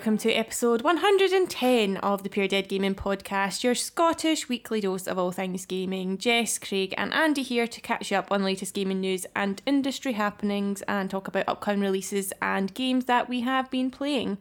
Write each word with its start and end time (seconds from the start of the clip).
Welcome 0.00 0.16
to 0.16 0.32
episode 0.32 0.80
110 0.80 1.98
of 1.98 2.22
the 2.22 2.30
Pure 2.30 2.48
Dead 2.48 2.68
Gaming 2.70 2.94
Podcast, 2.94 3.62
your 3.62 3.74
Scottish 3.74 4.48
weekly 4.48 4.80
dose 4.80 5.06
of 5.06 5.18
all 5.18 5.30
things 5.30 5.66
gaming. 5.66 6.16
Jess, 6.16 6.56
Craig, 6.56 6.94
and 6.96 7.12
Andy 7.12 7.42
here 7.42 7.66
to 7.66 7.80
catch 7.82 8.10
you 8.10 8.16
up 8.16 8.32
on 8.32 8.42
latest 8.42 8.72
gaming 8.72 9.00
news 9.00 9.26
and 9.36 9.60
industry 9.66 10.14
happenings 10.14 10.80
and 10.88 11.10
talk 11.10 11.28
about 11.28 11.46
upcoming 11.46 11.82
releases 11.82 12.32
and 12.40 12.72
games 12.72 13.04
that 13.04 13.28
we 13.28 13.42
have 13.42 13.70
been 13.70 13.90
playing. 13.90 14.38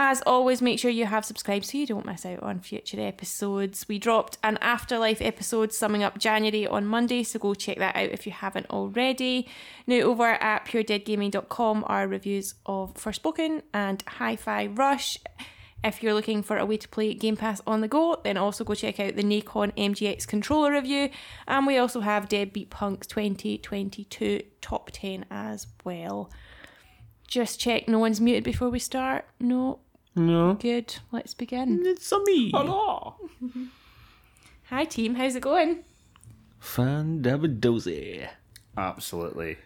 As 0.00 0.22
always, 0.24 0.62
make 0.62 0.78
sure 0.78 0.92
you 0.92 1.06
have 1.06 1.24
subscribed 1.24 1.66
so 1.66 1.76
you 1.76 1.84
don't 1.84 2.06
miss 2.06 2.24
out 2.24 2.40
on 2.40 2.60
future 2.60 3.00
episodes. 3.00 3.84
We 3.88 3.98
dropped 3.98 4.38
an 4.44 4.56
Afterlife 4.58 5.20
episode 5.20 5.72
summing 5.72 6.04
up 6.04 6.18
January 6.18 6.68
on 6.68 6.86
Monday, 6.86 7.24
so 7.24 7.40
go 7.40 7.52
check 7.52 7.78
that 7.78 7.96
out 7.96 8.10
if 8.10 8.24
you 8.24 8.30
haven't 8.30 8.70
already. 8.70 9.48
Now, 9.88 9.96
over 10.02 10.26
at 10.26 10.66
puredeadgaming.com 10.66 11.82
are 11.88 12.06
reviews 12.06 12.54
of 12.64 12.94
Forspoken 12.94 13.62
and 13.74 14.04
Hi 14.06 14.36
Fi 14.36 14.66
Rush. 14.68 15.18
If 15.82 16.00
you're 16.00 16.14
looking 16.14 16.44
for 16.44 16.58
a 16.58 16.64
way 16.64 16.76
to 16.76 16.88
play 16.88 17.12
Game 17.14 17.36
Pass 17.36 17.60
on 17.66 17.80
the 17.80 17.88
go, 17.88 18.20
then 18.22 18.36
also 18.36 18.62
go 18.62 18.74
check 18.74 19.00
out 19.00 19.16
the 19.16 19.24
Nacon 19.24 19.74
MGX 19.74 20.28
controller 20.28 20.70
review. 20.70 21.10
And 21.48 21.66
we 21.66 21.76
also 21.76 22.02
have 22.02 22.28
Deadbeat 22.28 22.70
Punk's 22.70 23.08
2022 23.08 24.42
top 24.60 24.90
10 24.92 25.26
as 25.28 25.66
well. 25.82 26.30
Just 27.26 27.58
check 27.58 27.88
no 27.88 27.98
one's 27.98 28.20
muted 28.20 28.44
before 28.44 28.70
we 28.70 28.78
start. 28.78 29.24
No. 29.40 29.80
No. 30.18 30.54
Good. 30.54 30.96
Let's 31.12 31.32
begin. 31.34 31.82
It's 31.84 32.10
a 32.12 32.18
me. 32.24 32.50
Hello. 32.50 33.14
Hi, 34.68 34.84
team. 34.84 35.14
How's 35.14 35.36
it 35.36 35.42
going? 35.42 35.84
Fandabidozi. 36.60 38.28
Absolutely 38.76 39.56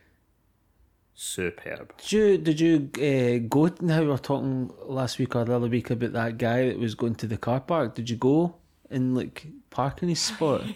superb. 1.14 1.92
Did 1.98 2.12
you, 2.12 2.38
did 2.38 2.60
you 2.60 2.90
uh, 2.96 3.46
go? 3.48 3.66
How 3.88 4.00
we 4.02 4.08
were 4.08 4.18
talking 4.18 4.70
last 4.84 5.18
week 5.18 5.34
or 5.36 5.44
the 5.44 5.54
other 5.54 5.68
week 5.68 5.90
about 5.90 6.12
that 6.12 6.38
guy 6.38 6.66
that 6.68 6.78
was 6.78 6.94
going 6.94 7.14
to 7.16 7.26
the 7.26 7.36
car 7.36 7.60
park. 7.60 7.94
Did 7.94 8.10
you 8.10 8.16
go 8.16 8.56
and 8.90 9.16
like 9.16 9.46
park 9.70 10.02
in 10.02 10.08
his 10.10 10.20
spot? 10.20 10.62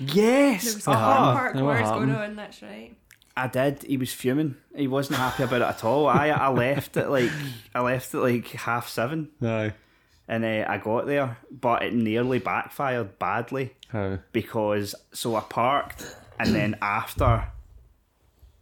Yes, 0.00 0.76
There 0.84 0.94
a 0.94 0.96
Uh-huh. 0.96 1.32
park 1.34 1.54
Know 1.54 1.64
what 1.66 1.80
wars 1.82 1.90
going 1.90 2.10
on. 2.10 2.36
That's 2.36 2.62
right. 2.62 2.96
I 3.44 3.46
did. 3.48 3.82
He 3.82 3.96
was 3.96 4.12
fuming. 4.12 4.56
He 4.74 4.88
wasn't 4.88 5.18
happy 5.18 5.42
about 5.44 5.62
it 5.62 5.64
at 5.68 5.84
all. 5.84 6.06
I 6.08 6.28
I 6.28 6.48
left 6.50 6.96
at 6.96 7.10
like 7.10 7.30
I 7.74 7.80
left 7.80 8.14
at 8.14 8.20
like 8.20 8.46
half 8.48 8.88
seven, 8.88 9.28
Aye. 9.42 9.72
and 10.26 10.44
uh, 10.44 10.64
I 10.68 10.78
got 10.78 11.06
there, 11.06 11.36
but 11.50 11.82
it 11.82 11.94
nearly 11.94 12.38
backfired 12.38 13.18
badly 13.18 13.74
How? 13.88 14.18
because 14.32 14.94
so 15.12 15.36
I 15.36 15.40
parked, 15.40 16.04
and 16.38 16.54
then 16.54 16.76
after 16.82 17.48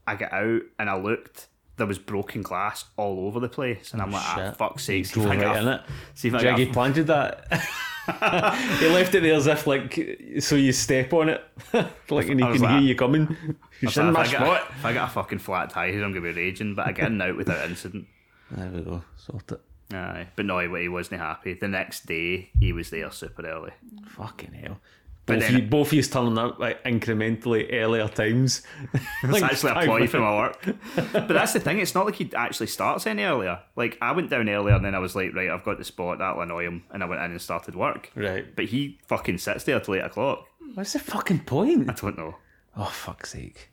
I 0.07 0.15
got 0.17 0.33
out 0.33 0.63
and 0.79 0.91
I 0.91 0.97
looked. 0.97 1.49
There 1.79 1.87
was 1.87 1.99
broken 1.99 2.41
glass 2.41 2.87
all 2.97 3.27
over 3.27 3.39
the 3.39 3.51
place, 3.51 3.93
and 3.93 4.01
I'm 4.01 4.11
like, 4.11 4.23
ah, 4.25 4.35
shit. 4.37 4.57
fuck's 4.57 4.85
sake, 4.85 5.05
see 5.05 5.21
if 5.21 5.27
I 5.27 5.37
got 5.37 5.57
in 5.59 5.69
a- 5.69 5.75
it. 5.75 5.81
see 6.15 6.29
if 6.29 6.35
I 6.35 6.41
a- 6.59 6.73
planted 6.73 7.09
that. 7.09 7.47
he 8.79 8.89
left 8.89 9.15
it 9.15 9.23
there 9.23 9.35
as 9.35 9.47
if 9.47 9.67
like 9.67 9.95
so 10.41 10.55
you 10.57 10.73
step 10.73 11.13
on 11.13 11.29
it, 11.29 11.45
like 12.11 12.29
and 12.29 12.41
he 12.41 12.47
can 12.47 12.59
like- 12.61 12.71
hear 12.71 12.81
you 12.81 12.95
coming. 12.95 13.37
You're 13.81 13.91
in 14.03 14.09
if, 14.09 14.15
my 14.15 14.21
I 14.21 14.25
get 14.27 14.35
a, 14.43 14.45
spot. 14.45 14.67
if 14.79 14.85
I 14.85 14.93
get 14.93 15.05
a 15.05 15.09
fucking 15.09 15.39
flat 15.39 15.71
tire, 15.71 15.93
I'm 15.93 16.13
gonna 16.13 16.21
be 16.21 16.31
raging. 16.33 16.75
But 16.75 16.87
I 16.87 16.93
get 16.93 17.09
in 17.11 17.21
out 17.21 17.37
without 17.37 17.69
incident. 17.69 18.07
There 18.51 18.71
we 18.71 18.81
go. 18.83 19.03
Sort 19.17 19.51
it. 19.53 19.61
Aye, 19.95 20.29
but 20.35 20.47
no, 20.47 20.59
he, 20.59 20.83
he 20.83 20.89
wasn't 20.89 21.21
happy. 21.21 21.55
The 21.55 21.69
next 21.69 22.07
day, 22.07 22.51
he 22.59 22.73
was 22.73 22.91
there 22.91 23.11
super 23.11 23.47
early. 23.47 23.73
Fucking 24.09 24.53
hell. 24.53 24.79
But 25.27 25.41
both, 25.41 25.49
then- 25.49 25.57
you, 25.61 25.69
both 25.69 25.87
of 25.89 25.93
you 25.95 26.03
turning 26.03 26.39
up 26.39 26.59
like 26.61 26.83
incrementally 26.85 27.69
earlier 27.73 28.07
times. 28.09 28.63
It's 29.25 29.43
actually 29.43 29.73
a 29.73 29.85
ploy 29.85 30.07
for 30.07 30.21
my 30.21 30.37
work. 30.37 30.65
But 31.13 31.29
that's 31.29 31.53
the 31.53 31.61
thing, 31.61 31.81
it's 31.81 31.95
not 31.95 32.07
like 32.07 32.15
he 32.15 32.31
actually 32.35 32.69
starts 32.69 33.07
any 33.07 33.25
earlier. 33.25 33.59
Like, 33.75 33.99
I 34.01 34.13
went 34.13 34.31
down 34.31 34.49
earlier 34.49 34.77
and 34.77 34.85
then 34.85 34.95
I 34.95 34.99
was 35.01 35.17
like, 35.17 35.35
right, 35.35 35.51
I've 35.51 35.65
got 35.65 35.79
the 35.79 35.85
spot, 35.85 36.19
that'll 36.19 36.41
annoy 36.43 36.65
him. 36.65 36.85
And 36.93 37.03
I 37.03 37.07
went 37.07 37.21
in 37.23 37.33
and 37.33 37.43
started 37.43 37.75
work. 37.75 38.11
Right. 38.15 38.55
But 38.55 38.67
he 38.67 38.99
fucking 39.09 39.39
sits 39.39 39.65
there 39.65 39.81
till 39.81 39.97
8 39.97 40.01
o'clock. 40.01 40.47
What's 40.75 40.93
the 40.93 41.01
fucking 41.01 41.41
point? 41.41 41.91
I 41.91 41.95
don't 41.95 42.17
know. 42.17 42.37
Oh, 42.77 42.85
fuck's 42.85 43.33
sake. 43.33 43.71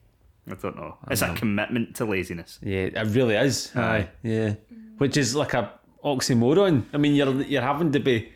I 0.50 0.56
don't 0.56 0.76
know. 0.76 0.98
It's 1.10 1.22
a 1.22 1.34
commitment 1.36 1.96
to 1.98 2.06
laziness. 2.06 2.60
Yeah, 2.62 2.86
it 2.96 3.08
really 3.16 3.36
is. 3.36 3.74
Aye. 3.76 4.10
Yeah. 4.24 4.56
Which 4.98 5.18
is 5.18 5.36
like 5.36 5.54
a 5.54 5.72
oxymoron. 6.04 6.86
I 6.94 6.98
mean, 6.98 7.16
you're 7.16 7.42
you're 7.44 7.62
having 7.62 7.92
to 7.94 8.00
be 8.00 8.32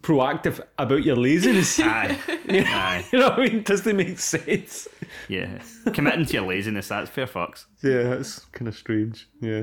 proactive 0.00 0.60
about 0.78 1.02
your 1.04 1.16
laziness. 1.16 1.78
Aye. 1.80 2.18
Aye. 2.48 3.04
you 3.12 3.18
know 3.18 3.30
what 3.30 3.40
I 3.40 3.48
mean? 3.48 3.62
Doesn't 3.62 3.96
make 3.96 4.18
sense. 4.18 4.88
Yeah. 5.28 5.58
Committing 5.92 6.26
to 6.26 6.32
your 6.32 6.46
laziness, 6.46 6.88
that's 6.88 7.10
fair 7.10 7.26
fucks. 7.26 7.66
Yeah, 7.82 8.02
that's 8.14 8.40
kind 8.46 8.68
of 8.68 8.76
strange. 8.76 9.28
Yeah. 9.40 9.62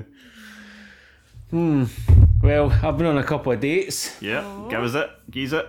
Hmm. 1.50 1.86
Well, 2.42 2.72
I've 2.72 2.98
been 2.98 3.08
on 3.08 3.18
a 3.18 3.24
couple 3.24 3.52
of 3.52 3.60
dates. 3.60 4.20
Yeah. 4.22 4.68
Give 4.70 4.82
us 4.82 4.96
it. 4.96 5.10
Geese 5.30 5.52
it. 5.52 5.68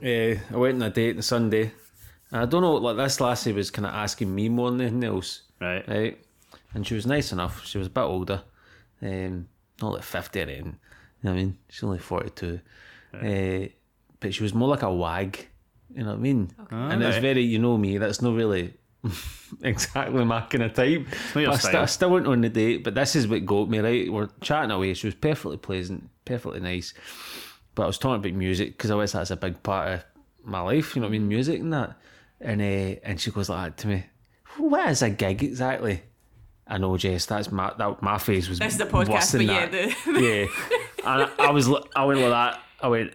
Yeah, 0.00 0.38
I 0.52 0.56
went 0.56 0.76
on 0.82 0.88
a 0.88 0.90
date 0.90 1.16
on 1.16 1.22
Sunday. 1.22 1.72
And 2.30 2.42
I 2.42 2.46
don't 2.46 2.62
know, 2.62 2.74
like 2.74 2.96
this 2.96 3.20
lassie 3.20 3.52
was 3.52 3.70
kind 3.70 3.86
of 3.86 3.94
asking 3.94 4.34
me 4.34 4.48
more 4.48 4.70
than 4.70 4.80
anything 4.80 5.04
else. 5.04 5.42
Right. 5.60 5.86
right? 5.88 6.18
And 6.74 6.86
she 6.86 6.94
was 6.94 7.06
nice 7.06 7.32
enough. 7.32 7.64
She 7.64 7.78
was 7.78 7.86
a 7.86 7.90
bit 7.90 8.00
older, 8.02 8.42
um, 9.02 9.48
not 9.80 9.94
like 9.94 10.02
fifty 10.02 10.40
or 10.40 10.42
anything. 10.42 10.64
You 10.66 10.72
know 11.22 11.30
what 11.30 11.32
I 11.32 11.36
mean? 11.36 11.58
She's 11.68 11.82
only 11.82 11.98
forty 11.98 12.30
two, 12.30 12.60
uh, 13.14 13.68
but 14.20 14.34
she 14.34 14.42
was 14.42 14.54
more 14.54 14.68
like 14.68 14.82
a 14.82 14.92
wag. 14.92 15.46
You 15.94 16.02
know 16.04 16.10
what 16.10 16.16
I 16.16 16.20
mean? 16.20 16.50
And 16.70 17.02
it's 17.02 17.18
very, 17.18 17.42
you 17.42 17.58
know 17.58 17.76
me. 17.78 17.98
That's 17.98 18.20
not 18.20 18.34
really 18.34 18.74
exactly 19.62 20.24
my 20.24 20.40
kind 20.42 20.64
of 20.64 20.74
type. 20.74 21.06
not 21.34 21.40
your 21.40 21.50
But 21.50 21.54
I, 21.54 21.58
st-. 21.58 21.74
I 21.74 21.86
still 21.86 22.10
went 22.10 22.26
on 22.26 22.40
the 22.40 22.48
date, 22.48 22.84
but 22.84 22.94
this 22.94 23.16
is 23.16 23.26
what 23.26 23.44
got 23.46 23.68
me 23.68 23.78
right. 23.78 24.12
We're 24.12 24.28
chatting 24.40 24.70
away. 24.70 24.94
She 24.94 25.06
was 25.06 25.14
perfectly 25.14 25.56
pleasant, 25.56 26.08
perfectly 26.24 26.60
nice. 26.60 26.94
But 27.74 27.84
I 27.84 27.86
was 27.86 27.98
talking 27.98 28.16
about 28.16 28.36
music 28.36 28.76
because 28.76 28.90
I 28.90 28.94
always 28.94 29.12
that's 29.12 29.30
a 29.30 29.36
big 29.36 29.62
part 29.62 29.88
of 29.88 30.04
my 30.44 30.60
life. 30.60 30.94
You 30.94 31.00
know 31.00 31.06
what 31.06 31.14
I 31.14 31.18
mean? 31.18 31.28
Music 31.28 31.60
and 31.60 31.72
that. 31.72 31.96
And 32.40 32.60
uh, 32.60 33.00
and 33.04 33.20
she 33.20 33.30
goes 33.30 33.48
like 33.48 33.76
that 33.76 33.82
to 33.82 33.88
me. 33.88 34.04
What 34.58 34.88
is 34.90 35.02
a 35.02 35.10
gig 35.10 35.42
exactly? 35.42 36.02
I 36.66 36.78
know, 36.78 36.96
Jess. 36.96 37.26
That's 37.26 37.50
my 37.50 37.72
that 37.78 38.02
my 38.02 38.18
face 38.18 38.48
was. 38.48 38.58
This 38.58 38.72
is 38.74 38.78
the 38.78 38.84
podcast, 38.84 39.32
but 39.32 39.44
yeah, 39.44 39.66
the- 39.66 40.20
yeah. 40.20 40.46
And 41.10 41.30
I, 41.38 41.46
I 41.46 41.50
was, 41.50 41.68
I 41.96 42.04
went 42.04 42.20
like 42.20 42.30
that. 42.30 42.60
I 42.82 42.88
went, 42.88 43.14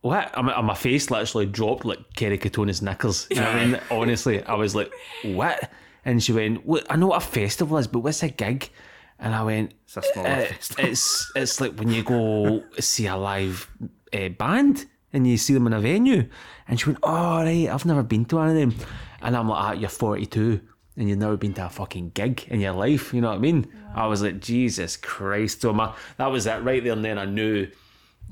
what? 0.00 0.30
And 0.36 0.46
my, 0.46 0.60
my 0.60 0.74
face 0.74 1.10
literally 1.10 1.46
dropped 1.46 1.84
like 1.84 1.98
Kerry 2.16 2.38
Katona's 2.38 2.80
knickers. 2.82 3.26
You 3.30 3.36
know 3.36 3.42
what 3.46 3.54
I 3.56 3.66
mean? 3.66 3.80
Honestly, 3.90 4.42
I 4.42 4.54
was 4.54 4.74
like, 4.74 4.92
what? 5.24 5.70
And 6.04 6.22
she 6.22 6.32
went, 6.32 6.64
"What- 6.64 6.86
I 6.90 6.96
know 6.96 7.08
what 7.08 7.22
a 7.22 7.26
festival 7.26 7.76
is, 7.78 7.86
but 7.86 7.98
what's 8.00 8.22
a 8.22 8.28
gig? 8.30 8.70
And 9.18 9.34
I 9.34 9.42
went, 9.42 9.74
It's 9.84 9.98
a 9.98 10.02
smaller 10.02 10.28
"Uh, 10.30 10.46
festival. 10.46 10.84
it's 10.86 11.32
it's 11.36 11.60
like 11.60 11.74
when 11.78 11.90
you 11.90 12.02
go 12.02 12.64
see 12.78 13.06
a 13.06 13.16
live 13.16 13.70
uh, 14.14 14.30
band 14.30 14.86
and 15.12 15.26
you 15.26 15.36
see 15.36 15.52
them 15.52 15.66
in 15.66 15.74
a 15.74 15.80
venue. 15.80 16.26
And 16.68 16.80
she 16.80 16.86
went, 16.86 17.00
oh, 17.02 17.42
right, 17.42 17.68
I've 17.68 17.84
never 17.84 18.02
been 18.02 18.24
to 18.26 18.36
one 18.36 18.48
of 18.48 18.54
them. 18.54 18.74
And 19.20 19.36
I'm 19.36 19.48
like, 19.48 19.60
ah, 19.62 19.72
you're 19.72 19.88
42 19.90 20.60
and 20.96 21.08
you've 21.08 21.18
never 21.18 21.36
been 21.36 21.52
to 21.54 21.66
a 21.66 21.68
fucking 21.68 22.10
gig 22.14 22.44
in 22.48 22.60
your 22.60 22.72
life. 22.72 23.12
You 23.12 23.20
know 23.20 23.28
what 23.28 23.36
I 23.36 23.38
mean? 23.40 23.66
I 23.94 24.06
was 24.06 24.22
like, 24.22 24.40
Jesus 24.40 24.96
Christ. 24.96 25.60
So 25.62 25.72
my, 25.72 25.92
that 26.16 26.28
was 26.28 26.46
it 26.46 26.62
right 26.62 26.82
there 26.82 26.92
and 26.94 27.04
then 27.04 27.18
I 27.18 27.24
knew 27.26 27.68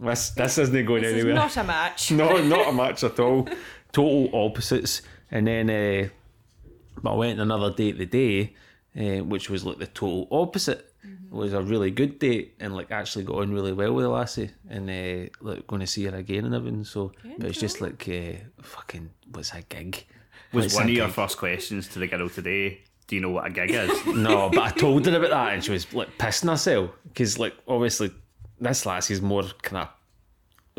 this, 0.00 0.30
this 0.30 0.58
isn't 0.58 0.86
going 0.86 1.02
This 1.02 1.12
is 1.12 1.18
anywhere. 1.24 1.34
not 1.34 1.56
a 1.56 1.64
match. 1.64 2.10
no, 2.12 2.42
not 2.42 2.68
a 2.68 2.72
match 2.72 3.04
at 3.04 3.18
all. 3.18 3.48
Total 3.92 4.30
opposites. 4.46 5.02
And 5.30 5.46
then, 5.46 5.68
uh, 5.70 6.08
but 7.02 7.12
I 7.12 7.16
went 7.16 7.40
on 7.40 7.50
another 7.50 7.74
date 7.74 7.98
the 7.98 8.06
day, 8.06 8.54
uh, 8.98 9.24
which 9.24 9.50
was 9.50 9.64
like 9.64 9.78
the 9.78 9.86
total 9.86 10.28
opposite. 10.30 10.84
It 11.04 11.32
was 11.34 11.52
a 11.52 11.60
really 11.62 11.90
good 11.90 12.18
date 12.18 12.54
and 12.58 12.74
like 12.74 12.90
actually 12.90 13.24
got 13.24 13.36
on 13.42 13.52
really 13.52 13.72
well 13.72 13.92
with 13.92 14.04
the 14.04 14.08
lassie 14.08 14.50
and 14.68 14.88
uh, 14.88 15.28
like 15.40 15.66
going 15.66 15.80
to 15.80 15.86
see 15.86 16.04
her 16.04 16.16
again 16.16 16.44
and 16.46 16.54
everything. 16.54 16.84
So, 16.84 17.12
but 17.38 17.48
it's 17.48 17.60
just 17.60 17.80
like 17.82 18.08
uh, 18.08 18.38
fucking 18.62 19.10
what's 19.30 19.52
a 19.52 19.60
gig? 19.62 20.06
Was 20.52 20.64
What's 20.64 20.74
one 20.76 20.84
a 20.88 20.90
of 20.92 20.96
your 20.96 21.08
first 21.08 21.36
questions 21.36 21.86
to 21.88 21.98
the 21.98 22.06
girl 22.06 22.30
today, 22.30 22.80
Do 23.06 23.16
you 23.16 23.20
know 23.22 23.30
what 23.30 23.46
a 23.46 23.50
gig 23.50 23.70
is? 23.70 24.06
No, 24.06 24.48
but 24.48 24.60
I 24.60 24.70
told 24.70 25.04
her 25.04 25.16
about 25.18 25.30
that 25.30 25.52
and 25.52 25.62
she 25.64 25.70
was 25.72 25.92
like 25.92 26.16
pissing 26.16 26.48
herself 26.48 26.90
because 27.04 27.38
like 27.38 27.54
obviously 27.68 28.10
this 28.60 28.87
lassie's 28.87 29.20
more 29.22 29.44
kind 29.62 29.82
of 29.82 29.88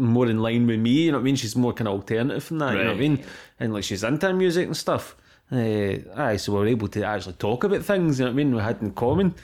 more 0.03 0.27
in 0.27 0.39
line 0.39 0.65
with 0.67 0.79
me. 0.79 0.91
You 1.05 1.11
know 1.11 1.17
what 1.17 1.23
I 1.23 1.25
mean? 1.25 1.35
She's 1.35 1.55
more 1.55 1.73
kind 1.73 1.87
of 1.87 1.95
alternative 1.95 2.47
than 2.49 2.57
that. 2.59 2.71
You 2.77 2.83
know 2.83 2.89
what 2.91 2.97
I 2.97 2.99
mean? 2.99 3.23
And 3.59 3.73
like 3.73 3.83
she's 3.83 4.03
into 4.03 4.33
music 4.33 4.67
and 4.67 4.77
stuff. 4.77 5.15
Uh, 5.51 5.97
aye, 6.15 6.37
so 6.37 6.53
we 6.53 6.59
were 6.59 6.67
able 6.67 6.87
to 6.89 7.03
actually 7.03 7.33
talk 7.33 7.63
about 7.63 7.83
things. 7.83 8.19
You 8.19 8.25
know 8.25 8.31
what 8.31 8.35
I 8.35 8.37
mean? 8.37 8.55
We 8.55 8.61
had 8.61 8.81
in 8.81 8.91
common. 8.91 9.35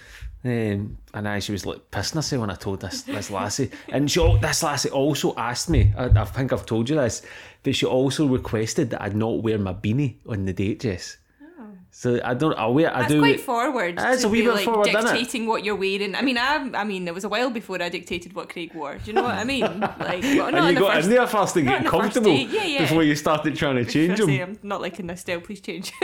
Um, 0.43 0.99
and 1.15 1.27
aye, 1.27 1.39
she 1.39 1.51
was 1.51 1.65
like 1.65 1.89
pissing 1.89 2.15
herself 2.15 2.41
when 2.41 2.51
I 2.51 2.55
told 2.55 2.81
this 2.81 3.01
this 3.01 3.31
lassie. 3.31 3.71
And 3.89 4.09
she, 4.09 4.37
this 4.41 4.61
lassie 4.61 4.91
also 4.91 5.33
asked 5.35 5.69
me. 5.69 5.91
I, 5.97 6.05
I 6.05 6.25
think 6.25 6.53
I've 6.53 6.67
told 6.67 6.89
you 6.89 6.95
this, 6.95 7.23
but 7.63 7.75
she 7.75 7.87
also 7.87 8.27
requested 8.27 8.91
that 8.91 9.01
I 9.01 9.09
not 9.09 9.41
wear 9.41 9.57
my 9.57 9.73
beanie 9.73 10.17
on 10.27 10.45
the 10.45 10.53
date, 10.53 10.81
Jess. 10.81 11.17
So 11.97 12.19
I 12.25 12.33
don't. 12.33 12.53
I 12.55 12.67
wear. 12.67 12.93
I 12.93 13.03
That's 13.03 13.13
do. 13.13 13.19
quite 13.19 13.39
forward. 13.39 13.97
That's 13.97 14.23
to 14.23 14.27
a 14.27 14.29
wee 14.29 14.41
be, 14.41 14.47
bit 14.47 14.55
like, 14.55 14.65
forward, 14.65 14.87
isn't 14.89 14.99
it? 14.99 15.03
dictating 15.13 15.47
what 15.47 15.63
you're 15.63 15.77
wearing. 15.77 16.13
I 16.13 16.23
mean, 16.23 16.37
I, 16.37 16.69
I 16.73 16.83
mean, 16.83 17.07
it 17.07 17.13
was 17.13 17.23
a 17.23 17.29
while 17.29 17.49
before 17.49 17.81
I 17.81 17.87
dictated 17.87 18.33
what 18.33 18.49
Craig 18.49 18.73
wore. 18.73 18.95
Do 18.97 19.01
you 19.05 19.13
know 19.13 19.23
what 19.23 19.35
I 19.35 19.45
mean? 19.45 19.63
Like, 19.79 20.21
well, 20.23 20.51
not 20.51 20.55
and 20.55 20.67
you 20.67 20.73
the 20.73 20.79
got 20.81 20.93
first, 20.95 21.07
in 21.07 21.13
there 21.13 21.25
first 21.25 21.53
to 21.53 21.61
not 21.63 21.69
get 21.71 21.77
on 21.77 21.83
the 21.85 21.89
first 21.89 22.01
comfortable 22.01 22.31
date. 22.31 22.49
Yeah, 22.49 22.63
yeah. 22.65 22.81
before 22.81 23.01
you 23.03 23.15
started 23.15 23.55
trying 23.55 23.77
to 23.77 23.85
change 23.85 24.17
First 24.17 24.27
day, 24.27 24.39
them. 24.39 24.59
I'm 24.61 24.67
not 24.67 24.81
liking 24.81 25.07
this 25.07 25.21
style. 25.21 25.39
Please 25.39 25.61
change. 25.61 25.93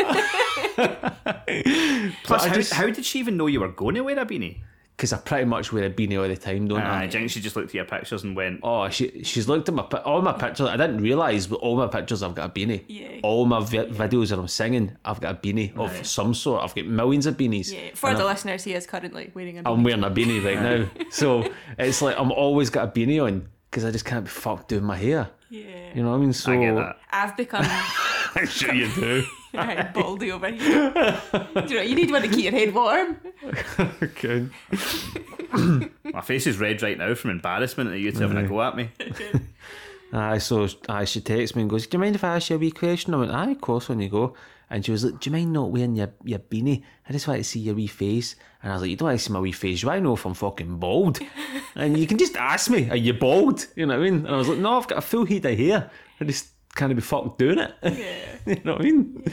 Plus, 2.23 2.45
how, 2.45 2.53
just- 2.53 2.71
how 2.73 2.89
did 2.89 3.03
she 3.03 3.19
even 3.19 3.35
know 3.35 3.47
you 3.47 3.59
were 3.59 3.67
going 3.67 3.95
to 3.95 4.01
wear 4.01 4.17
a 4.17 4.25
beanie? 4.25 4.61
Because 5.01 5.13
I 5.13 5.17
pretty 5.17 5.45
much 5.45 5.73
wear 5.73 5.85
a 5.85 5.89
beanie 5.89 6.21
all 6.21 6.27
the 6.27 6.37
time, 6.37 6.67
don't 6.67 6.79
Uh, 6.79 6.83
I? 6.83 7.03
I 7.05 7.09
think 7.09 7.31
she 7.31 7.41
just 7.41 7.55
looked 7.55 7.69
at 7.69 7.73
your 7.73 7.85
pictures 7.85 8.23
and 8.23 8.35
went, 8.35 8.59
Oh, 8.61 8.87
she 8.89 9.23
she's 9.23 9.47
looked 9.49 9.67
at 9.67 9.73
my 9.73 9.81
all 10.05 10.21
my 10.21 10.31
pictures. 10.33 10.67
I 10.67 10.77
didn't 10.77 11.01
realise, 11.01 11.47
but 11.47 11.55
all 11.55 11.75
my 11.75 11.87
pictures 11.87 12.21
I've 12.21 12.35
got 12.35 12.51
a 12.51 12.53
beanie. 12.53 12.83
Yeah. 12.87 13.07
All 13.23 13.47
my 13.47 13.61
vi- 13.61 13.87
videos 13.87 14.29
that 14.29 14.37
I'm 14.37 14.47
singing, 14.47 14.95
I've 15.03 15.19
got 15.19 15.31
a 15.33 15.37
beanie 15.39 15.75
of 15.75 16.05
some 16.05 16.35
sort. 16.35 16.63
I've 16.63 16.75
got 16.75 16.85
millions 16.85 17.25
of 17.25 17.35
beanies. 17.35 17.73
yeah. 17.73 17.89
For 17.95 18.09
And 18.11 18.19
the 18.19 18.25
I'm- 18.25 18.31
listeners, 18.31 18.63
he 18.63 18.75
is 18.75 18.85
currently 18.85 19.31
wearing 19.33 19.57
a. 19.57 19.63
I'm 19.65 19.83
wearing 19.83 20.03
a 20.03 20.11
beanie 20.11 20.45
right 20.45 20.61
now, 20.61 20.87
so 21.09 21.51
it's 21.79 22.03
like 22.03 22.15
I'm 22.19 22.31
always 22.31 22.69
got 22.69 22.87
a 22.89 22.91
beanie 22.91 23.23
on 23.25 23.47
because 23.71 23.83
I 23.85 23.89
just 23.89 24.05
can't 24.05 24.25
be 24.25 24.29
fucked 24.29 24.67
doing 24.67 24.83
my 24.83 24.97
hair. 24.97 25.31
yeah. 25.49 25.95
You 25.95 26.03
know 26.03 26.11
what 26.11 26.17
I 26.17 26.19
mean? 26.19 26.33
So 26.33 26.51
I 26.51 26.57
get 26.57 26.75
that. 26.75 26.97
I've 27.11 27.35
become 27.35 27.65
I'm 28.35 28.45
sure 28.45 28.71
you 28.71 28.87
do. 28.93 29.23
right, 29.53 29.93
baldy 29.93 30.31
over 30.31 30.49
here. 30.49 31.21
Do 31.31 31.65
you 31.67 31.75
know, 31.75 31.81
you 31.81 31.95
need 31.95 32.11
one 32.11 32.21
to 32.21 32.29
keep 32.29 32.43
your 32.43 32.53
head 32.53 32.73
warm. 32.73 33.19
okay. 34.01 34.47
My 36.13 36.21
face 36.21 36.47
is 36.47 36.57
red 36.57 36.81
right 36.81 36.97
now 36.97 37.13
from 37.15 37.31
embarrassment 37.31 37.89
that 37.89 37.99
you 37.99 38.11
two 38.11 38.21
having 38.21 38.37
a 38.37 38.47
go 38.47 38.61
at 38.61 38.77
me. 38.77 38.89
Aye, 40.13 40.37
so 40.37 40.67
aye, 40.89 41.05
she 41.05 41.21
texts 41.21 41.55
me 41.55 41.63
and 41.63 41.69
goes, 41.69 41.87
Do 41.87 41.95
you 41.95 41.99
mind 41.99 42.15
if 42.15 42.23
I 42.23 42.35
ask 42.35 42.49
you 42.49 42.55
a 42.55 42.59
wee 42.59 42.71
question? 42.71 43.13
I 43.13 43.17
went, 43.17 43.31
Aye, 43.31 43.51
of 43.51 43.61
course, 43.61 43.89
when 43.89 43.99
you 43.99 44.09
go. 44.09 44.35
And 44.69 44.85
she 44.85 44.91
was 44.91 45.03
like, 45.03 45.19
Do 45.19 45.29
you 45.29 45.33
mind 45.35 45.51
not 45.51 45.71
wearing 45.71 45.95
your, 45.95 46.13
your 46.23 46.39
beanie? 46.39 46.83
I 47.07 47.11
just 47.11 47.27
want 47.27 47.39
to 47.39 47.43
see 47.43 47.59
your 47.59 47.75
wee 47.75 47.87
face. 47.87 48.35
And 48.63 48.71
I 48.71 48.75
was 48.75 48.81
like, 48.81 48.91
You 48.91 48.97
don't 48.97 49.07
want 49.07 49.19
to 49.19 49.25
see 49.25 49.33
my 49.33 49.39
wee 49.39 49.51
face. 49.51 49.81
You 49.81 49.87
want 49.87 49.99
to 49.99 50.03
know 50.03 50.13
if 50.13 50.25
I'm 50.25 50.33
fucking 50.33 50.77
bald. 50.77 51.19
and 51.75 51.97
you 51.97 52.07
can 52.07 52.17
just 52.17 52.35
ask 52.35 52.69
me, 52.69 52.89
Are 52.89 52.95
you 52.95 53.13
bald? 53.13 53.67
You 53.75 53.85
know 53.85 53.97
what 53.97 54.05
I 54.05 54.09
mean? 54.09 54.25
And 54.25 54.35
I 54.35 54.37
was 54.37 54.47
like, 54.47 54.59
No, 54.59 54.77
I've 54.77 54.87
got 54.87 54.97
a 54.97 55.01
full 55.01 55.25
head 55.25 55.45
of 55.45 55.57
hair. 55.57 55.91
I 56.19 56.23
just 56.25 56.49
can't 56.75 56.95
be 56.95 57.01
fucked 57.01 57.37
doing 57.37 57.59
it. 57.59 57.73
Yeah. 57.83 58.55
you 58.55 58.61
know 58.63 58.73
what 58.73 58.81
I 58.81 58.83
mean? 58.83 59.23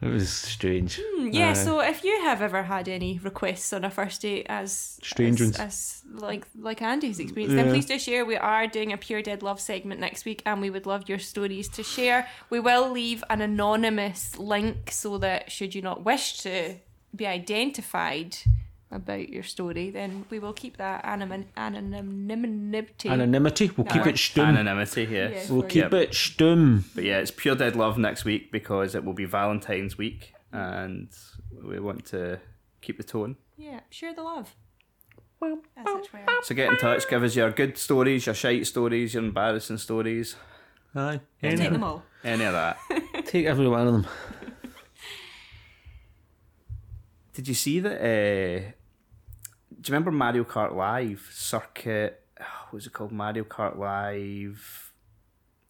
It 0.00 0.06
was 0.08 0.30
strange. 0.30 1.00
Hmm, 1.04 1.30
yeah, 1.32 1.50
Aye. 1.50 1.54
so 1.54 1.80
if 1.80 2.04
you 2.04 2.20
have 2.20 2.40
ever 2.40 2.62
had 2.62 2.88
any 2.88 3.18
requests 3.18 3.72
on 3.72 3.84
a 3.84 3.90
first 3.90 4.22
date 4.22 4.46
as 4.48 4.96
Strange 5.02 5.40
as, 5.40 5.56
as 5.58 6.02
like 6.12 6.46
like 6.56 6.80
Andy's 6.80 7.18
experience, 7.18 7.52
then 7.54 7.68
please 7.68 7.86
do 7.86 7.98
share. 7.98 8.24
We 8.24 8.36
are 8.36 8.68
doing 8.68 8.92
a 8.92 8.96
pure 8.96 9.22
dead 9.22 9.42
love 9.42 9.60
segment 9.60 9.98
next 10.00 10.24
week, 10.24 10.40
and 10.46 10.60
we 10.60 10.70
would 10.70 10.86
love 10.86 11.08
your 11.08 11.18
stories 11.18 11.68
to 11.70 11.82
share. 11.82 12.28
We 12.48 12.60
will 12.60 12.90
leave 12.92 13.24
an 13.28 13.40
anonymous 13.40 14.38
link 14.38 14.92
so 14.92 15.18
that 15.18 15.50
should 15.50 15.74
you 15.74 15.82
not 15.82 16.04
wish 16.04 16.38
to 16.42 16.76
be 17.16 17.26
identified 17.26 18.36
about 18.90 19.28
your 19.28 19.42
story, 19.42 19.90
then 19.90 20.24
we 20.30 20.38
will 20.38 20.52
keep 20.54 20.76
that 20.78 21.04
anim- 21.04 21.46
anonymity. 21.56 23.08
Anonymity, 23.08 23.70
we'll 23.76 23.86
keep 23.86 24.06
it 24.06 24.14
stum. 24.16 24.46
Anonymity, 24.48 25.02
yes. 25.10 25.30
Yes. 25.34 25.50
We'll 25.50 25.62
keep 25.62 25.92
you. 25.92 25.98
it 25.98 26.12
stum. 26.12 26.84
But 26.94 27.04
yeah, 27.04 27.18
it's 27.18 27.30
pure 27.30 27.54
dead 27.54 27.76
love 27.76 27.98
next 27.98 28.24
week 28.24 28.50
because 28.50 28.94
it 28.94 29.04
will 29.04 29.12
be 29.12 29.26
Valentine's 29.26 29.98
week 29.98 30.32
and 30.52 31.08
we 31.62 31.78
want 31.80 32.06
to 32.06 32.40
keep 32.80 32.96
the 32.96 33.04
tone. 33.04 33.36
yeah, 33.56 33.80
share 33.90 34.14
the 34.14 34.22
love. 34.22 34.54
As 35.76 35.86
So 36.42 36.54
get 36.54 36.72
in 36.72 36.78
touch, 36.78 37.08
give 37.08 37.22
us 37.22 37.36
your 37.36 37.50
good 37.52 37.78
stories, 37.78 38.26
your 38.26 38.34
shite 38.34 38.66
stories, 38.66 39.14
your 39.14 39.22
embarrassing 39.22 39.78
stories, 39.78 40.34
Aye. 40.96 41.20
We'll 41.42 41.56
take 41.56 41.70
them 41.70 41.84
all. 41.84 42.02
any 42.24 42.44
of 42.44 42.52
that. 42.54 42.78
Take 43.26 43.46
every 43.46 43.68
one 43.68 43.86
of 43.86 43.92
them. 43.92 44.06
Did 47.34 47.46
you 47.46 47.54
see 47.54 47.78
that? 47.80 48.00
Uh, 48.00 48.70
do 48.70 48.72
you 49.86 49.92
remember 49.92 50.10
Mario 50.10 50.44
Kart 50.44 50.74
Live 50.74 51.28
Circuit? 51.32 52.22
Oh, 52.40 52.44
what 52.64 52.74
was 52.74 52.86
it 52.86 52.92
called? 52.92 53.12
Mario 53.12 53.44
Kart 53.44 53.78
Live. 53.78 54.92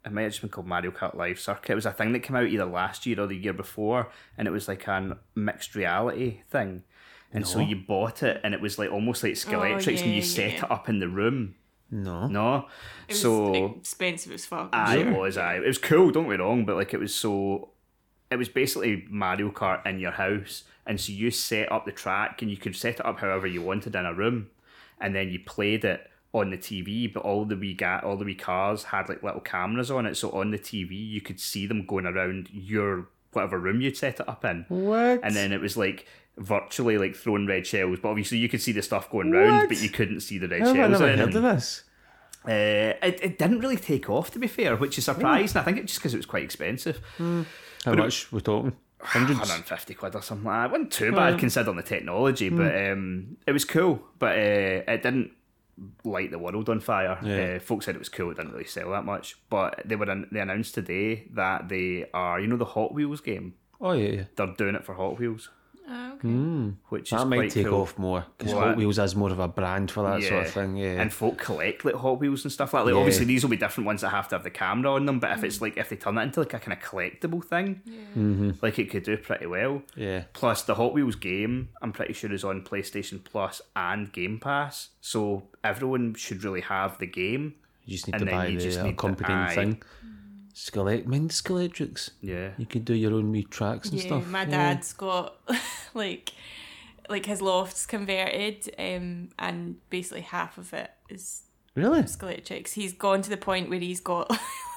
It 0.04 0.12
might 0.12 0.22
have 0.22 0.32
just 0.32 0.40
been 0.40 0.50
called 0.50 0.66
Mario 0.66 0.90
Kart 0.90 1.14
Live 1.14 1.38
Circuit. 1.38 1.72
It 1.72 1.74
was 1.74 1.86
a 1.86 1.92
thing 1.92 2.12
that 2.12 2.20
came 2.20 2.36
out 2.36 2.46
either 2.46 2.64
last 2.64 3.04
year 3.04 3.20
or 3.20 3.26
the 3.26 3.36
year 3.36 3.52
before, 3.52 4.10
and 4.36 4.48
it 4.48 4.50
was 4.50 4.68
like 4.68 4.86
a 4.86 5.18
mixed 5.34 5.74
reality 5.74 6.40
thing. 6.48 6.84
And 7.32 7.46
so 7.46 7.60
you 7.60 7.76
bought 7.76 8.22
it, 8.22 8.40
and 8.42 8.54
it 8.54 8.60
was 8.60 8.78
like 8.78 8.90
almost 8.90 9.22
like 9.22 9.32
oh, 9.32 9.34
Scalextric, 9.34 9.88
and 9.88 9.98
yeah, 9.98 10.06
you 10.06 10.12
yeah, 10.14 10.22
set 10.22 10.52
yeah. 10.52 10.64
it 10.64 10.70
up 10.70 10.88
in 10.88 10.98
the 10.98 11.08
room. 11.08 11.56
No. 11.90 12.26
No, 12.26 12.66
It 13.06 13.12
was 13.12 13.20
so 13.22 13.74
expensive 13.78 14.32
as 14.32 14.46
fuck. 14.46 14.70
Aye, 14.72 14.98
it 14.98 15.16
was. 15.16 15.36
Aye, 15.38 15.56
it 15.56 15.66
was 15.66 15.78
cool. 15.78 16.10
Don't 16.10 16.24
get 16.24 16.38
me 16.38 16.44
wrong, 16.44 16.64
but 16.64 16.76
like 16.76 16.94
it 16.94 17.00
was 17.00 17.14
so. 17.14 17.70
It 18.30 18.36
was 18.36 18.48
basically 18.48 19.06
Mario 19.08 19.50
Kart 19.50 19.86
in 19.86 19.98
your 19.98 20.10
house, 20.12 20.64
and 20.86 21.00
so 21.00 21.12
you 21.12 21.30
set 21.30 21.70
up 21.72 21.86
the 21.86 21.92
track, 21.92 22.42
and 22.42 22.50
you 22.50 22.56
could 22.56 22.76
set 22.76 22.96
it 23.00 23.06
up 23.06 23.20
however 23.20 23.46
you 23.46 23.62
wanted 23.62 23.94
in 23.94 24.04
a 24.06 24.12
room, 24.14 24.48
and 25.00 25.14
then 25.14 25.30
you 25.30 25.38
played 25.40 25.84
it 25.84 26.10
on 26.34 26.50
the 26.50 26.58
TV. 26.58 27.10
But 27.12 27.22
all 27.22 27.44
the 27.46 27.56
wee 27.56 27.72
ga- 27.74 28.00
all 28.04 28.16
the 28.16 28.24
wee 28.26 28.34
cars 28.34 28.84
had 28.84 29.08
like 29.08 29.22
little 29.22 29.40
cameras 29.40 29.90
on 29.90 30.04
it, 30.06 30.16
so 30.16 30.30
on 30.32 30.50
the 30.50 30.58
TV 30.58 30.92
you 30.92 31.20
could 31.22 31.40
see 31.40 31.66
them 31.66 31.86
going 31.86 32.04
around 32.06 32.48
your 32.52 33.08
whatever 33.32 33.58
room 33.58 33.80
you'd 33.80 33.96
set 33.96 34.20
it 34.20 34.28
up 34.28 34.44
in, 34.44 34.64
What? 34.68 35.20
and 35.22 35.34
then 35.34 35.52
it 35.52 35.60
was 35.60 35.76
like 35.76 36.06
virtually 36.38 36.96
like 36.98 37.14
throwing 37.16 37.46
red 37.46 37.66
shells. 37.66 37.98
But 38.00 38.08
obviously 38.10 38.38
you 38.38 38.48
could 38.48 38.60
see 38.62 38.72
the 38.72 38.82
stuff 38.82 39.10
going 39.10 39.30
round, 39.30 39.56
What? 39.56 39.68
but 39.68 39.82
you 39.82 39.88
couldn't 39.90 40.20
see 40.20 40.38
the 40.38 40.48
red 40.48 40.60
How 40.60 40.66
have 40.68 40.76
I 40.76 40.78
shells. 40.80 41.00
never 41.00 41.16
heard 41.16 41.34
of 41.34 41.42
this? 41.42 41.84
Uh, 42.48 42.94
it, 43.02 43.20
it 43.22 43.38
didn't 43.38 43.58
really 43.60 43.76
take 43.76 44.08
off, 44.08 44.30
to 44.30 44.38
be 44.38 44.46
fair, 44.46 44.74
which 44.76 44.96
is 44.96 45.04
surprising. 45.04 45.60
I 45.60 45.64
think 45.64 45.76
it's 45.78 45.92
just 45.92 46.00
because 46.00 46.14
it 46.14 46.16
was 46.16 46.26
quite 46.26 46.44
expensive. 46.44 47.02
How 47.18 47.94
much 47.94 48.32
we're 48.32 48.40
talking? 48.40 48.72
Hundreds. 49.00 49.38
150 49.40 49.94
quid 49.94 50.14
or 50.14 50.22
something 50.22 50.46
like 50.46 50.62
that. 50.62 50.66
It 50.66 50.72
wasn't 50.72 50.92
too 50.92 51.12
bad 51.12 51.38
considering 51.38 51.76
the 51.76 51.82
technology, 51.82 52.48
but 52.48 52.74
um, 52.74 53.36
it 53.46 53.52
was 53.52 53.64
cool. 53.64 54.00
But 54.18 54.38
uh, 54.38 54.82
it 54.88 55.02
didn't 55.02 55.32
light 56.04 56.30
the 56.30 56.38
world 56.38 56.68
on 56.68 56.80
fire. 56.80 57.18
Yeah. 57.22 57.56
Uh, 57.56 57.60
folks 57.60 57.84
said 57.84 57.94
it 57.94 58.00
was 58.00 58.08
cool. 58.08 58.30
It 58.30 58.38
didn't 58.38 58.52
really 58.52 58.64
sell 58.64 58.90
that 58.90 59.04
much. 59.04 59.36
But 59.50 59.82
they 59.84 59.96
were 59.96 60.24
they 60.32 60.40
announced 60.40 60.74
today 60.74 61.28
that 61.34 61.68
they 61.68 62.06
are, 62.12 62.40
you 62.40 62.46
know, 62.46 62.56
the 62.56 62.64
Hot 62.64 62.94
Wheels 62.94 63.20
game. 63.20 63.54
Oh 63.80 63.92
yeah, 63.92 64.08
yeah. 64.08 64.22
They're 64.34 64.54
doing 64.56 64.74
it 64.74 64.84
for 64.84 64.94
Hot 64.94 65.18
Wheels, 65.18 65.50
Ah, 65.90 66.12
okay. 66.12 66.28
Hmm. 66.28 66.70
which 66.90 67.10
That 67.10 67.20
is 67.20 67.24
might 67.24 67.36
quite 67.36 67.50
take 67.50 67.66
cool. 67.66 67.80
off 67.80 67.96
more 67.98 68.26
because 68.36 68.52
Hot 68.52 68.76
Wheels 68.76 68.98
has 68.98 69.16
more 69.16 69.30
of 69.30 69.38
a 69.38 69.48
brand 69.48 69.90
for 69.90 70.02
that 70.02 70.22
sort 70.22 70.44
of 70.46 70.52
thing. 70.52 70.76
Yeah. 70.76 71.00
And 71.00 71.10
folk 71.10 71.38
collect 71.38 71.84
like 71.84 71.94
Hot 71.94 72.20
Wheels 72.20 72.44
and 72.44 72.52
stuff 72.52 72.74
like 72.74 72.82
that. 72.82 72.86
Like, 72.86 72.94
Yeah. 72.94 73.00
Obviously, 73.00 73.24
these 73.24 73.42
will 73.42 73.50
be 73.50 73.56
different 73.56 73.86
ones 73.86 74.02
that 74.02 74.10
have 74.10 74.28
to 74.28 74.34
have 74.34 74.44
the 74.44 74.50
camera 74.50 74.92
on 74.92 75.06
them. 75.06 75.18
But 75.18 75.32
if 75.32 75.44
it's 75.44 75.58
mm. 75.58 75.62
like 75.62 75.76
if 75.78 75.88
they 75.88 75.96
turn 75.96 76.18
it 76.18 76.22
into 76.24 76.40
like 76.40 76.52
a 76.52 76.58
kind 76.58 76.76
of 76.76 76.84
collectible 76.86 77.42
thing, 77.42 77.80
yeah, 77.86 78.00
mm-hmm. 78.16 78.50
like 78.60 78.78
it 78.78 78.90
could 78.90 79.04
do 79.04 79.16
pretty 79.16 79.46
well. 79.46 79.82
yeah. 79.96 80.24
Plus, 80.34 80.62
the 80.62 80.74
Hot 80.74 80.92
Wheels 80.92 81.16
game, 81.16 81.70
I'm 81.80 81.92
pretty 81.92 82.12
sure, 82.12 82.30
is 82.32 82.44
on 82.44 82.62
PlayStation 82.62 83.24
Plus 83.24 83.62
and 83.74 84.12
Game 84.12 84.38
Pass. 84.38 84.90
So 85.00 85.44
everyone 85.64 86.14
should 86.14 86.44
really 86.44 86.60
have 86.60 86.98
the 86.98 87.06
game. 87.06 87.54
You 87.86 87.92
just 87.92 88.06
need 88.08 88.16
And 88.16 88.26
to 88.26 88.30
buy 88.30 88.46
the 88.48 88.56
just 88.58 88.82
need 88.82 88.90
accompanying 88.90 89.38
aye. 89.38 89.54
thing. 89.54 89.82
Skelet, 90.58 91.06
mind 91.06 91.30
Scalextric. 91.30 92.10
Yeah. 92.20 92.50
You 92.58 92.66
could 92.66 92.84
do 92.84 92.92
your 92.94 93.14
own 93.14 93.30
wee 93.30 93.44
tracks 93.44 93.90
and 93.90 94.00
Yeah, 94.00 94.06
stuff. 94.06 94.26
my 94.26 94.42
Yeah. 94.42 94.50
dad's 94.50 94.92
got 94.92 95.36
like 95.94 96.32
like 97.08 97.24
his 97.26 97.40
loft's 97.40 97.86
converted, 97.86 98.68
um, 98.78 99.28
and 99.38 99.76
basically 99.88 100.20
half 100.22 100.58
of 100.58 100.74
it 100.74 100.90
is 101.08 101.42
Really? 101.74 102.02
Scalextric. 102.02 102.68
He's 102.74 102.92
gone 102.92 103.22
to 103.22 103.30
the 103.30 103.36
point 103.36 103.70
where 103.70 103.78
he's 103.78 104.00
got 104.00 104.28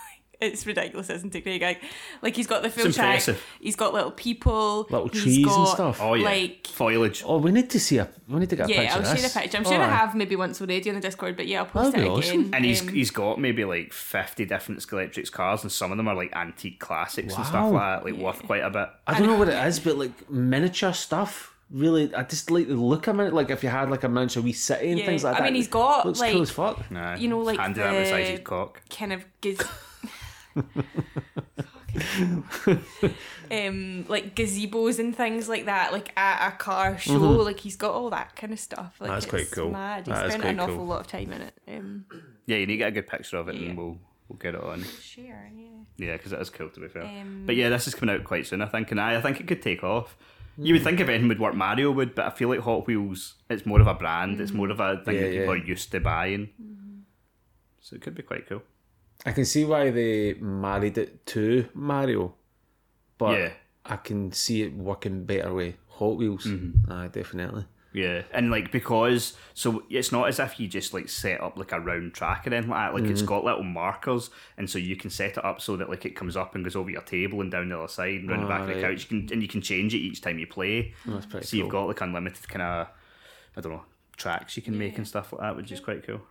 it's 0.42 0.66
ridiculous, 0.66 1.10
isn't 1.10 1.34
it, 1.36 1.42
Craig? 1.42 1.62
Like, 1.62 1.82
like 2.22 2.36
he's 2.36 2.48
got 2.48 2.64
the 2.64 2.70
full 2.70 2.88
It's 2.88 2.96
track. 2.96 3.06
impressive. 3.08 3.44
He's 3.60 3.76
got 3.76 3.94
little 3.94 4.12
people, 4.12 4.88
Little 4.90 5.08
he's 5.10 5.24
trees 5.24 5.48
and 5.48 5.68
stuff. 5.68 6.00
Oh, 6.02 6.16
yeah. 6.16 6.26
Like 6.26 6.68
Foliage. 6.68 7.24
Oh, 7.26 7.38
we 7.38 7.52
need 7.52 7.70
to 7.70 7.80
see 7.80 7.98
a. 8.00 8.10
We 8.28 8.40
need 8.40 8.50
to 8.50 8.56
get 8.56 8.68
a 8.68 8.70
yeah, 8.74 8.80
picture. 8.82 8.94
I'll 8.96 9.00
of 9.02 9.06
share 9.08 9.16
this. 9.16 9.34
the 9.34 9.40
picture. 9.40 9.58
I'm 9.58 9.64
sure 9.64 9.74
Oh, 9.76 9.82
I 9.82 9.88
have 9.88 10.16
maybe 10.16 10.36
once 10.36 10.60
already 10.62 10.90
on 10.90 10.96
the 10.96 11.02
Discord, 11.02 11.36
but 11.38 11.48
yeah, 11.48 11.60
I'll 11.60 11.66
post 11.66 11.92
That'd 11.92 12.08
it 12.08 12.10
again. 12.10 12.18
awesome. 12.42 12.54
And 12.54 12.66
he's 12.66 12.82
Um, 12.82 12.88
he's 12.90 13.12
got 13.12 13.40
maybe 13.40 13.64
like 13.66 13.94
50 13.94 14.46
different 14.46 14.82
Scalextric 14.82 15.32
cars, 15.32 15.64
and 15.64 15.72
some 15.72 15.92
of 15.92 15.98
them 15.98 16.08
are 16.08 16.16
like 16.16 16.34
antique 16.36 16.80
classics 16.80 17.36
and 17.36 17.46
stuff 17.46 17.72
like 17.72 18.04
that, 18.04 18.06
like 18.06 18.16
worth 18.22 18.42
quite 18.44 18.64
a 18.64 18.70
bit. 18.70 18.90
I 19.08 19.18
don't 19.18 19.28
know 19.28 19.38
what 19.38 19.50
it 19.50 19.66
is, 19.68 19.80
but 19.80 19.98
like 19.98 20.30
miniature 20.30 20.94
stuff. 20.94 21.50
Really, 21.74 22.14
I 22.14 22.24
just 22.24 22.52
like 22.52 22.68
the 22.68 22.76
look 22.76 23.08
of 23.08 23.18
it. 23.22 23.34
Like 23.34 23.50
if 23.50 23.64
you 23.64 23.70
had 23.70 23.90
like 23.90 24.04
a 24.04 24.10
miniature 24.10 24.44
wee 24.44 24.52
city 24.52 24.90
and 24.92 25.00
Yeah, 25.00 25.06
things 25.06 25.24
like 25.24 25.36
I 25.36 25.40
that. 25.40 25.44
I 25.44 25.46
mean, 25.48 25.56
he's 25.56 25.70
got, 25.70 26.06
looks 26.06 26.20
like- 26.20 26.34
cool 26.34 26.42
as 26.42 26.50
fuck. 26.52 26.92
Nah, 26.92 27.16
You 27.16 27.30
know, 27.30 27.40
like 27.40 27.58
handy 27.60 27.80
that 27.80 27.94
with 27.94 28.04
the 28.04 28.10
size 28.10 28.28
of 28.28 28.32
his 28.40 28.40
cock. 28.46 28.82
kind 28.90 29.14
of 29.14 29.24
giz- 29.40 29.62
um, 33.52 34.06
like 34.08 34.36
gazebos 34.36 35.00
and 35.00 35.16
things 35.16 35.50
like 35.50 35.66
that, 35.66 35.92
like 35.94 36.12
at 36.18 36.54
a 36.54 36.58
car 36.58 36.98
show. 36.98 37.14
Like 37.18 37.60
he's 37.60 37.76
got 37.76 37.92
all 37.94 38.10
that 38.12 38.36
kind 38.36 38.54
of 38.54 38.60
stuff. 38.60 38.96
Like 39.00 39.10
Mm-hmm. 39.10 39.14
That's 39.14 39.26
quite 39.26 39.52
cool. 39.52 39.72
Mad. 39.72 40.08
He's 40.08 40.16
That 40.16 40.26
is 40.28 40.32
spent 40.34 40.44
quite 40.44 40.54
an 40.54 40.60
awful 40.60 40.86
lot 40.86 41.02
of 41.02 41.08
time 41.08 41.32
in 41.34 41.42
it. 41.42 41.54
Um, 41.68 42.06
Yeah, 42.46 42.58
you 42.58 42.66
need 42.66 42.74
to 42.74 42.78
get 42.78 42.88
a 42.90 42.92
good 42.92 43.08
picture 43.08 43.38
of 43.38 43.50
it, 43.50 43.56
Yeah. 43.56 43.70
and 43.70 43.78
we'll 43.78 43.98
we'll 44.30 44.40
get 44.40 44.56
it 44.56 44.62
on. 44.64 44.84
sure, 45.02 45.24
yeah. 45.56 45.68
Yeah, 45.98 46.18
because 46.18 46.32
it 46.34 46.40
is 46.42 46.50
cool 46.50 46.70
to 46.70 46.80
be 46.80 46.88
fair. 46.88 47.04
Um, 47.04 47.44
but 47.46 47.56
yeah, 47.56 47.70
this 47.70 47.88
is 47.88 47.96
coming 47.96 48.16
out 48.16 48.24
quite 48.24 48.48
soon, 48.48 48.62
I 48.62 48.66
think, 48.68 48.92
and 48.92 49.00
I, 49.00 49.18
I 49.18 49.22
think 49.22 49.40
it 49.40 49.48
could 49.48 49.62
take 49.62 49.84
off. 49.84 50.16
You 50.58 50.74
would 50.74 50.84
think 50.84 51.00
if 51.00 51.08
anything 51.10 51.28
would 51.30 51.40
work, 51.40 51.56
Mario 51.56 51.92
would, 51.92 52.14
but 52.14 52.26
I 52.26 52.30
feel 52.30 52.50
like 52.50 52.60
Hot 52.60 52.86
Wheels, 52.86 53.36
it's 53.50 53.66
more 53.66 53.80
of 53.82 53.88
a 53.88 53.94
brand. 53.94 54.40
It's 54.42 54.52
more 54.52 54.70
of 54.70 54.80
a 54.80 55.02
thing 55.04 55.16
Yeah, 55.16 55.22
that 55.22 55.30
people 55.32 55.56
yeah. 55.56 55.62
are 55.64 55.66
used 55.66 55.92
to 55.92 56.00
buying. 56.02 56.50
So 57.80 57.96
it 57.96 58.02
could 58.02 58.16
be 58.16 58.22
quite 58.22 58.48
cool. 58.48 58.62
I 59.26 59.32
can 59.34 59.46
see 59.46 59.66
why 59.66 59.92
they 59.92 60.34
married 60.36 60.98
it 60.98 61.26
to 61.28 61.68
Mario, 61.74 62.34
but 63.18 63.38
Yeah. 63.40 63.52
I 63.86 63.96
can 63.98 64.32
see 64.32 64.62
it 64.64 64.74
working 64.74 65.26
better 65.26 65.54
with 65.54 65.76
Hot 65.90 66.18
Wheels. 66.18 66.46
Mm-hmm. 66.46 66.92
Aye, 66.92 67.08
definitely. 67.08 67.66
Yeah, 67.94 68.22
and 68.32 68.50
like 68.50 68.72
because 68.72 69.36
so 69.54 69.84
it's 69.90 70.14
not 70.14 70.30
as 70.30 70.40
if 70.40 70.62
you 70.62 70.68
just 70.70 70.94
like 70.94 71.10
set 71.10 71.42
up 71.42 71.58
like 71.58 71.74
a 71.74 71.80
round 71.80 72.14
track 72.14 72.48
or 72.48 72.54
anything 72.54 72.70
like 72.72 72.80
that. 72.80 72.94
Like 72.94 73.04
Mm-hmm. 73.04 73.12
it's 73.12 73.22
got 73.22 73.44
little 73.44 73.64
markers, 73.64 74.30
and 74.58 74.70
so 74.70 74.78
you 74.80 74.96
can 74.96 75.10
set 75.10 75.32
it 75.38 75.44
up 75.44 75.60
so 75.60 75.76
that 75.76 75.90
like 75.90 76.06
it 76.06 76.16
comes 76.16 76.38
up 76.38 76.56
and 76.56 76.64
goes 76.64 76.78
over 76.78 76.90
your 76.90 77.02
table 77.02 77.42
and 77.42 77.52
down 77.52 77.68
the 77.68 77.78
other 77.78 77.90
side 77.90 78.22
and 78.22 78.30
round 78.30 78.44
the 78.44 78.48
back 78.48 78.62
of 78.62 78.68
the 78.68 78.82
couch. 78.82 79.02
You 79.12 79.20
can 79.20 79.30
and 79.34 79.42
you 79.42 79.48
can 79.50 79.62
change 79.62 79.94
it 79.94 79.98
each 79.98 80.22
time 80.22 80.40
you 80.40 80.48
play. 80.48 80.94
That's 81.06 81.26
pretty 81.26 81.46
so 81.48 81.58
you've 81.58 81.68
got 81.70 81.88
like 81.88 82.00
unlimited 82.00 82.48
kind 82.48 82.62
of 82.62 82.88
I 83.58 83.62
don't 83.62 83.74
know 83.74 83.84
tracks 84.16 84.56
you 84.56 84.64
can 84.64 84.78
make 84.78 84.98
and 84.98 85.06
stuff 85.08 85.34
like 85.34 85.42
that, 85.42 85.58
which 85.58 85.70
is 85.72 85.82
quite 85.82 86.08
cool. 86.08 86.22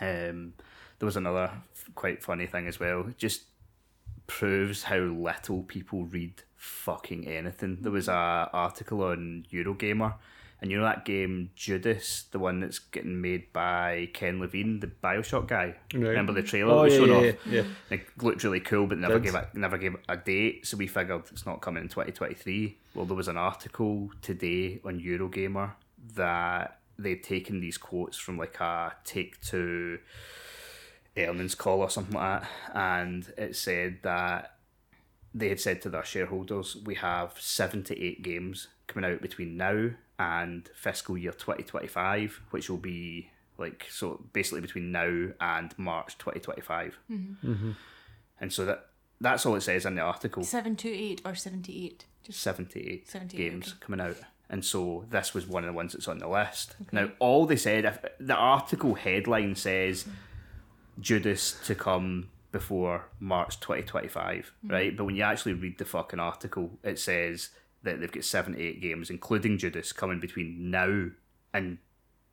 Um, 0.00 0.52
there 0.98 1.06
was 1.06 1.16
another 1.16 1.50
quite 1.94 2.22
funny 2.22 2.46
thing 2.46 2.66
as 2.66 2.78
well. 2.80 3.06
It 3.08 3.18
just 3.18 3.42
proves 4.26 4.84
how 4.84 4.98
little 4.98 5.62
people 5.62 6.04
read 6.04 6.42
fucking 6.56 7.26
anything. 7.26 7.78
There 7.80 7.92
was 7.92 8.08
a 8.08 8.50
article 8.52 9.02
on 9.02 9.46
Eurogamer, 9.52 10.14
and 10.60 10.70
you 10.70 10.78
know 10.78 10.84
that 10.84 11.04
game 11.04 11.50
Judas, 11.54 12.24
the 12.30 12.38
one 12.38 12.60
that's 12.60 12.78
getting 12.78 13.20
made 13.20 13.52
by 13.52 14.10
Ken 14.12 14.40
Levine, 14.40 14.80
the 14.80 14.88
Bioshock 14.88 15.46
guy. 15.46 15.76
Remember 15.94 16.32
the 16.32 16.42
trailer 16.42 16.72
Oh 16.72 16.82
was 16.82 16.92
yeah, 16.92 16.98
shown 16.98 17.08
yeah, 17.08 17.30
off? 17.30 17.46
yeah. 17.46 17.62
Like 17.90 18.12
looked 18.20 18.44
really 18.44 18.60
cool, 18.60 18.86
but 18.86 18.98
never 18.98 19.18
gave 19.18 19.34
a, 19.34 19.48
never 19.54 19.78
gave 19.78 19.96
a 20.08 20.16
date. 20.16 20.66
So 20.66 20.76
we 20.76 20.88
figured 20.88 21.22
it's 21.30 21.46
not 21.46 21.60
coming 21.60 21.84
in 21.84 21.88
twenty 21.88 22.12
twenty 22.12 22.34
three. 22.34 22.78
Well, 22.94 23.06
there 23.06 23.16
was 23.16 23.28
an 23.28 23.36
article 23.36 24.10
today 24.20 24.80
on 24.84 25.00
Eurogamer 25.00 25.72
that 26.14 26.80
they'd 26.98 27.22
taken 27.22 27.60
these 27.60 27.78
quotes 27.78 28.18
from 28.18 28.36
like 28.36 28.58
a 28.60 28.92
Take 29.04 29.40
Two 29.40 30.00
earnings 31.16 31.54
call 31.54 31.80
or 31.80 31.90
something 31.90 32.14
like 32.14 32.42
that, 32.42 32.50
and 32.74 33.32
it 33.36 33.56
said 33.56 33.98
that 34.02 34.56
they 35.34 35.48
had 35.48 35.60
said 35.60 35.82
to 35.82 35.90
their 35.90 36.04
shareholders, 36.04 36.76
"We 36.84 36.96
have 36.96 37.34
seven 37.38 37.82
to 37.84 38.00
eight 38.00 38.22
games 38.22 38.68
coming 38.86 39.10
out 39.10 39.22
between 39.22 39.56
now 39.56 39.90
and 40.18 40.68
fiscal 40.74 41.16
year 41.16 41.32
twenty 41.32 41.62
twenty 41.62 41.88
five, 41.88 42.40
which 42.50 42.68
will 42.68 42.78
be 42.78 43.30
like 43.56 43.86
so 43.90 44.24
basically 44.32 44.60
between 44.60 44.92
now 44.92 45.28
and 45.40 45.78
March 45.78 46.18
twenty 46.18 46.40
twenty 46.40 46.62
five. 46.62 46.98
Mm-hmm. 47.10 47.52
Mm-hmm. 47.52 47.70
And 48.40 48.52
so 48.52 48.64
that 48.64 48.86
that's 49.20 49.44
all 49.44 49.56
it 49.56 49.62
says 49.62 49.84
in 49.84 49.96
the 49.96 50.02
article. 50.02 50.44
Seven 50.44 50.76
to 50.76 50.88
eight 50.88 51.20
or 51.24 51.34
seventy-eight. 51.34 52.04
Just 52.24 52.40
78, 52.40 53.08
78, 53.08 53.36
games 53.36 53.68
okay. 53.68 53.76
coming 53.80 54.00
out. 54.00 54.16
And 54.50 54.64
so 54.64 55.04
this 55.08 55.34
was 55.34 55.46
one 55.46 55.64
of 55.64 55.68
the 55.68 55.72
ones 55.72 55.92
that's 55.92 56.08
on 56.08 56.18
the 56.18 56.28
list. 56.28 56.74
Now, 56.92 57.10
all 57.18 57.46
they 57.46 57.56
said, 57.56 57.84
if 57.84 57.98
the 58.18 58.34
article 58.34 58.94
headline 58.94 59.54
says 59.54 60.04
mm-hmm. 60.04 60.12
Judas 61.00 61.58
to 61.66 61.74
come 61.74 62.28
before 62.52 63.04
March 63.20 63.60
2025, 63.60 64.52
Hmm. 64.62 64.70
right? 64.72 64.96
But 64.96 65.04
when 65.04 65.16
you 65.16 65.22
actually 65.22 65.52
read 65.54 65.78
the 65.78 65.84
fucking 65.84 66.18
article, 66.20 66.78
it 66.82 66.98
says 66.98 67.50
that 67.82 68.00
they've 68.00 68.10
got 68.10 68.24
seven 68.24 68.54
to 68.54 68.60
eight 68.60 68.80
games, 68.80 69.10
including 69.10 69.58
Judas, 69.58 69.92
coming 69.92 70.18
between 70.18 70.70
now 70.70 71.08
and 71.52 71.78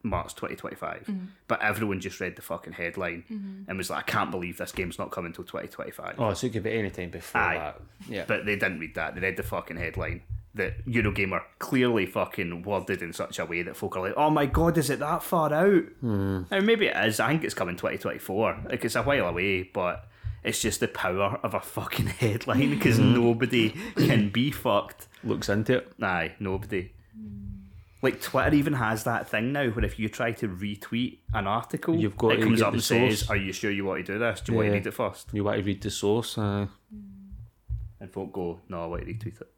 March 0.03 0.35
2025. 0.35 1.03
Hmm. 1.07 1.17
But 1.47 1.61
everyone 1.61 1.99
just 1.99 2.19
read 2.19 2.35
the 2.35 2.41
fucking 2.41 2.73
headline 2.73 3.65
and 3.67 3.77
was 3.77 3.89
like, 3.89 4.07
I 4.07 4.11
can't 4.11 4.31
believe 4.31 4.57
this 4.57 4.71
game's 4.71 4.97
not 4.99 5.11
coming 5.11 5.29
until 5.29 5.43
2025. 5.43 6.15
Oh, 6.19 6.33
so 6.33 6.47
it 6.47 6.53
could 6.53 6.63
be 6.63 6.73
any 6.73 6.89
time 6.91 7.09
before 7.09 7.41
Aye. 7.41 7.57
that. 7.57 7.81
Yeah. 8.07 8.25
But 8.27 8.45
they 8.45 8.55
didn't 8.55 8.79
read 8.79 8.95
that. 8.95 9.15
They 9.15 9.21
read 9.21 9.37
the 9.37 9.43
fucking 9.43 9.77
headline 9.77 10.21
that 10.55 10.85
Eurogamer 10.87 11.41
clearly 11.59 12.05
fucking 12.05 12.63
worded 12.63 13.01
in 13.01 13.13
such 13.13 13.39
a 13.39 13.45
way 13.45 13.61
that 13.61 13.75
folk 13.77 13.95
are 13.97 14.01
like, 14.03 14.13
oh 14.17 14.29
my 14.29 14.45
god, 14.45 14.77
is 14.77 14.89
it 14.89 14.99
that 14.99 15.21
far 15.21 15.53
out? 15.53 15.83
Hmm. 15.99 16.43
Now, 16.49 16.59
maybe 16.61 16.87
it 16.87 17.05
is. 17.05 17.19
I 17.19 17.27
think 17.29 17.43
it's 17.43 17.53
coming 17.53 17.75
2024. 17.75 18.63
Like, 18.69 18.83
it's 18.85 18.95
a 18.95 19.03
while 19.03 19.27
away, 19.27 19.63
but 19.63 20.07
it's 20.43 20.61
just 20.61 20.79
the 20.79 20.87
power 20.87 21.39
of 21.43 21.53
a 21.53 21.59
fucking 21.59 22.05
headline 22.21 22.69
because 22.71 22.97
Hmm. 22.97 23.13
nobody 23.13 23.75
can 23.97 24.29
be 24.29 24.49
fucked. 24.51 25.07
Looks 25.23 25.49
into 25.49 25.77
it. 25.77 25.91
Aye, 26.01 26.35
nobody. 26.39 26.91
Like 28.01 28.21
Twitter 28.21 28.53
even 28.55 28.73
has 28.73 29.03
that 29.05 29.27
thing 29.27 29.51
now 29.51 29.67
where 29.69 29.83
if 29.83 29.97
you 29.97 30.09
try 30.09 30.31
to 30.33 30.47
retweet 30.47 31.19
an 31.33 31.47
article, 31.47 31.95
You've 31.95 32.15
got 32.17 32.33
it 32.33 32.37
to 32.37 32.43
comes 32.43 32.59
get 32.59 32.65
up 32.67 32.71
the 32.73 32.75
and 32.75 32.83
says, 32.83 33.19
source. 33.21 33.29
"Are 33.31 33.35
you 33.35 33.51
sure 33.51 33.71
you 33.71 33.83
want 33.85 34.05
to 34.05 34.13
do 34.13 34.19
this? 34.19 34.41
Do 34.41 34.51
you 34.51 34.57
want 34.57 34.65
to 34.67 34.69
Yeah. 34.69 34.73
read 34.77 34.87
it 34.87 34.91
first? 34.93 35.29
You 35.33 35.43
want 35.43 35.57
to 35.57 35.63
read 35.63 35.81
the 35.81 35.89
source. 35.89 36.37
Aye. 36.37 36.67
And 37.99 38.11
folk 38.13 38.31
go, 38.31 38.59
"No, 38.69 38.83
I 38.83 38.85
want 38.85 39.05
to 39.05 39.11
retweet 39.11 39.41
it." 39.41 39.51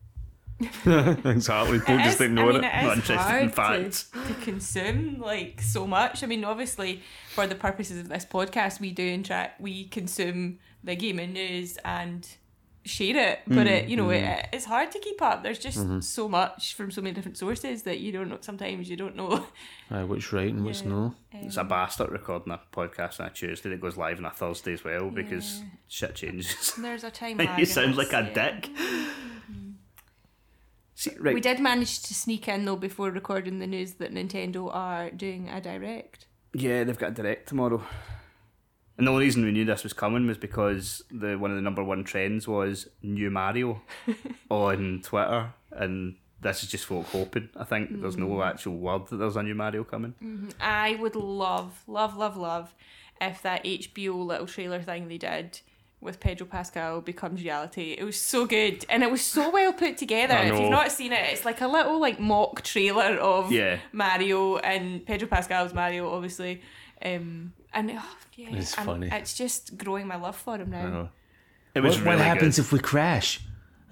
exactly. 0.59 1.79
Don't 1.79 1.99
It 1.99 2.03
just 2.03 2.21
ignore 2.21 2.49
I 2.49 2.53
mean, 2.53 2.63
it. 2.63 2.67
it 2.67 2.83
Not 2.83 2.97
interested 2.97 3.41
in 3.41 3.49
facts. 3.49 4.03
to, 4.09 4.33
to 4.33 4.33
consume 4.41 5.19
like 5.19 5.61
so 5.61 5.85
much. 5.85 6.23
I 6.23 6.27
mean, 6.27 6.43
obviously, 6.43 7.01
for 7.33 7.45
the 7.45 7.55
purposes 7.55 7.99
of 7.99 8.09
this 8.09 8.25
podcast, 8.25 8.79
we 8.79 8.91
do 8.91 9.05
interact, 9.05 9.61
we 9.61 9.85
consume 9.85 10.59
the 10.83 10.95
gaming 10.95 11.33
news 11.33 11.77
and 11.85 12.27
share 12.87 13.31
it. 13.31 13.39
But 13.45 13.67
mm. 13.67 13.71
it, 13.71 13.89
you 13.89 13.97
know, 13.97 14.09
it, 14.09 14.23
mm. 14.23 14.45
it's 14.51 14.65
hard 14.65 14.91
to 14.91 14.99
keep 14.99 15.21
up. 15.21 15.43
There's 15.43 15.59
just 15.59 15.77
mm-hmm. 15.77 15.99
so 15.99 16.27
much 16.27 16.73
from 16.73 16.89
so 16.89 17.01
many 17.01 17.13
different 17.13 17.37
sources 17.37 17.83
that 17.83 17.99
you 17.99 18.11
don't 18.11 18.29
know. 18.29 18.37
Sometimes 18.41 18.89
you 18.89 18.95
don't 18.95 19.15
know. 19.15 19.45
Uh, 19.89 19.99
Aye, 19.99 20.03
what's 20.03 20.33
right 20.33 20.49
and 20.49 20.65
what's 20.65 20.83
no. 20.83 20.97
Um, 20.97 21.15
it's 21.33 21.55
a 21.55 21.63
bastard 21.63 22.11
recording 22.11 22.51
a 22.51 22.59
podcast 22.73 23.21
on 23.21 23.27
a 23.27 23.29
Tuesday 23.29 23.69
that 23.69 23.79
goes 23.79 23.95
live 23.95 24.19
on 24.19 24.25
a 24.25 24.31
Thursday 24.31 24.73
as 24.73 24.83
well 24.83 25.09
because 25.09 25.61
shit 25.87 26.13
changes. 26.13 26.73
There's 26.77 27.05
a 27.05 27.11
time. 27.11 27.39
you 27.39 27.45
lag 27.45 27.65
sound 27.67 27.95
like 27.95 28.11
a 28.11 28.29
yeah. 28.35 28.59
dick. 28.59 28.69
See, 30.97 31.11
right. 31.19 31.35
We 31.35 31.41
did 31.41 31.59
manage 31.59 32.01
to 32.01 32.15
sneak 32.15 32.47
in 32.47 32.65
though 32.65 32.75
before 32.75 33.11
recording 33.11 33.59
the 33.59 33.67
news 33.67 33.93
that 33.93 34.11
Nintendo 34.11 34.73
are 34.73 35.11
doing 35.11 35.47
a 35.47 35.61
direct. 35.61 36.25
Yeah, 36.53 36.83
they've 36.83 36.97
got 36.97 37.11
a 37.11 37.13
direct 37.13 37.47
tomorrow. 37.47 37.83
And 38.97 39.05
the 39.05 39.11
only 39.11 39.25
reason 39.25 39.45
we 39.45 39.51
knew 39.51 39.63
this 39.63 39.83
was 39.83 39.93
coming 39.93 40.25
was 40.25 40.39
because 40.39 41.03
the 41.11 41.35
one 41.35 41.51
of 41.51 41.55
the 41.55 41.61
number 41.61 41.83
one 41.83 42.03
trends 42.03 42.47
was 42.47 42.87
new 43.03 43.29
Mario 43.29 43.79
on 44.49 45.01
Twitter, 45.03 45.53
and 45.71 46.15
this 46.41 46.63
is 46.63 46.69
just 46.69 46.85
folk 46.85 47.05
hoping. 47.05 47.49
I 47.55 47.63
think 47.63 48.01
there's 48.01 48.17
no 48.17 48.29
mm. 48.29 48.47
actual 48.47 48.77
word 48.77 49.05
that 49.09 49.17
there's 49.17 49.35
a 49.35 49.43
new 49.43 49.53
Mario 49.53 49.83
coming. 49.83 50.15
Mm-hmm. 50.19 50.49
I 50.59 50.95
would 50.95 51.15
love, 51.15 51.83
love, 51.85 52.17
love, 52.17 52.37
love 52.37 52.73
if 53.21 53.43
that 53.43 53.63
HBO 53.63 54.25
little 54.25 54.47
trailer 54.47 54.81
thing 54.81 55.09
they 55.09 55.19
did 55.19 55.61
with 55.99 56.19
Pedro 56.19 56.45
Pascal 56.45 57.01
becomes 57.01 57.41
reality. 57.41 57.95
It 57.97 58.03
was 58.03 58.19
so 58.19 58.45
good 58.45 58.85
and 58.89 59.01
it 59.03 59.09
was 59.09 59.21
so 59.21 59.49
well 59.49 59.73
put 59.73 59.97
together. 59.97 60.35
If 60.37 60.59
you've 60.59 60.69
not 60.69 60.91
seen 60.91 61.11
it, 61.11 61.19
it's 61.31 61.43
like 61.43 61.59
a 61.61 61.67
little 61.67 61.99
like 61.99 62.19
mock 62.19 62.61
trailer 62.61 63.15
of 63.17 63.51
Yeah. 63.51 63.79
Mario 63.91 64.57
and 64.57 65.03
Pedro 65.05 65.27
Pascal's 65.27 65.73
Mario, 65.73 66.13
obviously. 66.13 66.61
Um, 67.03 67.53
and 67.73 67.91
oh, 67.91 68.03
yeah, 68.35 68.49
It's 68.51 68.75
and 68.77 68.85
funny. 68.85 69.09
It's 69.11 69.33
just 69.33 69.77
growing 69.77 70.07
my 70.07 70.17
love 70.17 70.35
for 70.35 70.57
him 70.57 70.69
now. 70.69 71.09
It 71.73 71.81
was 71.81 71.97
What, 71.97 72.05
really 72.05 72.17
what 72.17 72.25
happens 72.25 72.55
good. 72.57 72.61
if 72.65 72.71
we 72.71 72.79
crash? 72.79 73.39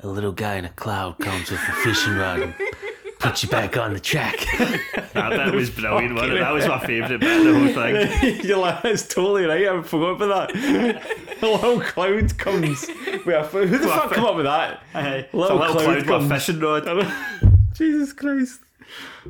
A 0.01 0.07
little 0.07 0.31
guy 0.31 0.55
in 0.55 0.65
a 0.65 0.69
cloud 0.69 1.17
comes 1.19 1.49
with 1.49 1.59
a 1.59 1.71
fishing 1.83 2.15
rod 2.17 2.39
and 2.41 2.53
puts 3.29 3.43
you 3.43 3.49
back 3.49 3.77
on 3.77 3.93
the 3.93 3.99
track. 3.99 4.37
that 5.13 5.29
bit 5.29 5.53
was 5.53 5.69
brilliant. 5.71 6.13
Wasn't 6.15 6.33
it? 6.33 6.39
That 6.39 6.51
was 6.53 6.67
my 6.67 6.79
favourite 6.85 7.19
bit 7.19 7.37
of 7.37 7.43
the 7.45 7.59
whole 7.59 7.73
thing. 7.73 8.45
You're 8.45 8.57
like, 8.57 8.81
that's 8.83 9.07
totally 9.07 9.45
right. 9.45 9.67
I 9.67 9.81
forgot 9.81 10.21
about 10.21 10.53
that. 10.53 11.03
a 11.41 11.45
little 11.45 11.81
cloud 11.81 12.37
comes. 12.37 12.87
With 13.25 13.27
a, 13.27 13.43
who 13.43 13.67
the 13.77 13.87
fuck 13.87 14.11
come 14.11 14.25
up 14.25 14.35
with 14.35 14.45
that? 14.45 14.81
Aye. 14.93 15.09
It's 15.17 15.33
a 15.33 15.37
Little 15.37 15.57
little 15.57 15.73
cloud 15.73 15.83
cloud 15.83 15.95
with 15.95 16.05
a 16.05 16.07
comes. 16.07 16.31
fishing 16.31 16.59
rod. 16.59 17.73
Jesus 17.73 18.13
Christ. 18.13 18.61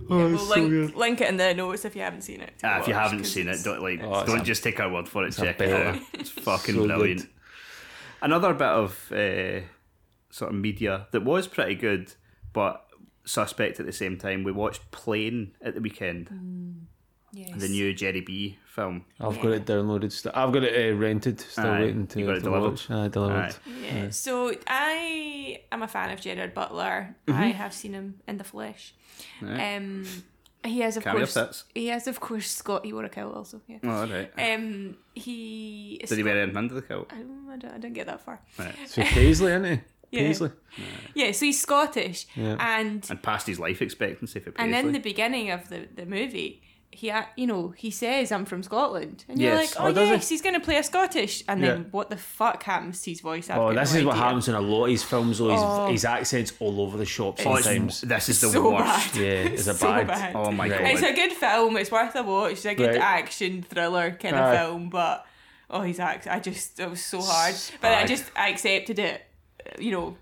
Oh, 0.10 0.18
We'll 0.18 0.34
it's 0.36 0.48
so 0.50 0.56
link, 1.00 1.22
it 1.22 1.30
in 1.30 1.38
the 1.38 1.54
notes 1.54 1.86
if 1.86 1.96
you 1.96 2.02
haven't 2.02 2.22
seen 2.24 2.42
it. 2.42 2.58
to 2.60 2.68
Ah, 2.68 2.80
if 2.82 2.88
you 2.90 2.94
haven't 2.94 3.24
seen 3.24 3.48
it, 3.48 3.64
don't 3.64 3.82
like 3.82 4.02
Oh, 4.04 4.26
don't 4.26 4.42
a- 4.42 4.44
just 4.44 4.64
take 4.64 4.80
our 4.82 4.92
word 4.92 5.08
for 5.08 5.26
it. 5.26 5.38
a 5.38 5.42
Check 5.42 5.62
it 5.62 5.72
out. 5.74 6.02
It's 6.14 6.30
fucking 6.30 6.76
So 6.76 6.86
brilliant. 6.86 7.22
good. 7.22 7.30
Another 8.22 8.54
bit 8.54 8.68
of 8.68 9.12
uh, 9.14 9.62
sort 10.30 10.52
of 10.52 10.56
media 10.56 11.08
that 11.12 11.24
was 11.24 11.48
pretty 11.48 11.76
good, 11.76 12.14
but 12.54 12.85
suspect 13.26 13.80
at 13.80 13.86
the 13.86 13.92
same 13.94 14.18
time. 14.18 14.44
We 14.44 14.52
watched 14.52 14.92
Plane 14.92 15.54
at 15.62 15.76
the 15.76 15.82
weekend, 15.82 16.30
Yes. 17.34 17.52
the 17.60 17.68
new 17.68 17.94
Jerry 17.94 18.22
B 18.22 18.58
film. 18.66 19.04
I've 19.20 19.36
got 19.42 19.52
it 19.52 19.66
downloaded. 19.66 20.12
Still. 20.14 20.32
I've 20.34 20.54
got 20.54 20.64
it 20.64 20.94
uh, 20.94 20.96
rented. 20.98 21.42
Still 21.42 21.66
Aye, 21.66 21.80
waiting 21.82 22.08
to, 22.08 22.20
you 22.20 22.26
got 22.28 22.32
it 22.38 22.40
to 22.40 22.46
delivered? 22.46 22.70
watch. 22.72 22.90
Aye, 22.92 23.08
delivered. 23.10 23.36
Aye. 23.36 23.54
Yeah. 23.84 24.10
So 24.12 24.54
I 24.68 25.62
am 25.72 25.84
a 25.84 25.88
fan 25.88 26.12
of 26.12 26.22
Gerard 26.22 26.54
Butler. 26.54 27.16
I 27.28 27.48
have 27.48 27.74
seen 27.74 27.94
him 27.94 28.22
in 28.28 28.38
the 28.38 28.44
flesh. 28.46 28.94
Um, 29.42 30.06
He 30.64 30.80
has, 30.80 30.98
of 30.98 31.04
Cameo 31.04 31.20
course. 31.20 31.34
fits. 31.36 31.64
He 31.76 31.88
has, 31.88 32.08
of 32.08 32.20
course, 32.20 32.50
Scott. 32.50 32.86
He 32.86 32.92
wore 32.94 33.04
a 33.04 33.10
kilt 33.10 33.36
also. 33.36 33.62
Yeah. 33.68 33.78
Oh, 33.84 33.90
all 34.02 34.08
right. 34.08 34.32
Um, 34.38 34.98
he. 35.14 36.02
Did 36.08 36.18
he 36.18 36.24
wear 36.24 36.40
anything 36.42 36.58
under 36.58 36.74
the 36.74 36.82
coat? 36.82 37.12
I 37.14 37.18
don't, 37.18 37.50
I 37.52 37.58
don't, 37.58 37.72
I 37.72 37.78
didn't 37.78 37.94
get 37.94 38.08
that 38.08 38.22
far. 38.22 38.40
Right. 38.58 38.74
So 38.88 39.04
Paisley, 39.04 39.52
isn't 39.52 39.64
he? 39.66 39.82
Yeah. 40.16 40.28
Paisley. 40.28 40.52
Yeah, 41.14 41.32
so 41.32 41.46
he's 41.46 41.62
Scottish, 41.62 42.26
Yeah. 42.36 42.58
and 42.60 43.06
And 43.10 43.22
past 43.22 43.48
his 43.48 43.60
life 43.60 43.82
expectancy 43.82 44.40
for 44.40 44.52
Paisley. 44.52 44.74
and 44.74 44.86
in 44.88 44.94
the 44.94 45.00
beginning 45.00 45.52
of 45.52 45.70
the 45.70 45.88
the 45.96 46.06
movie, 46.06 46.62
he 46.92 47.12
you 47.36 47.46
know 47.48 47.74
he 47.78 47.92
says 47.92 48.32
I'm 48.32 48.46
from 48.46 48.64
Scotland, 48.64 49.26
and 49.28 49.40
you're 49.42 49.56
like, 49.56 49.70
oh, 49.78 49.88
Oh, 49.88 49.92
does 49.92 50.08
he? 50.08 50.14
yes, 50.16 50.30
he's 50.30 50.42
going 50.42 50.54
to 50.56 50.62
play 50.62 50.78
a 50.78 50.84
Scottish, 50.84 51.44
and 51.48 51.62
then 51.64 51.88
what 51.92 52.10
the 52.10 52.16
fuck 52.18 52.64
happens 52.64 53.02
to 53.02 53.12
his 53.12 53.20
voice? 53.22 53.50
I've 53.50 53.58
Oh, 53.60 53.74
this 53.74 53.94
no 53.94 54.00
is 54.00 54.06
what 54.06 54.16
happens 54.16 54.48
in 54.48 54.56
a 54.56 54.62
lot 54.62 54.86
of 54.86 54.92
his 54.92 55.04
films. 55.04 55.40
Though 55.40 55.52
Oh. 55.52 55.88
his 55.92 56.06
accents 56.06 56.54
all 56.60 56.80
over 56.82 56.98
the 56.98 57.06
shop 57.06 57.40
it's- 57.40 57.64
sometimes. 57.64 58.02
this 58.02 58.30
is 58.30 58.40
the 58.42 58.50
so 58.50 58.72
worst. 58.72 59.14
bad. 59.14 59.16
Yeah, 59.22 59.54
it's 59.54 59.68
a 59.68 59.74
so 59.74 59.88
bad- 59.88 60.08
bad. 60.08 60.36
Oh 60.36 60.52
my 60.52 60.70
Right. 60.70 60.80
god. 60.80 60.92
It's 60.92 61.02
a 61.04 61.14
good 61.14 61.34
film. 61.34 61.76
It's 61.78 61.92
worth 61.92 62.16
a 62.16 62.24
watch. 62.24 62.54
It's 62.54 62.66
a 62.66 62.76
good 62.76 62.92
Right. 62.96 63.02
action 63.02 63.62
thriller 63.64 64.12
kind 64.12 64.36
of 64.38 64.56
film, 64.58 64.90
but 64.90 65.26
oh, 65.70 65.82
his 65.82 66.00
act. 66.00 66.28
I 66.28 66.40
just 66.40 66.80
it 66.80 66.90
was 66.90 67.04
so 67.04 67.20
hard, 67.22 67.56
but 67.82 67.92
I 67.92 67.96
bad. 68.02 68.08
just 68.08 68.24
I 68.38 68.50
accepted 68.50 69.00
it. 69.00 69.25
You 69.80 69.92
know. 69.92 70.18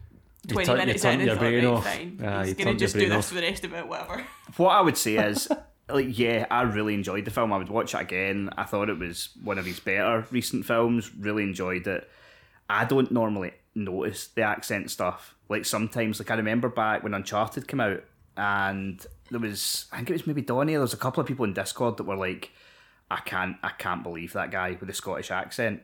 You 0.45 0.53
20 0.55 0.65
turn- 0.65 0.75
you 0.75 0.85
minutes 0.85 1.05
in 1.05 1.21
and 1.29 1.39
brain 1.39 1.65
off. 1.65 1.85
fine. 1.85 2.19
Aye, 2.21 2.45
He's 2.47 2.53
gonna 2.55 2.73
just 2.75 2.95
do 2.95 3.07
this 3.07 3.17
off. 3.17 3.27
for 3.27 3.35
the 3.35 3.41
rest 3.43 3.63
of 3.63 3.73
it, 3.73 3.88
whatever. 3.88 4.25
What 4.57 4.71
I 4.71 4.81
would 4.81 4.97
say 4.97 5.15
is, 5.15 5.47
like, 5.89 6.17
yeah, 6.19 6.45
I 6.51 6.63
really 6.63 6.93
enjoyed 6.95 7.23
the 7.23 7.31
film. 7.31 7.53
I 7.53 7.57
would 7.57 7.69
watch 7.69 7.93
it 7.95 8.01
again. 8.01 8.50
I 8.57 8.63
thought 8.65 8.89
it 8.89 9.00
was 9.00 9.29
one 9.41 9.57
of 9.57 9.65
his 9.65 9.79
better 9.79 10.27
recent 10.31 10.65
films. 10.65 11.15
Really 11.15 11.43
enjoyed 11.43 11.88
it. 11.88 12.09
I 12.69 12.83
don't 12.83 13.09
normally 13.09 13.53
notice 13.73 14.27
the 14.27 14.41
accent 14.41 14.91
stuff. 14.91 15.33
Like 15.47 15.63
sometimes, 15.63 16.19
like 16.19 16.29
I 16.29 16.35
remember 16.35 16.67
back 16.67 17.03
when 17.03 17.13
Uncharted 17.13 17.65
came 17.69 17.79
out, 17.79 18.03
and 18.35 19.05
there 19.31 19.39
was, 19.39 19.85
I 19.93 19.97
think 19.97 20.09
it 20.09 20.13
was 20.13 20.27
maybe 20.27 20.41
Donnie. 20.41 20.73
There 20.73 20.81
was 20.81 20.93
a 20.93 20.97
couple 20.97 21.21
of 21.21 21.27
people 21.27 21.45
in 21.45 21.53
Discord 21.53 21.95
that 21.97 22.03
were 22.03 22.17
like, 22.17 22.51
"I 23.09 23.21
can't, 23.21 23.55
I 23.63 23.69
can't 23.69 24.03
believe 24.03 24.33
that 24.33 24.51
guy 24.51 24.71
with 24.77 24.88
the 24.88 24.93
Scottish 24.93 25.31
accent." 25.31 25.83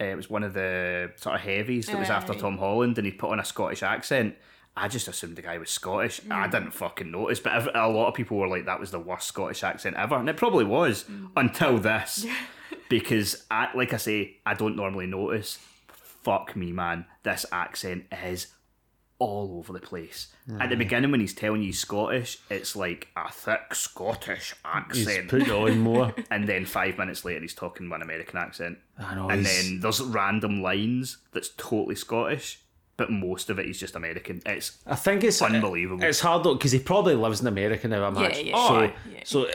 Uh, 0.00 0.04
it 0.04 0.16
was 0.16 0.28
one 0.28 0.42
of 0.42 0.52
the 0.52 1.12
sort 1.16 1.36
of 1.36 1.40
heavies 1.40 1.86
that 1.86 1.98
was 1.98 2.10
after. 2.10 2.34
Tom 2.34 2.58
Holland, 2.58 2.98
and 2.98 3.06
he 3.06 3.12
put 3.12 3.30
on 3.30 3.40
a 3.40 3.44
Scottish 3.44 3.82
accent. 3.82 4.34
I 4.76 4.88
just 4.88 5.08
assumed 5.08 5.36
the 5.36 5.42
guy 5.42 5.56
was 5.56 5.70
Scottish. 5.70 6.20
I 6.30 6.48
didn't 6.48 6.72
fucking 6.72 7.10
notice, 7.10 7.40
but 7.40 7.74
a 7.74 7.88
lot 7.88 8.08
of 8.08 8.14
people 8.14 8.36
were 8.36 8.48
like, 8.48 8.66
"That 8.66 8.78
was 8.78 8.90
the 8.90 8.98
worst 9.00 9.26
Scottish 9.28 9.62
accent 9.64 9.96
ever," 9.96 10.16
and 10.16 10.28
it 10.28 10.36
probably 10.36 10.64
was 10.64 11.06
until 11.36 11.78
this, 11.78 12.26
because 12.90 13.44
I, 13.50 13.68
like 13.74 13.94
I 13.94 13.96
say, 13.96 14.36
I 14.44 14.52
don't 14.54 14.76
normally 14.76 15.06
notice. 15.06 15.58
Fuck 15.88 16.56
me, 16.56 16.72
man, 16.72 17.06
this 17.22 17.46
accent 17.52 18.04
is 18.24 18.48
all 19.18 19.56
over 19.58 19.72
the 19.72 19.80
place. 19.80 20.28
At 20.60 20.68
the 20.70 20.76
beginning, 20.76 21.10
when 21.10 21.20
he's 21.20 21.32
telling 21.34 21.62
you 21.62 21.68
he's 21.68 21.78
Scottish, 21.80 22.38
it's 22.50 22.76
like 22.76 23.08
a 23.16 23.30
thick 23.32 23.74
Scottish 23.74 24.54
accent. 24.64 24.96
He's 24.96 25.08
accent 25.08 25.28
put 25.28 25.50
on 25.50 25.78
more. 25.78 26.14
and 26.30 26.46
then 26.48 26.66
five 26.66 26.98
minutes 26.98 27.24
later 27.24 27.40
he's 27.40 27.54
talking 27.54 27.88
one 27.88 28.02
American 28.02 28.38
accent. 28.38 28.78
I 28.98 29.14
know, 29.14 29.28
and 29.28 29.46
he's- 29.46 29.62
then 29.64 29.80
there's 29.80 30.00
random 30.02 30.62
lines 30.62 31.18
that's 31.32 31.50
totally 31.56 31.94
Scottish, 31.96 32.60
but 32.96 33.10
most 33.10 33.50
of 33.50 33.58
it 33.58 33.66
is 33.66 33.78
just 33.80 33.96
American. 33.96 34.42
It's 34.46 34.78
I 34.86 34.94
think 34.96 35.24
it's 35.24 35.40
uh, 35.40 35.46
Unbelievable. 35.46 36.04
It's 36.04 36.20
hard 36.20 36.44
though 36.44 36.54
because 36.54 36.72
he 36.72 36.78
probably 36.78 37.14
lives 37.14 37.40
in 37.40 37.46
America 37.46 37.88
now. 37.88 38.04
I 38.04 38.08
imagine. 38.08 38.46
yeah, 38.46 38.68
so, 38.68 38.80
yeah. 38.82 39.20
so 39.24 39.46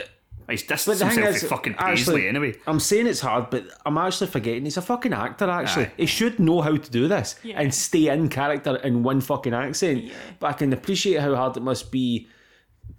he's 0.51 0.63
But 0.63 0.75
distanced 0.75 0.99
the 0.99 1.09
thing 1.09 1.15
himself 1.17 1.35
is, 1.35 1.41
from 1.41 1.49
fucking 1.49 1.73
Paisley 1.73 1.91
actually, 1.91 2.27
anyway. 2.27 2.53
I'm 2.67 2.79
saying 2.79 3.07
it's 3.07 3.21
hard, 3.21 3.49
but 3.49 3.65
I'm 3.85 3.97
actually 3.97 4.27
forgetting 4.27 4.65
he's 4.65 4.77
a 4.77 4.81
fucking 4.81 5.13
actor. 5.13 5.49
Actually, 5.49 5.85
Aye. 5.87 5.91
he 5.97 6.05
should 6.05 6.39
know 6.39 6.61
how 6.61 6.75
to 6.75 6.91
do 6.91 7.07
this 7.07 7.35
Yeah. 7.43 7.59
and 7.59 7.73
stay 7.73 8.07
in 8.07 8.29
character 8.29 8.75
in 8.77 9.03
one 9.03 9.21
fucking 9.21 9.53
accent. 9.53 10.03
Yeah. 10.03 10.13
But 10.39 10.47
I 10.47 10.53
can 10.53 10.73
appreciate 10.73 11.19
how 11.19 11.35
hard 11.35 11.57
it 11.57 11.61
must 11.63 11.91
be 11.91 12.27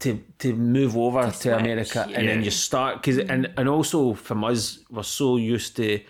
to 0.00 0.20
to 0.38 0.54
move 0.54 0.96
over 0.96 1.22
to, 1.22 1.32
switch, 1.32 1.54
America 1.54 2.02
and 2.14 2.26
then 2.28 2.38
yeah. 2.38 2.44
you 2.46 2.50
start 2.50 2.96
because 2.96 3.18
and 3.18 3.52
and 3.56 3.68
also 3.68 4.14
from 4.14 4.42
us 4.44 4.80
we're 4.90 5.02
so 5.02 5.36
used 5.36 5.76
to. 5.76 6.00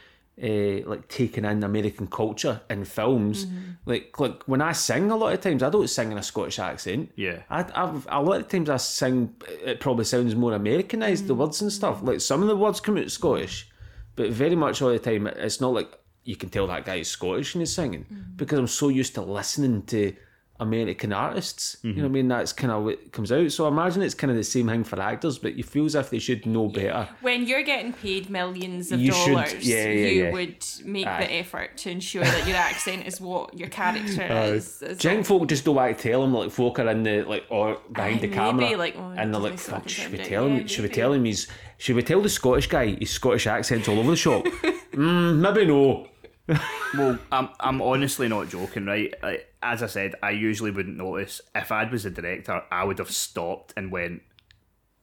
Uh, 0.43 0.81
like 0.89 1.09
taking 1.09 1.45
in 1.45 1.63
American 1.63 2.07
culture 2.07 2.63
in 2.71 2.87
films, 2.87 3.45
mm-hmm. 3.45 3.73
like 3.85 4.19
like 4.19 4.43
when 4.45 4.63
I 4.63 4.73
sing, 4.73 5.11
a 5.11 5.17
lot 5.17 5.35
of 5.35 5.43
times 5.43 5.63
I 5.63 5.69
don't 5.69 5.89
sing 5.89 6.11
in 6.11 6.17
a 6.17 6.23
Scottish 6.23 6.59
accent. 6.59 7.13
Yeah. 7.17 7.43
I, 7.51 7.67
I've, 7.75 8.07
a 8.11 8.23
lot 8.23 8.41
of 8.41 8.49
times 8.49 8.71
I 8.71 8.79
sing, 8.79 9.35
it 9.47 9.79
probably 9.79 10.07
sounds 10.07 10.35
more 10.35 10.55
Americanized, 10.55 11.27
the 11.27 11.35
mm. 11.35 11.39
words 11.39 11.61
and 11.61 11.71
stuff. 11.71 12.03
Like 12.03 12.23
some 12.23 12.41
of 12.41 12.49
the 12.49 12.57
words 12.57 12.81
come 12.81 12.97
out 12.97 13.11
Scottish, 13.11 13.69
but 14.17 14.31
very 14.31 14.57
much 14.57 14.81
all 14.81 14.89
the 14.89 14.99
time 14.99 15.27
it's 15.27 15.61
not 15.61 15.75
like 15.75 15.93
you 16.25 16.37
can 16.37 16.49
tell 16.49 16.67
that 16.67 16.87
guy 16.87 16.97
is 16.97 17.09
Scottish 17.09 17.55
when 17.55 17.61
he's 17.61 17.75
singing 17.75 18.05
mm-hmm. 18.05 18.37
because 18.37 18.59
I'm 18.59 18.67
so 18.69 18.89
used 18.89 19.15
to 19.17 19.23
listening 19.23 19.83
to 19.83 20.15
American 20.63 21.13
artists. 21.13 21.77
You 21.83 21.93
know 21.95 22.03
what 22.03 22.09
I 22.09 22.13
mean? 22.13 22.29
That's 22.29 22.53
kind 22.53 22.73
of 22.73 22.85
what 22.85 23.13
comes 23.13 23.31
out. 23.33 23.51
So 23.53 23.65
I 23.65 23.69
imagine 23.69 24.03
it's 24.03 24.15
kind 24.15 24.31
of 24.31 24.37
the 24.37 24.45
same 24.45 24.69
thing 24.69 24.85
for 24.85 25.01
actors, 25.01 25.39
but 25.39 25.55
you 25.57 25.65
feel 25.65 25.85
as 25.87 25.95
if 25.95 26.11
they 26.11 26.19
should 26.19 26.47
know 26.47 26.69
better. 26.69 27.09
When 27.21 27.47
you're 27.47 27.63
getting 27.63 27.93
paid 27.93 28.31
millions 28.31 28.93
of 28.93 29.01
You 29.01 29.13
should- 29.13 29.33
dollars, 29.35 29.67
yeah, 29.69 29.85
yeah, 29.89 29.91
you 30.09 30.23
yeah. 30.25 30.33
would 30.33 30.65
make 30.85 31.07
Aye. 31.07 31.21
the 31.25 31.33
effort 31.35 31.77
to 31.79 31.91
ensure 31.91 32.25
that 32.25 32.47
your 32.47 32.57
accent 32.57 33.07
is 33.07 33.21
what 33.21 33.59
your 33.59 33.69
character 33.69 34.23
is. 34.55 34.81
is 34.83 34.99
Do 34.99 35.09
you 35.09 35.15
think 35.15 35.27
folk 35.27 35.49
just 35.49 35.65
don't 35.65 35.75
want 35.75 35.99
to 35.99 36.03
tell 36.11 36.23
him, 36.25 36.33
like 36.35 36.51
folk 36.51 36.79
are 36.79 36.89
in 36.89 37.03
the 37.03 37.23
like 37.23 37.45
or 37.51 37.79
behind 37.93 38.17
Aye, 38.17 38.21
the 38.21 38.29
camera, 38.29 38.63
maybe, 38.65 38.77
like, 38.77 38.95
oh, 38.97 39.15
and 39.17 39.35
they're 39.35 39.41
like, 39.41 39.53
he 39.53 39.59
"Fuck, 39.59 39.89
should 39.89 40.13
we 40.13 40.19
tell 40.19 40.47
him? 40.47 40.59
Yeah, 40.59 40.67
should 40.67 40.83
we 40.85 40.89
tell 40.91 41.13
him 41.13 41.25
he's? 41.25 41.49
Should 41.79 41.97
we 41.97 42.03
tell 42.03 42.21
the 42.23 42.29
Scottish 42.29 42.69
guy 42.69 42.95
his 42.95 43.11
Scottish 43.11 43.47
accent's 43.49 43.89
all 43.89 43.99
over 43.99 44.11
the 44.11 44.17
shop? 44.17 44.45
mm, 44.93 45.37
maybe 45.39 45.67
no. 45.67 46.07
Well, 46.97 47.19
I'm 47.31 47.49
I'm 47.61 47.81
honestly 47.81 48.29
not 48.29 48.49
joking, 48.49 48.87
right? 48.87 49.13
Like, 49.23 49.52
as 49.63 49.83
I 49.83 49.87
said, 49.87 50.15
I 50.23 50.31
usually 50.31 50.71
wouldn't 50.71 50.97
notice. 50.97 51.41
If 51.55 51.71
I 51.73 51.85
was 51.85 52.05
a 52.05 52.11
director, 52.11 52.63
I 52.71 52.85
would 52.85 52.99
have 52.99 53.11
stopped 53.11 53.73
and 53.77 53.91
went, 53.93 54.23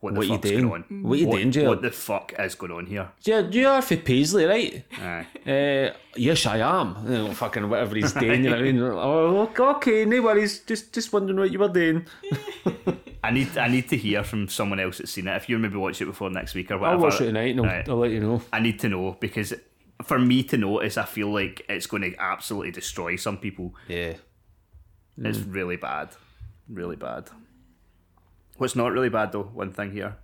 "What 0.01 0.13
the 0.13 0.17
What 0.19 0.27
you 0.27 0.33
fuck's 0.35 0.49
doing? 0.49 0.67
going 0.67 0.83
on? 0.89 1.03
What 1.03 1.19
you 1.19 1.31
doing, 1.31 1.51
Gerald?" 1.51 1.69
What 1.77 1.81
the 1.81 1.91
fuck 1.91 2.33
is 2.39 2.55
going 2.55 2.71
on 2.71 2.85
here?" 2.85 3.09
Yeah, 3.23 3.39
you 3.49 3.67
are 3.67 3.81
for 3.81 3.97
Paisley, 3.97 4.45
right? 4.45 4.83
Aye. 5.01 5.27
Uh, 5.45 5.93
yes, 6.15 6.45
I 6.45 6.57
am. 6.59 6.95
You 7.05 7.17
know, 7.17 7.33
fucking 7.33 7.69
whatever 7.69 7.95
he's 7.95 8.13
doing. 8.13 8.43
You 8.43 8.49
know 8.49 8.55
what 8.57 8.65
I 8.65 8.71
mean? 8.71 8.79
Oh, 9.59 9.75
okay, 9.75 10.05
no 10.05 10.21
worries. 10.21 10.59
Just, 10.61 10.93
just 10.93 11.11
wondering 11.13 11.39
what 11.39 11.51
you 11.51 11.59
were 11.59 11.69
doing. 11.69 12.05
I 13.23 13.31
need 13.31 13.57
I 13.57 13.67
need 13.67 13.89
to 13.89 13.97
hear 13.97 14.23
from 14.23 14.47
someone 14.47 14.79
else 14.79 14.97
that's 14.99 15.11
seen 15.11 15.27
it. 15.27 15.35
If 15.35 15.49
you 15.49 15.57
maybe 15.59 15.75
watch 15.75 16.01
it 16.01 16.05
before 16.05 16.29
next 16.29 16.53
week 16.55 16.71
or 16.71 16.83
I'll 16.85 16.97
watch 16.97 17.19
it 17.19 17.25
tonight 17.25 17.51
and 17.57 17.59
I'll, 17.61 17.65
Right. 17.65 17.89
I'll 17.89 17.97
let 17.97 18.11
you 18.11 18.21
know. 18.21 18.41
I 18.53 18.59
need 18.61 18.79
to 18.79 18.89
know 18.89 19.17
because 19.19 19.53
for 20.03 20.17
me 20.17 20.43
to 20.43 20.57
notice, 20.57 20.97
I 20.97 21.03
feel 21.05 21.31
like 21.33 21.65
it's 21.67 21.85
going 21.85 22.03
to 22.03 22.15
absolutely 22.17 22.71
destroy 22.71 23.17
some 23.17 23.37
people. 23.37 23.75
Yeah. 23.89 24.13
It's 25.21 25.39
hmm. 25.39 25.51
really 25.51 25.75
bad, 25.75 26.09
really 26.67 26.95
bad. 26.95 27.29
What's 28.57 28.75
not 28.75 28.91
really 28.91 29.09
bad 29.09 29.31
though? 29.31 29.43
One 29.43 29.71
thing 29.71 29.91
here, 29.91 30.15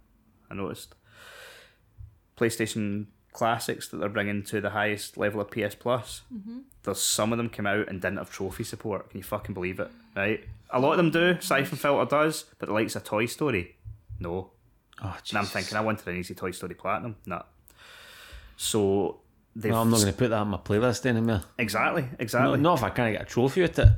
I 0.50 0.56
noticed. 0.56 0.96
PlayStation 2.38 3.08
classics 3.36 3.88
that 3.90 3.98
they're 3.98 4.10
bringing 4.10 4.44
to 4.44 4.62
the 4.62 4.72
highest 4.72 5.18
level 5.18 5.42
of 5.42 5.52
PS 5.52 5.76
Plus. 5.76 6.22
Mm-hmm. 6.34 6.60
There's 6.84 7.02
some 7.02 7.32
of 7.32 7.38
them 7.38 7.50
came 7.50 7.68
out 7.68 7.88
and 7.88 8.02
didn't 8.02 8.18
have 8.18 8.32
trophy 8.32 8.64
support. 8.64 9.10
Can 9.10 9.20
you 9.20 9.24
fucking 9.24 9.54
believe 9.54 9.80
it? 9.80 9.90
Right? 10.16 10.44
A 10.70 10.80
lot 10.80 10.92
of 10.92 10.98
them 10.98 11.12
do. 11.12 11.40
Syphon 11.42 11.78
Filter 11.78 12.10
does, 12.10 12.46
but 12.60 12.68
the 12.68 12.74
likes 12.74 12.96
of 12.96 13.04
Toy 13.04 13.26
Story, 13.26 13.76
no. 14.20 14.52
Oh, 15.04 15.18
And 15.30 15.38
I'm 15.38 15.46
thinking 15.46 15.78
I 15.78 15.82
wanted 15.82 16.08
an 16.08 16.18
easy 16.18 16.34
Toy 16.34 16.52
Story 16.52 16.76
Platinum. 16.76 17.18
No. 17.26 17.44
So 18.58 19.20
they've 19.56 19.72
No, 19.72 19.82
I'm 19.82 19.90
not 19.90 19.98
going 19.98 20.12
to 20.12 20.18
put 20.18 20.30
that 20.30 20.40
on 20.40 20.48
my 20.48 20.58
playlist 20.58 21.06
anymore. 21.06 21.44
exactly, 21.58 22.04
No, 22.04 22.10
exactly. 22.20 22.60
not 22.60 22.78
if 22.78 22.84
I 22.84 22.90
can't 22.90 23.14
get 23.14 23.22
a 23.22 23.26
trophy 23.26 23.62
with 23.62 23.78
it. 23.80 23.90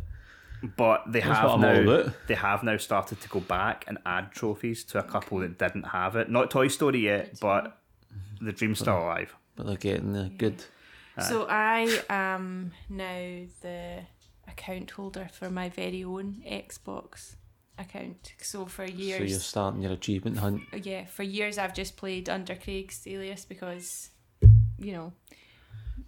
But 0.75 1.03
they 1.07 1.19
That's 1.19 1.37
have 1.37 1.49
what 1.51 1.59
I'm 1.59 1.87
all 1.87 2.03
now 2.05 2.13
they 2.27 2.33
have 2.33 2.63
now 2.63 2.77
started 2.77 3.21
to 3.21 3.29
go 3.29 3.39
back 3.39 3.85
and 3.87 3.99
add 4.05 4.31
trophies 4.31 4.83
to 4.85 4.99
a 4.99 5.03
couple 5.03 5.39
that 5.39 5.59
didn't 5.59 5.83
have 5.83 6.15
it. 6.15 6.29
Not 6.31 6.49
Toy 6.49 6.67
Story 6.67 6.99
yet, 7.01 7.39
but 7.39 7.77
the 8.41 8.51
dream's 8.51 8.79
still 8.79 8.97
alive. 8.97 9.35
But 9.55 9.67
they're 9.67 9.75
getting 9.77 10.13
the 10.13 10.31
good. 10.37 10.63
So 11.19 11.47
I 11.49 12.01
am 12.09 12.73
now 12.89 13.45
the 13.61 13.99
account 14.47 14.91
holder 14.91 15.27
for 15.31 15.49
my 15.49 15.69
very 15.69 16.03
own 16.03 16.43
Xbox 16.47 17.35
account. 17.77 18.33
So 18.39 18.65
for 18.65 18.85
years, 18.85 19.19
So 19.19 19.23
you're 19.25 19.39
starting 19.39 19.81
your 19.81 19.93
achievement 19.93 20.37
hunt. 20.37 20.61
yeah, 20.83 21.05
for 21.05 21.23
years 21.23 21.57
I've 21.57 21.73
just 21.73 21.97
played 21.97 22.29
under 22.29 22.55
Craig's 22.55 23.05
alias 23.07 23.45
because, 23.45 24.09
you 24.79 24.93
know, 24.93 25.13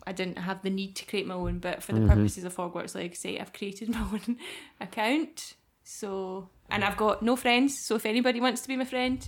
I 0.10 0.12
didn't 0.12 0.40
have 0.40 0.64
the 0.64 0.72
need 0.72 0.96
to 0.96 1.06
create 1.06 1.28
my 1.28 1.36
own. 1.36 1.60
But 1.60 1.84
for 1.84 1.94
the 1.94 2.00
mm-hmm. 2.00 2.10
purposes 2.10 2.44
of 2.44 2.56
Hogwarts 2.56 2.96
Legacy, 2.96 3.40
I've 3.40 3.54
created 3.54 3.90
my 3.94 4.00
own 4.00 4.38
account. 4.82 5.54
So 5.84 6.50
and 6.72 6.84
I've 6.84 6.98
got 6.98 7.22
no 7.22 7.36
friends. 7.36 7.78
So 7.86 7.96
if 7.96 8.08
anybody 8.08 8.42
wants 8.42 8.62
to 8.62 8.68
be 8.68 8.76
my 8.76 8.86
friend, 8.86 9.28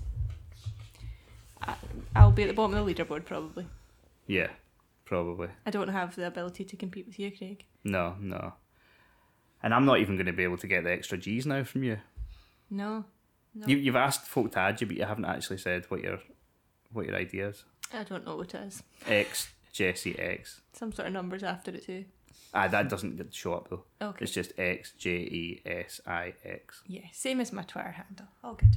I, 1.61 1.75
I'll 2.15 2.31
be 2.31 2.41
at 2.41 2.47
the 2.47 2.55
bottom 2.55 2.75
of 2.75 2.83
the 2.83 2.93
leaderboard 2.93 3.25
probably. 3.25 3.67
Yeah, 4.25 4.47
probably. 5.05 5.49
I 5.67 5.69
don't 5.69 5.89
have 5.89 6.15
the 6.15 6.25
ability 6.25 6.65
to 6.65 6.75
compete 6.75 7.05
with 7.05 7.19
you, 7.19 7.31
Craig. 7.31 7.63
No, 7.83 8.15
no. 8.19 8.53
And 9.61 9.75
I'm 9.75 9.85
not 9.85 9.99
even 9.99 10.15
going 10.15 10.25
to 10.25 10.33
be 10.33 10.43
able 10.43 10.57
to 10.57 10.67
get 10.67 10.83
the 10.83 10.91
extra 10.91 11.17
G's 11.19 11.45
now 11.45 11.63
from 11.63 11.83
you. 11.83 11.99
No, 12.71 13.05
no. 13.53 13.67
you 13.67 13.77
you've 13.77 13.95
asked 13.95 14.25
folk 14.25 14.51
to 14.53 14.59
add 14.59 14.81
you, 14.81 14.87
but 14.87 14.97
you 14.97 15.05
haven't 15.05 15.25
actually 15.25 15.57
said 15.57 15.85
what 15.89 16.01
your 16.01 16.17
what 16.91 17.05
your 17.05 17.15
idea 17.15 17.49
is. 17.49 17.65
I 17.93 18.03
don't 18.03 18.25
know 18.25 18.37
what 18.37 18.55
it 18.55 18.61
is. 18.61 18.81
X 19.05 19.51
Jesse 19.71 20.17
X. 20.17 20.61
Some 20.73 20.91
sort 20.91 21.07
of 21.07 21.13
numbers 21.13 21.43
after 21.43 21.71
it 21.71 21.85
too. 21.85 22.05
Ah, 22.53 22.67
that 22.67 22.89
doesn't 22.89 23.33
show 23.33 23.53
up 23.53 23.69
though. 23.69 23.83
Okay. 24.01 24.23
It's 24.23 24.33
just 24.33 24.51
X 24.57 24.91
J 24.97 25.09
E 25.11 25.61
S 25.65 26.01
I 26.05 26.33
X. 26.43 26.81
Yeah, 26.87 27.05
same 27.13 27.39
as 27.39 27.53
my 27.53 27.63
Twitter 27.63 27.91
handle. 27.91 28.27
All 28.43 28.55
good. 28.55 28.75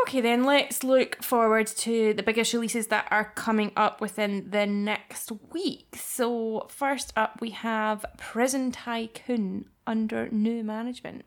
Okay, 0.00 0.22
then 0.22 0.44
let's 0.44 0.82
look 0.82 1.22
forward 1.22 1.66
to 1.66 2.14
the 2.14 2.22
biggest 2.22 2.54
releases 2.54 2.86
that 2.86 3.06
are 3.10 3.32
coming 3.34 3.72
up 3.76 4.00
within 4.00 4.48
the 4.48 4.64
next 4.64 5.30
week. 5.52 5.96
So, 5.96 6.66
first 6.70 7.12
up, 7.14 7.42
we 7.42 7.50
have 7.50 8.06
Prison 8.16 8.72
Tycoon 8.72 9.66
under 9.86 10.30
new 10.30 10.64
management. 10.64 11.26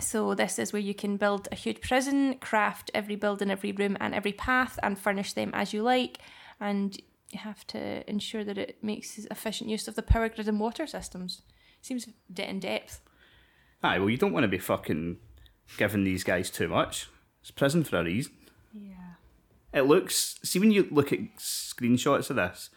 So, 0.00 0.34
this 0.34 0.58
is 0.58 0.72
where 0.72 0.80
you 0.80 0.94
can 0.94 1.18
build 1.18 1.48
a 1.52 1.54
huge 1.54 1.82
prison, 1.82 2.38
craft 2.38 2.90
every 2.94 3.16
building, 3.16 3.50
every 3.50 3.72
room, 3.72 3.98
and 4.00 4.14
every 4.14 4.32
path, 4.32 4.78
and 4.82 4.98
furnish 4.98 5.34
them 5.34 5.50
as 5.52 5.74
you 5.74 5.82
like. 5.82 6.18
And 6.60 6.98
you 7.32 7.38
have 7.38 7.66
to 7.68 8.08
ensure 8.08 8.44
that 8.44 8.58
it 8.58 8.76
makes 8.82 9.18
efficient 9.18 9.70
use 9.70 9.88
of 9.88 9.96
the 9.96 10.02
power 10.02 10.28
grid 10.28 10.48
and 10.48 10.60
water 10.60 10.86
systems. 10.86 11.42
Seems 11.80 12.06
de- 12.32 12.48
in 12.48 12.60
depth. 12.60 13.00
Aye, 13.82 13.98
well, 13.98 14.10
you 14.10 14.18
don't 14.18 14.32
want 14.32 14.44
to 14.44 14.48
be 14.48 14.58
fucking 14.58 15.16
giving 15.76 16.04
these 16.04 16.22
guys 16.22 16.50
too 16.50 16.68
much. 16.68 17.08
It's 17.40 17.50
prison 17.50 17.82
for 17.82 17.98
a 17.98 18.04
reason. 18.04 18.32
Yeah. 18.72 19.14
It 19.72 19.82
looks. 19.82 20.38
See, 20.44 20.58
when 20.58 20.70
you 20.70 20.86
look 20.90 21.12
at 21.12 21.18
screenshots 21.38 22.30
of 22.30 22.36
this, 22.36 22.70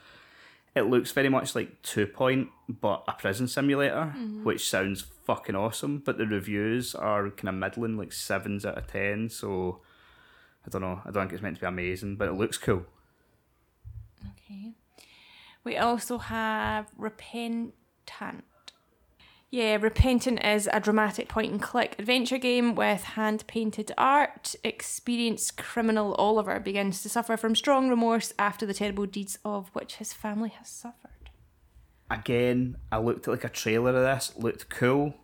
it 0.74 0.84
looks 0.84 1.12
very 1.12 1.30
much 1.30 1.54
like 1.54 1.82
Two 1.84 2.08
Point, 2.08 2.50
but 2.68 3.04
a 3.08 3.14
prison 3.14 3.48
simulator, 3.48 4.14
mm-hmm. 4.18 4.44
which 4.44 4.68
sounds 4.68 5.06
fucking 5.26 5.56
awesome. 5.56 6.02
But 6.04 6.18
the 6.18 6.26
reviews 6.26 6.96
are 6.96 7.30
kind 7.30 7.50
of 7.50 7.56
middling, 7.56 7.98
like 7.98 8.14
sevens 8.14 8.66
out 8.66 8.78
of 8.78 8.88
ten. 8.88 9.30
So 9.30 9.82
I 10.66 10.70
don't 10.70 10.82
know. 10.82 11.02
I 11.06 11.12
don't 11.12 11.24
think 11.24 11.34
it's 11.34 11.44
meant 11.44 11.58
to 11.58 11.62
be 11.62 11.68
amazing, 11.68 12.16
but 12.16 12.30
it 12.30 12.34
looks 12.34 12.58
cool. 12.58 12.86
Okay. 14.32 14.74
We 15.64 15.78
also 15.78 16.18
have 16.18 16.88
Repentant. 16.98 17.74
Yeah, 19.52 19.78
Repentant 19.80 20.44
is 20.44 20.68
a 20.72 20.80
dramatic 20.80 21.30
point 21.30 21.52
and 21.52 21.62
click 21.62 21.96
adventure 21.98 22.38
game 22.38 22.76
with 22.76 23.04
hand 23.04 23.46
painted 23.48 23.92
art. 23.98 24.56
Experienced 24.64 25.58
criminal 25.58 26.14
Oliver 26.16 26.60
begins 26.60 27.02
to 27.04 27.10
suffer 27.10 27.38
from 27.38 27.56
strong 27.56 27.90
remorse 27.90 28.34
after 28.38 28.66
the 28.66 28.74
terrible 28.74 29.06
deeds 29.06 29.38
of 29.46 29.70
which 29.74 29.96
his 29.96 30.12
family 30.14 30.50
has 30.50 30.68
suffered. 30.68 31.30
Again, 32.12 32.78
I 32.92 32.98
looked 32.98 33.28
at 33.28 33.32
like 33.32 33.44
a 33.44 33.50
trailer 33.50 33.96
of 33.96 34.04
this. 34.04 34.34
Looked 34.38 34.70
cool, 34.70 35.16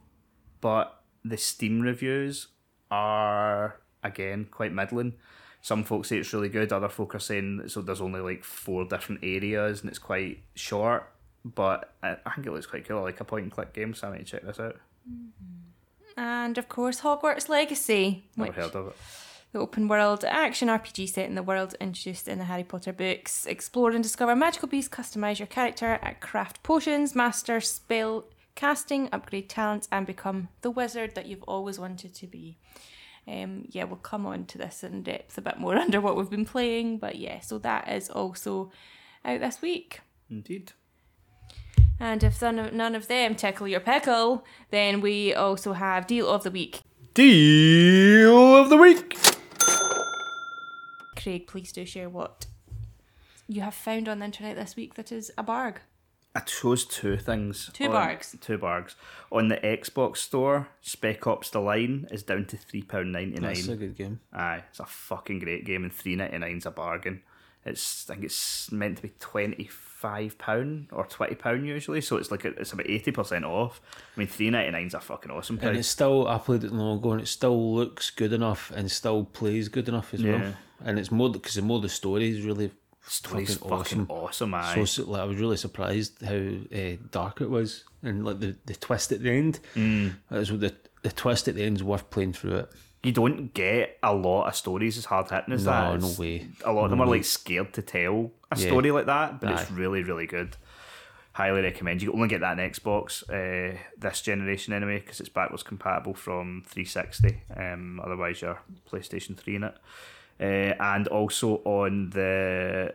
but 0.61 1.03
the 1.23 1.37
Steam 1.37 1.81
reviews 1.81 2.47
are 2.89 3.81
again 4.03 4.47
quite 4.49 4.73
middling. 4.73 5.13
Some 5.61 5.83
folks 5.83 6.09
say 6.09 6.17
it's 6.17 6.33
really 6.33 6.49
good. 6.49 6.73
Other 6.73 6.89
folk 6.89 7.13
are 7.15 7.19
saying 7.19 7.63
so 7.67 7.81
there's 7.81 8.01
only 8.01 8.19
like 8.19 8.43
four 8.43 8.85
different 8.85 9.21
areas 9.23 9.81
and 9.81 9.89
it's 9.89 9.99
quite 9.99 10.39
short. 10.55 11.09
But 11.43 11.93
I, 12.03 12.17
I 12.25 12.31
think 12.33 12.47
it 12.47 12.51
looks 12.51 12.65
quite 12.67 12.87
cool. 12.87 13.01
Like 13.01 13.19
a 13.19 13.23
point 13.23 13.43
and 13.43 13.51
click 13.51 13.73
game, 13.73 13.93
so 13.93 14.07
I 14.09 14.17
need 14.17 14.25
to 14.25 14.31
check 14.31 14.43
this 14.43 14.59
out. 14.59 14.77
Mm-hmm. 15.09 16.19
And 16.19 16.57
of 16.57 16.67
course, 16.69 17.01
Hogwarts 17.01 17.49
Legacy, 17.49 18.25
Never 18.35 18.51
heard 18.51 18.75
of 18.75 18.87
it. 18.87 18.95
the 19.53 19.59
open 19.59 19.87
world 19.87 20.23
action 20.25 20.67
RPG 20.67 21.09
set 21.09 21.25
in 21.25 21.35
the 21.35 21.43
world 21.43 21.73
introduced 21.79 22.27
in 22.27 22.37
the 22.37 22.45
Harry 22.45 22.63
Potter 22.63 22.93
books. 22.93 23.45
Explore 23.45 23.91
and 23.91 24.03
discover 24.03 24.35
magical 24.35 24.67
beasts, 24.67 24.93
customize 24.93 25.39
your 25.39 25.47
character, 25.47 25.99
craft 26.19 26.61
potions, 26.63 27.15
master 27.15 27.61
spell 27.61 28.25
casting, 28.55 29.09
upgrade 29.11 29.49
talents, 29.49 29.87
and 29.91 30.05
become 30.05 30.49
the 30.61 30.71
wizard 30.71 31.15
that 31.15 31.25
you've 31.25 31.43
always 31.43 31.79
wanted 31.79 32.13
to 32.13 32.27
be. 32.27 32.57
Um, 33.27 33.65
yeah, 33.69 33.83
we'll 33.83 33.97
come 33.97 34.25
on 34.25 34.45
to 34.45 34.57
this 34.57 34.83
in 34.83 35.03
depth 35.03 35.37
a 35.37 35.41
bit 35.41 35.59
more 35.59 35.75
under 35.77 36.01
what 36.01 36.15
we've 36.15 36.29
been 36.29 36.45
playing, 36.45 36.97
but 36.97 37.15
yeah, 37.15 37.39
so 37.39 37.57
that 37.59 37.89
is 37.89 38.09
also 38.09 38.71
out 39.23 39.39
this 39.39 39.61
week. 39.61 40.01
Indeed. 40.29 40.73
And 41.99 42.23
if 42.23 42.41
none 42.41 42.57
of, 42.57 42.73
none 42.73 42.95
of 42.95 43.07
them 43.07 43.35
tickle 43.35 43.67
your 43.67 43.79
pickle, 43.79 44.43
then 44.71 45.01
we 45.01 45.35
also 45.35 45.73
have 45.73 46.07
Deal 46.07 46.27
of 46.27 46.43
the 46.43 46.49
Week. 46.49 46.81
Deal 47.13 48.55
of 48.55 48.69
the 48.69 48.77
week. 48.77 49.15
Craig, 51.15 51.45
please 51.45 51.71
do 51.71 51.85
share 51.85 52.09
what 52.09 52.47
you 53.47 53.61
have 53.61 53.75
found 53.75 54.09
on 54.09 54.19
the 54.19 54.25
internet 54.25 54.55
this 54.55 54.75
week 54.75 54.95
that 54.95 55.11
is 55.11 55.31
a 55.37 55.43
barg. 55.43 55.77
I 56.33 56.39
chose 56.41 56.85
two 56.85 57.17
things. 57.17 57.69
Two 57.73 57.85
on- 57.85 57.91
bargs. 57.91 58.39
Two 58.39 58.57
bargs. 58.57 58.95
On 59.31 59.49
the 59.49 59.57
Xbox 59.57 60.17
store, 60.17 60.69
Spec 60.81 61.27
Ops 61.27 61.49
The 61.49 61.59
Line 61.59 62.07
is 62.11 62.23
down 62.23 62.45
to 62.45 62.55
£3.99. 62.57 63.41
That's 63.41 63.67
a 63.67 63.75
good 63.75 63.97
game. 63.97 64.21
Aye, 64.31 64.63
it's 64.69 64.79
a 64.79 64.85
fucking 64.85 65.39
great 65.39 65.65
game, 65.65 65.83
and 65.83 65.93
three 65.93 66.15
ninety 66.15 66.37
nine's 66.37 66.65
a 66.65 66.71
bargain. 66.71 67.21
It's 67.65 68.09
I 68.09 68.13
think 68.13 68.25
it's 68.25 68.71
meant 68.71 68.95
to 68.97 69.03
be 69.03 69.11
twenty 69.19 69.65
five 69.67 70.37
pound 70.39 70.87
or 70.91 71.05
twenty 71.05 71.35
pound 71.35 71.67
usually, 71.67 72.01
so 72.01 72.15
it's 72.17 72.31
like 72.31 72.43
a, 72.45 72.49
it's 72.59 72.73
about 72.73 72.89
eighty 72.89 73.11
percent 73.11 73.45
off. 73.45 73.79
I 74.15 74.19
mean, 74.19 74.27
three 74.27 74.49
ninety 74.49 74.71
nine's 74.71 74.93
a 74.95 74.99
fucking 74.99 75.29
awesome 75.31 75.57
price. 75.57 75.67
And 75.69 75.77
it's 75.77 75.87
still, 75.87 76.27
I 76.27 76.37
played 76.39 76.63
it 76.63 76.71
long 76.71 76.97
ago, 76.97 77.11
and 77.11 77.21
it 77.21 77.27
still 77.27 77.75
looks 77.75 78.09
good 78.09 78.33
enough 78.33 78.71
and 78.75 78.89
still 78.89 79.25
plays 79.25 79.67
good 79.67 79.87
enough 79.89 80.13
as 80.13 80.21
Yeah. 80.21 80.39
well. 80.41 80.53
And 80.83 80.97
it's 80.97 81.11
more 81.11 81.29
because 81.29 81.53
the 81.53 81.61
more 81.61 81.79
the 81.79 81.89
story 81.89 82.31
is 82.31 82.43
really 82.43 82.71
Story's 83.07 83.55
fucking 83.57 83.69
fucking 83.69 84.05
awesome. 84.09 84.51
awesome, 84.51 84.53
aye. 84.53 84.75
So, 84.75 84.85
so 84.85 85.09
like, 85.11 85.21
I 85.21 85.25
was 85.25 85.37
really 85.37 85.57
surprised 85.57 86.21
how 86.23 86.35
uh, 86.35 86.95
dark 87.11 87.41
it 87.41 87.49
was, 87.49 87.83
and 88.03 88.23
like 88.25 88.39
the, 88.39 88.55
the 88.65 88.75
twist 88.75 89.11
at 89.11 89.21
the 89.23 89.31
end. 89.31 89.59
Mm. 89.75 90.13
What 90.29 90.59
the 90.59 90.75
the 91.01 91.11
twist 91.11 91.47
at 91.47 91.55
the 91.55 91.63
end 91.63 91.77
is 91.77 91.83
worth 91.83 92.09
playing 92.11 92.33
through 92.33 92.57
it. 92.57 92.71
you 93.03 93.11
don't 93.11 93.51
get 93.55 93.97
a 94.03 94.13
lot 94.13 94.47
of 94.47 94.55
stories 94.55 94.95
as 94.99 95.05
hard 95.05 95.29
hitting 95.31 95.53
as 95.55 95.65
No, 95.65 95.71
that. 95.71 95.89
no 95.89 95.95
It's- 95.97 96.19
way. 96.19 96.47
A 96.63 96.71
lot 96.71 96.83
of 96.85 96.89
them 96.91 96.99
No 96.99 97.05
are 97.05 97.07
way. 97.07 97.17
like 97.17 97.25
scared 97.25 97.73
to 97.73 97.81
tell 97.81 98.31
a 98.51 98.57
Yeah. 98.59 98.67
story 98.67 98.91
like 98.91 99.07
that, 99.07 99.41
but 99.41 99.51
it's 99.59 99.71
really, 99.71 100.03
really 100.03 100.27
good. 100.27 100.55
Highly 101.33 101.61
recommend. 101.61 102.01
You 102.03 102.11
can 102.11 102.19
only 102.19 102.29
get 102.29 102.41
that 102.41 102.59
on 102.59 102.69
Xbox 102.69 103.23
uh, 103.29 103.77
this 103.97 104.21
generation 104.21 104.73
anyway, 104.73 104.99
because 104.99 105.19
it's 105.19 105.29
backwards 105.29 105.63
compatible 105.63 106.13
from 106.13 106.61
360. 106.67 107.41
Um, 107.57 107.99
otherwise, 108.03 108.41
you're 108.43 108.59
PlayStation 108.91 109.35
3 109.35 109.55
in 109.55 109.63
it. 109.63 109.75
Uh, 110.41 110.73
and 110.79 111.07
also 111.09 111.57
on 111.65 112.09
the 112.09 112.93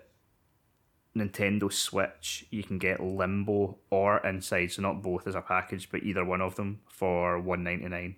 Nintendo 1.16 1.72
Switch, 1.72 2.44
you 2.50 2.62
can 2.62 2.78
get 2.78 3.00
Limbo 3.00 3.78
or 3.90 4.18
Inside, 4.26 4.72
so 4.72 4.82
not 4.82 5.00
both 5.02 5.26
as 5.26 5.34
a 5.34 5.40
package, 5.40 5.88
but 5.90 6.02
either 6.02 6.24
one 6.24 6.40
of 6.42 6.56
them 6.56 6.80
for 6.88 7.38
one 7.40 7.62
ninety 7.64 7.88
nine, 7.88 8.16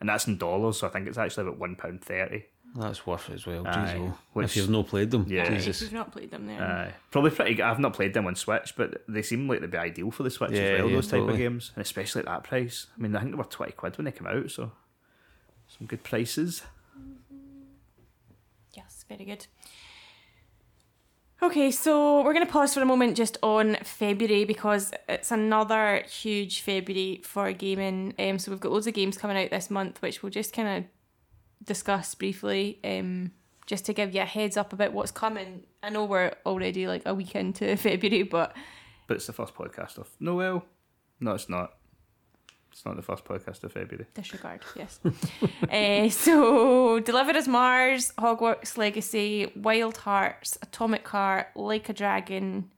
and 0.00 0.08
that's 0.08 0.26
in 0.26 0.38
dollars. 0.38 0.78
So 0.78 0.86
I 0.86 0.90
think 0.90 1.08
it's 1.08 1.18
actually 1.18 1.48
about 1.48 1.58
one 1.58 1.76
pound 1.76 2.02
thirty. 2.02 2.44
That's 2.76 3.06
worth 3.06 3.30
it 3.30 3.34
as 3.34 3.46
well. 3.46 3.66
Aye. 3.66 3.96
Oh. 3.98 4.18
Which- 4.34 4.44
if 4.46 4.56
you've 4.56 4.70
not 4.70 4.86
played 4.88 5.10
them, 5.10 5.24
Yeah. 5.26 5.50
if 5.50 5.66
you've 5.80 5.92
not 5.92 6.12
played 6.12 6.30
them 6.30 6.46
there. 6.46 6.62
Uh, 6.62 6.92
probably 7.10 7.30
pretty. 7.30 7.54
good. 7.54 7.62
I've 7.64 7.78
not 7.78 7.94
played 7.94 8.12
them 8.14 8.26
on 8.26 8.34
Switch, 8.34 8.74
but 8.76 9.02
they 9.08 9.22
seem 9.22 9.48
like 9.48 9.60
they'd 9.60 9.70
be 9.70 9.78
ideal 9.78 10.10
for 10.10 10.22
the 10.22 10.30
Switch 10.30 10.52
Yeah, 10.52 10.58
as 10.60 10.80
well. 10.82 10.88
yeah, 10.90 10.94
those 10.96 11.08
type 11.08 11.22
of 11.22 11.36
games, 11.36 11.72
and 11.74 11.82
especially 11.82 12.20
at 12.20 12.26
that 12.26 12.44
price. 12.44 12.86
I 12.96 13.00
mean, 13.02 13.16
I 13.16 13.20
think 13.20 13.32
they 13.32 13.38
were 13.38 13.44
twenty 13.44 13.72
quid 13.72 13.96
when 13.98 14.04
they 14.04 14.12
came 14.12 14.26
out, 14.28 14.50
so 14.50 14.70
some 15.66 15.86
good 15.86 16.04
prices. 16.04 16.62
Very 19.08 19.24
good. 19.24 19.46
Okay, 21.40 21.70
so 21.70 22.22
we're 22.22 22.32
going 22.32 22.44
to 22.44 22.52
pause 22.52 22.74
for 22.74 22.82
a 22.82 22.84
moment 22.84 23.16
just 23.16 23.38
on 23.44 23.76
February 23.84 24.44
because 24.44 24.90
it's 25.08 25.30
another 25.30 26.02
huge 26.08 26.62
February 26.62 27.20
for 27.24 27.52
gaming. 27.52 28.12
Um, 28.18 28.40
so 28.40 28.50
we've 28.50 28.58
got 28.60 28.72
loads 28.72 28.88
of 28.88 28.94
games 28.94 29.16
coming 29.16 29.36
out 29.36 29.50
this 29.50 29.70
month, 29.70 30.02
which 30.02 30.20
we'll 30.20 30.30
just 30.30 30.52
kind 30.52 30.78
of 30.78 30.90
discuss 31.64 32.12
briefly, 32.16 32.80
um, 32.82 33.30
just 33.66 33.86
to 33.86 33.92
give 33.92 34.14
you 34.16 34.22
a 34.22 34.24
heads 34.24 34.56
up 34.56 34.72
about 34.72 34.92
what's 34.92 35.12
coming. 35.12 35.62
I 35.80 35.90
know 35.90 36.06
we're 36.06 36.34
already 36.44 36.88
like 36.88 37.02
a 37.06 37.14
week 37.14 37.36
into 37.36 37.76
February, 37.76 38.24
but 38.24 38.56
But 39.06 39.18
it's 39.18 39.26
the 39.28 39.32
first 39.32 39.54
podcast 39.54 39.96
of 39.96 40.10
Noel. 40.18 40.64
No, 41.20 41.32
it's 41.32 41.48
not. 41.48 41.77
It's 42.72 42.84
not 42.84 42.96
the 42.96 43.02
first 43.02 43.24
podcast 43.24 43.64
of 43.64 43.72
February. 43.72 44.06
disregard, 44.14 44.60
yes. 44.76 45.00
uh, 45.70 46.08
so, 46.10 47.00
Deliver 47.00 47.32
Us 47.32 47.48
Mars, 47.48 48.12
Hogwarts 48.18 48.76
Legacy, 48.76 49.50
Wild 49.56 49.96
Hearts, 49.98 50.58
Atomic 50.62 51.06
Heart, 51.08 51.48
Like 51.56 51.88
a 51.88 51.92
Dragon, 51.92 52.70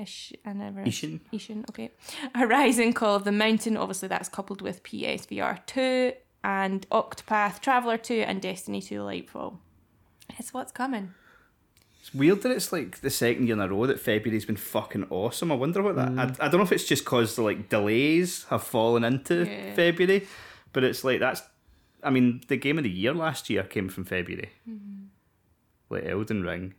Ish, 0.00 0.32
I 0.46 0.54
never. 0.54 0.82
Ishin. 0.82 1.20
Ishin, 1.32 1.68
okay. 1.68 1.90
Horizon 2.34 2.94
Call 2.94 3.16
of 3.16 3.24
the 3.24 3.32
Mountain, 3.32 3.76
obviously 3.76 4.08
that's 4.08 4.30
coupled 4.30 4.62
with 4.62 4.82
PSVR 4.82 5.64
2, 5.66 6.12
and 6.42 6.88
Octopath 6.90 7.60
Traveler 7.60 7.98
2, 7.98 8.24
and 8.26 8.40
Destiny 8.40 8.80
2 8.80 9.00
Lightfall. 9.00 9.58
It's 10.38 10.54
what's 10.54 10.72
coming. 10.72 11.12
It's 12.00 12.14
weird 12.14 12.42
that 12.42 12.52
it's 12.52 12.72
like 12.72 13.00
the 13.00 13.10
second 13.10 13.46
year 13.46 13.54
in 13.54 13.60
a 13.60 13.68
row 13.68 13.86
that 13.86 14.00
February's 14.00 14.46
been 14.46 14.56
fucking 14.56 15.06
awesome. 15.10 15.52
I 15.52 15.54
wonder 15.54 15.82
what 15.82 15.96
that. 15.96 16.08
I, 16.08 16.26
mm. 16.26 16.36
I 16.40 16.48
don't 16.48 16.58
know 16.58 16.62
if 16.62 16.72
it's 16.72 16.86
just 16.86 17.04
because 17.04 17.36
the 17.36 17.42
like 17.42 17.68
delays 17.68 18.44
have 18.44 18.62
fallen 18.62 19.04
into 19.04 19.44
Yeah. 19.44 19.74
February, 19.74 20.26
but 20.72 20.82
it's 20.84 21.04
like 21.04 21.20
that's. 21.20 21.42
I 22.02 22.08
mean, 22.08 22.40
the 22.48 22.56
game 22.56 22.78
of 22.78 22.84
the 22.84 22.90
year 22.90 23.12
last 23.12 23.50
year 23.50 23.62
came 23.62 23.90
from 23.90 24.04
February, 24.04 24.50
mm-hmm. 24.68 25.04
like 25.90 26.06
Elden 26.06 26.42
Ring, 26.42 26.74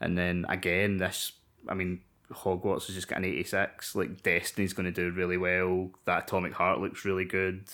and 0.00 0.18
then 0.18 0.44
again 0.50 0.98
this. 0.98 1.32
I 1.66 1.72
mean, 1.72 2.02
Hogwarts 2.30 2.86
has 2.86 2.94
just 2.94 3.08
got 3.08 3.18
an 3.18 3.24
eighty 3.24 3.44
six. 3.44 3.94
Like 3.94 4.22
Destiny's 4.22 4.74
going 4.74 4.92
to 4.92 4.92
do 4.92 5.16
really 5.16 5.38
well. 5.38 5.92
That 6.04 6.24
Atomic 6.24 6.52
Heart 6.52 6.80
looks 6.80 7.06
really 7.06 7.24
good. 7.24 7.64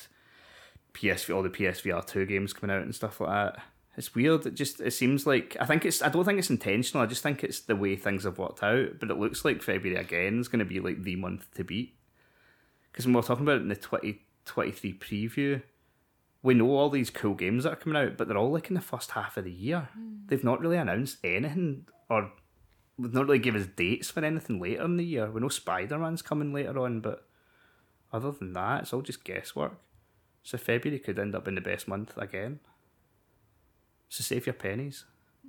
PSV, 0.95 1.35
all 1.35 1.43
the 1.43 1.51
PSVR 1.51 2.07
two 2.07 2.25
games 2.25 2.53
coming 2.53 2.75
out 2.75 2.83
and 2.83 2.95
stuff 2.95 3.21
like 3.21 3.31
that. 3.31 3.65
It's 3.97 4.15
weird. 4.15 4.47
It 4.47 4.55
just 4.55 4.81
it 4.81 4.93
seems 4.93 5.27
like 5.27 5.57
I 5.61 5.67
think 5.67 5.85
it's 5.85 6.03
I 6.03 6.09
don't 6.09 6.25
think 6.25 6.39
it's 6.39 6.51
intentional. 6.51 7.03
I 7.03 7.07
just 7.07 7.23
think 7.23 7.45
it's 7.45 7.61
the 7.61 7.77
way 7.77 7.97
things 7.97 8.25
have 8.25 8.39
worked 8.39 8.63
out. 8.63 8.99
But 8.99 9.11
it 9.11 9.19
looks 9.19 9.45
like 9.45 9.63
February 9.63 10.01
again 10.01 10.41
is 10.41 10.49
going 10.49 10.59
to 10.59 10.65
be 10.65 10.81
like 10.81 11.03
the 11.03 11.17
month 11.17 11.53
to 11.55 11.65
beat. 11.65 11.97
Because 12.91 13.07
when 13.07 13.15
we're 13.15 13.23
talking 13.23 13.45
about 13.45 13.59
it 13.59 13.63
in 13.63 13.69
the 13.69 13.77
twenty 13.77 14.23
twenty 14.45 14.73
three 14.73 14.95
preview, 14.95 15.63
we 16.43 16.55
know 16.55 16.71
all 16.71 16.91
these 16.91 17.11
cool 17.11 17.35
games 17.35 17.65
that 17.65 17.73
are 17.73 17.77
coming 17.77 18.01
out, 18.01 18.17
but 18.17 18.29
they're 18.29 18.37
all 18.37 18.53
like 18.53 18.69
in 18.69 18.75
the 18.75 18.81
first 18.81 19.13
half 19.13 19.37
of 19.37 19.45
the 19.45 19.53
year. 19.53 19.89
Mm. 19.99 20.27
They've 20.29 20.45
not 20.45 20.61
really 20.61 20.77
announced 20.77 21.19
anything 21.23 21.87
or 22.11 22.33
they've 22.99 23.15
not 23.15 23.27
really 23.27 23.39
given 23.39 23.61
us 23.61 23.69
dates 23.77 24.11
for 24.11 24.25
anything 24.25 24.61
later 24.61 24.85
in 24.85 24.97
the 24.97 25.05
year. 25.05 25.31
We 25.31 25.41
know 25.41 25.49
Spider 25.49 25.99
Man's 25.99 26.23
coming 26.23 26.53
later 26.53 26.79
on, 26.81 27.01
but 27.01 27.27
other 28.13 28.33
than 28.33 28.53
that, 28.53 28.83
it's 28.83 28.93
all 28.93 29.03
just 29.03 29.25
guesswork. 29.25 29.79
So 30.43 30.59
February 30.59 30.99
could 30.99 31.19
end 31.19 31.35
up 31.35 31.49
in 31.49 31.55
the 31.55 31.61
best 31.61 31.89
month 31.89 32.17
again. 32.19 32.61
So 34.15 34.23
save 34.23 34.47
your 34.47 34.55
pennies. 34.55 35.05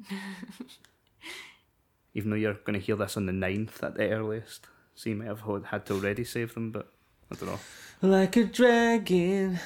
Even 2.15 2.32
though 2.32 2.36
you're 2.36 2.56
going 2.56 2.73
to 2.80 2.84
hear 2.84 2.95
this 2.95 3.15
on 3.15 3.28
the 3.28 3.32
9th 3.32 3.84
at 3.84 3.93
the 3.93 4.10
earliest. 4.10 4.65
So 4.95 5.12
you 5.12 5.15
might 5.17 5.28
have 5.28 5.43
had- 5.65 5.86
to 5.86 5.93
already 5.93 6.23
save 6.23 6.56
them, 6.56 6.71
but 6.71 6.91
I 7.32 7.36
don't 7.36 7.49
know. 7.49 7.60
Like 8.01 8.36
a 8.38 8.45
dragon, 8.45 9.60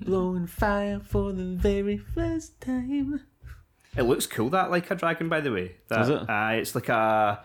blowing 0.00 0.46
fire 0.46 0.98
for 0.98 1.32
the 1.32 1.44
very 1.44 1.98
first 1.98 2.58
time. 2.58 3.20
It 3.94 4.04
looks 4.04 4.26
cool 4.26 4.48
that 4.48 4.70
like 4.70 4.90
a 4.90 4.94
dragon, 4.94 5.28
by 5.28 5.42
the 5.42 5.52
way. 5.52 5.76
That, 5.88 5.96
Does 5.98 6.08
it? 6.08 6.30
Uh, 6.30 6.50
it's 6.52 6.74
like 6.74 6.88
a 6.88 7.44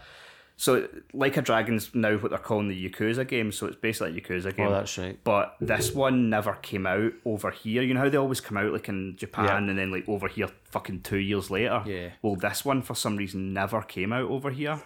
so 0.62 0.88
like 1.12 1.38
a 1.38 1.41
dragon's 1.41 1.89
now 1.95 2.17
what 2.17 2.30
they're 2.30 2.38
calling 2.38 2.67
the 2.67 2.88
Yakuza 2.89 3.28
game. 3.28 3.52
So 3.52 3.65
it's 3.65 3.76
basically 3.78 4.15
a 4.15 4.21
Yakuza 4.21 4.56
game. 4.56 4.67
Oh, 4.67 4.71
that's 4.71 4.95
right. 4.95 5.17
But 5.24 5.56
this 5.60 5.91
one 5.91 6.30
never 6.30 6.54
came 6.62 6.86
out 6.86 7.13
over 7.26 7.50
here. 7.50 7.82
You 7.82 7.95
know 7.95 8.02
how 8.02 8.10
they 8.10 8.17
always 8.17 8.41
come 8.41 8.58
out 8.58 8.71
like 8.71 8.88
in 8.88 9.15
Japan 9.17 9.45
Yeah. 9.45 9.58
and 9.58 9.80
then 9.80 9.91
like 9.91 10.08
over 10.08 10.28
here 10.28 10.50
fucking 10.65 11.02
two 11.02 11.17
years 11.17 11.50
later. 11.50 11.82
Yeah. 11.88 12.10
Well, 12.21 12.36
this 12.36 12.63
one 12.63 12.84
for 12.84 12.93
some 12.93 13.17
reason 13.17 13.54
never 13.56 13.82
came 13.82 14.13
out 14.13 14.30
over 14.30 14.52
here, 14.52 14.80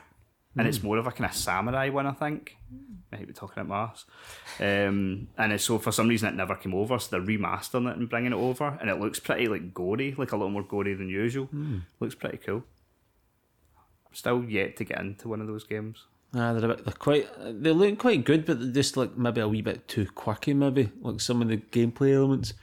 and 0.58 0.66
it's 0.66 0.82
more 0.82 0.98
of 0.98 1.08
a 1.08 1.12
kind 1.12 1.30
of 1.30 1.36
samurai 1.36 1.90
one, 1.90 2.08
I 2.08 2.14
think. 2.14 2.56
I 3.12 3.18
hate 3.18 3.28
be 3.28 3.34
talking 3.34 3.60
at 3.60 3.68
my 3.68 3.84
ass. 3.84 4.06
Um, 4.62 5.28
and 5.38 5.52
it's, 5.52 5.66
so 5.66 5.78
for 5.78 5.92
some 5.92 6.08
reason 6.08 6.30
it 6.30 6.36
never 6.36 6.56
came 6.56 6.74
over, 6.74 6.98
so 7.00 7.10
they're 7.12 7.26
remastering 7.38 7.92
it 7.92 7.98
and 7.98 8.10
bringing 8.10 8.32
it 8.32 8.36
over, 8.38 8.78
and 8.80 8.90
it 8.90 9.00
looks 9.02 9.20
pretty 9.20 9.48
like 9.50 9.74
gory, 9.74 10.16
like 10.18 10.32
a 10.32 10.38
lot 10.38 10.50
more 10.52 10.64
gory 10.64 10.94
than 10.94 11.10
usual. 11.10 11.50
Looks 12.00 12.16
pretty 12.16 12.38
cool. 12.38 12.64
Still 14.16 14.44
yet 14.46 14.78
to 14.78 14.84
get 14.86 15.00
into 15.02 15.28
one 15.28 15.42
of 15.42 15.48
those 15.48 15.64
games. 15.66 16.06
Ah, 16.34 16.54
they're 16.54 16.72
a 16.72 16.76
bit. 16.76 16.86
They're 16.86 16.94
quite. 16.94 17.28
They 17.62 17.72
look 17.72 17.98
quite 18.00 18.24
good, 18.26 18.46
but 18.46 18.60
they're 18.60 18.72
just 18.72 18.98
like 18.98 19.18
maybe 19.18 19.42
a 19.42 19.48
wee 19.48 19.62
bit 19.62 19.88
too 19.88 20.06
quirky. 20.06 20.54
Maybe 20.54 20.92
like 21.02 21.20
some 21.22 21.42
of 21.42 21.48
the 21.50 21.58
gameplay 21.58 22.14
elements. 22.16 22.54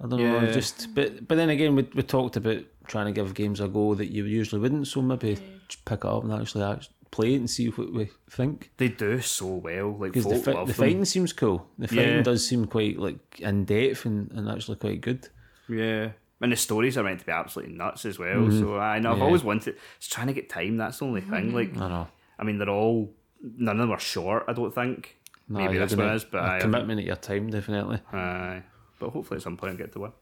I 0.00 0.08
don't 0.08 0.20
know. 0.20 0.52
Just 0.52 0.94
but 0.94 1.26
but 1.28 1.36
then 1.36 1.50
again, 1.50 1.74
we 1.76 1.88
we 1.94 2.02
talked 2.02 2.36
about 2.36 2.62
trying 2.88 3.06
to 3.06 3.12
give 3.12 3.32
games 3.34 3.60
a 3.60 3.68
go 3.68 3.94
that 3.94 4.10
you 4.10 4.24
usually 4.24 4.60
wouldn't. 4.60 4.88
So 4.88 5.00
maybe 5.02 5.36
just 5.68 5.84
pick 5.84 6.00
it 6.00 6.04
up 6.04 6.24
and 6.24 6.32
actually, 6.32 6.64
actually 6.64 6.94
play 7.12 7.34
it 7.34 7.36
and 7.36 7.48
see 7.50 7.68
what 7.68 7.92
we 7.92 8.10
think. 8.30 8.70
They 8.78 8.88
do 8.88 9.20
so 9.20 9.46
well. 9.46 9.92
Like 9.96 10.12
Because 10.12 10.24
folk 10.24 10.32
the, 10.34 10.40
fi- 10.42 10.52
love 10.52 10.66
the 10.66 10.72
them. 10.72 10.80
fighting 10.84 11.04
seems 11.04 11.32
cool. 11.32 11.68
The 11.78 11.86
fighting 11.88 12.16
Yeah. 12.16 12.22
does 12.22 12.46
seem 12.46 12.66
quite 12.66 12.98
like 12.98 13.40
in 13.40 13.64
depth 13.64 14.04
and, 14.06 14.30
and 14.32 14.48
actually 14.48 14.76
quite 14.78 15.00
good. 15.00 15.28
Yeah. 15.68 16.10
And 16.42 16.50
the 16.52 16.56
stories 16.56 16.98
are 16.98 17.04
meant 17.04 17.20
to 17.20 17.26
be 17.26 17.32
absolutely 17.32 17.74
nuts 17.74 18.04
as 18.04 18.18
well. 18.18 18.36
Mm-hmm. 18.36 18.58
So 18.60 18.78
I 18.78 18.98
know 18.98 19.12
I've 19.12 19.18
Yeah. 19.18 19.24
always 19.24 19.44
wanted. 19.44 19.76
It's 19.96 20.08
trying 20.08 20.26
to 20.26 20.32
get 20.32 20.48
time. 20.48 20.76
That's 20.76 20.98
the 20.98 21.04
only 21.06 21.20
thing. 21.20 21.52
Mm-hmm. 21.52 21.54
Like 21.54 21.76
I 21.76 21.88
know. 21.88 22.08
I 22.38 22.44
mean, 22.44 22.58
they're 22.58 22.68
all 22.68 23.14
none 23.40 23.76
of 23.76 23.80
them 23.80 23.90
are 23.92 23.98
short. 24.00 24.44
I 24.48 24.52
don't 24.52 24.74
think. 24.74 25.16
No, 25.48 25.58
Maybe 25.60 25.74
you're 25.74 25.86
this 25.86 25.96
one 25.96 26.08
is, 26.10 26.24
but 26.24 26.38
a 26.44 26.52
I 26.54 26.58
commitment 26.60 27.00
at 27.00 27.06
your 27.06 27.16
time 27.16 27.50
definitely. 27.50 28.00
Aye. 28.12 28.62
but 28.98 29.10
hopefully 29.10 29.38
at 29.38 29.42
some 29.42 29.56
point 29.56 29.72
I'll 29.72 29.76
get 29.78 29.92
to 29.92 30.00
one. 30.00 30.12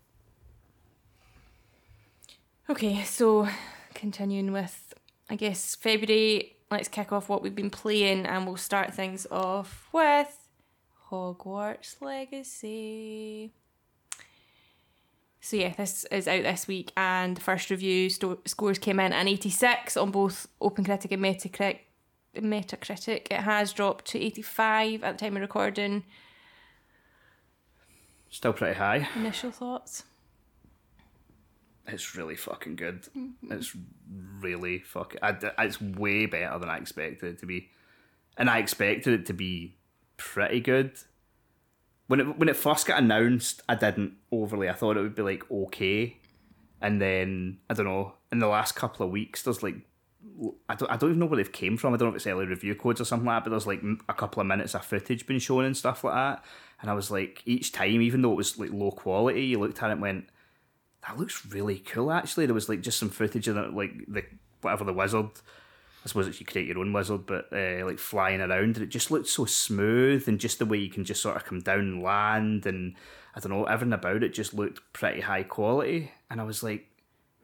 Okay, 2.69 3.03
so 3.05 3.49
continuing 3.95 4.53
with, 4.53 4.95
I 5.29 5.35
guess, 5.37 5.75
February, 5.75 6.57
let's 6.71 6.89
kick 6.89 7.13
off 7.13 7.29
what 7.29 7.43
we've 7.43 7.55
been 7.55 7.71
playing 7.71 8.27
and 8.27 8.47
we'll 8.47 8.57
start 8.57 8.95
things 8.95 9.27
off 9.31 9.89
with 9.93 10.37
Hogwarts 11.11 12.01
Legacy. 12.01 13.53
So, 15.41 15.57
yeah, 15.57 15.73
this 15.77 16.05
is 16.11 16.29
out 16.29 16.43
this 16.43 16.69
week 16.69 16.93
and 16.97 17.37
the 17.37 17.41
first 17.41 17.71
review 17.71 18.11
sto- 18.11 18.41
scores 18.45 18.79
came 18.79 19.01
in 19.01 19.13
at 19.13 19.21
an 19.21 19.29
86 19.29 19.97
on 19.97 20.11
both 20.11 20.47
OpenCritic 20.61 21.13
and 21.13 21.23
Metacritic. 21.23 21.79
Metacritic. 22.37 23.27
It 23.31 23.41
has 23.41 23.73
dropped 23.73 24.05
to 24.07 24.19
85 24.21 25.03
at 25.03 25.19
the 25.19 25.25
time 25.25 25.37
of 25.37 25.43
recording. 25.43 26.05
Still 28.29 28.53
pretty 28.53 28.79
high. 28.79 29.09
Initial 29.17 29.51
thoughts? 29.51 30.05
It's 31.87 32.15
really 32.15 32.37
fucking 32.37 32.77
good. 32.77 33.03
Mm-hmm. 33.17 33.53
It's 33.53 33.75
really 34.41 34.79
fucking. 34.79 35.19
I, 35.23 35.35
it's 35.59 35.81
way 35.81 36.27
better 36.27 36.59
than 36.59 36.69
I 36.69 36.77
expected 36.77 37.35
it 37.35 37.39
to 37.41 37.47
be, 37.47 37.69
and 38.37 38.49
I 38.49 38.59
expected 38.59 39.21
it 39.21 39.27
to 39.27 39.33
be 39.33 39.77
pretty 40.17 40.61
good. 40.61 40.93
When 42.11 42.19
it 42.21 42.39
when 42.39 42.49
it 42.49 42.57
first 42.57 42.87
got 42.87 42.99
announced, 42.99 43.63
I 43.69 43.77
didn't 43.77 44.15
overly. 44.33 44.69
I 44.69 44.73
thought 44.73 44.97
it 44.97 45.03
would 45.03 45.15
be 45.15 45.23
like 45.23 45.49
okay, 45.49 46.17
and 46.81 47.01
then 47.01 47.59
I 47.71 47.75
don't 47.75 47.87
know. 47.87 48.15
In 48.33 48.41
the 48.41 48.49
last 48.49 48.75
couple 48.75 49.07
of 49.07 49.13
weeks, 49.13 49.45
there's 49.45 49.63
like. 49.63 49.77
I 50.69 50.75
don't, 50.75 50.91
I 50.91 50.97
don't 50.97 51.11
even 51.11 51.21
know 51.21 51.27
where 51.27 51.37
they've 51.37 51.51
came 51.51 51.77
from. 51.77 51.95
I 51.95 51.97
don't 51.97 52.09
know 52.09 52.11
if 52.11 52.17
it's 52.17 52.27
early 52.27 52.45
review 52.45 52.75
codes 52.75 53.01
or 53.01 53.05
something 53.05 53.27
like 53.27 53.37
that, 53.37 53.45
but 53.45 53.51
there's 53.51 53.67
like 53.67 53.83
a 54.09 54.13
couple 54.13 54.41
of 54.41 54.47
minutes 54.47 54.75
of 54.75 54.85
footage 54.85 55.27
been 55.27 55.39
shown 55.39 55.65
and 55.65 55.77
stuff 55.77 56.05
like 56.05 56.15
that. 56.15 56.45
And 56.83 56.91
I 56.91 56.95
was 56.95 57.11
like, 57.11 57.43
each 57.47 57.73
time, 57.73 58.03
even 58.03 58.21
though 58.21 58.33
it 58.33 58.37
was 58.37 58.59
like 58.59 58.71
low 58.71 58.91
quality, 58.91 59.47
you 59.47 59.59
looked 59.59 59.83
at 59.83 59.89
it 59.89 59.93
and 59.93 60.03
went, 60.03 60.27
that 61.07 61.19
looks 61.19 61.47
really 61.47 61.79
cool 61.79 62.13
actually 62.13 62.47
there 62.47 62.55
was 62.55 62.69
like 62.69 62.81
just 62.81 62.99
some 62.99 63.11
footage 63.11 63.49
of 63.49 63.57
it 63.57 63.73
like 63.73 63.93
the 64.09 64.23
whatever 64.61 64.85
the 64.85 64.93
wizard 64.93 65.31
I 66.05 66.09
suppose 66.09 66.27
it's 66.29 66.41
you 66.41 66.47
create 66.47 66.67
your 66.67 66.79
own 66.79 66.93
wizard 66.93 67.27
but 67.27 67.49
uh, 67.53 67.85
like 67.85 67.99
flying 67.99 68.41
around 68.41 68.77
and 68.77 68.79
it 68.79 68.89
just 68.89 69.11
looked 69.11 69.29
so 69.29 69.45
smooth 69.45 70.27
and 70.29 70.41
just 70.41 70.59
the 70.59 70.67
way 70.67 70.79
you 70.79 70.91
can 70.91 71.05
just 71.05 71.21
sort 71.23 71.37
of 71.37 71.45
come 71.45 71.61
down 71.61 71.81
and 71.81 72.03
land 72.03 72.65
and 72.67 72.95
I 73.35 73.41
don't 73.41 73.53
know 73.53 73.65
everything 73.65 73.93
about 73.93 74.23
it 74.23 74.31
just 74.35 74.55
looked 74.55 74.81
pretty 74.93 75.21
high 75.21 75.43
quality 75.43 76.11
and 76.31 76.41
I 76.41 76.45
was 76.45 76.63
like 76.63 76.87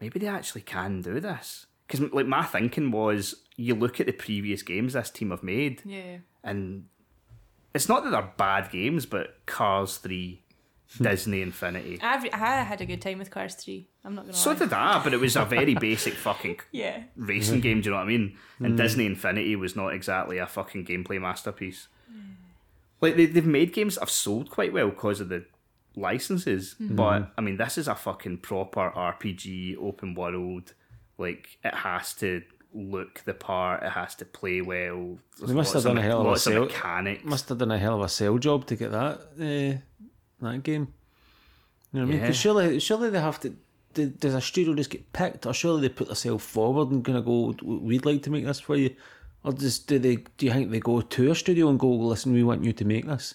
maybe 0.00 0.18
they 0.18 0.26
actually 0.26 0.62
can 0.62 1.02
do 1.02 1.20
this 1.20 1.66
because 1.86 2.00
like 2.12 2.26
my 2.26 2.44
thinking 2.44 2.90
was 2.90 3.34
you 3.56 3.74
look 3.74 4.00
at 4.00 4.06
the 4.06 4.12
previous 4.12 4.62
games 4.62 4.94
this 4.94 5.10
team 5.10 5.30
have 5.30 5.42
made 5.42 5.82
Yeah. 5.84 6.18
and 6.42 6.86
it's 7.74 7.88
not 7.90 8.04
that 8.04 8.10
they're 8.10 8.32
bad 8.38 8.70
games 8.70 9.04
but 9.06 9.44
Cars 9.46 9.98
3 9.98 10.42
Disney 11.02 11.42
Infinity 11.42 11.98
I've, 12.02 12.24
I 12.32 12.62
had 12.62 12.80
a 12.80 12.86
good 12.86 13.02
time 13.02 13.18
with 13.18 13.30
Cars 13.30 13.54
3. 13.56 13.88
I'm 14.06 14.14
not 14.14 14.22
going 14.22 14.34
to 14.34 14.38
so 14.38 14.50
lie. 14.52 14.58
did 14.58 14.72
I, 14.72 15.02
but 15.02 15.12
it 15.12 15.20
was 15.20 15.34
a 15.34 15.44
very 15.44 15.74
basic 15.88 16.14
fucking 16.14 16.60
yeah. 16.70 17.02
racing 17.16 17.60
game. 17.60 17.80
Do 17.80 17.86
you 17.86 17.90
know 17.90 17.96
what 17.98 18.04
I 18.04 18.08
mean? 18.08 18.38
And 18.60 18.76
Disney 18.76 19.04
Infinity 19.04 19.56
was 19.56 19.74
not 19.74 19.88
exactly 19.92 20.38
a 20.38 20.46
fucking 20.46 20.86
gameplay 20.86 21.20
masterpiece. 21.20 21.88
Like 23.00 23.16
they, 23.16 23.26
they've 23.26 23.44
made 23.44 23.72
games 23.72 23.96
that 23.96 24.02
have 24.02 24.10
sold 24.10 24.50
quite 24.50 24.72
well 24.72 24.88
because 24.90 25.20
of 25.20 25.28
the 25.28 25.44
licenses, 25.96 26.76
but 26.78 27.32
I 27.36 27.40
mean, 27.40 27.56
this 27.56 27.76
is 27.76 27.88
a 27.88 27.94
fucking 27.94 28.38
proper 28.38 28.90
RPG, 28.90 29.76
open 29.78 30.14
world. 30.14 30.72
Like 31.18 31.58
it 31.64 31.74
has 31.74 32.14
to 32.14 32.42
look 32.72 33.22
the 33.24 33.34
part. 33.34 33.82
It 33.82 33.90
has 33.90 34.14
to 34.16 34.24
play 34.24 34.60
well. 34.60 35.18
There's 35.38 35.50
They 35.50 35.56
must 35.56 35.74
have 35.74 35.82
done 35.84 35.98
a 35.98 36.02
hell 36.02 36.20
of 36.20 36.26
a 36.26 36.30
lots 36.30 36.42
sale- 36.42 36.66
mechanics. 36.66 37.24
Must 37.24 37.48
have 37.48 37.58
done 37.58 37.70
a 37.72 37.78
hell 37.78 37.96
of 37.96 38.02
a 38.02 38.08
sell 38.08 38.38
job 38.38 38.66
to 38.66 38.76
get 38.76 38.92
that 38.92 39.20
uh, 39.40 40.46
that 40.46 40.62
game. 40.62 40.92
You 41.92 42.00
know 42.00 42.06
what 42.06 42.08
I 42.08 42.12
mean? 42.12 42.20
Because 42.20 42.36
surely, 42.36 42.78
surely 42.80 43.10
they 43.10 43.20
have 43.20 43.40
to. 43.40 43.54
Do- 43.96 44.16
Does 44.22 44.34
a 44.34 44.40
studio 44.40 44.74
just 44.74 44.90
get 44.90 45.12
picked, 45.12 45.46
or 45.46 45.54
surely 45.54 45.82
they 45.82 45.88
put 45.88 46.08
themselves 46.08 46.44
forward 46.44 46.90
and 46.90 47.04
kind 47.04 47.18
of 47.18 47.24
go, 47.24 47.54
"We'd 47.62 48.06
like 48.06 48.22
to 48.22 48.30
make 48.30 48.44
this 48.44 48.60
for 48.60 48.76
you," 48.76 48.94
or 49.42 49.52
just 49.52 49.88
do 49.88 49.98
they? 49.98 50.16
Do 50.36 50.46
you 50.46 50.52
think 50.52 50.70
they 50.70 50.80
go 50.80 51.00
to 51.00 51.30
a 51.30 51.34
studio 51.34 51.68
and 51.68 51.80
go, 51.80 51.90
"Listen, 51.90 52.32
we 52.32 52.44
want 52.44 52.64
you 52.64 52.72
to 52.72 52.84
make 52.84 53.06
this"? 53.06 53.34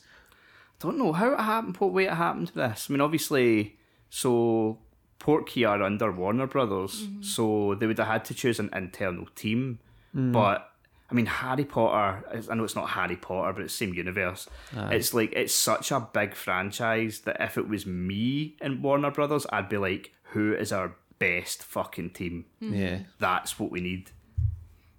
I 0.80 0.84
don't 0.84 0.98
know 0.98 1.14
how 1.14 1.34
it 1.34 1.40
happened, 1.40 1.78
what 1.78 1.94
way 1.94 2.06
it 2.06 2.14
happened 2.14 2.48
to 2.48 2.56
this. 2.56 2.88
I 2.90 2.94
mean, 2.94 3.02
obviously, 3.02 3.78
so 4.10 4.80
Portkey 5.20 5.68
are 5.68 5.82
under 5.84 6.12
Warner 6.12 6.48
Brothers, 6.48 7.04
mm-hmm. 7.04 7.22
so 7.22 7.76
they 7.76 7.88
would 7.88 8.00
have 8.00 8.08
had 8.08 8.26
to 8.26 8.34
choose 8.34 8.60
an 8.60 8.70
internal 8.74 9.28
team. 9.36 9.80
Mm. 10.16 10.34
But 10.34 10.72
I 11.12 11.14
mean, 11.14 11.26
Harry 11.26 11.66
Potter. 11.66 12.26
I 12.50 12.56
know 12.56 12.64
it's 12.64 12.76
not 12.76 12.90
Harry 12.90 13.18
Potter, 13.18 13.54
but 13.54 13.64
it's 13.64 13.78
the 13.78 13.86
same 13.86 13.94
universe. 13.94 14.48
It's 14.74 15.14
like 15.14 15.34
it's 15.34 15.54
such 15.54 15.92
a 15.92 16.00
big 16.00 16.36
franchise 16.36 17.20
that 17.22 17.38
if 17.40 17.58
it 17.58 17.68
was 17.68 17.86
me 17.86 18.56
and 18.62 18.82
Warner 18.82 19.12
Brothers, 19.12 19.46
I'd 19.52 19.68
be 19.68 19.78
like, 19.78 20.14
"Who 20.32 20.54
is 20.54 20.72
our 20.72 20.96
best 21.20 21.64
fucking 21.64 22.12
team?" 22.12 22.46
Mm-hmm. 22.62 22.74
Yeah, 22.74 23.00
That's 23.20 23.60
what 23.60 23.72
we 23.72 23.82
need. 23.82 24.12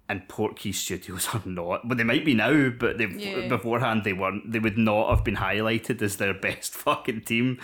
And 0.09 0.27
Portkey 0.27 0.73
Studios 0.73 1.29
are 1.33 1.41
not. 1.45 1.87
But 1.87 1.97
they 1.97 2.03
might 2.03 2.25
be 2.25 2.33
now, 2.33 2.69
but 2.69 2.97
they 2.97 3.05
Yeah. 3.05 3.47
beforehand 3.47 4.03
they 4.03 4.13
weren't. 4.13 4.51
They 4.51 4.59
would 4.59 4.77
not 4.77 5.09
have 5.09 5.23
been 5.23 5.37
highlighted 5.37 6.01
as 6.01 6.17
their 6.17 6.33
best 6.47 6.73
fucking 6.73 7.21
team. 7.21 7.59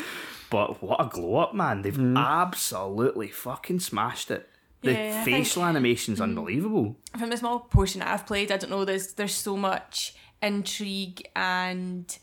But 0.49 0.82
what 0.82 0.99
a 0.99 1.05
glow 1.10 1.38
up, 1.38 1.53
man! 1.53 1.82
They've 1.84 1.93
mm-hmm. 1.93 2.17
absolutely 2.17 3.27
fucking 3.27 3.82
smashed 3.82 4.32
it. 4.32 4.49
The 4.82 4.93
Yeah, 4.93 5.19
I 5.21 5.25
facial 5.25 5.62
mm-hmm. 5.62 5.69
animation's 5.69 6.21
unbelievable. 6.21 6.95
from 7.17 7.29
the 7.29 7.38
small 7.38 7.60
portion 7.60 7.99
that 7.99 8.08
I've 8.08 8.25
played, 8.25 8.51
I 8.51 8.58
don't 8.58 8.69
know. 8.69 8.86
There's 8.86 9.13
there's 9.13 9.36
so 9.36 9.58
much 9.58 10.15
intrigue 10.41 11.27
and 11.36 12.17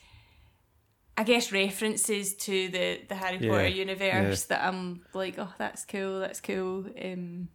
I 1.19 1.25
guess 1.25 1.51
references 1.53 2.35
to 2.35 2.69
the 2.69 3.01
the 3.09 3.15
Harry 3.15 3.39
Yeah, 3.41 3.51
Potter 3.51 3.69
universe 3.69 4.45
that 4.45 4.63
I'm 4.63 5.03
like, 5.15 5.39
oh, 5.39 5.53
that's 5.59 5.85
cool, 5.85 6.21
that's 6.21 6.41
cool. 6.41 6.85
Um, 7.03 7.49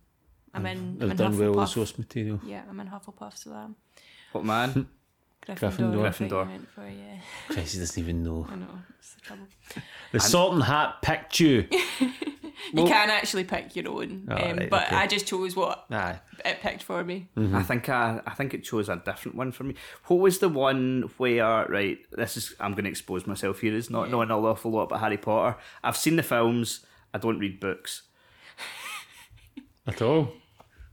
I'm 0.54 0.66
in. 0.66 0.78
I'm 0.78 0.98
they've 1.00 1.12
in 1.12 1.18
done 1.18 1.38
well 1.38 1.54
with 1.54 1.70
source 1.70 1.98
material. 1.98 2.40
Yeah, 2.46 2.64
I'm 2.70 2.80
in 2.80 2.88
Hufflepuff, 2.88 3.38
so 3.38 3.54
um, 3.54 3.76
What 4.32 4.46
man? 4.46 4.88
Gryffindor. 5.48 5.58
Gryffindor. 5.58 5.94
I 5.94 5.96
you 5.96 6.30
Gryffindor. 6.30 6.68
for, 6.76 6.88
yeah. 6.88 7.20
Christ, 7.50 7.74
he 7.74 7.80
doesn't 7.80 8.02
even 8.02 8.24
know. 8.24 8.48
I 8.50 8.56
know, 8.56 8.68
it's 9.00 9.16
the 9.16 9.22
trouble. 9.22 9.48
The 10.12 10.20
Sorting 10.20 10.62
Hat 10.62 11.02
picked 11.02 11.40
you. 11.40 11.68
you 12.74 12.86
can 12.86 13.10
actually 13.10 13.44
pick 13.44 13.76
your 13.76 13.90
own, 13.90 14.28
Oh, 14.30 14.36
um, 14.36 14.58
right, 14.58 14.70
but 14.70 14.88
okay. 14.88 14.96
I 14.96 15.08
just 15.08 15.26
chose 15.28 15.56
what 15.56 15.86
Aye. 15.92 16.20
it 16.46 16.62
picked 16.62 16.84
for 16.84 17.04
me. 17.04 17.30
Mm-hmm. 17.38 17.56
I 17.56 17.64
think 17.64 17.90
I, 17.90 18.22
I 18.26 18.32
think 18.34 18.54
it 18.54 18.64
chose 18.64 18.90
a 18.90 19.02
different 19.04 19.36
one 19.38 19.52
for 19.52 19.64
me. 19.64 19.76
What 20.08 20.20
was 20.20 20.40
the 20.40 20.50
one 20.50 21.10
where 21.18 21.66
right? 21.68 21.98
This 22.12 22.38
is 22.38 22.56
I'm 22.60 22.72
going 22.74 22.86
to 22.86 22.90
expose 22.90 23.28
myself 23.28 23.60
here 23.60 23.76
as 23.76 23.90
not 23.90 24.10
knowing 24.10 24.30
an 24.30 24.36
awful 24.36 24.72
lot 24.72 24.84
about 24.84 25.00
Harry 25.00 25.18
Potter. 25.18 25.58
I've 25.84 25.98
seen 25.98 26.16
the 26.16 26.24
films. 26.24 26.86
I 27.14 27.18
don't 27.18 27.40
read 27.40 27.60
books. 27.60 28.04
At 29.88 30.02
all. 30.02 30.32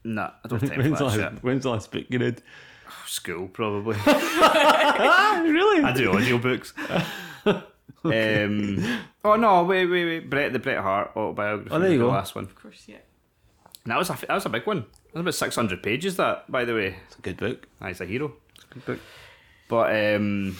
Nah, 0.05 0.31
I 0.45 0.49
don't 0.49 0.61
have 0.61 0.71
time 0.71 0.79
for 0.81 0.89
When's 0.89 0.99
the, 0.99 1.05
that 1.05 1.33
last, 1.33 1.43
when's 1.45 1.63
the 1.65 1.71
last 1.71 1.93
book 1.93 2.05
you 2.09 2.19
read? 2.19 2.43
School 3.07 3.49
probably. 3.49 3.97
Ah, 4.07 5.43
really? 5.45 5.83
I 5.85 5.93
do 5.93 6.11
audiobooks. 6.13 6.73
um, 8.05 9.01
oh 9.25 9.37
no! 9.37 9.65
Wait, 9.65 9.87
wait, 9.87 10.05
wait! 10.05 10.31
Brett, 10.31 10.53
the 10.53 10.59
Bret 10.59 10.79
Hart 10.79 11.13
autobiography. 11.17 11.71
Oh, 11.71 11.79
there 11.79 11.91
you 11.91 11.99
the 11.99 12.05
go. 12.05 12.11
Last 12.11 12.35
one. 12.35 12.45
Of 12.45 12.55
course, 12.55 12.85
yeah. 12.87 12.99
And 13.85 13.93
that 13.93 13.99
was 13.99 14.11
a 14.11 14.19
that 14.27 14.35
was 14.35 14.47
a 14.47 14.51
big 14.51 14.67
one. 14.67 14.81
That 14.81 15.15
was 15.15 15.21
about 15.21 15.35
six 15.35 15.57
hundred 15.57 15.83
pages. 15.83 16.17
That, 16.17 16.51
by 16.51 16.65
the 16.65 16.75
way. 16.75 16.97
It's 17.07 17.19
a 17.19 17.23
good 17.23 17.37
book. 17.37 17.67
Ah, 17.81 17.89
he's 17.89 18.01
a 18.01 18.07
hero. 18.07 18.33
Good 18.71 18.85
book. 18.85 19.01
But 19.69 20.15
um, 20.15 20.57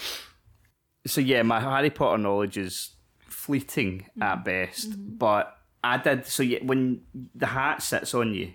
so 1.07 1.21
yeah, 1.21 1.43
my 1.43 1.61
Harry 1.61 1.91
Potter 1.91 2.19
knowledge 2.19 2.57
is 2.59 2.91
fleeting 3.21 4.07
at 4.21 4.45
best. 4.45 4.95
But 5.19 5.57
I 5.83 5.99
did 5.99 6.27
so 6.27 6.43
yeah, 6.43 6.59
when 6.63 7.03
the 7.35 7.47
hat 7.47 7.83
sits 7.83 8.15
on 8.15 8.35
you 8.35 8.53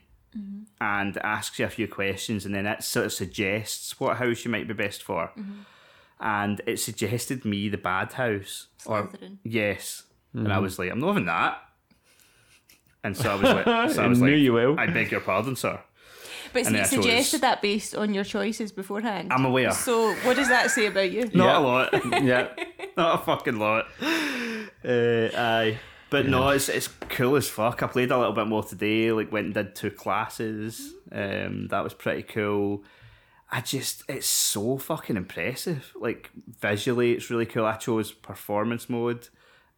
and 0.82 1.18
asks 1.18 1.60
you 1.60 1.66
a 1.66 1.70
few 1.70 1.88
questions, 1.88 2.46
and 2.46 2.54
then 2.54 2.66
it 2.66 2.84
sort 2.84 3.06
of 3.06 3.14
suggests 3.14 4.00
what 4.00 4.18
house 4.18 4.44
you 4.44 4.52
might 4.52 4.68
be 4.68 4.74
best 4.74 5.04
for, 5.04 5.32
and 6.24 6.60
it 6.66 6.80
suggested 6.80 7.46
me 7.46 7.70
the 7.70 7.78
bad 7.78 8.14
house. 8.14 8.68
Or 8.88 9.04
Slytherin. 9.08 9.38
yes, 9.44 10.04
and 10.34 10.52
I 10.52 10.58
was 10.58 10.80
like, 10.80 10.90
I'm 10.92 11.00
not 11.00 11.10
having 11.10 11.26
that. 11.26 11.62
And 13.04 13.16
so 13.16 13.32
I 13.32 13.36
was 13.36 13.44
like, 13.44 13.66
so 13.92 14.02
I 14.04 14.08
was 14.08 14.22
Knew 14.22 14.32
like, 14.32 14.40
you 14.40 14.54
will. 14.54 14.80
I 14.80 14.88
beg 14.88 15.12
your 15.12 15.20
pardon, 15.22 15.56
sir. 15.56 15.80
But 16.54 16.68
And 16.68 16.76
see, 16.76 16.76
it 16.76 16.80
I 16.80 16.84
chose- 16.84 16.90
suggested 16.90 17.42
that 17.42 17.62
based 17.62 17.96
on 17.96 18.14
your 18.14 18.24
choices 18.24 18.72
beforehand. 18.72 19.34
I'm 19.34 19.44
aware. 19.46 19.72
So, 19.72 20.14
what 20.24 20.36
does 20.38 20.48
that 20.50 20.72
say 20.72 20.86
about 20.86 21.12
you? 21.12 21.24
Not 21.34 21.34
Yeah. 21.36 21.58
a 21.58 21.60
lot. 21.60 21.94
Yeah. 22.24 22.48
Not 22.98 23.22
a 23.22 23.26
fucking 23.26 23.58
lot. 23.58 23.86
Uh, 24.02 25.30
aye. 25.36 25.80
But 26.10 26.28
no, 26.28 26.50
it's 26.50 26.70
it's 26.70 26.88
cool 27.10 27.36
as 27.38 27.50
fuck. 27.50 27.82
I 27.82 27.88
played 27.88 28.12
a 28.12 28.18
little 28.18 28.34
bit 28.34 28.46
more 28.46 28.64
today, 28.64 29.12
like 29.12 29.32
went 29.32 29.46
and 29.48 29.54
did 29.56 29.76
two 29.76 29.90
classes. 29.90 30.94
Um, 31.12 31.68
that 31.70 31.84
was 31.84 31.96
pretty 31.96 32.22
cool. 32.22 32.84
I 33.56 33.62
just 33.62 34.04
it's 34.10 34.26
so 34.28 34.78
fucking 34.78 35.16
impressive. 35.16 35.92
Like 35.96 36.32
visually 36.60 37.12
it's 37.14 37.30
really 37.30 37.46
cool. 37.46 37.66
I 37.66 37.76
chose 37.76 38.12
performance 38.12 38.90
mode 38.90 39.30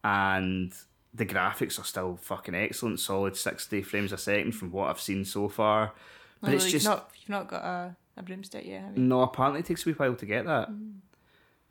and 0.02 0.72
the 1.12 1.26
graphics 1.26 1.78
are 1.78 1.84
still 1.84 2.16
fucking 2.22 2.54
excellent, 2.54 3.00
solid 3.00 3.36
sixty 3.36 3.82
frames 3.82 4.12
a 4.12 4.18
second 4.18 4.52
from 4.52 4.72
what 4.72 4.88
I've 4.88 5.00
seen 5.00 5.24
so 5.24 5.48
far. 5.48 5.92
But 6.40 6.48
Although 6.48 6.56
it's 6.56 6.64
you've 6.64 6.72
just 6.72 6.86
not, 6.86 7.10
you've 7.20 7.28
not 7.28 7.48
got 7.48 7.62
a, 7.64 7.96
a 8.16 8.22
broomstick 8.22 8.64
yet, 8.66 8.82
have 8.82 8.96
you? 8.96 9.02
no, 9.02 9.20
apparently 9.22 9.60
it 9.60 9.66
takes 9.66 9.84
a 9.86 9.90
wee 9.90 9.94
while 9.94 10.14
to 10.14 10.26
get 10.26 10.46
that. 10.46 10.68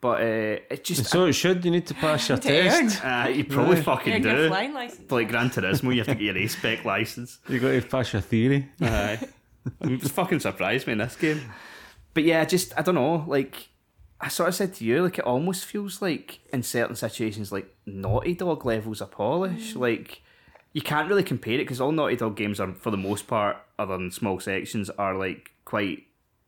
But 0.02 0.22
uh, 0.22 0.60
it 0.70 0.84
just 0.84 1.06
So 1.06 1.26
it 1.26 1.34
should. 1.34 1.65
You 1.65 1.72
need 1.72 1.88
to 1.88 1.94
pass 1.96 2.30
your 2.30 2.38
To 2.38 2.48
test. 2.48 3.04
uh, 3.04 3.30
you 3.34 3.46
probably 3.46 3.82
fucking 3.82 4.13
Earn 4.13 4.22
do. 4.36 4.48
flying 4.50 4.74
license. 4.74 5.10
like 5.10 5.30
Gran 5.30 5.50
Turismo, 5.50 5.91
you 5.94 6.04
have 6.04 6.08
to 6.08 6.13
get 6.15 6.36
your 6.36 6.38
A 6.38 6.48
spec 6.48 6.86
license. 6.86 7.39
You 7.50 7.60
got 7.60 7.72
to 7.72 7.82
pass 7.82 8.13
your 8.13 8.22
theory. 8.22 8.70
Aye. 8.82 9.20
it 9.82 10.02
fucking 10.04 10.39
surprised 10.41 10.86
me 10.86 10.94
in 10.94 11.00
this 11.00 11.15
game. 11.15 11.41
But 12.15 12.23
yeah, 12.23 12.41
I 12.41 12.45
just 12.45 12.73
I 12.75 12.82
don't 12.82 12.95
know, 12.95 13.23
like 13.28 13.67
I 14.19 14.30
sort 14.30 14.49
of 14.49 14.56
said 14.56 14.73
to 14.75 14.86
you, 14.86 15.04
like 15.04 15.19
it 15.19 15.25
almost 15.25 15.65
feels 15.65 16.01
like 16.01 16.39
in 16.51 16.63
certain 16.63 16.95
situations 16.95 17.51
like 17.51 17.75
Naughty 17.86 18.34
Dog 18.34 18.65
levels 18.65 19.01
of 19.01 19.12
polish. 19.12 19.73
Mm. 19.75 19.80
Like 19.82 20.21
you 20.73 20.82
can't 20.82 21.08
really 21.08 21.23
compare 21.23 21.56
it 21.56 21.60
because 21.60 21.80
all 21.80 21.91
Naughty 21.91 22.15
Dog 22.15 22.36
games 22.36 22.60
are, 22.60 22.73
for 22.73 22.89
the 22.89 22.97
most 22.97 23.28
part, 23.28 23.58
other 23.78 23.97
than 23.97 24.10
small 24.12 24.39
sections, 24.39 24.89
are 24.91 25.15
like 25.15 25.51
quite 25.65 26.08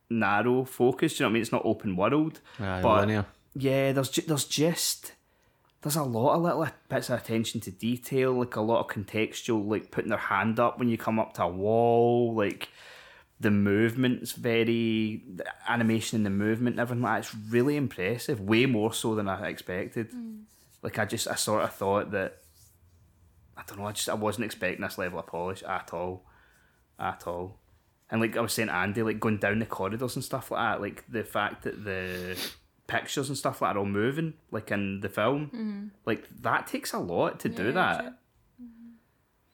narrow 0.09 0.63
focused. 0.65 1.17
Do 1.17 1.23
You 1.23 1.25
know 1.25 1.29
what 1.29 1.31
I 1.31 1.33
mean? 1.33 1.41
It's 1.43 1.51
not 1.51 1.65
open 1.65 1.95
world. 1.95 2.39
Aye, 2.59 2.81
but 2.81 3.01
linear. 3.01 3.25
yeah, 3.55 3.91
there's 3.91 4.09
ju- 4.09 4.23
there's 4.25 4.45
just 4.45 5.11
there's 5.81 5.95
a 5.97 6.03
lot 6.03 6.35
of 6.35 6.41
little 6.41 6.67
bits 6.89 7.09
of 7.09 7.19
attention 7.19 7.61
to 7.61 7.71
detail, 7.71 8.33
like 8.33 8.55
a 8.55 8.61
lot 8.61 8.79
of 8.79 8.87
contextual, 8.87 9.67
like 9.69 9.91
putting 9.91 10.09
their 10.09 10.17
hand 10.17 10.59
up 10.59 10.79
when 10.79 10.87
you 10.89 10.97
come 10.97 11.19
up 11.19 11.33
to 11.33 11.43
a 11.43 11.47
wall, 11.47 12.33
like 12.33 12.69
the 13.39 13.51
movement's 13.51 14.31
very 14.31 15.23
the 15.35 15.45
animation 15.67 16.17
and 16.17 16.25
the 16.25 16.29
movement 16.31 16.73
and 16.75 16.79
everything 16.79 17.03
like 17.03 17.21
that. 17.23 17.31
It's 17.33 17.51
really 17.51 17.75
impressive, 17.75 18.39
way 18.41 18.65
more 18.65 18.93
so 18.93 19.13
than 19.15 19.27
I 19.29 19.47
expected. 19.47 20.11
Like 20.81 20.97
I 20.99 21.05
just 21.05 21.27
I 21.27 21.35
sort 21.35 21.63
of 21.63 21.73
thought 21.73 22.11
that 22.11 22.37
I 23.55 23.63
don't 23.67 23.79
know, 23.79 23.85
I 23.85 23.91
just 23.91 24.09
I 24.09 24.13
wasn't 24.15 24.45
expecting 24.45 24.81
this 24.81 24.97
level 24.97 25.19
of 25.19 25.27
polish 25.27 25.63
at 25.63 25.93
all. 25.93 26.25
At 26.99 27.27
all. 27.27 27.59
And 28.09 28.21
like 28.21 28.37
I 28.37 28.41
was 28.41 28.53
saying 28.53 28.69
Andy, 28.69 29.03
like 29.03 29.19
going 29.19 29.37
down 29.37 29.59
the 29.59 29.65
corridors 29.65 30.15
and 30.15 30.23
stuff 30.23 30.49
like 30.51 30.59
that, 30.61 30.81
like 30.81 31.03
the 31.09 31.23
fact 31.23 31.63
that 31.63 31.83
the 31.83 32.37
pictures 32.87 33.27
and 33.27 33.37
stuff 33.37 33.61
like 33.61 33.71
that 33.71 33.75
are 33.75 33.79
all 33.79 33.85
moving, 33.85 34.33
like 34.49 34.71
in 34.71 35.01
the 35.01 35.09
film, 35.09 35.91
like 36.05 36.25
that 36.41 36.67
takes 36.67 36.93
a 36.93 36.99
lot 36.99 37.39
to 37.41 37.49
do 37.49 37.65
Yeah, 37.65 37.71
that. 37.71 38.01
sure. 38.01 38.13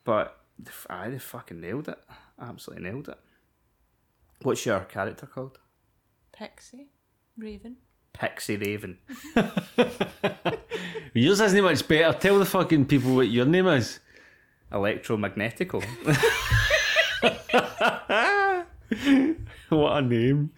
But 0.04 0.40
aye, 0.88 1.10
they 1.10 1.18
fucking 1.18 1.60
nailed 1.60 1.88
it. 1.88 1.98
Absolutely 2.40 2.84
nailed 2.90 3.08
it. 3.08 3.18
What's 4.42 4.66
your 4.66 4.80
character 4.80 5.26
called? 5.26 5.58
Pixie, 6.32 6.88
Raven. 7.38 7.76
Pixie 8.12 8.56
Raven. 8.56 8.98
Yours 11.14 11.40
isn't 11.40 11.62
much 11.64 11.86
better. 11.88 12.16
Tell 12.18 12.38
the 12.38 12.44
fucking 12.44 12.86
people 12.86 13.14
what 13.14 13.28
your 13.28 13.46
name 13.46 13.66
is. 13.68 14.00
Electromagnetical. 14.72 15.84
What 19.70 19.96
a 19.96 20.02
name. 20.02 20.50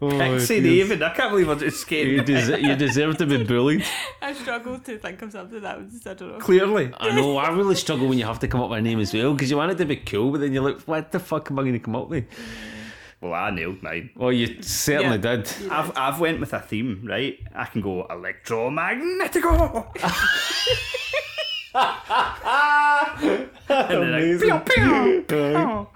Oh, 0.00 0.10
Pixie 0.10 0.60
dear. 0.60 0.84
Raven. 0.84 1.02
I 1.02 1.14
can't 1.14 1.30
believe 1.30 1.48
I 1.48 1.54
just 1.54 1.90
You, 1.90 2.22
des- 2.22 2.60
you 2.60 2.76
deserve 2.76 3.16
to 3.18 3.26
be 3.26 3.42
bullied. 3.44 3.84
I 4.22 4.32
struggle 4.34 4.78
to 4.80 4.98
think 4.98 5.22
of 5.22 5.32
something 5.32 5.60
that 5.60 5.78
was, 5.80 6.06
I 6.06 6.14
don't 6.14 6.32
know. 6.32 6.38
Clearly. 6.38 6.92
I 6.98 7.14
know, 7.14 7.36
I 7.38 7.50
really 7.50 7.76
struggle 7.76 8.08
when 8.08 8.18
you 8.18 8.24
have 8.24 8.40
to 8.40 8.48
come 8.48 8.60
up 8.60 8.70
with 8.70 8.80
a 8.80 8.82
name 8.82 8.98
as 9.00 9.14
well 9.14 9.32
because 9.32 9.50
you 9.50 9.56
want 9.56 9.70
it 9.72 9.78
to 9.78 9.84
be 9.84 9.96
cool, 9.96 10.32
but 10.32 10.40
then 10.40 10.52
you're 10.52 10.62
like, 10.64 10.80
what 10.82 11.12
the 11.12 11.20
fuck 11.20 11.50
am 11.50 11.58
I 11.58 11.62
going 11.62 11.72
to 11.74 11.78
come 11.78 11.96
up 11.96 12.08
with? 12.08 12.24
Well, 13.22 13.32
I 13.34 13.50
nailed 13.50 13.82
mine. 13.84 14.10
Well, 14.16 14.32
you 14.32 14.60
certainly 14.62 15.16
Yeah. 15.22 15.36
did. 15.36 15.48
I've 15.70 15.96
I've 15.96 16.18
went 16.20 16.40
with 16.40 16.52
a 16.52 16.58
theme, 16.60 17.02
right? 17.08 17.38
I 17.54 17.64
can 17.66 17.80
go 17.80 18.04
electromagnetical. 18.10 19.86
and 21.74 23.48
then 23.68 24.02
I, 24.14 24.18
Amazing. 24.18 24.60
pew, 24.60 24.60
pew, 24.74 25.24
pew. 25.28 25.36
Oh, 25.56 25.88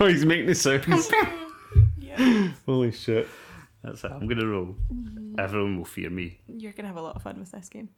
he's 0.00 0.24
making 0.26 0.46
the 0.46 0.54
sounds. 0.54 1.10
Holy 2.66 2.92
shit. 2.92 3.28
That's 3.82 4.04
it. 4.04 4.10
I'm 4.12 4.26
gonna 4.28 4.46
roll. 4.46 4.76
Everyone 5.38 5.76
will 5.78 5.84
fear 5.84 6.10
me. 6.10 6.40
You're 6.48 6.72
gonna 6.72 6.88
have 6.88 6.96
a 6.96 7.02
lot 7.02 7.16
of 7.16 7.22
fun 7.22 7.38
with 7.40 7.52
this 7.52 7.68
game. 7.68 7.88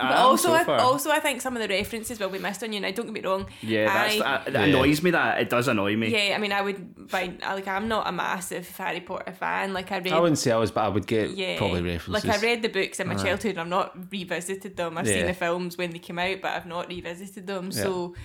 I 0.00 0.08
But 0.08 0.16
also, 0.18 0.48
so 0.48 0.54
I, 0.54 0.64
far. 0.64 0.80
also, 0.80 1.10
I 1.10 1.20
think 1.20 1.40
some 1.40 1.56
of 1.56 1.62
the 1.62 1.68
references 1.68 2.18
will 2.18 2.28
be 2.28 2.40
missed 2.40 2.64
on 2.64 2.72
you. 2.72 2.80
Now, 2.80 2.90
don't 2.90 3.06
get 3.06 3.12
me 3.12 3.20
wrong. 3.20 3.46
yeah, 3.62 3.86
that's 3.86 4.14
I, 4.16 4.18
that, 4.18 4.52
that 4.52 4.68
annoys 4.68 5.02
me. 5.04 5.12
That 5.12 5.40
it 5.40 5.48
does 5.48 5.68
annoy 5.68 5.94
me. 5.96 6.08
yeah. 6.08 6.34
I 6.34 6.38
mean, 6.38 6.50
I 6.50 6.62
would 6.62 7.06
find 7.08 7.40
like 7.40 7.68
I'm 7.68 7.86
not 7.86 8.08
a 8.08 8.12
massive 8.12 8.68
Harry 8.76 9.00
Potter 9.00 9.32
fan. 9.32 9.72
Like 9.72 9.92
I 9.92 9.98
read. 9.98 10.12
I 10.12 10.18
wouldn't 10.18 10.38
say 10.38 10.50
I 10.50 10.56
was, 10.56 10.72
but 10.72 10.80
I 10.82 10.88
would 10.88 11.06
get 11.06 11.30
yeah, 11.30 11.58
probably 11.58 11.82
references. 11.82 12.24
Like 12.24 12.36
I 12.36 12.40
read 12.42 12.62
the 12.62 12.68
books 12.68 12.98
in 12.98 13.06
my 13.06 13.14
childhood, 13.14 13.52
and 13.52 13.60
I've 13.60 13.68
not 13.68 14.12
revisited 14.12 14.76
them. 14.76 14.98
I've 14.98 15.06
seen 15.06 15.26
the 15.26 15.34
films 15.34 15.78
when 15.78 15.90
they 15.90 16.00
came 16.00 16.18
out, 16.18 16.40
but 16.42 16.50
I've 16.50 16.66
not 16.66 16.88
revisited 16.88 17.46
them. 17.46 17.70
So, 17.70 18.16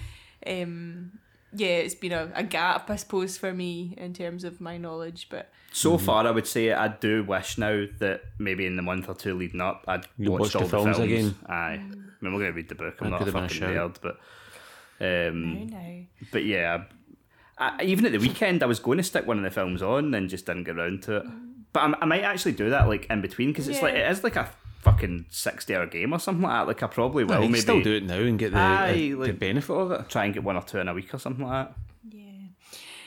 um, 0.47 1.11
yeah, 1.53 1.67
it's 1.67 1.95
been 1.95 2.11
a, 2.11 2.31
a 2.35 2.43
gap, 2.43 2.89
I 2.89 2.95
suppose, 2.95 3.37
for 3.37 3.53
me 3.53 3.93
in 3.97 4.13
terms 4.13 4.43
of 4.43 4.59
my 4.61 4.77
knowledge. 4.77 5.27
But 5.29 5.51
So 5.71 5.97
far, 5.97 6.25
I 6.27 6.31
would 6.31 6.47
say 6.47 6.71
I 6.73 6.87
do 6.89 7.23
wish 7.23 7.57
now 7.57 7.85
that 7.99 8.21
maybe 8.37 8.65
in 8.65 8.75
the 8.75 8.81
month 8.81 9.09
or 9.09 9.15
two 9.15 9.33
leading 9.35 9.61
up, 9.61 9.83
I'd 9.87 10.05
You 10.17 10.31
watched 10.31 10.41
watched 10.41 10.53
the 10.53 10.59
all 10.59 10.65
the 10.65 10.69
films 10.69 10.97
films 10.97 11.11
again. 11.11 11.35
Aye, 11.47 11.53
I 11.73 11.79
mean, 12.21 12.33
we're 12.33 12.39
gonna 12.39 12.51
read 12.53 12.69
the 12.69 12.75
book. 12.75 12.95
I'm 13.01 13.05
That 13.05 13.09
not 13.11 13.21
a 13.21 13.25
could 13.25 13.33
have 13.33 13.43
fucking 13.51 13.59
been 13.59 13.77
a 13.77 13.89
nerd, 13.89 13.95
but 14.01 14.17
um, 15.01 15.53
no, 15.69 15.77
no. 15.77 16.05
but 16.31 16.43
yeah, 16.45 16.83
I, 17.57 17.83
even 17.83 18.05
at 18.05 18.11
the 18.11 18.17
weekend, 18.19 18.63
I 18.63 18.65
was 18.65 18.79
going 18.79 18.97
to 18.97 19.03
stick 19.03 19.25
one 19.25 19.37
of 19.37 19.43
the 19.43 19.51
films 19.51 19.81
on 19.81 20.13
and 20.13 20.29
just 20.29 20.45
didn't 20.45 20.65
get 20.65 20.77
around 20.77 21.03
to 21.03 21.17
it. 21.17 21.23
But 21.71 21.79
I, 21.81 21.93
I 22.01 22.05
might 22.05 22.23
actually 22.23 22.53
do 22.53 22.69
that 22.71 22.87
like 22.87 23.05
in 23.09 23.21
between 23.21 23.49
because 23.49 23.67
it's 23.67 23.77
Yeah. 23.79 23.85
like 23.85 23.93
it 23.95 24.11
is 24.11 24.23
like 24.23 24.35
a 24.35 24.49
fucking 24.79 25.25
sixty 25.29 25.75
hour 25.75 25.85
game 25.85 26.13
or 26.13 26.19
something 26.19 26.41
like 26.43 26.51
that. 26.61 26.67
Like 26.67 26.83
I 26.83 26.87
probably 26.87 27.23
will 27.23 27.31
Well, 27.31 27.39
you 27.41 27.45
can 27.47 27.51
maybe 27.53 27.61
still 27.61 27.81
do 27.83 27.93
it 27.95 28.03
now 28.03 28.19
and 28.19 28.39
get 28.39 28.51
the, 28.53 28.57
Aye, 28.59 28.93
the, 28.93 29.13
the 29.27 29.33
benefit 29.33 29.73
of 29.73 29.91
it. 29.91 30.09
try 30.09 30.25
and 30.25 30.33
get 30.33 30.43
one 30.43 30.55
or 30.55 30.61
two 30.63 30.79
in 30.79 30.87
a 30.87 30.93
week 30.93 31.13
or 31.13 31.19
something 31.19 31.45
like 31.45 31.67
that. 31.67 31.75
Yeah. 32.11 32.23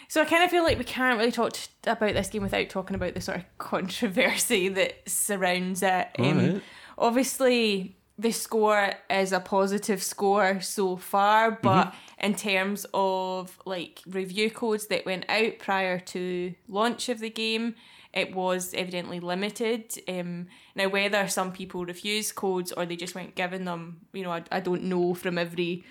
So 0.08 0.20
I 0.20 0.24
kind 0.26 0.44
of 0.44 0.50
feel 0.50 0.62
like 0.64 0.78
we 0.78 0.84
can't 0.84 1.18
really 1.18 1.32
talk 1.32 1.52
t- 1.54 1.70
about 1.86 2.12
this 2.14 2.28
game 2.28 2.42
without 2.42 2.68
talking 2.68 2.94
about 2.94 3.14
the 3.14 3.20
sort 3.20 3.38
of 3.38 3.44
controversy 3.58 4.68
that 4.70 5.08
surrounds 5.08 5.82
it. 5.82 6.08
Um, 6.18 6.24
Alright. 6.38 6.62
Obviously, 6.98 7.96
the 8.18 8.32
score 8.32 8.92
is 9.10 9.32
a 9.32 9.40
positive 9.40 10.02
score 10.02 10.60
so 10.60 10.96
far, 10.96 11.50
but 11.62 11.94
in 12.18 12.34
terms 12.34 12.86
of 12.94 13.58
like 13.64 14.00
review 14.06 14.50
codes 14.50 14.86
that 14.88 15.04
went 15.06 15.24
out 15.28 15.58
prior 15.58 15.98
to 15.98 16.54
launch 16.68 17.08
of 17.08 17.18
the 17.20 17.30
game, 17.30 17.74
it 18.12 18.34
was 18.34 18.74
evidently 18.74 19.20
limited. 19.20 19.98
Um, 20.06 20.48
now, 20.74 20.88
whether 20.88 21.26
some 21.28 21.52
people 21.52 21.84
refused 21.84 22.34
codes 22.34 22.72
or 22.72 22.84
they 22.84 22.96
just 22.96 23.14
weren't 23.14 23.34
given 23.34 23.64
them, 23.64 24.00
you 24.12 24.22
know, 24.22 24.32
I, 24.32 24.42
I 24.50 24.60
don't 24.60 24.84
know 24.84 25.14
from 25.14 25.38
every. 25.38 25.84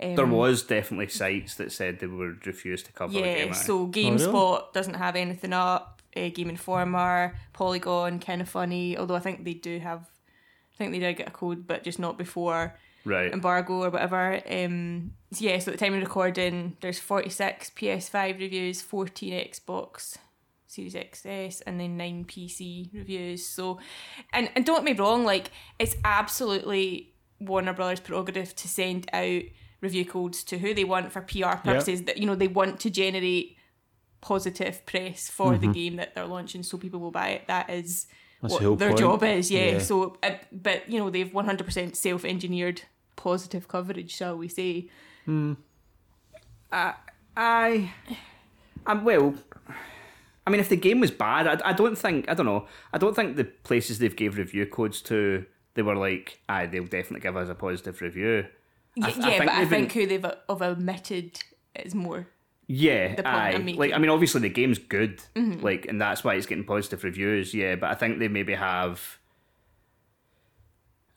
Um, 0.00 0.14
There 0.14 0.26
was 0.26 0.62
definitely 0.62 1.08
sites 1.08 1.56
that 1.56 1.72
said 1.72 1.98
they 1.98 2.06
would 2.06 2.46
refuse 2.46 2.82
to 2.84 2.92
cover 2.92 3.12
yeah, 3.12 3.46
game. 3.46 3.54
so 3.54 3.88
GameSpot 3.88 4.72
doesn't 4.72 4.94
have 4.94 5.16
anything 5.16 5.52
up. 5.52 6.02
Uh, 6.16 6.28
Game 6.28 6.48
Informer, 6.48 7.36
Polygon, 7.52 8.18
Kinda 8.18 8.46
Funny. 8.46 8.96
Although 8.96 9.16
I 9.16 9.20
think 9.20 9.44
they 9.44 9.54
do 9.54 9.78
have, 9.80 10.08
I 10.74 10.76
think 10.78 10.92
they 10.92 10.98
did 10.98 11.16
get 11.16 11.28
a 11.28 11.30
code, 11.30 11.66
but 11.66 11.82
just 11.82 11.98
not 11.98 12.16
before 12.16 12.74
right. 13.04 13.32
embargo 13.32 13.82
or 13.82 13.90
whatever. 13.90 14.40
Um, 14.48 15.12
so 15.32 15.44
yeah, 15.44 15.58
so 15.58 15.72
at 15.72 15.78
the 15.78 15.84
time 15.84 15.94
of 15.94 16.00
recording, 16.00 16.76
there's 16.80 16.98
46 16.98 17.70
PS5 17.70 18.38
reviews, 18.38 18.80
14 18.82 19.32
Xbox 19.32 20.18
Series 20.66 20.94
XS, 20.94 21.62
and 21.66 21.78
then 21.80 21.96
nine 21.96 22.24
PC 22.24 22.92
reviews. 22.92 23.46
So, 23.46 23.78
and 24.32 24.50
and 24.54 24.64
don't 24.64 24.84
get 24.84 24.84
me 24.84 24.92
wrong, 24.92 25.24
like 25.24 25.50
it's 25.78 25.96
absolutely 26.04 27.14
Warner 27.40 27.72
Brothers' 27.72 28.00
prerogative 28.00 28.54
to 28.56 28.68
send 28.68 29.08
out 29.12 29.42
review 29.80 30.04
codes 30.04 30.42
to 30.44 30.58
who 30.58 30.74
they 30.74 30.84
want 30.84 31.12
for 31.12 31.20
PR 31.20 31.56
purposes. 31.56 32.02
That 32.02 32.18
you 32.18 32.26
know 32.26 32.34
they 32.34 32.48
want 32.48 32.80
to 32.80 32.90
generate 32.90 33.56
positive 34.20 34.84
press 34.86 35.30
for 35.30 35.56
the 35.56 35.68
game 35.68 35.96
that 35.96 36.14
they're 36.14 36.26
launching, 36.26 36.62
so 36.62 36.78
people 36.78 37.00
will 37.00 37.10
buy 37.10 37.28
it. 37.28 37.46
That 37.46 37.70
is. 37.70 38.06
That's 38.42 38.52
what 38.52 38.62
the 38.62 38.76
their 38.76 38.88
point. 38.90 39.00
job 39.00 39.22
is, 39.24 39.50
yeah. 39.50 39.72
Yeah. 39.72 39.78
So, 39.78 40.18
uh, 40.22 40.32
but 40.52 40.90
you 40.90 40.98
know, 40.98 41.10
they've 41.10 41.32
one 41.32 41.46
hundred 41.46 41.64
percent 41.64 41.96
self-engineered 41.96 42.82
positive 43.16 43.66
coverage, 43.66 44.10
shall 44.14 44.36
we 44.36 44.48
say? 44.48 44.90
I 46.70 46.94
I, 47.36 47.92
um, 48.86 49.04
well, 49.04 49.34
I 50.46 50.50
mean, 50.50 50.60
if 50.60 50.68
the 50.68 50.76
game 50.76 51.00
was 51.00 51.10
bad, 51.10 51.46
I, 51.48 51.70
I 51.70 51.72
don't 51.72 51.96
think 51.98 52.28
I 52.30 52.34
don't 52.34 52.46
know. 52.46 52.66
I 52.92 52.98
don't 52.98 53.14
think 53.16 53.36
the 53.36 53.44
places 53.44 53.98
they've 53.98 54.14
gave 54.14 54.36
review 54.38 54.66
codes 54.66 55.00
to, 55.02 55.44
they 55.74 55.82
were 55.82 55.96
like, 55.96 56.40
aye, 56.48 56.66
they'll 56.66 56.84
definitely 56.84 57.20
give 57.20 57.36
us 57.36 57.48
a 57.48 57.54
positive 57.54 58.00
review. 58.00 58.46
I- 59.02 59.06
I 59.06 59.08
yeah, 59.08 59.12
think 59.12 59.38
but 59.44 59.48
I 59.48 59.58
they've 59.60 59.70
been- 59.70 59.88
think 59.88 59.92
who 59.92 60.06
they've 60.06 60.22
have 60.48 60.62
omitted 60.62 61.40
is 61.74 61.94
more. 61.94 62.28
Yeah, 62.68 63.10
The 63.14 63.22
point 63.22 63.26
aye. 63.26 63.52
I'm 63.52 63.64
making. 63.64 63.78
Like, 63.80 63.92
I 63.92 63.98
mean, 63.98 64.10
obviously 64.10 64.40
the 64.40 64.48
game's 64.48 64.78
good, 64.78 65.22
mm-hmm. 65.36 65.62
like, 65.62 65.86
and 65.86 66.00
that's 66.00 66.24
why 66.24 66.34
it's 66.34 66.46
getting 66.46 66.64
positive 66.64 67.04
reviews. 67.04 67.54
Yeah, 67.54 67.76
but 67.76 67.90
I 67.90 67.94
think 67.94 68.18
they 68.18 68.26
maybe 68.28 68.54
have. 68.54 69.18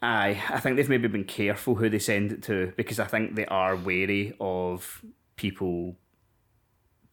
Aye, 0.01 0.41
I 0.49 0.59
think 0.59 0.75
they've 0.77 0.88
maybe 0.89 1.07
been 1.07 1.25
careful 1.25 1.75
who 1.75 1.89
they 1.89 1.99
send 1.99 2.32
it 2.32 2.43
to 2.43 2.71
because 2.77 2.99
I 2.99 3.05
think 3.05 3.36
they 3.36 3.45
are 3.47 3.75
wary 3.75 4.34
of 4.39 5.03
people 5.36 5.97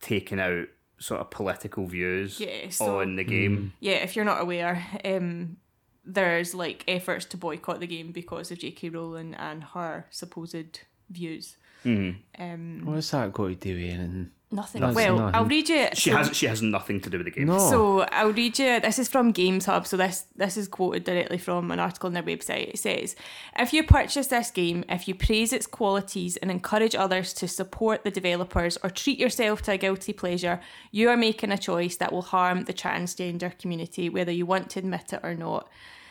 taking 0.00 0.38
out 0.38 0.66
sort 0.98 1.20
of 1.20 1.30
political 1.30 1.86
views 1.86 2.40
Yeah, 2.40 2.70
so- 2.70 3.00
on 3.00 3.16
the 3.16 3.24
game. 3.24 3.72
Yeah, 3.80 3.94
if 3.96 4.16
you're 4.16 4.24
not 4.24 4.40
aware, 4.40 4.84
um, 5.04 5.56
there's 6.04 6.54
like 6.54 6.84
efforts 6.88 7.24
to 7.26 7.36
boycott 7.36 7.80
the 7.80 7.86
game 7.86 8.12
because 8.12 8.50
of 8.50 8.58
J.K. 8.58 8.90
Rowling 8.90 9.34
and 9.34 9.62
her 9.64 10.06
supposed 10.10 10.80
views. 11.10 11.56
Um, 11.84 12.80
What's 12.84 13.10
that 13.12 13.32
got 13.32 13.48
to 13.48 13.54
do 13.54 13.74
with 13.74 13.84
anything? 13.84 14.30
Nothing. 14.50 14.80
That's 14.80 14.94
well, 14.94 15.18
nothing. 15.18 15.34
I'll 15.34 15.44
read 15.44 15.68
you. 15.68 15.88
She 15.94 16.10
so- 16.10 16.16
has 16.16 16.36
she 16.36 16.46
has 16.46 16.62
nothing 16.62 17.00
to 17.00 17.10
do 17.10 17.18
with 17.18 17.26
the 17.26 17.30
game. 17.30 17.46
No. 17.46 17.58
So 17.58 18.00
I'll 18.12 18.32
read 18.32 18.58
you. 18.58 18.80
This 18.80 18.98
is 18.98 19.08
from 19.08 19.32
Games 19.32 19.66
Hub. 19.66 19.86
So 19.86 19.96
this 19.96 20.26
this 20.36 20.56
is 20.56 20.68
quoted 20.68 21.04
directly 21.04 21.38
from 21.38 21.70
an 21.70 21.78
article 21.78 22.08
on 22.08 22.12
their 22.14 22.22
website. 22.22 22.68
It 22.68 22.78
says, 22.78 23.16
"If 23.58 23.72
you 23.72 23.82
purchase 23.84 24.28
this 24.28 24.50
game, 24.50 24.84
if 24.88 25.08
you 25.08 25.14
praise 25.14 25.52
its 25.52 25.66
qualities 25.66 26.36
and 26.36 26.50
encourage 26.50 26.94
others 26.94 27.32
to 27.34 27.48
support 27.48 28.04
the 28.04 28.10
developers 28.10 28.78
or 28.82 28.90
treat 28.90 29.18
yourself 29.18 29.62
to 29.62 29.72
a 29.72 29.78
guilty 29.78 30.12
pleasure, 30.12 30.60
you 30.90 31.08
are 31.10 31.16
making 31.16 31.52
a 31.52 31.58
choice 31.58 31.96
that 31.96 32.12
will 32.12 32.22
harm 32.22 32.64
the 32.64 32.74
transgender 32.74 33.58
community, 33.58 34.08
whether 34.08 34.32
you 34.32 34.46
want 34.46 34.70
to 34.70 34.78
admit 34.78 35.12
it 35.12 35.20
or 35.22 35.34
not." 35.34 35.68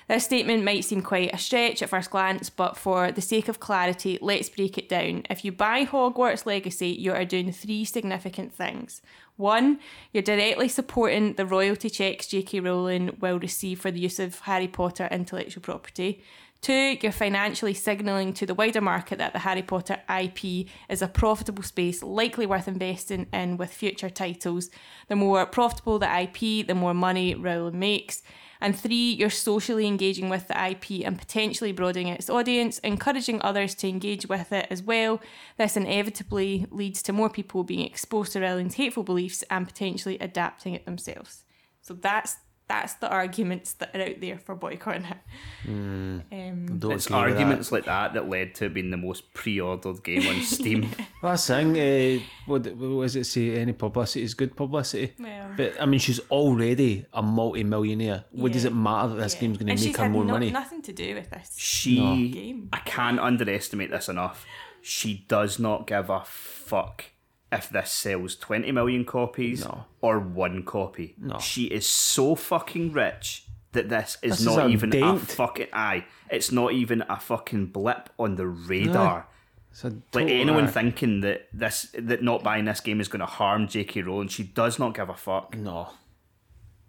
This 0.07 0.25
statement 0.25 0.63
might 0.63 0.85
seem 0.85 1.01
quite 1.01 1.33
a 1.33 1.37
stretch 1.37 1.81
at 1.81 1.89
first 1.89 2.11
glance, 2.11 2.51
but 2.51 2.77
for 2.77 3.11
the 3.11 3.21
sake 3.21 3.47
of 3.47 3.59
clarity, 3.59 4.19
let's 4.21 4.49
break 4.49 4.77
it 4.77 4.87
down. 4.87 5.23
If 5.31 5.43
you 5.43 5.51
buy 5.51 5.83
Hogwarts 5.85 6.45
Legacy, 6.45 6.89
you 6.89 7.11
are 7.11 7.25
doing 7.25 7.51
three 7.51 7.85
significant 7.85 8.53
things. 8.53 9.01
One, 9.35 9.79
you're 10.13 10.21
directly 10.21 10.69
supporting 10.69 11.33
the 11.33 11.45
royalty 11.45 11.89
checks 11.89 12.27
J.K. 12.27 12.59
Rowling 12.59 13.17
will 13.19 13.39
receive 13.39 13.81
for 13.81 13.89
the 13.89 13.99
use 13.99 14.19
of 14.19 14.39
Harry 14.41 14.67
Potter 14.67 15.09
intellectual 15.11 15.61
property. 15.61 16.23
Two, 16.61 16.97
you're 17.01 17.11
financially 17.11 17.73
signalling 17.73 18.33
to 18.33 18.45
the 18.45 18.53
wider 18.53 18.81
market 18.81 19.17
that 19.17 19.33
the 19.33 19.39
Harry 19.39 19.61
Potter 19.61 20.01
IP 20.09 20.67
is 20.89 21.01
a 21.01 21.07
profitable 21.07 21.63
space 21.63 22.01
likely 22.01 22.45
worth 22.45 22.67
investing 22.67 23.27
in 23.33 23.57
with 23.57 23.73
future 23.73 24.09
titles. 24.09 24.69
The 25.07 25.15
more 25.15 25.45
profitable 25.45 25.99
the 25.99 26.21
IP, 26.21 26.65
the 26.65 26.73
more 26.73 26.93
money 26.93 27.35
Rowling 27.35 27.77
makes. 27.77 28.23
And 28.61 28.77
three, 28.77 29.11
you're 29.13 29.29
socially 29.29 29.85
engaging 29.85 30.29
with 30.29 30.47
the 30.47 30.69
IP 30.69 31.05
and 31.05 31.17
potentially 31.17 31.71
broadening 31.71 32.07
its 32.07 32.29
audience, 32.29 32.79
encouraging 32.79 33.41
others 33.41 33.75
to 33.75 33.89
engage 33.89 34.27
with 34.27 34.51
it 34.51 34.67
as 34.69 34.81
well. 34.81 35.21
This 35.57 35.77
inevitably 35.77 36.65
leads 36.71 37.01
to 37.03 37.13
more 37.13 37.29
people 37.29 37.63
being 37.63 37.85
exposed 37.85 38.33
to 38.33 38.41
Rowling's 38.41 38.75
hateful 38.75 39.03
beliefs 39.03 39.43
and 39.49 39.67
potentially 39.67 40.17
adapting 40.19 40.73
it 40.73 40.85
themselves. 40.85 41.43
So 41.81 41.93
that's 41.93 42.37
that's 42.67 42.95
the 42.95 43.07
arguments 43.09 43.73
that 43.73 43.95
are 43.95 44.01
out 44.01 44.19
there 44.21 44.39
for 44.39 44.55
boycotting 44.55 45.05
it. 45.05 45.17
Um, 45.67 46.23
It's 46.31 46.75
agree 46.83 46.95
with 46.95 47.11
arguments 47.11 47.71
like 47.71 47.85
that 47.85 48.13
that 48.13 48.29
led 48.29 48.55
to 48.55 48.65
it 48.65 48.73
being 48.73 48.89
the 48.91 48.97
most 48.97 49.33
pre-ordered 49.33 50.03
game 50.03 50.27
on 50.27 50.41
Steam. 50.41 50.81
That. 50.81 51.07
Last 51.21 51.47
thing, 51.47 51.77
uh, 51.77 52.23
what, 52.45 52.65
what 52.75 53.03
does 53.03 53.15
it 53.15 53.25
say? 53.25 53.57
Any 53.57 53.73
publicity 53.73 54.23
is 54.23 54.33
good 54.33 54.55
publicity. 54.55 55.13
Well. 55.19 55.51
But 55.55 55.79
I 55.81 55.85
mean, 55.85 55.99
she's 55.99 56.19
already 56.31 57.05
a 57.13 57.21
multi-millionaire. 57.21 58.25
What 58.31 58.51
does 58.51 58.65
it 58.65 58.73
matter 58.73 59.09
that 59.09 59.15
this 59.15 59.35
yeah. 59.35 59.41
game's 59.41 59.57
going 59.57 59.69
And 59.69 59.77
to 59.77 59.83
she's 59.83 59.93
make 59.93 59.97
her 59.97 60.03
had 60.03 60.11
more 60.11 60.25
no- 60.25 60.33
money? 60.33 60.51
Nothing 60.51 60.81
to 60.83 60.93
do 60.93 61.15
with 61.15 61.29
this. 61.29 61.51
She, 61.57 62.29
Game. 62.29 62.69
I 62.73 62.79
can't 62.79 63.19
underestimate 63.19 63.91
this 63.91 64.09
enough. 64.09 64.45
She 64.81 65.25
does 65.27 65.59
not 65.59 65.87
give 65.87 66.09
a 66.09 66.23
fuck 66.25 67.05
if 67.55 67.69
this 67.69 67.91
sells 67.91 68.35
20 68.35 68.71
million 68.71 69.05
copies 69.05 69.63
No. 69.65 69.85
or 70.01 70.19
one 70.19 70.63
copy. 70.63 71.15
No. 71.17 71.39
She 71.39 71.65
is 71.65 71.87
so 71.87 72.35
fucking 72.35 72.91
rich 72.93 73.45
that 73.71 73.89
this 73.89 74.17
is 74.21 74.31
This 74.31 74.39
is 74.41 74.45
not 74.45 74.65
a 74.65 74.69
even 74.69 74.89
a 74.89 74.99
dent. 74.99 75.21
fucking 75.21 75.67
eye. 75.73 76.05
It's 76.29 76.51
not 76.51 76.71
even 76.73 77.03
a 77.09 77.19
fucking 77.19 77.67
blip 77.67 78.09
on 78.17 78.35
the 78.35 78.47
radar. 78.47 79.27
It's 79.71 79.83
a 79.83 79.89
Like 80.13 80.29
anyone 80.29 80.67
thinking 80.67 81.21
that 81.21 81.47
this 81.51 81.93
that 81.97 82.23
not 82.23 82.43
buying 82.43 82.65
this 82.65 82.79
game 82.79 83.01
is 83.01 83.07
going 83.09 83.19
to 83.19 83.25
harm 83.25 83.67
J.K. 83.67 84.03
Rowling, 84.03 84.29
she 84.29 84.43
does 84.43 84.79
not 84.79 84.93
give 84.95 85.09
a 85.09 85.15
fuck. 85.15 85.55
No. 85.57 85.89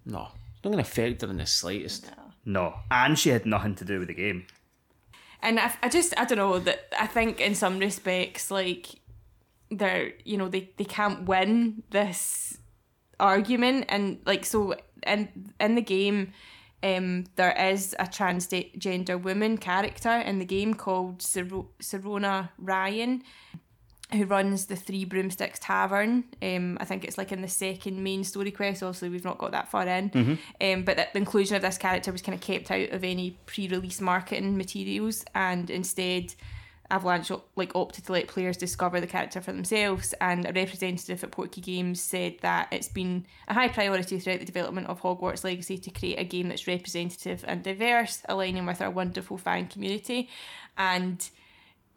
No. 0.05 0.29
It's 0.55 0.65
not 0.65 0.71
going 0.73 0.85
to 0.85 0.89
affect 0.89 1.23
her 1.23 1.29
in 1.31 1.39
the 1.39 1.47
slightest. 1.47 2.11
No, 2.45 2.75
and 2.91 3.19
she 3.19 3.31
had 3.31 3.45
nothing 3.45 3.75
to 3.75 3.85
do 3.85 3.99
with 3.99 4.07
the 4.09 4.15
game. 4.15 4.47
And 5.43 5.59
I, 5.59 5.73
I 5.83 5.89
just 5.89 6.15
I 6.17 6.25
don't 6.25 6.39
know 6.39 6.59
that 6.61 6.87
I 6.99 7.07
think 7.09 7.41
in 7.41 7.55
some 7.57 7.79
respects 7.81 8.51
like 8.53 8.87
they're 9.71 10.13
you 10.25 10.37
know 10.37 10.49
they, 10.49 10.71
they 10.77 10.85
can't 10.85 11.25
win 11.25 11.83
this 11.91 12.59
argument 13.19 13.87
and 13.89 14.19
like 14.27 14.45
so 14.45 14.75
in 15.07 15.53
in 15.59 15.75
the 15.75 15.81
game 15.81 16.33
um 16.83 17.25
there 17.37 17.53
is 17.53 17.95
a 17.99 18.05
transgender 18.05 19.21
woman 19.21 19.57
character 19.59 20.11
in 20.11 20.39
the 20.39 20.45
game 20.45 20.75
called 20.75 21.23
Sir- 21.23 21.65
Sirona 21.81 22.51
Ryan 22.59 23.23
who 24.13 24.25
runs 24.25 24.67
the 24.67 24.77
Three 24.77 25.05
Broomsticks 25.05 25.59
Tavern. 25.59 26.25
Um, 26.41 26.79
I 26.81 26.85
think 26.85 27.05
it's 27.05 27.19
like 27.19 27.33
in 27.33 27.43
the 27.43 27.49
second 27.49 28.03
main 28.03 28.23
story 28.23 28.53
quest. 28.53 28.83
Obviously, 28.83 29.09
we've 29.09 29.25
not 29.25 29.39
got 29.39 29.51
that 29.51 29.69
far 29.69 29.87
in. 29.87 30.39
Um, 30.61 30.85
but 30.85 30.97
the 30.97 31.19
inclusion 31.19 31.57
of 31.57 31.63
this 31.63 31.77
character 31.77 32.13
was 32.13 32.23
kind 32.23 32.35
of 32.35 32.41
kept 32.41 32.71
out 32.71 32.91
of 32.91 33.03
any 33.03 33.33
pre-release 33.47 34.01
marketing 34.01 34.57
materials, 34.57 35.25
and 35.35 35.71
instead, 35.71 36.35
Avalanche 36.91 37.33
like 37.57 37.75
opted 37.75 38.05
to 38.07 38.13
let 38.13 38.29
players 38.29 38.57
discover 38.57 39.01
the 39.01 39.07
character 39.07 39.41
for 39.41 39.53
themselves. 39.53 40.15
And 40.21 40.47
a 40.47 40.53
representative 40.53 41.23
at 41.25 41.33
Portkey 41.33 41.63
Games 41.63 42.01
said 42.01 42.37
that 42.41 42.69
it's 42.71 42.89
been 42.89 43.27
a 43.49 43.55
high 43.55 43.69
priority 43.69 44.19
throughout 44.19 44.41
the 44.41 44.47
development 44.47 44.87
of 44.89 45.03
Hogwarts 45.03 45.45
Legacy 45.45 45.79
to 45.79 45.91
create 45.91 46.19
a 46.19 46.25
game 46.25 46.49
that's 46.49 46.67
representative 46.67 47.45
and 47.47 47.63
diverse, 47.63 48.23
aligning 48.29 48.67
with 48.67 48.81
our 48.81 48.91
wonderful 48.91 49.39
fan 49.39 49.67
community, 49.69 50.29
and 50.79 51.31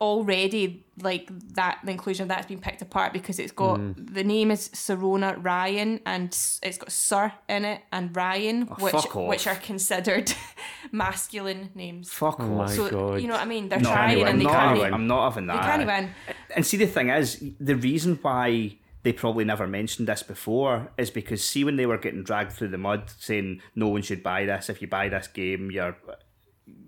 already 0.02 0.86
like 1.02 1.30
that 1.56 1.80
the 1.84 1.92
inclusion 1.92 2.24
of 2.24 2.30
that's 2.30 2.46
been 2.48 2.60
picked 2.60 2.82
apart 2.82 3.12
because 3.14 3.38
it's 3.40 3.52
got 3.52 3.80
mm. 3.80 3.94
the 4.14 4.24
name 4.24 4.50
is 4.52 4.70
Sirona 4.70 5.38
Ryan 5.44 6.00
and 6.06 6.28
it's 6.64 6.78
got 6.78 6.92
Sir 6.92 7.32
in 7.50 7.66
it 7.66 7.82
and 7.92 8.16
Ryan 8.16 8.68
oh, 8.72 8.76
which 8.76 9.06
which 9.14 9.48
are 9.48 9.56
considered 9.56 10.32
masculine 10.92 11.70
names. 11.76 12.12
Fuck 12.12 12.40
Oh 12.40 12.44
off. 12.44 12.50
my 12.70 12.76
so 12.76 12.90
God. 12.90 13.22
you 13.22 13.28
know 13.28 13.34
what 13.34 13.44
I 13.44 13.46
mean? 13.46 13.70
They're 13.70 13.80
No, 13.80 13.90
trying 13.92 14.12
anyway, 14.14 14.30
and 14.30 14.40
they 14.40 14.46
not, 14.46 14.54
can't. 14.54 14.78
having- 14.78 14.94
I'm 14.94 15.08
not 15.08 15.24
having 15.32 15.48
that. 15.48 15.62
They 15.62 15.68
can't 15.68 15.86
win. 15.88 16.10
And 16.56 16.66
see, 16.66 16.78
the 16.78 16.88
thing 16.88 17.10
is, 17.10 17.44
the 17.60 17.76
reason 17.76 18.18
why 18.22 18.78
they 19.04 19.14
probably 19.14 19.46
never 19.46 19.68
mentioned 19.68 20.08
this 20.08 20.24
before 20.24 20.92
is 20.98 21.10
because 21.10 21.44
see 21.44 21.64
when 21.64 21.76
they 21.78 21.86
were 21.86 21.98
getting 21.98 22.24
dragged 22.24 22.52
through 22.54 22.70
the 22.70 22.78
mud, 22.78 23.10
saying 23.18 23.62
no 23.76 23.88
one 23.88 24.02
should 24.02 24.24
buy 24.24 24.46
this. 24.46 24.70
If 24.70 24.82
you 24.82 24.88
buy 24.88 25.10
this 25.10 25.28
game, 25.28 25.72
you're 25.72 25.98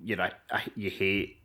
you're 0.03 0.19
a, 0.19 0.31
a- 0.51 0.61
you 0.75 0.89
hate 0.89 1.37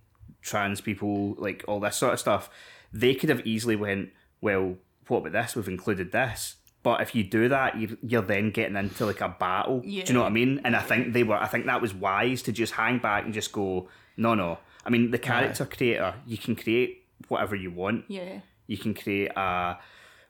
trans 0.47 0.81
people, 0.81 1.35
like 1.39 1.65
all 1.69 1.81
this 1.81 1.97
sort 1.97 2.13
of 2.15 2.21
stuff. 2.21 2.49
They 2.93 3.15
could 3.15 3.29
have 3.29 3.47
easily 3.47 3.77
went, 3.77 4.11
well, 4.41 4.77
what 5.09 5.19
about 5.19 5.33
this? 5.33 5.57
We've 5.57 5.69
included 5.69 6.13
this. 6.13 6.57
But 6.83 7.01
if 7.01 7.15
you 7.17 7.25
do 7.25 7.49
that, 7.49 7.77
you- 7.77 7.99
you're 8.01 8.23
then 8.23 8.51
getting 8.53 8.77
into 8.77 9.05
like 9.07 9.21
a 9.21 9.29
battle. 9.29 9.81
Do 9.81 9.89
you 9.89 10.15
know 10.15 10.21
what 10.21 10.29
I 10.29 10.31
mean? 10.31 10.61
And 10.65 10.77
I 10.77 10.81
think 10.81 11.13
they 11.13 11.25
were. 11.25 11.35
I 11.37 11.47
think 11.49 11.67
that 11.67 11.83
was 11.83 11.93
wise 11.93 12.43
to 12.43 12.53
just 12.53 12.75
hang 12.75 12.99
back 12.99 13.25
and 13.25 13.35
just 13.35 13.51
go, 13.53 13.89
no, 14.17 14.35
no. 14.35 14.59
I 14.85 14.91
mean, 14.91 15.11
the 15.11 15.19
character 15.19 15.67
creator, 15.67 16.15
you 16.27 16.39
can 16.39 16.55
create 16.55 17.03
whatever 17.29 17.57
you 17.57 17.73
want. 17.73 18.05
Yeah. 18.09 18.39
You 18.69 18.79
can 18.79 18.95
create 18.95 19.33
a 19.37 19.79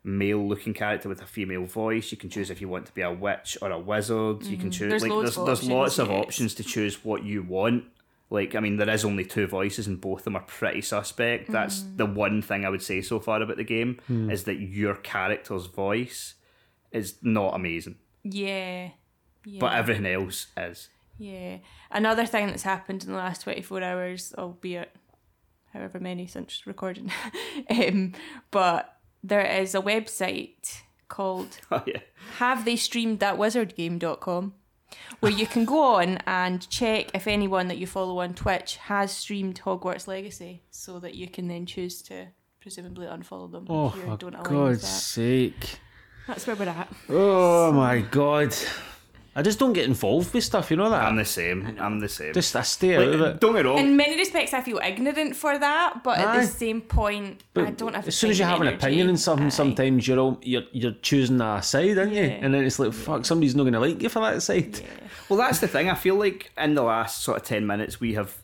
male 0.02 0.46
looking 0.48 0.72
character 0.72 1.08
with 1.10 1.20
a 1.20 1.26
female 1.26 1.66
voice. 1.66 2.10
You 2.10 2.16
can 2.16 2.30
choose 2.30 2.48
if 2.48 2.60
you 2.62 2.68
want 2.68 2.86
to 2.86 2.92
be 2.92 3.02
a 3.02 3.12
witch 3.12 3.58
or 3.60 3.70
a 3.70 3.78
wizard. 3.78 4.44
You 4.44 4.56
can 4.56 4.70
choose 4.70 4.88
There's 4.90 5.02
like 5.02 5.10
there's, 5.12 5.36
there's 5.36 5.68
lots 5.68 5.98
of 5.98 6.10
options 6.10 6.54
to 6.54 6.64
choose 6.64 7.04
what 7.04 7.22
you 7.22 7.42
want. 7.42 7.84
Like 8.30 8.54
I 8.54 8.60
mean, 8.60 8.76
there 8.76 8.90
is 8.90 9.04
only 9.04 9.24
two 9.24 9.46
voices 9.46 9.86
and 9.86 10.00
both 10.00 10.20
of 10.20 10.24
them 10.24 10.36
are 10.36 10.42
pretty 10.42 10.80
suspect. 10.82 11.50
That's 11.50 11.80
Mm. 11.80 11.96
the 11.96 12.06
one 12.06 12.42
thing 12.42 12.64
I 12.64 12.70
would 12.70 12.82
say 12.82 13.00
so 13.00 13.20
far 13.20 13.40
about 13.40 13.56
the 13.56 13.64
game 13.64 13.98
is 14.08 14.44
that 14.44 14.56
your 14.56 14.96
character's 14.96 15.66
voice 15.66 16.34
is 16.92 17.18
not 17.22 17.54
amazing, 17.54 17.96
Yeah. 18.24 18.90
Yeah. 19.44 19.60
but 19.60 19.74
everything 19.74 20.06
else 20.06 20.46
is. 20.56 20.88
Yeah. 21.18 21.58
Another 21.90 22.26
thing 22.26 22.48
that's 22.48 22.64
happened 22.64 23.04
in 23.04 23.10
the 23.12 23.16
last 23.16 23.42
24 23.42 23.82
hours, 23.82 24.34
albeit 24.36 24.94
however 25.72 26.00
many 26.00 26.26
since 26.26 26.66
recording, 26.66 27.12
um, 27.70 28.12
but 28.50 28.98
there 29.22 29.46
is 29.46 29.74
a 29.74 29.80
website 29.80 30.80
called 31.08 31.58
Oh 31.70 31.82
yeah. 31.86 32.00
have 32.38 32.64
they 32.64 32.74
streamed 32.76 33.20
that 33.20 33.36
wizardgame.com 33.36 34.54
where 35.20 35.32
you 35.32 35.46
can 35.46 35.64
go 35.64 35.94
on 35.96 36.18
and 36.26 36.68
check 36.70 37.10
if 37.14 37.26
anyone 37.26 37.68
that 37.68 37.78
you 37.78 37.86
follow 37.86 38.18
on 38.20 38.34
Twitch 38.34 38.76
has 38.76 39.12
streamed 39.12 39.60
Hogwarts 39.64 40.06
Legacy 40.06 40.62
so 40.70 40.98
that 41.00 41.14
you 41.14 41.28
can 41.28 41.48
then 41.48 41.66
choose 41.66 42.02
to 42.02 42.28
presumably 42.60 43.06
unfollow 43.06 43.50
them 43.50 43.66
Oh, 43.68 43.88
if 43.88 43.96
you 43.96 44.02
for 44.02 44.16
don't 44.16 44.42
God's 44.42 44.80
that. 44.82 44.86
sake. 44.86 45.80
That's 46.26 46.46
where 46.46 46.56
we're 46.56 46.68
at. 46.68 46.88
Oh 47.08 47.72
my 47.72 48.00
God. 48.00 48.54
I 49.38 49.42
just 49.42 49.58
don't 49.58 49.74
get 49.74 49.84
involved 49.84 50.32
with 50.32 50.44
stuff, 50.44 50.70
you 50.70 50.78
know 50.78 50.88
that? 50.88 51.04
I'm 51.04 51.16
the 51.16 51.24
same. 51.26 51.76
I'm 51.78 52.00
the 52.00 52.08
same. 52.08 52.32
just 52.32 52.56
I 52.56 52.62
stay 52.62 52.96
out 52.96 53.02
of 53.14 53.20
it. 53.20 53.38
don't 53.38 53.52
get 53.52 53.64
me 53.64 53.70
wrong. 53.70 53.78
In 53.78 53.94
many 53.94 54.16
respects, 54.16 54.54
I 54.54 54.62
feel 54.62 54.78
ignorant 54.78 55.36
for 55.36 55.58
that, 55.58 56.02
but 56.02 56.18
at 56.18 56.40
the 56.40 56.46
same 56.46 56.80
point, 56.80 57.42
I 57.54 57.70
don't 57.72 57.94
have 57.94 58.08
as 58.08 58.16
soon 58.16 58.30
as 58.30 58.38
you 58.38 58.46
have 58.46 58.60
and 58.60 58.70
an 58.70 58.76
opinion 58.76 59.10
on 59.10 59.18
something, 59.18 59.48
Aye. 59.48 59.50
sometimes 59.50 60.08
you're 60.08 60.18
all, 60.18 60.38
you're 60.42 60.62
you're 60.72 60.94
choosing 61.02 61.38
a 61.42 61.62
side, 61.62 61.98
aren't 61.98 62.14
you? 62.14 62.22
Yeah. 62.22 62.38
And 62.40 62.54
then 62.54 62.64
it's 62.64 62.78
like, 62.78 62.94
fuck, 62.94 63.26
somebody's 63.26 63.54
not 63.54 63.64
going 63.64 63.74
to 63.74 63.80
like 63.80 64.00
you 64.02 64.08
for 64.08 64.20
that 64.20 64.42
side. 64.42 64.78
Yeah. 64.78 64.86
Well, 65.28 65.38
that's 65.38 65.58
the 65.58 65.68
thing. 65.68 65.90
I 65.90 65.96
feel 65.96 66.14
like 66.14 66.50
in 66.56 66.74
the 66.74 66.82
last 66.82 67.22
sort 67.22 67.36
of 67.36 67.42
10 67.44 67.66
minutes, 67.66 68.00
we 68.00 68.14
have. 68.14 68.34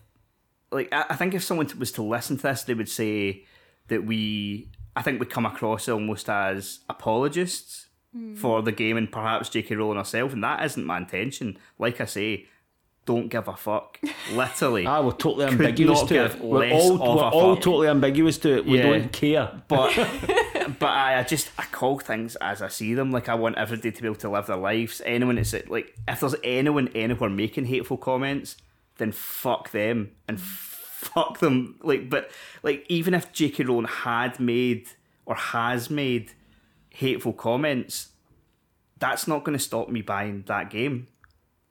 Like, 0.71 0.93
I 0.93 1.07
I 1.09 1.17
think 1.17 1.33
if 1.33 1.43
someone 1.43 1.71
was 1.79 1.93
to 1.93 2.03
listen 2.03 2.37
to 2.37 2.43
this, 2.43 2.65
they 2.65 2.75
would 2.75 2.91
say 2.91 3.47
that 3.89 4.05
we. 4.05 4.69
I 4.95 5.01
think 5.01 5.21
we 5.21 5.25
come 5.25 5.47
across 5.47 5.89
almost 5.89 6.29
as 6.29 6.81
apologists 6.91 7.82
for 8.37 8.61
the 8.63 8.73
game 8.73 8.97
and 8.97 9.11
perhaps 9.11 9.49
J.K. 9.49 9.75
Rowling 9.77 9.97
herself, 9.99 10.33
and 10.33 10.45
that 10.45 10.65
isn't 10.65 10.85
my 10.85 10.99
intention. 10.99 11.59
Like 11.79 12.01
I 12.01 12.05
say, 12.05 12.47
don't 13.07 13.29
give 13.29 13.49
a 13.49 13.57
fuck. 13.57 13.99
Literally. 14.33 14.87
Ah, 14.87 15.01
we're 15.03 15.13
totally 15.13 15.47
ambiguous 15.47 16.03
to 16.03 16.27
it. 16.27 16.39
We're 16.41 16.71
all, 16.73 16.99
we're 16.99 17.23
all 17.31 17.57
totally 17.57 17.89
ambiguous 17.89 18.39
to 18.39 18.59
it. 18.59 18.67
We 18.67 18.79
Yeah. 18.79 18.83
don't 18.91 19.13
care. 19.13 19.63
but 19.67 19.97
but 20.79 20.89
I, 20.91 21.19
I 21.19 21.23
just 21.25 21.51
I 21.59 21.65
call 21.65 21.99
things 21.99 22.37
as 22.37 22.61
I 22.63 22.69
see 22.69 22.95
them. 22.95 23.11
Like 23.11 23.29
I 23.29 23.35
want 23.35 23.57
everybody 23.57 23.91
to 23.93 24.03
be 24.03 24.07
able 24.09 24.17
to 24.17 24.29
live 24.31 24.47
their 24.47 24.57
lives. 24.57 25.01
Anyone 25.05 25.37
that's 25.37 25.55
like 25.69 25.95
if 26.07 26.21
there's 26.21 26.37
anyone 26.45 26.89
anywhere 26.95 27.31
making 27.31 27.65
hateful 27.65 27.97
comments, 27.97 28.57
then 28.99 29.11
fuck 29.11 29.71
them 29.73 30.13
and 30.29 30.39
fuck 30.41 31.39
them. 31.41 31.81
Like 31.83 32.09
but 32.11 32.31
like 32.63 32.85
even 32.89 33.15
if 33.15 33.33
J.K. 33.33 33.65
Rowling 33.65 33.87
had 33.87 34.39
made 34.39 34.87
or 35.27 35.35
has 35.35 35.89
made 35.91 36.33
hateful 36.95 37.33
comments, 37.33 38.09
that's 38.99 39.27
not 39.27 39.45
going 39.45 39.57
to 39.57 39.63
stop 39.63 39.89
me 39.89 40.03
buying 40.03 40.45
that 40.47 40.71
game. 40.71 41.09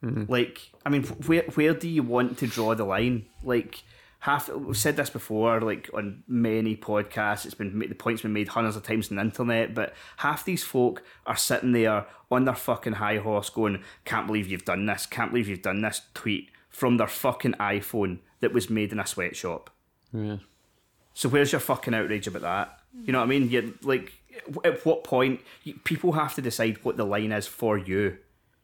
Mm-hmm. 0.03 0.31
Like, 0.31 0.71
I 0.85 0.89
mean, 0.89 1.03
where 1.03 1.43
where 1.53 1.73
do 1.73 1.87
you 1.87 2.03
want 2.03 2.37
to 2.39 2.47
draw 2.47 2.73
the 2.73 2.83
line? 2.83 3.25
Like, 3.43 3.83
half 4.19 4.49
we've 4.49 4.75
said 4.75 4.97
this 4.97 5.09
before, 5.09 5.61
like 5.61 5.89
on 5.93 6.23
many 6.27 6.75
podcasts, 6.75 7.45
it's 7.45 7.53
been 7.53 7.77
the 7.77 7.95
point's 7.95 8.23
been 8.23 8.33
made 8.33 8.49
hundreds 8.49 8.75
of 8.75 8.83
times 8.83 9.11
on 9.11 9.17
the 9.17 9.21
internet. 9.21 9.75
But 9.75 9.93
half 10.17 10.43
these 10.43 10.63
folk 10.63 11.03
are 11.27 11.35
sitting 11.35 11.71
there 11.71 12.05
on 12.31 12.45
their 12.45 12.55
fucking 12.55 12.93
high 12.93 13.17
horse, 13.17 13.49
going, 13.49 13.83
"Can't 14.05 14.25
believe 14.25 14.47
you've 14.47 14.65
done 14.65 14.85
this! 14.85 15.05
Can't 15.05 15.31
believe 15.31 15.47
you've 15.47 15.61
done 15.61 15.81
this!" 15.81 16.01
Tweet 16.13 16.49
from 16.69 16.97
their 16.97 17.07
fucking 17.07 17.53
iPhone 17.53 18.19
that 18.39 18.53
was 18.53 18.69
made 18.69 18.91
in 18.91 18.99
a 18.99 19.05
sweatshop. 19.05 19.69
Yeah. 20.11 20.37
So 21.13 21.29
where's 21.29 21.51
your 21.51 21.61
fucking 21.61 21.93
outrage 21.93 22.27
about 22.27 22.41
that? 22.41 22.79
You 23.05 23.13
know 23.13 23.19
what 23.19 23.25
I 23.25 23.27
mean? 23.27 23.49
You 23.49 23.77
like, 23.83 24.13
at 24.63 24.85
what 24.85 25.03
point 25.03 25.41
you, 25.63 25.75
people 25.83 26.13
have 26.13 26.35
to 26.35 26.41
decide 26.41 26.83
what 26.83 26.97
the 26.97 27.05
line 27.05 27.31
is 27.31 27.47
for 27.47 27.77
you. 27.77 28.17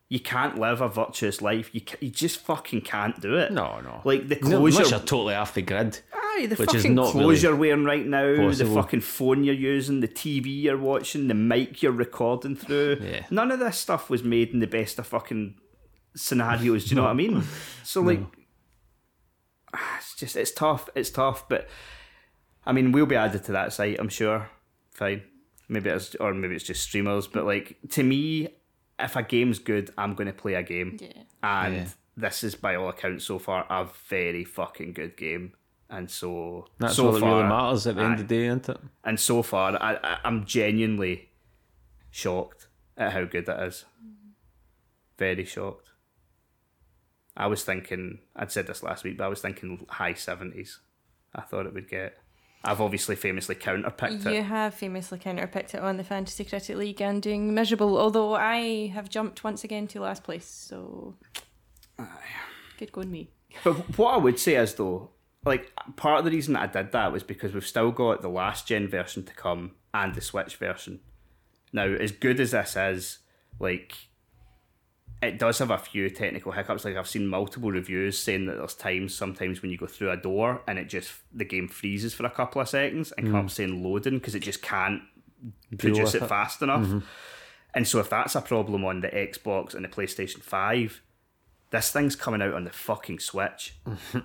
You 0.09 0.21
can't 0.21 0.57
live 0.57 0.80
a 0.80 0.88
virtuous 0.88 1.41
life. 1.41 1.69
You 1.73 1.82
you 1.99 2.09
just 2.09 2.39
fucking 2.39 2.82
can't 2.82 3.19
do 3.19 3.36
it. 3.36 3.51
No, 3.51 3.82
no. 3.82 4.01
Like 4.05 4.30
the 4.30 4.36
No, 4.41 4.47
clothes 4.59 4.80
you're, 4.80 4.88
you're 4.88 4.99
totally 4.99 5.36
off 5.36 5.53
the 5.53 5.61
grid. 5.61 5.99
aye, 6.13 6.45
the 6.49 6.55
which 6.55 6.73
is 6.73 6.84
fucking 6.84 6.95
not 6.95 7.11
clothes 7.11 7.25
really 7.25 7.41
you're 7.41 7.55
wearing 7.57 7.84
right 7.84 8.05
now, 8.05 8.36
possible. 8.38 8.69
the 8.73 8.82
fucking 8.82 9.01
phone 9.01 9.43
you're 9.43 9.53
using, 9.53 9.99
the 9.99 10.07
TV 10.07 10.45
you're 10.63 10.78
watching, 10.78 11.28
the 11.28 11.34
mic 11.34 11.84
you're 11.84 11.91
recording 11.91 12.55
through. 12.55 12.99
Yeah. 13.01 13.25
None 13.32 13.51
of 13.51 13.59
this 13.59 13.78
stuff 13.78 14.09
was 14.09 14.23
made 14.23 14.51
in 14.51 14.59
the 14.59 14.67
best 14.67 14.97
of 14.97 15.07
fucking 15.07 15.55
scenarios. 16.15 16.86
Do 16.86 16.89
you 16.91 16.95
know 16.95 17.03
what 17.03 17.11
I 17.11 17.13
mean? 17.13 17.43
So 17.84 18.01
like, 18.01 18.21
ah, 19.73 19.97
it's 19.97 20.15
just 20.15 20.36
it's 20.36 20.51
tough. 20.51 20.89
It's 20.95 21.09
tough, 21.09 21.47
but 21.49 21.67
I 22.65 22.71
mean, 22.71 22.91
we'll 22.91 23.05
be 23.05 23.15
added 23.15 23.43
to 23.45 23.51
that 23.53 23.73
site. 23.73 23.97
I'm 23.99 24.09
sure. 24.09 24.49
Fine. 24.93 25.23
Maybe 25.70 25.89
it's 25.89 26.15
or 26.15 26.34
maybe 26.34 26.55
it's 26.55 26.63
just 26.63 26.84
streamers, 26.84 27.28
but 27.28 27.45
like 27.45 27.78
to 27.89 28.03
me, 28.03 28.49
if 28.99 29.15
a 29.15 29.24
game's 29.24 29.59
good, 29.59 29.91
I'm 29.97 30.15
going 30.15 30.28
to 30.28 30.34
play 30.34 30.53
a 30.55 30.63
game, 30.63 30.97
Yeah. 30.99 31.24
and 31.43 31.76
Yeah. 31.76 31.88
this 32.15 32.43
is 32.43 32.55
by 32.55 32.76
all 32.76 32.89
accounts 32.89 33.26
so 33.26 33.38
far 33.39 33.65
a 33.70 33.88
very 34.09 34.43
fucking 34.45 34.93
good 34.93 35.18
game. 35.18 35.53
And 35.89 36.09
so 36.11 36.68
That's 36.80 36.95
so 36.95 37.07
all 37.07 37.11
that 37.13 37.20
far, 37.22 37.38
really 37.38 37.49
matters 37.49 37.88
at 37.88 37.95
the 37.95 38.01
end 38.01 38.11
aye. 38.11 38.13
of 38.13 38.28
the 38.28 38.36
day, 38.36 38.45
isn't 38.47 38.70
it? 38.70 38.78
And 39.05 39.18
so 39.20 39.41
far, 39.41 39.82
I, 39.82 39.95
I, 40.03 40.18
I'm 40.26 40.45
genuinely 40.45 41.30
shocked 42.11 42.68
at 42.97 43.13
how 43.13 43.24
good 43.26 43.47
it 43.47 43.59
is. 43.68 43.86
Very 45.18 45.45
shocked. 45.45 45.89
I 47.36 47.47
was 47.47 47.63
thinking, 47.63 48.20
I'd 48.36 48.51
said 48.51 48.68
this 48.68 48.84
last 48.84 49.03
week, 49.03 49.18
but 49.18 49.26
I 49.26 49.28
was 49.30 49.41
thinking 49.41 49.86
high 49.89 50.13
70s. 50.13 50.80
I 51.36 51.41
thought 51.41 51.65
it 51.68 51.74
would 51.74 51.88
get. 51.89 52.18
I've 52.68 52.82
obviously 52.82 53.15
famously 53.15 53.55
counterpicked 53.55 54.26
You 54.26 54.32
it. 54.32 54.36
You 54.36 54.43
have 54.43 54.74
famously 54.74 55.18
counterpicked 55.18 55.74
it 55.74 55.80
on 55.80 55.95
the 55.95 56.03
Fantasy 56.03 56.43
Critic 56.43 56.76
League 56.76 57.01
and 57.01 57.22
doing 57.22 57.53
miserable, 57.53 57.97
although 57.97 58.36
I 58.36 58.88
have 58.88 59.09
jumped 59.09 59.43
once 59.43 59.63
again 59.63 59.88
to 59.88 60.01
last 60.01 60.24
place, 60.24 60.45
so. 60.45 61.15
Good 62.78 62.91
going, 62.91 63.09
me. 63.09 63.30
But 63.63 63.97
what 63.97 64.13
I 64.13 64.18
would 64.18 64.38
say 64.38 64.55
is, 64.55 64.76
though, 64.76 65.11
like, 65.45 65.72
part 65.95 66.20
of 66.20 66.26
the 66.26 66.32
reason 66.32 66.55
that 66.55 66.70
I 66.70 66.82
did 66.82 66.91
that 66.91 67.11
was 67.13 67.24
because 67.24 67.53
we've 67.53 67.65
still 67.65 67.91
got 67.91 68.22
the 68.22 68.30
last 68.30 68.68
gen 68.68 68.88
version 68.88 69.24
to 69.24 69.34
come 69.34 69.72
and 69.93 70.13
the 70.13 70.22
Switch 70.22 70.57
version. 70.57 70.99
Now, 71.72 71.86
as 71.86 72.11
good 72.11 72.39
as 72.39 72.51
this 72.51 72.76
is, 72.76 73.20
like, 73.59 73.95
it 75.22 75.39
does 75.39 75.57
have 75.59 75.72
a 75.72 75.78
few 75.78 76.09
technical 76.09 76.51
hiccups. 76.51 76.86
Like, 76.86 76.95
I've 76.95 77.07
seen 77.07 77.28
multiple 77.28 77.72
reviews 77.72 78.20
saying 78.20 78.45
that 78.45 78.57
there's 78.57 78.76
times, 78.76 79.15
sometimes 79.15 79.61
when 79.61 79.72
you 79.72 79.78
go 79.78 79.88
through 79.88 80.11
a 80.11 80.18
door 80.18 80.61
and 80.68 80.78
it 80.78 80.86
just, 80.86 81.11
the 81.34 81.45
game 81.45 81.68
freezes 81.68 82.13
for 82.13 82.26
a 82.26 82.30
couple 82.30 82.61
of 82.61 82.70
seconds 82.70 83.11
and 83.13 83.32
comes 83.32 83.53
mm. 83.53 83.55
saying 83.55 83.84
loading 83.84 84.20
because 84.20 84.36
it 84.36 84.41
just 84.41 84.61
can't 84.61 85.01
produce 85.78 86.13
it 86.13 86.22
it. 86.22 86.28
fast 86.28 86.61
enough. 86.61 86.86
Mm-hmm. 86.86 86.99
And 87.74 87.88
so, 87.88 87.99
if 87.99 88.09
that's 88.09 88.36
a 88.36 88.41
problem 88.41 88.86
on 88.86 89.01
the 89.01 89.09
Xbox 89.09 89.74
and 89.74 89.84
the 89.84 89.89
PlayStation 89.89 90.41
5, 90.41 91.01
this 91.72 91.91
thing's 91.91 92.15
coming 92.15 92.41
out 92.41 92.53
on 92.53 92.63
the 92.63 92.72
fucking 92.72 93.20
Switch. 93.20 93.76
Mm-hmm. 93.86 94.20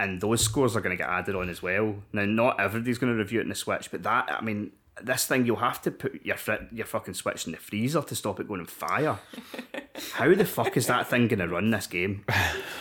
and 0.00 0.20
those 0.20 0.42
scores 0.42 0.74
are 0.74 0.80
going 0.80 0.96
to 0.96 1.02
get 1.02 1.08
added 1.08 1.36
on 1.36 1.48
as 1.48 1.62
well. 1.62 1.96
Now, 2.12 2.24
not 2.24 2.60
everybody's 2.60 2.98
going 2.98 3.12
to 3.12 3.18
review 3.18 3.40
it 3.40 3.44
in 3.44 3.48
the 3.50 3.54
Switch, 3.54 3.90
but 3.90 4.02
that, 4.02 4.28
I 4.30 4.42
mean, 4.42 4.72
this 5.02 5.26
thing, 5.26 5.44
you'll 5.46 5.56
have 5.56 5.82
to 5.82 5.90
put 5.90 6.24
your, 6.24 6.36
fri- 6.36 6.68
your 6.72 6.86
fucking 6.86 7.14
Switch 7.14 7.46
in 7.46 7.52
the 7.52 7.58
freezer 7.58 8.02
to 8.02 8.14
stop 8.14 8.38
it 8.40 8.48
going 8.48 8.60
on 8.60 8.66
fire. 8.66 9.18
How 10.12 10.34
the 10.34 10.44
fuck 10.44 10.76
is 10.76 10.86
that 10.86 11.08
thing 11.08 11.28
going 11.28 11.38
to 11.40 11.48
run 11.48 11.70
this 11.70 11.86
game? 11.86 12.24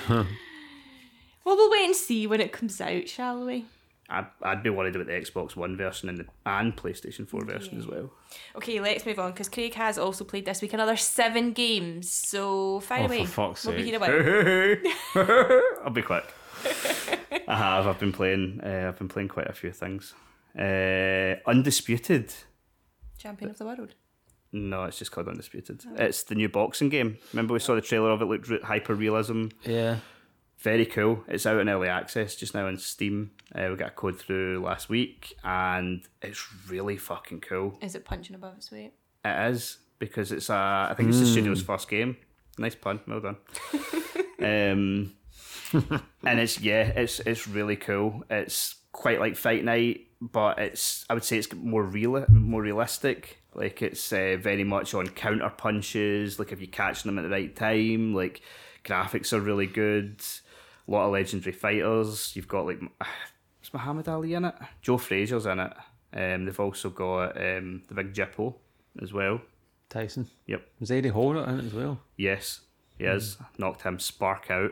Well, 0.09 0.27
we'll 1.57 1.71
wait 1.71 1.85
and 1.85 1.95
see 1.95 2.25
when 2.27 2.39
it 2.41 2.51
comes 2.51 2.79
out, 2.79 3.07
shall 3.09 3.45
we? 3.45 3.65
I'd, 4.09 4.27
I'd 4.41 4.63
be 4.63 4.69
worried 4.69 4.95
about 4.95 5.07
the 5.07 5.13
Xbox 5.13 5.55
One 5.55 5.75
version 5.77 6.07
and 6.09 6.17
the 6.19 6.25
and 6.45 6.75
PlayStation 6.75 7.27
4 7.27 7.45
version 7.45 7.77
as 7.79 7.87
well. 7.87 8.11
Okay, 8.55 8.79
let's 8.79 9.05
move 9.05 9.17
on 9.19 9.31
because 9.31 9.49
Craig 9.49 9.73
has 9.75 9.97
also 9.97 10.23
played 10.23 10.45
this 10.45 10.61
week 10.61 10.73
another 10.73 10.97
seven 10.97 11.51
games. 11.53 12.09
So 12.11 12.79
fire 12.81 13.03
Oh, 13.05 13.07
for 13.07 13.13
away. 13.13 13.25
fuck's 13.25 13.65
we'll 13.65 13.75
be 13.75 13.83
sake. 13.83 13.91
here 13.91 14.83
a 15.15 15.15
while. 15.15 15.61
I'll 15.85 15.89
be 15.89 16.01
quick. 16.01 16.25
I 17.47 17.57
have. 17.57 17.87
I've 17.87 17.99
been 17.99 18.11
playing. 18.13 18.61
Uh, 18.63 18.85
I've 18.89 18.97
been 18.99 19.09
playing 19.09 19.29
quite 19.29 19.47
a 19.47 19.53
few 19.53 19.71
things. 19.71 20.13
Uh, 20.57 21.35
Undisputed. 21.49 22.33
Champion 23.17 23.49
of 23.49 23.57
the 23.57 23.65
world. 23.65 23.95
No, 24.51 24.83
it's 24.83 24.99
just 24.99 25.11
called 25.11 25.27
Undisputed. 25.27 25.83
It's 25.97 26.23
the 26.23 26.35
new 26.35 26.47
boxing 26.47 26.89
game. 26.89 27.17
Remember 27.33 27.53
we 27.53 27.59
saw 27.59 27.73
the 27.73 27.81
trailer 27.81 28.11
of 28.11 28.21
it. 28.21 28.25
Looked 28.25 28.63
hyper 28.63 28.93
realism. 28.93 29.47
Yeah. 29.63 29.97
Very 30.59 30.85
cool. 30.85 31.23
It's 31.27 31.45
out 31.45 31.59
in 31.59 31.67
early 31.67 31.89
access 31.89 32.35
just 32.35 32.53
now 32.53 32.67
on 32.67 32.77
Steam. 32.77 33.31
Uh, 33.53 33.67
we 33.71 33.75
got 33.75 33.89
a 33.89 33.91
code 33.91 34.19
through 34.19 34.61
last 34.63 34.89
week, 34.89 35.33
and 35.43 36.03
it's 36.21 36.45
really 36.69 36.97
fucking 36.97 37.41
cool. 37.41 37.77
Is 37.81 37.95
it 37.95 38.05
punching 38.05 38.35
above 38.35 38.57
its 38.57 38.71
weight? 38.71 38.93
It 39.25 39.51
is 39.51 39.79
because 39.99 40.31
it's 40.31 40.49
uh, 40.49 40.87
I 40.89 40.93
think 40.95 41.09
it's 41.09 41.19
the 41.19 41.25
studio's 41.25 41.61
first 41.61 41.89
game. 41.89 42.15
Nice 42.57 42.75
pun, 42.75 42.99
well 43.07 43.19
done. 43.19 43.37
um, 44.39 45.13
and 46.23 46.39
it's 46.39 46.61
yeah, 46.61 46.83
it's 46.95 47.19
it's 47.21 47.47
really 47.47 47.75
cool. 47.75 48.23
It's 48.29 48.75
quite 48.91 49.19
like 49.19 49.35
Fight 49.35 49.65
Night, 49.65 50.07
but 50.31 50.57
it's 50.59 51.05
I 51.09 51.13
would 51.13 51.23
say 51.23 51.37
it's 51.37 51.53
more 51.53 51.83
real, 51.83 52.25
more 52.29 52.61
realistic. 52.61 53.39
Like 53.53 53.81
it's 53.81 54.11
uh, 54.11 54.37
very 54.39 54.63
much 54.63 54.93
on 54.93 55.07
counter 55.09 55.49
punches. 55.49 56.39
Like 56.39 56.51
if 56.51 56.61
you 56.61 56.67
catch 56.67 57.03
them 57.03 57.19
at 57.19 57.23
the 57.23 57.29
right 57.29 57.55
time, 57.55 58.13
like 58.13 58.41
graphics 58.85 59.33
are 59.33 59.39
really 59.39 59.67
good. 59.67 60.21
A 60.87 60.91
lot 60.91 61.05
of 61.05 61.13
legendary 61.13 61.53
fighters. 61.53 62.35
You've 62.35 62.47
got 62.47 62.65
like 62.65 62.79
is 63.63 63.73
Muhammad 63.73 64.07
Ali 64.07 64.33
in 64.33 64.45
it? 64.45 64.55
Joe 64.81 64.97
Frazier's 64.97 65.45
in 65.45 65.59
it. 65.59 65.73
Um, 66.15 66.45
they've 66.45 66.59
also 66.59 66.89
got 66.89 67.37
um, 67.37 67.83
the 67.87 67.95
big 67.95 68.13
Jippo 68.13 68.55
as 69.01 69.11
well. 69.11 69.41
Tyson. 69.89 70.29
Yep. 70.47 70.65
Was 70.79 70.91
Eddie 70.91 71.09
Hall 71.09 71.37
in 71.37 71.59
it 71.59 71.65
as 71.65 71.73
well? 71.73 71.99
Yes, 72.17 72.61
he 72.97 73.05
is. 73.05 73.37
Knocked 73.57 73.81
him 73.81 73.99
spark 73.99 74.49
out. 74.49 74.71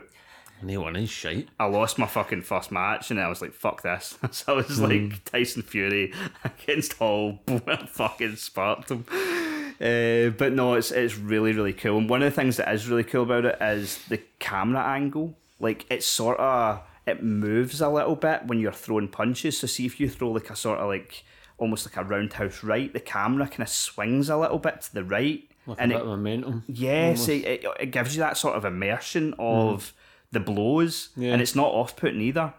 And 0.62 0.70
he 0.70 0.76
won 0.76 0.94
his 0.94 1.10
shite. 1.10 1.48
I 1.58 1.66
lost 1.66 1.98
my 1.98 2.06
fucking 2.06 2.42
first 2.42 2.70
match 2.70 3.10
and 3.10 3.20
I 3.20 3.28
was 3.28 3.42
like, 3.42 3.52
fuck 3.52 3.82
this. 3.82 4.16
So 4.30 4.54
I 4.54 4.56
was 4.56 4.80
like 4.80 5.24
Tyson 5.24 5.62
Fury 5.62 6.14
against 6.44 6.94
Hall, 6.94 7.40
fucking 7.88 8.36
sparked 8.36 8.90
him. 8.90 9.04
Uh, 9.10 10.30
but 10.30 10.52
no, 10.52 10.74
it's 10.74 10.92
it's 10.92 11.18
really, 11.18 11.52
really 11.52 11.72
cool. 11.72 11.98
And 11.98 12.08
one 12.08 12.22
of 12.22 12.32
the 12.32 12.40
things 12.40 12.56
that 12.58 12.72
is 12.72 12.88
really 12.88 13.02
cool 13.02 13.24
about 13.24 13.44
it 13.44 13.60
is 13.60 13.98
the 14.08 14.18
camera 14.38 14.84
angle. 14.84 15.34
Like 15.58 15.84
it's 15.90 16.06
sort 16.06 16.38
of 16.38 16.80
it 17.06 17.24
moves 17.24 17.80
a 17.80 17.88
little 17.88 18.14
bit 18.14 18.46
when 18.46 18.60
you're 18.60 18.72
throwing 18.72 19.08
punches. 19.08 19.58
So 19.58 19.66
see 19.66 19.84
if 19.84 19.98
you 19.98 20.08
throw 20.08 20.30
like 20.30 20.48
a 20.48 20.56
sort 20.56 20.78
of 20.78 20.86
like 20.86 21.24
almost 21.58 21.86
like 21.86 21.96
a 21.96 22.08
roundhouse 22.08 22.62
right, 22.62 22.92
the 22.92 23.00
camera 23.00 23.48
kind 23.48 23.62
of 23.62 23.68
swings 23.68 24.28
a 24.28 24.36
little 24.36 24.58
bit 24.58 24.80
to 24.82 24.94
the 24.94 25.04
right. 25.04 25.42
Like 25.66 25.78
and 25.80 25.92
a 25.92 25.96
it, 25.96 26.00
of 26.02 26.06
momentum. 26.06 26.64
Yes, 26.68 27.28
it, 27.28 27.44
it, 27.44 27.64
it 27.80 27.90
gives 27.90 28.14
you 28.14 28.20
that 28.20 28.36
sort 28.36 28.56
of 28.56 28.64
immersion 28.64 29.34
of 29.38 29.92
the 30.32 30.40
blows, 30.40 31.10
Yeah. 31.16 31.32
and 31.32 31.40
it's 31.42 31.54
not 31.54 31.68
off-putting 31.72 32.20
either. 32.20 32.52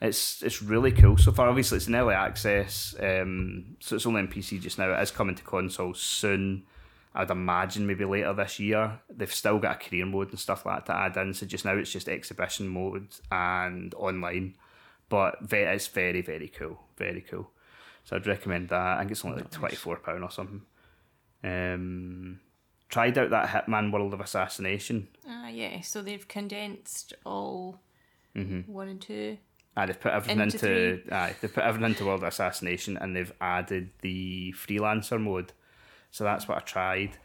It's 0.00 0.42
it's 0.42 0.62
really 0.62 0.92
cool 0.92 1.16
so 1.16 1.32
far. 1.32 1.48
Obviously, 1.48 1.76
it's 1.76 1.88
in 1.88 1.94
early 1.96 2.14
access, 2.14 2.94
um, 3.00 3.76
so 3.80 3.96
it's 3.96 4.06
only 4.06 4.20
on 4.20 4.28
PC 4.28 4.60
just 4.60 4.78
now. 4.78 4.92
It 4.92 5.02
is 5.02 5.10
coming 5.10 5.34
to 5.34 5.42
consoles 5.42 6.00
soon. 6.00 6.62
I'd 7.14 7.30
imagine 7.32 7.84
maybe 7.86 8.04
later 8.04 8.32
this 8.32 8.60
year. 8.60 9.00
They've 9.10 9.32
still 9.34 9.58
got 9.58 9.76
a 9.84 9.88
career 9.88 10.06
mode 10.06 10.30
and 10.30 10.38
stuff 10.38 10.64
like 10.64 10.86
that 10.86 10.92
to 10.92 10.96
add 10.96 11.16
in. 11.26 11.34
So 11.34 11.46
just 11.46 11.64
now 11.64 11.72
it's 11.72 11.90
just 11.90 12.08
exhibition 12.08 12.68
mode 12.68 13.08
and 13.32 13.92
online, 13.94 14.54
but 15.08 15.38
it's 15.50 15.88
very 15.88 16.20
very 16.22 16.48
cool, 16.48 16.78
very 16.96 17.22
cool. 17.22 17.50
So 18.04 18.14
I'd 18.14 18.26
recommend 18.28 18.68
that. 18.68 18.98
I 18.98 19.00
think 19.00 19.10
it's 19.10 19.24
only 19.24 19.38
like 19.38 19.50
twenty 19.50 19.74
four 19.76 19.96
pound 19.96 20.22
or 20.22 20.30
something. 20.30 20.62
Um, 21.42 22.40
tried 22.88 23.18
out 23.18 23.30
that 23.30 23.48
Hitman 23.48 23.92
World 23.92 24.14
of 24.14 24.20
Assassination. 24.20 25.08
Ah, 25.28 25.48
yeah. 25.48 25.80
So 25.80 26.02
they've 26.02 26.26
condensed 26.26 27.12
all 27.24 27.80
one 28.34 28.88
and 28.88 29.00
two. 29.00 29.38
Ah, 29.76 29.86
they've 29.86 30.00
put 30.00 30.12
everything 30.12 30.40
Into 30.40 30.56
into, 30.56 31.14
aye, 31.14 31.34
they've 31.40 31.52
put 31.52 31.64
everything 31.64 31.90
into 31.90 32.06
World 32.06 32.22
of 32.22 32.28
Assassination 32.28 32.96
and 32.96 33.14
they've 33.14 33.32
added 33.40 33.90
the 34.00 34.52
freelancer 34.56 35.20
mode. 35.20 35.52
So 36.10 36.24
that's 36.24 36.48
what 36.48 36.58
I 36.58 36.60
tried. 36.60 37.16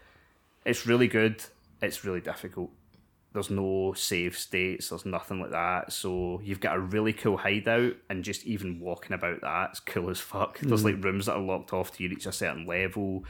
It's 0.64 0.86
really 0.86 1.08
good. 1.08 1.42
It's 1.82 2.04
really 2.04 2.20
difficult. 2.20 2.70
There's 3.32 3.50
no 3.50 3.92
save 3.94 4.38
states. 4.38 4.90
There's 4.90 5.04
nothing 5.04 5.40
like 5.40 5.50
that. 5.50 5.92
So 5.92 6.40
you've 6.44 6.60
got 6.60 6.76
a 6.76 6.80
really 6.80 7.12
cool 7.12 7.36
hideout, 7.36 7.94
and 8.08 8.22
just 8.22 8.44
even 8.44 8.78
walking 8.78 9.12
about 9.12 9.40
that's 9.42 9.80
cool 9.80 10.10
as 10.10 10.20
fuck. 10.20 10.60
There's 10.60 10.84
like 10.84 11.02
rooms 11.02 11.26
that 11.26 11.34
are 11.34 11.42
locked 11.42 11.72
off 11.72 11.90
till 11.90 12.04
you 12.04 12.10
reach 12.10 12.26
a 12.26 12.32
certain 12.32 12.66
level. 12.66 13.24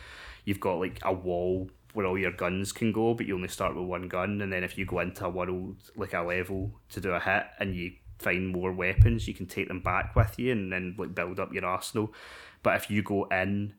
You've 0.44 0.60
got 0.60 0.80
like 0.80 0.98
a 1.02 1.12
wall 1.12 1.70
where 1.94 2.06
all 2.06 2.18
your 2.18 2.32
guns 2.32 2.72
can 2.72 2.92
go, 2.92 3.14
but 3.14 3.26
you 3.26 3.34
only 3.34 3.48
start 3.48 3.74
with 3.74 3.86
one 3.86 4.08
gun. 4.08 4.40
And 4.42 4.52
then 4.52 4.64
if 4.64 4.76
you 4.76 4.84
go 4.84 4.98
into 4.98 5.24
a 5.24 5.30
world 5.30 5.76
like 5.96 6.12
a 6.12 6.20
level 6.20 6.72
to 6.90 7.00
do 7.00 7.12
a 7.12 7.20
hit, 7.20 7.44
and 7.58 7.74
you 7.74 7.92
find 8.18 8.48
more 8.48 8.72
weapons, 8.72 9.26
you 9.26 9.34
can 9.34 9.46
take 9.46 9.68
them 9.68 9.80
back 9.80 10.14
with 10.14 10.38
you, 10.38 10.52
and 10.52 10.72
then 10.72 10.94
like 10.98 11.14
build 11.14 11.40
up 11.40 11.52
your 11.54 11.64
arsenal. 11.64 12.12
But 12.62 12.76
if 12.76 12.90
you 12.90 13.02
go 13.02 13.24
in 13.24 13.74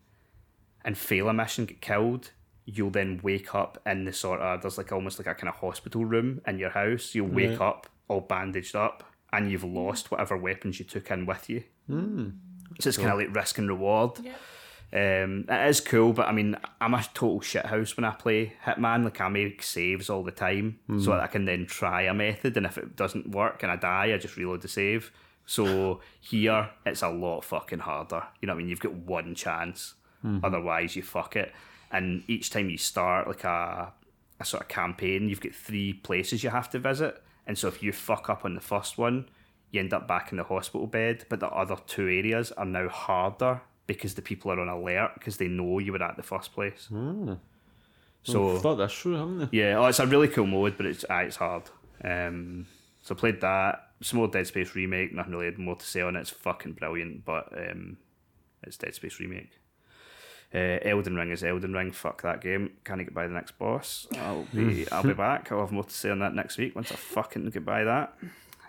and 0.84 0.98
fail 0.98 1.30
a 1.30 1.34
mission, 1.34 1.66
get 1.66 1.82
killed, 1.82 2.32
you'll 2.66 2.90
then 2.90 3.20
wake 3.22 3.54
up 3.54 3.82
in 3.86 4.06
the 4.06 4.14
sort 4.14 4.42
of 4.42 4.62
there's 4.62 4.78
like 4.78 4.92
almost 4.92 5.20
like 5.20 5.28
a 5.28 5.36
kind 5.36 5.50
of 5.50 5.56
hospital 5.56 6.06
room 6.06 6.42
in 6.48 6.58
your 6.58 6.72
house. 6.72 7.14
You'll 7.14 7.28
wake 7.28 7.60
up 7.62 7.88
all 8.08 8.22
bandaged 8.22 8.76
up, 8.76 9.04
and 9.34 9.52
you've 9.52 9.64
lost 9.64 10.10
whatever 10.12 10.38
weapons 10.38 10.80
you 10.80 10.86
took 10.86 11.12
in 11.12 11.26
with 11.26 11.50
you. 11.50 11.64
Hmm. 11.88 12.30
So 12.80 12.90
it's 12.90 12.98
kind 12.98 13.10
of 13.10 13.18
like 13.18 13.36
risk 13.36 13.58
and 13.58 13.68
reward. 13.68 14.20
Um, 14.96 15.44
it 15.50 15.68
is 15.68 15.82
cool, 15.82 16.14
but 16.14 16.30
I 16.30 16.32
mean, 16.32 16.56
I'm 16.80 16.94
a 16.94 17.04
total 17.14 17.42
shithouse 17.42 17.98
when 17.98 18.06
I 18.06 18.12
play 18.12 18.54
Hitman. 18.66 19.04
Like 19.04 19.20
I 19.20 19.28
make 19.28 19.62
saves 19.62 20.10
all 20.10 20.24
the 20.24 20.32
time, 20.32 20.80
so 21.02 21.12
that 21.12 21.20
I 21.20 21.28
can 21.28 21.44
then 21.44 21.66
try 21.66 22.04
a 22.04 22.14
method, 22.14 22.56
and 22.56 22.66
if 22.66 22.78
it 22.78 22.96
doesn't 22.96 23.32
work 23.32 23.62
and 23.62 23.70
I 23.70 23.76
die, 23.76 24.14
I 24.14 24.18
just 24.18 24.38
reload 24.38 24.62
the 24.62 24.70
save. 24.70 25.12
So 25.46 26.00
here, 26.22 26.70
it's 26.86 27.02
a 27.02 27.10
lot 27.10 27.44
fucking 27.44 27.80
harder. 27.80 28.24
You 28.40 28.48
know 28.48 28.54
what 28.54 28.60
I 28.60 28.60
mean? 28.60 28.70
You've 28.70 28.80
got 28.80 28.94
one 28.94 29.36
chance, 29.36 29.96
otherwise 30.46 30.96
you 30.96 31.04
fuck 31.04 31.36
it. 31.36 31.52
And 31.92 32.24
each 32.30 32.50
time 32.50 32.70
you 32.70 32.78
start 32.78 33.28
like 33.28 33.44
a 33.44 33.92
a 34.40 34.46
sort 34.46 34.64
of 34.64 34.70
campaign, 34.70 35.28
you've 35.28 35.42
got 35.42 35.54
three 35.54 35.92
places 35.92 36.42
you 36.42 36.52
have 36.52 36.70
to 36.70 36.80
visit, 36.80 37.22
and 37.46 37.58
so 37.58 37.68
if 37.68 37.84
you 37.84 37.92
fuck 37.92 38.30
up 38.30 38.46
on 38.46 38.56
the 38.56 38.62
first 38.62 38.98
one, 38.98 39.28
you 39.72 39.82
end 39.82 39.94
up 39.94 40.08
back 40.08 40.32
in 40.32 40.38
the 40.38 40.46
hospital 40.46 40.88
bed. 40.88 41.26
But 41.28 41.42
the 41.42 41.50
other 41.50 41.76
two 41.86 42.08
areas 42.08 42.54
are 42.54 42.64
now 42.64 42.88
harder 42.88 43.60
because 43.88 44.16
the 44.16 44.22
people 44.22 44.52
are 44.52 44.60
on 44.60 44.68
alert 44.70 45.12
because 45.16 45.38
they 45.38 45.48
know 45.48 45.80
you 45.80 45.92
were 45.92 46.04
at 46.04 46.18
the 46.18 46.24
first 46.24 46.54
place. 46.54 46.88
So 48.24 48.56
I've 48.56 48.62
thought 48.62 48.76
this 48.76 48.94
through, 48.94 49.16
haven't 49.16 49.52
they? 49.52 49.58
yeah, 49.60 49.78
oh, 49.78 49.86
it's 49.86 50.00
a 50.00 50.08
really 50.08 50.28
cool 50.28 50.48
mode, 50.48 50.78
but 50.78 50.86
it's 50.88 51.06
ah, 51.10 51.20
it's 51.20 51.36
hard. 51.36 51.64
Um, 52.04 52.66
so 53.04 53.14
I 53.16 53.18
played 53.18 53.42
that. 53.42 53.82
Some 54.02 54.18
more 54.20 54.28
Dead 54.28 54.48
Space 54.48 54.74
remake. 54.76 55.14
Nothing 55.14 55.34
really 55.34 55.46
had 55.46 55.60
more 55.60 55.76
to 55.76 55.86
say 55.86 56.02
on 56.02 56.16
it. 56.16 56.22
It's 56.22 56.30
fucking 56.32 56.74
brilliant, 56.74 57.24
but 57.24 57.54
um, 57.56 57.98
it's 58.64 58.78
Dead 58.78 58.96
Space 58.96 59.20
remake. 59.20 59.52
Uh, 60.54 60.80
Elden 60.84 61.16
Ring 61.16 61.32
is 61.32 61.44
Elden 61.44 61.74
Ring. 61.74 61.92
Fuck 61.92 62.22
that 62.24 62.42
game. 62.42 62.72
Can't 62.84 63.00
get 63.00 63.14
by 63.14 63.28
the 63.28 63.34
next 63.34 63.58
boss. 63.60 64.08
I'll 64.18 64.48
be 64.54 64.90
I'll 64.92 65.04
be 65.04 65.14
back. 65.14 65.52
I'll 65.52 65.60
have 65.60 65.72
more 65.72 65.84
to 65.84 65.94
say 65.94 66.10
on 66.10 66.20
that 66.20 66.34
next 66.34 66.58
week 66.58 66.76
once 66.76 66.92
I 66.92 66.96
fucking 66.96 67.50
get 67.50 67.66
by 67.66 67.84
that. 67.84 68.14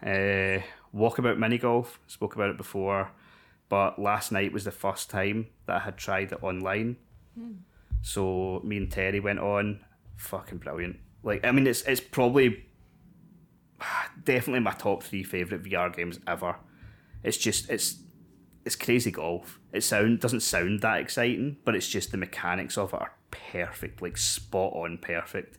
Uh, 0.02 0.62
Walkabout 0.94 1.38
mini 1.38 1.58
golf. 1.58 1.98
Spoke 2.06 2.34
about 2.34 2.50
it 2.50 2.56
before, 2.56 3.10
but 3.68 3.98
last 3.98 4.32
night 4.32 4.52
was 4.52 4.64
the 4.64 4.70
first 4.70 5.10
time 5.10 5.46
that 5.66 5.76
I 5.76 5.84
had 5.84 5.96
tried 5.96 6.32
it 6.32 6.42
online. 6.42 6.96
So 8.02 8.60
me 8.64 8.76
and 8.76 8.90
Terry 8.90 9.20
went 9.20 9.40
on. 9.40 9.80
Fucking 10.16 10.58
brilliant. 10.58 10.98
Like 11.22 11.44
I 11.44 11.52
mean, 11.52 11.66
it's 11.66 11.82
it's 11.82 12.00
probably 12.00 12.66
definitely 14.24 14.60
my 14.60 14.72
top 14.72 15.02
three 15.02 15.24
favorite 15.24 15.64
VR 15.64 15.94
games 15.94 16.18
ever. 16.26 16.56
It's 17.22 17.36
just 17.36 17.68
it's 17.68 17.96
it's 18.64 18.76
crazy 18.76 19.10
golf. 19.10 19.58
It 19.72 19.82
sound 19.82 20.20
doesn't 20.20 20.40
sound 20.40 20.80
that 20.82 21.00
exciting, 21.00 21.56
but 21.64 21.74
it's 21.74 21.88
just 21.88 22.10
the 22.10 22.16
mechanics 22.16 22.78
of 22.78 22.92
it 22.94 23.00
are 23.00 23.12
perfect, 23.30 24.02
like 24.02 24.16
spot 24.16 24.72
on 24.74 24.98
perfect, 24.98 25.58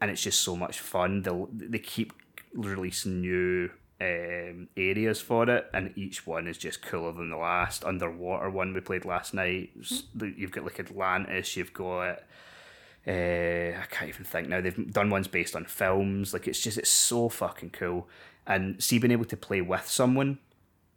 and 0.00 0.10
it's 0.10 0.22
just 0.22 0.40
so 0.40 0.56
much 0.56 0.80
fun. 0.80 1.22
They 1.22 1.68
they 1.68 1.78
keep 1.78 2.12
releasing 2.54 3.20
new 3.20 3.70
um, 4.00 4.68
areas 4.76 5.20
for 5.20 5.48
it, 5.50 5.68
and 5.74 5.92
each 5.96 6.26
one 6.26 6.46
is 6.46 6.58
just 6.58 6.82
cooler 6.82 7.12
than 7.12 7.30
the 7.30 7.36
last. 7.36 7.84
Underwater 7.84 8.50
one 8.50 8.72
we 8.72 8.80
played 8.80 9.04
last 9.04 9.34
night. 9.34 9.70
You've 10.14 10.52
got 10.52 10.64
like 10.64 10.80
Atlantis. 10.80 11.56
You've 11.56 11.72
got 11.74 12.20
uh, 13.06 13.72
I 13.80 13.84
can't 13.90 14.08
even 14.10 14.24
think 14.24 14.48
now. 14.48 14.60
They've 14.60 14.92
done 14.92 15.08
ones 15.10 15.28
based 15.28 15.56
on 15.56 15.64
films. 15.64 16.32
Like 16.32 16.46
it's 16.46 16.60
just 16.60 16.78
it's 16.78 16.90
so 16.90 17.28
fucking 17.28 17.70
cool. 17.70 18.08
And 18.46 18.82
see 18.82 18.98
being 18.98 19.12
able 19.12 19.24
to 19.26 19.36
play 19.36 19.60
with 19.60 19.86
someone, 19.88 20.38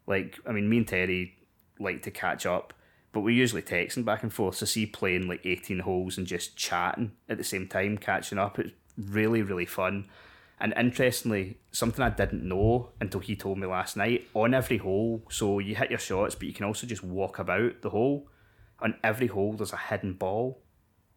like 0.08 0.40
I 0.48 0.52
mean, 0.52 0.70
me 0.70 0.78
and 0.78 0.88
Terry 0.88 1.38
like 1.80 2.02
to 2.04 2.12
catch 2.12 2.46
up, 2.46 2.74
but 3.14 3.22
we're 3.22 3.30
usually 3.32 3.62
texting 3.62 4.06
back 4.06 4.24
and 4.24 4.34
forth. 4.34 4.56
So 4.58 4.66
see 4.66 4.86
playing 4.86 5.28
like 5.28 5.46
eighteen 5.46 5.80
holes 5.80 6.18
and 6.18 6.28
just 6.28 6.56
chatting 6.58 7.14
at 7.30 7.38
the 7.38 7.44
same 7.44 7.68
time, 7.68 7.98
catching 7.98 8.38
up. 8.38 8.60
It's 8.60 8.74
really 8.98 9.42
really 9.42 9.66
fun. 9.66 10.10
And 10.62 10.74
interestingly, 10.78 11.58
something 11.72 12.04
I 12.04 12.10
didn't 12.12 12.48
know 12.48 12.92
until 13.02 13.20
he 13.20 13.36
told 13.36 13.58
me 13.58 13.66
last 13.68 13.98
night, 13.98 14.28
on 14.36 14.54
every 14.54 14.78
hole, 14.78 15.24
so 15.30 15.58
you 15.60 15.76
hit 15.76 15.90
your 15.90 16.00
shots, 16.00 16.36
but 16.36 16.48
you 16.48 16.54
can 16.54 16.66
also 16.66 16.86
just 16.88 17.04
walk 17.04 17.40
about 17.40 17.82
the 17.82 17.90
hole. 17.90 18.28
On 18.80 18.96
every 19.04 19.28
hole, 19.28 19.54
there's 19.54 19.74
a 19.74 19.78
hidden 19.78 20.14
ball 20.14 20.62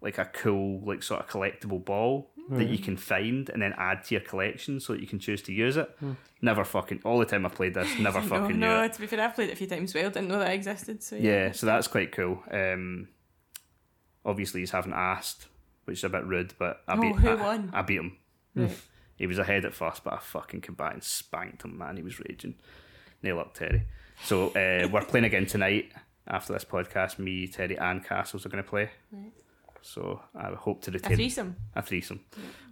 like 0.04 0.18
a 0.18 0.26
cool, 0.26 0.82
like 0.84 1.02
sort 1.02 1.18
of 1.20 1.26
collectible 1.28 1.82
ball 1.82 2.30
that 2.50 2.68
you 2.68 2.76
can 2.76 2.94
find 2.94 3.48
and 3.48 3.62
then 3.62 3.72
add 3.78 4.04
to 4.04 4.14
your 4.14 4.20
collection 4.20 4.78
so 4.78 4.92
that 4.92 5.00
you 5.00 5.06
can 5.06 5.18
choose 5.18 5.40
to 5.40 5.50
use 5.50 5.78
it. 5.78 5.90
Never 6.42 6.62
fucking 6.62 7.00
all 7.06 7.18
the 7.18 7.24
time 7.24 7.46
I 7.46 7.48
played 7.48 7.72
this, 7.72 7.98
never 7.98 8.20
no, 8.22 8.26
fucking 8.26 8.60
knew 8.60 8.66
no, 8.66 8.82
it. 8.82 8.92
to 8.92 9.00
be 9.00 9.06
fair, 9.06 9.18
I've 9.22 9.34
played 9.34 9.48
it 9.48 9.54
a 9.54 9.56
few 9.56 9.66
times 9.66 9.90
as 9.90 9.94
well. 9.94 10.10
Didn't 10.10 10.28
know 10.28 10.38
that 10.40 10.52
existed. 10.52 11.02
So 11.02 11.16
Yeah, 11.16 11.52
so 11.52 11.64
that's 11.64 11.88
quite 11.88 12.12
cool. 12.12 12.42
Um, 12.50 13.08
obviously, 14.26 14.60
he's 14.60 14.72
haven't 14.72 14.92
asked, 14.92 15.46
which 15.86 15.98
is 16.00 16.04
a 16.04 16.10
bit 16.10 16.26
rude, 16.26 16.52
but 16.58 16.82
I 16.86 16.96
Oh, 16.96 17.00
beat. 17.00 17.16
who 17.16 17.28
I, 17.30 17.34
won? 17.34 17.70
I 17.72 17.80
beat 17.80 17.96
him. 18.00 18.16
Right. 18.54 18.78
He 19.16 19.26
was 19.26 19.38
ahead 19.38 19.64
at 19.64 19.74
first, 19.74 20.02
but 20.04 20.12
I 20.14 20.18
fucking 20.18 20.60
came 20.62 20.74
back 20.74 20.94
and 20.94 21.02
spanked 21.02 21.64
him. 21.64 21.78
Man, 21.78 21.96
he 21.96 22.02
was 22.02 22.18
raging. 22.20 22.54
Nail 23.22 23.38
up, 23.40 23.54
Terry. 23.54 23.86
So 24.24 24.48
uh, 24.48 24.88
we're 24.92 25.04
playing 25.04 25.24
again 25.26 25.46
tonight. 25.46 25.92
After 26.26 26.54
this 26.54 26.64
podcast, 26.64 27.18
me, 27.18 27.46
Terry, 27.46 27.76
and 27.78 28.02
Castles 28.02 28.46
are 28.46 28.48
going 28.48 28.64
to 28.64 28.68
play. 28.68 28.88
So 29.82 30.22
I 30.34 30.54
hope 30.54 30.80
to 30.84 30.90
retain 30.90 31.06
A 31.06 31.10
retain 31.10 31.16
threesome. 31.16 31.56
a 31.76 31.82
threesome. 31.82 32.20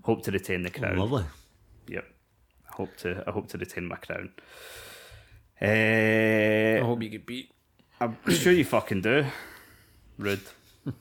Hope 0.03 0.23
to 0.25 0.31
retain 0.31 0.63
the 0.63 0.71
crown. 0.71 0.97
Lovely. 0.97 1.25
Yep. 1.89 2.05
I 2.71 2.75
hope 2.77 2.97
to 2.99 3.23
I 3.27 3.31
hope 3.31 3.49
to 3.49 3.59
retain 3.59 3.87
my 3.87 3.97
crown. 3.97 4.31
Uh, 5.61 6.85
hope 6.85 7.03
you 7.03 7.11
get 7.11 7.27
beat. 7.27 7.51
I'm 8.01 8.17
sure 8.31 8.53
you 8.53 8.65
fucking 8.65 9.03
do. 9.03 9.27
Rude. 10.17 10.41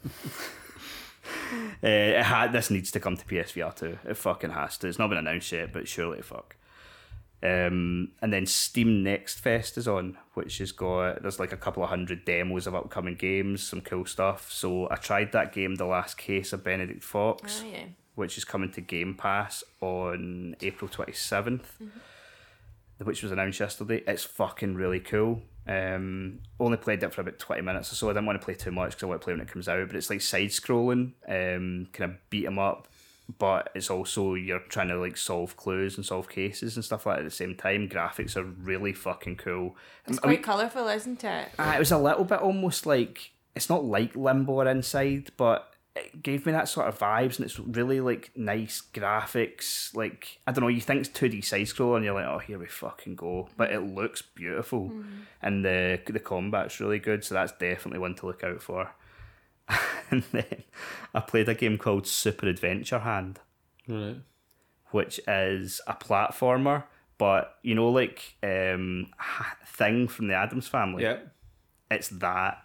uh, 1.51 1.57
it 1.87 2.23
ha- 2.23 2.47
this 2.47 2.69
needs 2.69 2.91
to 2.91 2.99
come 2.99 3.17
to 3.17 3.25
PSVR 3.25 3.75
too. 3.75 3.97
It 4.05 4.15
fucking 4.17 4.51
has 4.51 4.77
to. 4.79 4.87
It's 4.87 4.99
not 4.99 5.09
been 5.09 5.17
announced 5.17 5.51
yet, 5.51 5.73
but 5.73 5.87
surely 5.87 6.21
fuck. 6.21 6.55
Um, 7.43 8.11
and 8.21 8.31
then 8.31 8.45
Steam 8.45 9.01
Next 9.03 9.39
Fest 9.39 9.75
is 9.77 9.87
on, 9.87 10.17
which 10.35 10.59
has 10.59 10.71
got 10.71 11.23
there's 11.23 11.39
like 11.39 11.51
a 11.51 11.57
couple 11.57 11.81
of 11.83 11.89
hundred 11.89 12.23
demos 12.23 12.67
of 12.67 12.75
upcoming 12.75 13.15
games, 13.15 13.63
some 13.63 13.81
cool 13.81 14.05
stuff. 14.05 14.51
So 14.51 14.87
I 14.91 14.95
tried 14.95 15.31
that 15.31 15.51
game, 15.51 15.75
The 15.75 15.85
Last 15.85 16.17
Case 16.17 16.53
of 16.53 16.63
Benedict 16.63 17.03
Fox, 17.03 17.63
Oh, 17.65 17.67
yeah. 17.71 17.85
which 18.13 18.37
is 18.37 18.45
coming 18.45 18.71
to 18.73 18.81
Game 18.81 19.15
Pass 19.15 19.63
on 19.81 20.55
April 20.61 20.87
twenty 20.89 21.13
which 22.99 23.23
was 23.23 23.31
announced 23.31 23.59
yesterday. 23.59 24.03
It's 24.05 24.23
fucking 24.23 24.75
really 24.75 24.99
cool. 24.99 25.41
Um, 25.67 26.39
only 26.59 26.77
played 26.77 27.03
it 27.03 27.13
for 27.13 27.21
about 27.21 27.39
twenty 27.39 27.61
minutes 27.61 27.91
or 27.91 27.95
so. 27.95 28.09
I 28.09 28.13
didn't 28.13 28.25
want 28.25 28.41
to 28.41 28.45
play 28.45 28.55
too 28.55 28.71
much 28.71 28.91
because 28.91 29.03
I 29.03 29.05
want 29.07 29.21
to 29.21 29.25
play 29.25 29.33
when 29.33 29.41
it 29.41 29.47
comes 29.47 29.67
out. 29.69 29.87
But 29.87 29.95
it's 29.95 30.09
like 30.09 30.21
side 30.21 30.49
scrolling, 30.49 31.13
um, 31.27 31.87
kind 31.93 32.11
of 32.11 32.29
beat 32.29 32.41
beat 32.41 32.47
'em 32.47 32.59
up. 32.59 32.87
But 33.37 33.69
it's 33.75 33.89
also 33.89 34.33
you're 34.33 34.59
trying 34.59 34.89
to 34.89 34.97
like 34.99 35.15
solve 35.15 35.55
clues 35.55 35.95
and 35.95 36.05
solve 36.05 36.27
cases 36.27 36.75
and 36.75 36.83
stuff 36.83 37.05
like 37.05 37.15
that 37.17 37.21
at 37.21 37.25
the 37.25 37.31
same 37.31 37.55
time. 37.55 37.87
Graphics 37.87 38.35
are 38.35 38.43
really 38.43 38.91
fucking 38.91 39.37
cool. 39.37 39.75
It's 40.05 40.19
I 40.23 40.27
mean, 40.27 40.37
quite 40.37 40.43
colourful, 40.43 40.87
isn't 40.87 41.23
it? 41.23 41.49
uh, 41.57 41.73
it 41.75 41.79
was 41.79 41.91
a 41.91 41.97
little 41.97 42.25
bit 42.25 42.39
almost 42.39 42.85
like 42.85 43.31
it's 43.55 43.69
not 43.69 43.85
like 43.85 44.15
Limbo 44.15 44.51
or 44.53 44.67
Inside, 44.67 45.29
but 45.37 45.70
it 45.95 46.23
gave 46.23 46.45
me 46.45 46.51
that 46.53 46.69
sort 46.69 46.87
of 46.87 46.97
vibes, 46.97 47.37
and 47.37 47.45
it's 47.45 47.59
really 47.59 47.99
like 47.99 48.31
nice 48.35 48.81
graphics. 48.93 49.93
Like 49.95 50.39
I 50.47 50.51
don't 50.51 50.61
know, 50.63 50.69
you 50.69 50.81
think 50.81 51.01
it's 51.01 51.09
two 51.09 51.29
D 51.29 51.41
side 51.41 51.67
scroll, 51.67 51.95
and 51.95 52.05
you're 52.05 52.13
like, 52.13 52.25
oh, 52.25 52.39
here 52.39 52.57
we 52.59 52.67
fucking 52.67 53.15
go. 53.15 53.49
But 53.57 53.71
it 53.71 53.81
looks 53.81 54.21
beautiful, 54.21 54.91
and 55.41 55.65
the 55.65 55.99
the 56.07 56.19
combat's 56.19 56.79
really 56.79 56.99
good, 56.99 57.23
so 57.23 57.35
that's 57.35 57.51
definitely 57.53 57.99
one 57.99 58.15
to 58.15 58.25
look 58.25 58.43
out 58.43 58.61
for. 58.61 58.91
and 60.11 60.23
then 60.31 60.63
I 61.13 61.19
played 61.21 61.49
a 61.49 61.55
game 61.55 61.77
called 61.77 62.07
Super 62.07 62.47
Adventure 62.47 62.99
Hand 62.99 63.39
Right. 63.87 64.17
which 64.91 65.19
is 65.27 65.79
a 65.87 65.93
platformer, 65.93 66.83
but 67.17 67.55
you 67.63 67.75
know, 67.75 67.89
like 67.89 68.35
um, 68.43 69.07
thing 69.67 70.07
from 70.07 70.27
the 70.27 70.35
Addams 70.35 70.67
Family. 70.67 71.03
Yeah. 71.03 71.17
It's 71.89 72.07
that. 72.09 72.60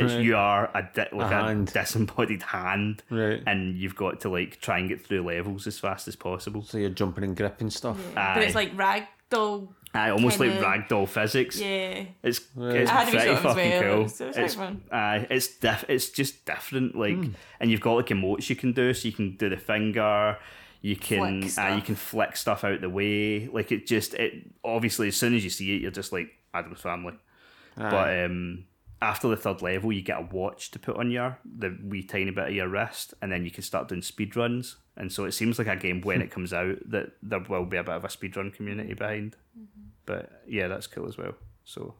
It's 0.00 0.14
you 0.14 0.36
are 0.36 0.70
a 0.74 0.88
di- 0.94 1.08
like 1.12 1.30
a, 1.32 1.42
hand. 1.44 1.72
disembodied 1.72 2.42
hand, 2.42 3.02
Right. 3.10 3.42
and 3.46 3.76
you've 3.76 3.96
got 3.96 4.20
to 4.20 4.28
like 4.28 4.60
try 4.60 4.78
and 4.78 4.88
get 4.88 5.04
through 5.06 5.22
levels 5.22 5.66
as 5.66 5.78
fast 5.78 6.08
as 6.08 6.16
possible. 6.16 6.62
So 6.62 6.78
you're 6.78 6.90
jumping 6.90 7.24
and 7.24 7.36
gripping 7.36 7.70
stuff. 7.70 7.98
But 8.14 8.38
it's 8.38 8.54
like 8.54 8.76
ragdoll. 8.76 9.68
Aye, 9.94 10.10
almost 10.10 10.38
kinda- 10.38 10.60
like 10.60 10.88
ragdoll 10.88 11.08
physics. 11.08 11.58
Yeah. 11.58 12.04
It's 12.22 12.40
Right. 12.54 12.76
it's 12.76 12.90
I 12.90 12.94
had 12.94 13.04
to 13.06 13.10
be 13.12 13.16
pretty 13.18 13.34
shot 13.34 13.42
fucking 13.42 13.70
well. 13.70 13.82
cool. 13.82 14.04
It's- 14.04 14.20
it's 14.20 14.36
It's 14.38 14.54
fun. 14.54 14.82
aye, 14.92 15.26
it's 15.30 15.48
diff- 15.58 15.84
it's 15.88 16.10
just 16.10 16.44
different. 16.44 16.94
Like, 16.96 17.16
and 17.60 17.70
you've 17.70 17.80
got 17.80 17.94
like 17.94 18.06
emotes 18.08 18.50
you 18.50 18.56
can 18.56 18.72
do, 18.72 18.92
so 18.92 19.08
you 19.08 19.14
can 19.14 19.36
do 19.36 19.48
the 19.48 19.56
finger. 19.56 20.36
You 20.82 20.94
can 20.96 21.42
Flick 21.42 21.58
uh, 21.58 21.74
you 21.74 21.82
can 21.82 21.94
flick 21.96 22.36
stuff 22.36 22.62
out 22.62 22.80
the 22.82 22.90
way. 22.90 23.48
Like 23.48 23.72
it 23.72 23.86
just 23.86 24.14
it 24.14 24.50
obviously 24.62 25.08
as 25.08 25.16
soon 25.16 25.34
as 25.34 25.42
you 25.42 25.50
see 25.50 25.74
it, 25.74 25.80
you're 25.82 25.90
just 25.90 26.12
like 26.12 26.28
Addams 26.54 26.80
family. 26.80 27.14
But 27.76 28.24
um, 28.24 28.64
after 29.02 29.28
the 29.28 29.36
third 29.36 29.62
level, 29.62 29.92
you 29.92 30.02
get 30.02 30.18
a 30.18 30.28
watch 30.30 30.70
to 30.72 30.78
put 30.78 30.96
on 30.96 31.10
your 31.10 31.38
the 31.44 31.76
wee 31.84 32.02
tiny 32.02 32.30
bit 32.30 32.48
of 32.48 32.54
your 32.54 32.68
wrist, 32.68 33.14
and 33.20 33.30
then 33.30 33.44
you 33.44 33.50
can 33.50 33.62
start 33.62 33.88
doing 33.88 34.02
speed 34.02 34.36
runs. 34.36 34.76
And 34.96 35.12
so 35.12 35.24
it 35.24 35.32
seems 35.32 35.58
like 35.58 35.68
a 35.68 35.76
game 35.76 36.00
when 36.00 36.22
it 36.22 36.30
comes 36.36 36.52
out 36.52 36.78
that 36.90 37.12
there 37.22 37.40
will 37.40 37.66
be 37.66 37.76
a 37.76 37.84
bit 37.84 37.94
of 37.94 38.04
a 38.04 38.10
speed 38.10 38.36
run 38.36 38.50
community 38.50 38.94
behind. 38.94 39.36
But 40.06 40.42
yeah, 40.46 40.68
that's 40.68 40.86
cool 40.86 41.06
as 41.08 41.18
well. 41.18 41.34
So 41.64 41.94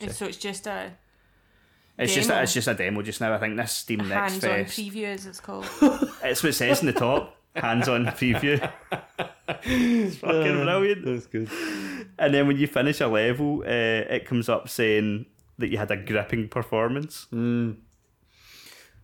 And 0.00 0.10
so 0.12 0.26
it's 0.26 0.38
just 0.38 0.66
a 0.66 0.92
it's 1.98 2.14
just 2.14 2.28
Demo. 2.28 2.42
it's 2.42 2.54
just 2.54 2.68
a 2.68 2.74
demo 2.74 3.02
just 3.02 3.20
now. 3.20 3.34
I 3.34 3.38
think 3.38 3.56
this 3.56 3.72
Steam 3.72 3.98
Next 4.08 4.32
hands-on 4.34 4.50
Fest. 4.64 4.78
preview, 4.78 5.06
as 5.06 5.26
it's 5.26 5.40
called. 5.40 5.66
It's 6.22 6.42
what 6.42 6.50
it 6.50 6.52
says 6.54 6.80
in 6.80 6.86
the 6.86 6.92
top. 6.92 7.34
Hands-on 7.56 8.06
preview. 8.06 8.60
it's 9.64 10.16
fucking 10.16 10.62
brilliant. 10.64 11.04
That's 11.04 11.26
good. 11.26 11.50
And 12.18 12.32
then 12.32 12.46
when 12.46 12.56
you 12.56 12.68
finish 12.68 13.00
a 13.00 13.08
level, 13.08 13.62
uh, 13.66 14.14
it 14.14 14.26
comes 14.26 14.48
up 14.48 14.68
saying 14.68 15.26
that 15.58 15.68
you 15.68 15.78
had 15.78 15.90
a 15.90 15.96
gripping 15.96 16.48
performance. 16.48 17.26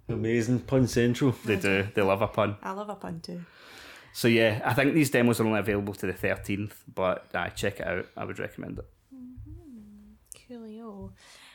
Amazing. 0.08 0.60
Pun 0.60 0.86
Central. 0.86 1.34
They 1.44 1.56
do. 1.56 1.88
They 1.94 2.02
love 2.02 2.22
a 2.22 2.28
pun. 2.28 2.56
I 2.62 2.72
love 2.72 2.88
a 2.88 2.94
pun 2.94 3.20
too. 3.20 3.44
So 4.12 4.28
yeah, 4.28 4.60
I 4.64 4.74
think 4.74 4.94
these 4.94 5.10
demos 5.10 5.40
are 5.40 5.46
only 5.46 5.58
available 5.58 5.94
to 5.94 6.06
the 6.06 6.12
thirteenth, 6.12 6.84
but 6.94 7.26
uh, 7.34 7.48
check 7.48 7.80
it 7.80 7.86
out. 7.86 8.06
I 8.16 8.24
would 8.24 8.38
recommend 8.38 8.78
it. 8.78 8.86
Coolio. 10.48 11.10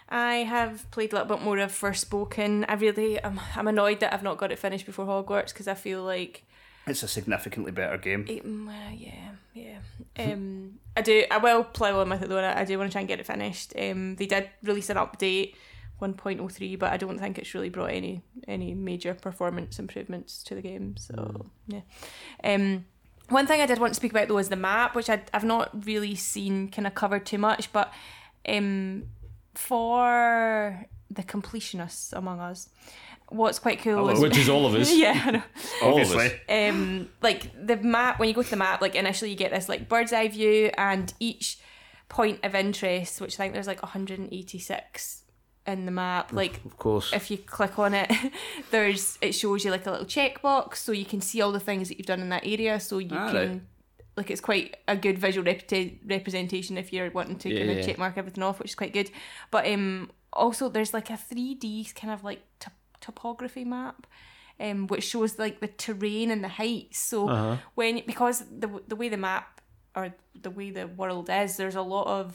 I 0.10 0.38
have 0.38 0.89
played 0.89 1.14
a 1.14 1.18
little 1.18 1.38
bit 1.38 1.45
more 1.45 1.60
of 1.60 1.72
Forspoken. 1.72 2.66
I 2.68 2.74
really, 2.74 3.24
I'm, 3.24 3.39
I'm 3.56 3.68
annoyed 3.68 4.00
that 4.00 4.12
I've 4.12 4.24
not 4.24 4.39
got 4.39 4.52
it 4.52 4.58
finished 4.58 4.88
before 4.88 5.06
Hogwarts 5.06 5.54
because 5.54 5.68
I 5.68 5.76
feel 5.76 6.04
like 6.04 6.43
It's 6.89 7.03
a 7.03 7.07
significantly 7.07 7.71
better 7.71 7.97
game. 7.97 8.25
It, 8.27 8.45
mm, 8.45 8.69
yeah, 8.97 9.31
yeah. 9.53 9.79
Um, 10.17 10.79
I 10.97 11.01
do. 11.01 11.23
I 11.29 11.37
will 11.37 11.63
play 11.63 11.91
on 11.91 12.09
with 12.09 12.23
it 12.23 12.29
though. 12.29 12.39
I 12.39 12.61
I 12.61 12.65
do 12.65 12.77
want 12.77 12.89
to 12.89 12.93
try 12.93 13.01
and 13.01 13.07
get 13.07 13.19
it 13.19 13.25
finished. 13.25 13.73
Um, 13.77 14.15
they 14.15 14.25
did 14.25 14.49
release 14.63 14.89
an 14.89 14.97
update, 14.97 15.55
1.03, 16.01 16.79
but 16.79 16.91
I 16.91 16.97
don't 16.97 17.19
think 17.19 17.37
it's 17.37 17.53
really 17.53 17.69
brought 17.69 17.91
any 17.91 18.21
any 18.47 18.73
major 18.73 19.13
performance 19.13 19.79
improvements 19.79 20.43
to 20.43 20.55
the 20.55 20.61
game. 20.61 20.95
So 20.97 21.45
yeah. 21.67 21.81
Um, 22.43 22.85
one 23.29 23.45
thing 23.45 23.61
I 23.61 23.65
did 23.65 23.77
want 23.79 23.93
to 23.93 23.95
speak 23.95 24.11
about 24.11 24.27
though 24.27 24.39
is 24.39 24.49
the 24.49 24.55
map, 24.55 24.95
which 24.95 25.09
I, 25.09 25.21
I've 25.33 25.43
not 25.43 25.85
really 25.85 26.15
seen 26.15 26.69
kind 26.69 26.87
of 26.87 26.95
covered 26.95 27.25
too 27.25 27.37
much, 27.37 27.71
but 27.71 27.93
um, 28.47 29.03
for 29.53 30.87
the 31.11 31.23
completionists 31.23 32.13
among 32.13 32.39
us, 32.39 32.69
what's 33.30 33.59
quite 33.59 33.80
cool 33.82 34.09
is 34.09 34.19
Which 34.19 34.38
is 34.38 34.49
all 34.49 34.65
of 34.65 34.73
us. 34.75 34.91
yeah. 34.95 35.21
I 35.25 35.32
know 35.32 35.43
All 35.84 35.95
of 35.97 36.01
us. 36.07 36.13
Obviously, 36.13 36.39
um 36.49 37.09
like 37.21 37.51
the 37.65 37.77
map 37.77 38.19
when 38.19 38.27
you 38.30 38.34
go 38.36 38.43
to 38.43 38.49
the 38.49 38.55
map 38.55 38.82
like 38.82 38.95
initially 38.95 39.30
you 39.32 39.38
get 39.38 39.51
this 39.51 39.69
like 39.69 39.88
bird's 39.88 40.11
eye 40.13 40.27
view 40.27 40.71
and 40.77 41.13
each 41.19 41.59
point 42.09 42.39
of 42.43 42.55
interest 42.55 43.21
which 43.21 43.36
i 43.36 43.38
think 43.43 43.53
there's 43.53 43.67
like 43.67 43.84
186 43.84 45.23
in 45.67 45.86
the 45.86 45.91
map 45.91 46.34
like 46.34 46.59
Of 46.65 46.77
course. 46.77 47.13
if 47.13 47.30
you 47.30 47.38
click 47.38 47.77
on 47.77 47.93
it 47.93 48.11
there's 48.71 49.17
it 49.21 49.34
shows 49.34 49.63
you 49.63 49.71
like 49.71 49.86
a 49.86 49.91
little 49.91 50.05
checkbox 50.07 50.77
so 50.77 50.91
you 50.91 51.05
can 51.05 51.21
see 51.21 51.41
all 51.41 51.51
the 51.51 51.59
things 51.59 51.89
that 51.89 51.97
you've 51.97 52.07
done 52.07 52.21
in 52.21 52.30
that 52.30 52.45
area 52.45 52.80
so 52.80 52.97
you 52.97 53.09
Ah, 53.11 53.32
can 53.32 53.49
right. 53.51 53.61
like 54.17 54.32
it's 54.32 54.41
quite 54.41 54.77
a 54.88 54.95
good 54.97 55.19
visual 55.19 55.45
repre- 55.45 55.99
representation 56.07 56.77
if 56.77 56.91
you're 56.91 57.11
wanting 57.11 57.38
to 57.38 57.49
Yeah, 57.49 57.59
kind 57.59 57.71
of 57.71 57.77
yeah. 57.77 57.84
check 57.86 57.97
mark 57.99 58.17
everything 58.17 58.43
off 58.43 58.57
which 58.59 58.69
is 58.71 58.75
quite 58.75 58.93
good 58.93 59.11
but 59.51 59.67
um 59.67 60.09
also 60.34 60.69
there's 60.69 60.93
like 60.93 61.09
a 61.11 61.13
3d 61.13 61.93
kind 61.93 62.13
of 62.13 62.23
like 62.23 62.41
top- 62.59 62.73
topography 63.10 63.66
map 63.78 63.99
um, 64.66 64.80
which 64.91 65.05
shows 65.12 65.32
like 65.39 65.55
the 65.62 65.72
terrain 65.86 66.28
and 66.34 66.41
the 66.47 66.53
heights 66.62 66.99
so 67.12 67.18
Uh-huh. 67.30 67.55
when 67.78 67.93
because 68.12 68.38
the 68.64 68.70
the 68.91 68.95
way 69.01 69.10
the 69.16 69.22
map 69.30 69.47
or 69.97 70.05
the 70.45 70.51
way 70.57 70.68
the 70.80 70.88
world 71.01 71.28
is 71.41 71.49
there's 71.60 71.80
a 71.86 71.88
lot 71.95 72.07
of 72.20 72.26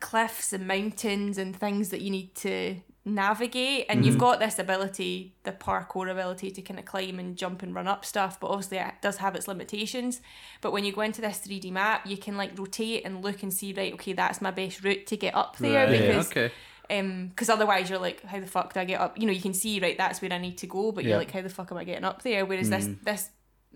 cliffs 0.00 0.52
and 0.52 0.66
mountains 0.66 1.38
and 1.38 1.54
things 1.54 1.90
that 1.90 2.00
you 2.00 2.10
need 2.10 2.34
to 2.34 2.76
navigate 3.06 3.84
and 3.90 4.04
you've 4.04 4.16
got 4.26 4.40
this 4.40 4.58
ability 4.58 5.34
the 5.44 5.52
parkour 5.52 6.10
ability 6.10 6.50
to 6.50 6.62
kind 6.62 6.80
of 6.80 6.86
climb 6.86 7.18
and 7.18 7.36
jump 7.36 7.62
and 7.62 7.74
run 7.74 7.86
up 7.86 8.02
stuff 8.04 8.40
but 8.40 8.48
obviously 8.48 8.78
it 8.78 8.94
does 9.02 9.18
have 9.18 9.34
its 9.36 9.46
limitations 9.46 10.22
but 10.62 10.72
when 10.72 10.84
you 10.86 10.92
go 10.92 11.02
into 11.02 11.20
this 11.20 11.38
3d 11.46 11.70
map 11.70 12.06
you 12.06 12.16
can 12.16 12.36
like 12.38 12.58
rotate 12.58 13.04
and 13.04 13.22
look 13.22 13.42
and 13.42 13.52
see 13.52 13.74
right 13.74 13.92
okay 13.92 14.14
that's 14.14 14.40
my 14.40 14.50
best 14.50 14.82
route 14.82 15.06
to 15.06 15.16
get 15.18 15.34
up 15.34 15.58
there 15.58 15.86
Right. 15.86 16.00
because 16.00 16.30
okay. 16.30 16.50
Um 16.90 17.28
because 17.28 17.48
otherwise 17.48 17.88
you're 17.88 17.98
like 17.98 18.22
how 18.24 18.38
the 18.40 18.46
fuck 18.46 18.72
do 18.74 18.80
i 18.80 18.84
get 18.84 19.00
up? 19.00 19.18
You 19.18 19.26
know 19.26 19.32
you 19.32 19.40
can 19.40 19.54
see 19.54 19.80
right 19.80 19.96
that's 19.96 20.20
where 20.20 20.32
i 20.32 20.38
need 20.38 20.58
to 20.58 20.66
go 20.66 20.92
but 20.92 21.04
you're 21.04 21.18
like 21.18 21.30
how 21.30 21.40
the 21.42 21.48
fuck 21.48 21.70
am 21.72 21.78
i 21.78 21.84
getting 21.84 22.04
up 22.04 22.22
there? 22.22 22.44
Whereas 22.44 22.70
this 22.70 22.88
this 23.02 23.30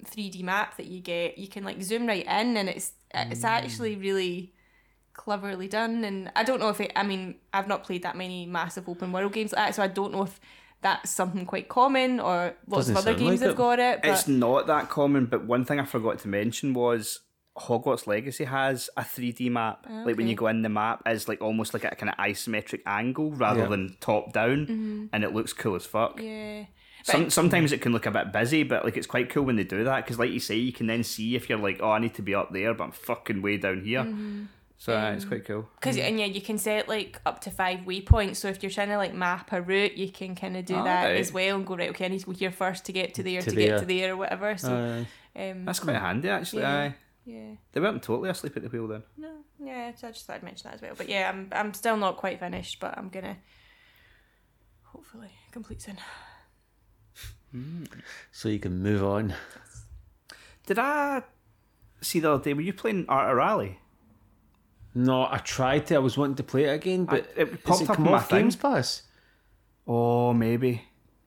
3d 0.04 0.42
map 0.42 0.76
that 0.76 0.86
you 0.86 1.00
get 1.00 1.38
you 1.38 1.48
can 1.48 1.64
like 1.64 1.82
zoom 1.82 2.06
right 2.06 2.24
in 2.24 2.56
and 2.56 2.68
it's 2.68 2.92
it's 3.14 3.44
actually 3.44 3.96
really 3.96 4.52
cleverly 5.14 5.66
done. 5.68 6.04
And 6.04 6.30
i 6.36 6.44
don't 6.44 6.60
know 6.60 6.68
if 6.68 6.80
it 6.80 6.92
i 6.94 7.02
mean 7.02 7.36
i've 7.52 7.66
not 7.66 7.82
played 7.84 8.02
that 8.04 8.16
many 8.16 8.46
massive 8.46 8.88
open 8.88 9.10
world 9.12 9.32
games 9.32 9.52
like 9.52 9.66
that 9.68 9.74
so 9.74 9.82
i 9.82 9.88
don't 9.88 10.12
know 10.12 10.22
if 10.22 10.38
that's 10.80 11.10
something 11.10 11.44
quite 11.44 11.68
common 11.68 12.20
or 12.20 12.54
lots 12.68 12.86
Doesn't 12.86 12.96
of 12.96 13.02
other 13.02 13.14
games 13.14 13.40
like 13.40 13.48
have 13.48 13.50
it. 13.50 13.56
got 13.56 13.78
it 13.80 14.00
but 14.02 14.10
It's 14.10 14.28
not 14.28 14.68
that 14.68 14.88
common, 14.88 15.26
but 15.26 15.44
one 15.44 15.64
thing 15.64 15.80
I 15.80 15.84
forgot 15.84 16.20
to 16.20 16.28
mention 16.28 16.72
was 16.72 17.18
Hogwarts 17.60 18.06
Legacy 18.06 18.44
has 18.44 18.88
a 18.96 19.02
3D 19.02 19.50
map. 19.50 19.86
Like 19.88 20.16
when 20.16 20.28
you 20.28 20.34
go 20.34 20.46
in 20.48 20.62
the 20.62 20.68
map, 20.68 21.02
is 21.06 21.28
like 21.28 21.40
almost 21.42 21.74
like 21.74 21.84
a 21.84 21.94
kind 21.94 22.10
of 22.10 22.16
isometric 22.16 22.80
angle 22.86 23.30
rather 23.32 23.60
Yeah. 23.62 23.66
than 23.68 23.96
top 24.00 24.32
down, 24.32 25.08
and 25.12 25.24
it 25.24 25.34
looks 25.34 25.52
cool 25.52 25.74
as 25.76 25.86
fuck. 25.86 26.20
yeah 26.22 26.64
Some, 27.04 27.30
sometimes 27.30 27.72
it 27.72 27.80
can 27.80 27.92
look 27.92 28.06
a 28.06 28.10
bit 28.10 28.32
busy, 28.32 28.62
but 28.64 28.84
like 28.84 28.96
it's 28.96 29.06
quite 29.06 29.30
cool 29.30 29.44
when 29.44 29.56
they 29.56 29.64
do 29.64 29.84
that 29.84 30.04
because, 30.04 30.18
like 30.18 30.30
you 30.30 30.40
say, 30.40 30.56
you 30.56 30.72
can 30.72 30.86
then 30.86 31.02
see 31.04 31.36
if 31.36 31.48
you're 31.48 31.58
like, 31.58 31.80
oh, 31.82 31.90
I 31.92 31.98
need 32.00 32.14
to 32.14 32.22
be 32.22 32.34
up 32.34 32.52
there, 32.52 32.74
but 32.74 32.84
I'm 32.84 32.92
fucking 32.92 33.40
way 33.42 33.56
down 33.56 33.82
here. 33.84 34.06
So 34.80 34.96
uh, 34.96 35.10
it's 35.10 35.24
quite 35.24 35.44
cool. 35.44 35.68
Because 35.80 35.96
and 35.96 36.20
yeah, 36.20 36.26
you 36.26 36.40
can 36.40 36.56
set 36.56 36.88
like 36.88 37.20
up 37.26 37.40
to 37.42 37.50
five 37.50 37.80
waypoints. 37.80 38.36
So 38.36 38.46
if 38.48 38.62
you're 38.62 38.70
trying 38.70 38.90
to 38.90 38.96
like 38.96 39.12
map 39.12 39.52
a 39.52 39.60
route, 39.60 39.96
you 39.96 40.08
can 40.12 40.36
kind 40.36 40.56
of 40.56 40.64
do 40.66 40.74
that 40.74 41.04
Alright. 41.06 41.16
as 41.20 41.32
well 41.32 41.56
and 41.56 41.66
go 41.66 41.76
right. 41.76 41.90
Okay, 41.90 42.04
I 42.04 42.08
need 42.08 42.20
to 42.20 42.26
go 42.26 42.32
here 42.32 42.52
first 42.52 42.84
to 42.84 42.92
get 42.92 43.14
to 43.14 43.24
there 43.24 43.40
to, 43.42 43.50
To 43.50 43.56
get 43.56 43.68
there. 43.70 43.78
to 43.80 43.84
there 43.86 44.12
or 44.12 44.16
whatever. 44.18 44.56
So 44.56 45.04
Aye. 45.36 45.50
um, 45.50 45.64
That's 45.64 45.80
quite 45.80 45.96
handy 45.96 46.28
actually. 46.28 46.62
Yeah. 46.62 46.78
Aye. 46.78 46.94
Yeah, 47.28 47.54
They 47.72 47.80
weren't 47.80 48.02
totally 48.02 48.30
asleep 48.30 48.56
at 48.56 48.62
the 48.62 48.68
wheel 48.70 48.88
then. 48.88 49.02
no, 49.18 49.32
yeah. 49.62 49.94
So 49.94 50.08
I 50.08 50.12
just 50.12 50.24
thought 50.26 50.36
I'd 50.36 50.42
mention 50.42 50.68
that 50.68 50.74
as 50.76 50.82
well. 50.82 50.94
But 50.96 51.08
yeah, 51.08 51.28
I'm 51.28 51.48
I'm 51.52 51.74
still 51.74 51.96
not 51.96 52.16
quite 52.16 52.40
finished, 52.40 52.80
but 52.80 52.96
I'm 52.96 53.08
gonna 53.10 53.36
hopefully 54.82 55.30
complete 55.52 55.82
soon. 55.82 55.98
Mm. 57.54 57.88
so 58.30 58.48
you 58.48 58.58
can 58.58 58.82
move 58.82 59.02
on. 59.02 59.34
Did 60.66 60.78
I 60.78 61.22
see 62.02 62.20
the 62.20 62.30
other 62.32 62.44
day? 62.44 62.52
Were 62.54 62.60
you 62.60 62.72
playing 62.74 63.06
Art 63.08 63.30
of 63.30 63.36
Rally? 63.38 63.78
No, 64.94 65.26
I 65.30 65.38
tried 65.38 65.86
to. 65.88 65.94
I 65.96 65.98
was 65.98 66.18
wanting 66.18 66.36
to 66.36 66.42
play 66.42 66.64
it 66.64 66.74
again, 66.74 67.04
but 67.06 67.26
I- 67.36 67.40
it 67.42 67.64
popped 67.64 67.82
it 67.82 67.90
up 67.90 67.98
on 67.98 68.04
my. 68.04 68.24
Games 68.28 68.56
Pass? 68.56 69.02
Oh, 69.86 70.32
maybe. 70.34 70.82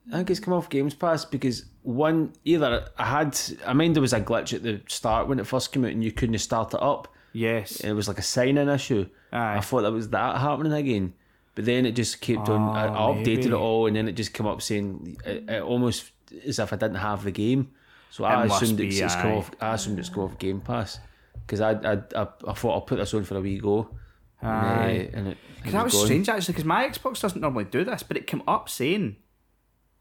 I 0.10 0.18
think 0.18 0.30
it's 0.32 0.40
come 0.40 0.54
off 0.54 0.70
Games 0.70 0.94
Pass 0.96 1.26
because 1.26 1.66
one 1.84 2.34
either 2.46 2.88
I 2.98 3.06
had 3.06 3.40
I 3.66 3.74
mean 3.74 3.94
there 3.94 4.02
was 4.02 4.14
a 4.14 4.22
glitch 4.22 4.54
at 4.54 4.64
the 4.64 4.82
start 4.88 5.28
when 5.28 5.40
it 5.40 5.48
first 5.48 5.72
came 5.72 5.86
out 5.86 5.92
and 5.92 6.04
you 6.04 6.12
couldn't 6.12 6.38
start 6.40 6.74
it 6.74 6.82
up. 6.82 7.08
Yes. 7.34 7.80
It 7.82 7.94
was 7.94 8.08
like 8.08 8.18
a 8.18 8.24
sign 8.24 8.58
in 8.58 8.68
issue. 8.68 9.08
Aye. 9.32 9.58
I 9.58 9.62
thought 9.62 9.82
that 9.84 9.92
was 9.92 10.10
that 10.10 10.38
happening 10.38 10.74
again. 10.74 11.14
But 11.56 11.66
then 11.66 11.86
it 11.86 11.92
just 11.94 12.22
kept 12.22 12.50
on. 12.50 12.76
I, 12.76 12.86
I 12.86 12.98
Oh, 12.98 13.14
updated 13.14 13.26
maybe. 13.26 13.46
it 13.48 13.54
all, 13.54 13.88
and 13.88 13.96
then 13.96 14.08
it 14.08 14.14
just 14.14 14.34
came 14.34 14.48
up 14.48 14.62
saying 14.62 15.18
it, 15.26 15.50
it 15.50 15.62
almost 15.62 16.12
as 16.46 16.60
if 16.60 16.72
I 16.74 16.76
didn't 16.78 16.96
have 16.96 17.24
the 17.24 17.32
game. 17.32 17.72
So 18.10 18.24
I 18.24 18.44
It 18.44 18.48
must 18.48 18.62
assumed 18.64 18.78
be, 18.80 18.88
it's, 18.88 19.00
it's 19.00 19.16
come 19.16 19.34
off. 19.34 19.52
I 19.62 19.74
assumed 19.74 20.00
it's 20.00 20.10
come 20.10 20.24
off 20.24 20.38
Game 20.40 20.62
Pass 20.62 21.00
because 21.46 21.62
I, 21.62 21.72
I 21.72 21.94
I 22.16 22.28
I 22.48 22.54
thought 22.54 22.72
I'll 22.74 22.82
put 22.82 22.98
this 22.98 23.14
on 23.14 23.24
for 23.24 23.38
a 23.38 23.42
wee 23.42 23.60
go. 23.60 23.90
And, 24.42 24.50
uh, 24.50 24.54
Aye. 24.54 25.10
and 25.14 25.28
it, 25.30 25.38
that 25.68 25.84
was 25.84 25.94
gone. 25.94 26.06
strange 26.06 26.28
actually, 26.30 26.54
because 26.54 26.66
my 26.66 26.88
Xbox 26.90 27.22
doesn't 27.22 27.40
normally 27.42 27.66
do 27.66 27.84
this, 27.84 28.02
but 28.04 28.18
it 28.18 28.28
came 28.28 28.44
up 28.48 28.68
saying 28.70 29.18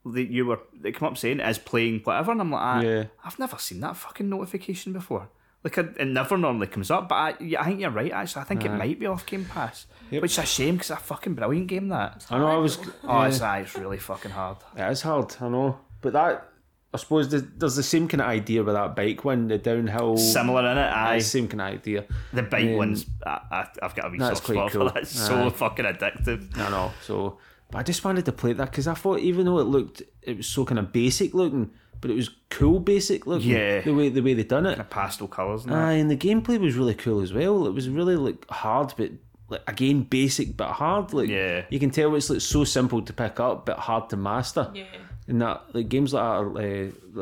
that 0.05 0.31
you 0.31 0.47
were. 0.47 0.61
It 0.85 0.97
came 0.99 1.09
up 1.09 1.19
saying 1.19 1.41
as 1.41 1.59
playing 1.59 2.01
whatever, 2.05 2.33
and 2.33 2.41
I'm 2.41 2.51
like, 2.51 2.61
ah, 2.63 2.81
Yeah. 2.81 3.05
I've 3.25 3.39
never 3.39 3.59
seen 3.59 3.81
that 3.81 3.97
fucking 3.97 4.29
notification 4.29 4.93
before. 4.93 5.29
Like 5.63 5.77
it, 5.77 5.95
it 5.99 6.07
never 6.07 6.39
normally 6.39 6.69
comes 6.69 6.91
up, 6.91 7.11
but 7.11 7.15
I, 7.17 7.29
I 7.59 7.65
think 7.67 7.81
you're 7.81 7.91
right. 7.91 8.11
Actually, 8.11 8.41
I 8.43 8.45
think 8.45 8.65
it 8.65 8.71
might 8.71 8.99
be 8.99 9.05
off 9.07 9.27
Game 9.27 9.45
Pass, 9.45 9.87
Yep. 10.11 10.23
which 10.23 10.33
is 10.33 10.39
a 10.39 10.47
shame 10.47 10.77
because 10.77 10.91
it's 10.91 11.01
a 11.01 11.03
fucking 11.03 11.35
brilliant 11.35 11.67
game. 11.67 11.89
That 11.89 12.25
I 12.31 12.39
know 12.39 12.47
I 12.47 12.57
was. 12.57 12.79
oh, 13.05 13.23
it's, 13.23 13.41
it's 13.43 13.77
really 13.77 13.99
fucking 13.99 14.31
hard. 14.31 14.57
It 14.75 14.91
is 14.91 15.03
hard, 15.03 15.37
I 15.39 15.49
know. 15.51 15.79
But 16.01 16.15
that, 16.15 16.49
I 16.95 16.97
suppose, 16.97 17.29
there's 17.29 17.77
the 17.77 17.83
same 17.83 18.09
kind 18.09 18.23
of 18.23 18.29
idea 18.29 18.65
with 18.65 18.75
that 18.75 18.97
bike 18.97 19.23
one, 19.23 19.49
the 19.49 19.59
downhill. 19.59 20.17
Similar 20.17 20.67
in 20.73 20.79
it, 20.79 20.81
Aye, 20.81 21.19
same 21.19 21.47
kind 21.47 21.61
of 21.61 21.67
idea. 21.81 22.07
The 22.33 22.43
bike 22.43 22.65
Um, 22.71 22.77
ones, 22.77 23.05
I, 23.27 23.41
I, 23.51 23.67
I've 23.83 23.95
got 23.95 24.07
a 24.07 24.09
wee 24.09 24.19
soft 24.19 24.45
spot 24.45 24.71
cool. 24.73 24.89
for 24.89 24.95
that. 24.95 25.03
It's 25.03 25.11
so 25.11 25.45
Aye. 25.45 25.51
fucking 25.51 25.85
addictive. 25.85 26.57
I 26.59 26.71
know. 26.71 26.91
So, 27.03 27.39
but 27.71 27.79
I 27.79 27.83
just 27.83 28.05
wanted 28.05 28.25
to 28.27 28.33
play 28.33 28.53
that 28.53 28.71
because 28.71 28.87
I 28.87 28.95
thought 28.95 29.21
even 29.21 29.45
though 29.47 29.59
it 29.59 29.65
looked, 29.65 30.03
it 30.23 30.37
was 30.39 30.47
so 30.47 30.65
kind 30.65 30.79
of 30.79 30.93
basic 30.93 31.35
looking, 31.35 31.71
but 32.01 32.11
it 32.11 32.15
was 32.15 32.31
cool 32.51 32.81
basic 32.81 33.27
looking. 33.27 33.51
Yeah. 33.51 33.81
The 33.83 33.95
way 33.95 34.09
the 34.09 34.23
way 34.23 34.35
they 34.35 34.45
done 34.45 34.67
it. 34.67 34.77
The 34.77 34.85
pastel 34.85 35.29
colours 35.29 35.65
and 35.65 35.73
that. 35.73 35.79
Aye, 35.79 35.93
and 35.95 36.11
the 36.11 36.17
gameplay 36.17 36.59
was 36.61 36.77
really 36.77 36.95
cool 36.95 37.21
as 37.21 37.33
well. 37.33 37.67
It 37.67 37.73
was 37.75 37.89
really 37.89 38.17
like 38.17 38.49
hard, 38.51 38.95
but 38.97 39.11
like 39.49 39.63
again 39.69 40.03
basic 40.03 40.57
but 40.57 40.73
hard. 40.73 41.13
Like 41.13 41.29
Yeah. 41.29 41.65
you 41.71 41.79
can 41.79 41.91
tell 41.91 42.15
it's 42.15 42.31
like 42.31 42.41
so 42.41 42.65
simple 42.65 43.03
to 43.03 43.13
pick 43.13 43.41
up 43.41 43.67
but 43.67 43.79
hard 43.79 44.09
to 44.11 44.17
master. 44.17 44.71
Yeah. 44.75 44.85
And 45.29 45.41
that 45.43 45.63
like 45.75 45.89
games 45.89 46.13
like 46.13 46.23
that 46.23 46.27
are, 46.27 46.59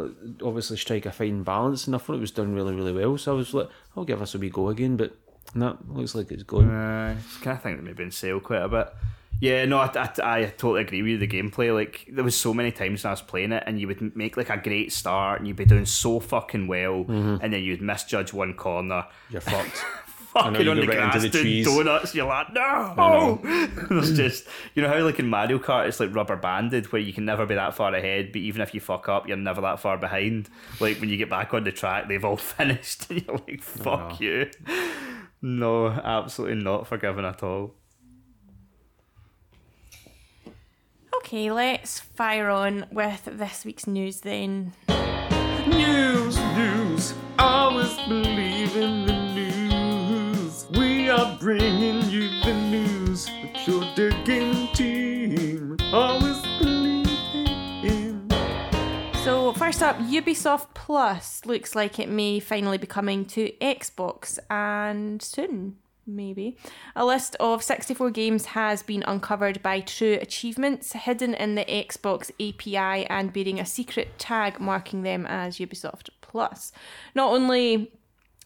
uh, 0.05 0.09
obviously 0.46 0.76
strike 0.78 1.05
a 1.05 1.12
fine 1.12 1.42
balance, 1.42 1.86
and 1.86 1.94
I 1.94 1.99
thought 1.99 2.14
it 2.16 2.20
was 2.20 2.30
done 2.30 2.55
really 2.55 2.74
really 2.74 2.92
well. 2.92 3.18
So 3.18 3.32
I 3.32 3.36
was 3.36 3.53
like, 3.53 3.68
I'll 3.96 4.05
give 4.05 4.22
us 4.22 4.34
a 4.34 4.38
wee 4.38 4.49
go 4.49 4.68
again, 4.70 4.96
but 4.96 5.14
no, 5.55 5.76
looks 5.88 6.14
like 6.14 6.30
it's 6.30 6.42
going. 6.42 6.70
Uh, 6.70 7.16
I 7.18 7.44
kind 7.44 7.57
of 7.57 7.62
think 7.62 7.76
that 7.78 7.82
maybe 7.82 8.03
in 8.05 8.11
sale 8.11 8.40
quite 8.40 8.62
a 8.62 8.68
bit. 8.68 8.88
Yeah, 9.41 9.64
no, 9.66 9.78
I, 9.78 9.91
I, 9.95 10.41
I 10.41 10.45
totally 10.47 10.82
agree 10.82 11.03
with 11.03 11.11
you. 11.11 11.18
The 11.18 11.28
gameplay, 11.28 11.72
like, 11.72 12.09
there 12.11 12.24
was 12.24 12.36
so 12.36 12.53
many 12.53 12.72
times 12.72 13.05
when 13.05 13.11
I 13.11 13.12
was 13.12 13.22
playing 13.22 13.53
it, 13.53 13.62
and 13.66 13.80
you 13.80 13.86
would 13.86 14.16
make 14.16 14.36
like 14.36 14.51
a 14.51 14.57
great 14.57 14.93
start, 14.93 15.39
and 15.39 15.47
you'd 15.47 15.57
be 15.57 15.64
doing 15.64 15.86
so 15.86 16.20
fucking 16.20 16.66
well, 16.66 17.05
mm-hmm. 17.05 17.36
and 17.41 17.53
then 17.53 17.62
you'd 17.62 17.82
misjudge 17.82 18.32
one 18.32 18.55
corner, 18.55 19.07
You're 19.30 19.41
fucked. 19.41 19.84
fucking 20.32 20.68
on 20.68 20.76
the 20.76 20.86
right 20.86 20.97
into 20.97 20.97
grass 20.97 21.22
the 21.22 21.28
doing 21.28 21.43
trees. 21.43 21.66
donuts. 21.66 22.14
You're 22.14 22.26
like, 22.26 22.53
no. 22.53 23.41
it's 23.45 24.11
just, 24.11 24.47
you 24.74 24.82
know 24.82 24.89
how 24.89 24.99
like 25.01 25.18
in 25.18 25.28
Mario 25.28 25.59
Kart, 25.59 25.89
it's 25.89 26.01
like 26.01 26.14
rubber 26.14 26.36
banded, 26.36 26.93
where 26.93 27.01
you 27.01 27.12
can 27.12 27.24
never 27.24 27.47
be 27.47 27.55
that 27.55 27.74
far 27.74 27.95
ahead, 27.95 28.32
but 28.32 28.41
even 28.41 28.61
if 28.61 28.74
you 28.74 28.80
fuck 28.80 29.09
up, 29.09 29.28
you're 29.28 29.36
never 29.36 29.61
that 29.61 29.80
far 29.80 29.99
behind. 29.99 30.49
Like 30.80 31.01
when 31.01 31.09
you 31.09 31.16
get 31.16 31.30
back 31.30 31.55
on 31.55 31.64
the 31.64 31.72
track, 31.72 32.09
they've 32.09 32.24
all 32.24 32.36
finished, 32.36 33.11
and 33.11 33.24
you're 33.24 33.36
like, 33.36 33.62
fuck 33.62 34.20
you. 34.20 34.51
No, 35.41 35.89
absolutely 35.89 36.62
not 36.62 36.86
forgiven 36.86 37.24
at 37.24 37.43
all. 37.43 37.74
Okay, 41.19 41.51
let's 41.51 41.99
fire 42.01 42.49
on 42.49 42.87
with 42.93 43.25
this 43.25 43.64
week's 43.64 43.87
news 43.87 44.21
then. 44.21 44.73
News, 45.66 46.39
news, 46.57 47.14
always 47.39 47.95
believe 48.09 48.77
in 48.77 49.05
the 49.05 49.12
news. 49.35 50.66
We 50.71 51.11
are 51.11 51.37
bringing 51.39 52.09
you 52.09 52.29
the 52.45 52.55
news 52.55 53.29
with 53.43 53.69
your 53.69 53.85
digging 53.95 54.69
team. 54.75 55.77
Always 55.93 56.41
believe 56.61 57.09
in. 57.85 58.31
So, 59.25 59.53
first 59.53 59.83
up, 59.83 59.99
Ubisoft 59.99 60.69
Plus 60.73 61.45
looks 61.45 61.75
like 61.75 61.99
it 61.99 62.09
may 62.09 62.39
finally 62.41 62.79
be 62.79 62.87
coming 62.87 63.25
to 63.27 63.51
Xbox 63.61 64.39
and 64.49 65.21
soon, 65.21 65.77
maybe. 66.09 66.56
A 66.96 67.04
list 67.04 67.36
of 67.38 67.62
64 67.62 68.11
games 68.11 68.46
has 68.46 68.82
been 68.82 69.04
uncovered 69.06 69.62
by 69.62 69.80
True 69.80 70.18
Achievements, 70.20 70.92
hidden 70.92 71.34
in 71.34 71.54
the 71.54 71.64
Xbox 71.64 72.30
API 72.40 73.06
and 73.06 73.32
bearing 73.32 73.61
a 73.61 73.66
secret 73.66 74.18
tag 74.18 74.59
marking 74.59 75.02
them 75.02 75.26
as 75.26 75.59
Ubisoft 75.59 76.11
Plus. 76.20 76.72
Not 77.14 77.32
only 77.32 77.92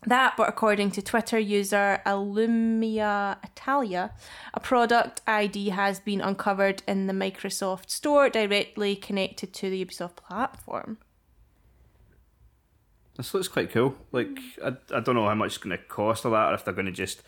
that, 0.04 0.34
but 0.36 0.48
according 0.48 0.90
to 0.92 1.02
Twitter 1.02 1.38
user 1.38 2.00
Illumia 2.04 3.36
Italia, 3.44 4.12
a 4.52 4.60
product 4.60 5.20
ID 5.26 5.70
has 5.70 6.00
been 6.00 6.20
uncovered 6.20 6.82
in 6.88 7.06
the 7.06 7.12
Microsoft 7.12 7.90
Store 7.90 8.28
directly 8.28 8.96
connected 8.96 9.52
to 9.54 9.70
the 9.70 9.84
Ubisoft 9.84 10.16
platform. 10.16 10.98
This 13.16 13.34
looks 13.34 13.48
quite 13.48 13.70
cool. 13.70 13.94
Like, 14.10 14.38
I, 14.64 14.72
I 14.92 15.00
don't 15.00 15.14
know 15.14 15.28
how 15.28 15.34
much 15.34 15.48
it's 15.48 15.58
going 15.58 15.76
to 15.76 15.84
cost 15.84 16.24
or 16.24 16.30
that, 16.30 16.50
or 16.50 16.54
if 16.54 16.64
they're 16.64 16.74
going 16.74 16.86
to 16.86 16.92
just. 16.92 17.22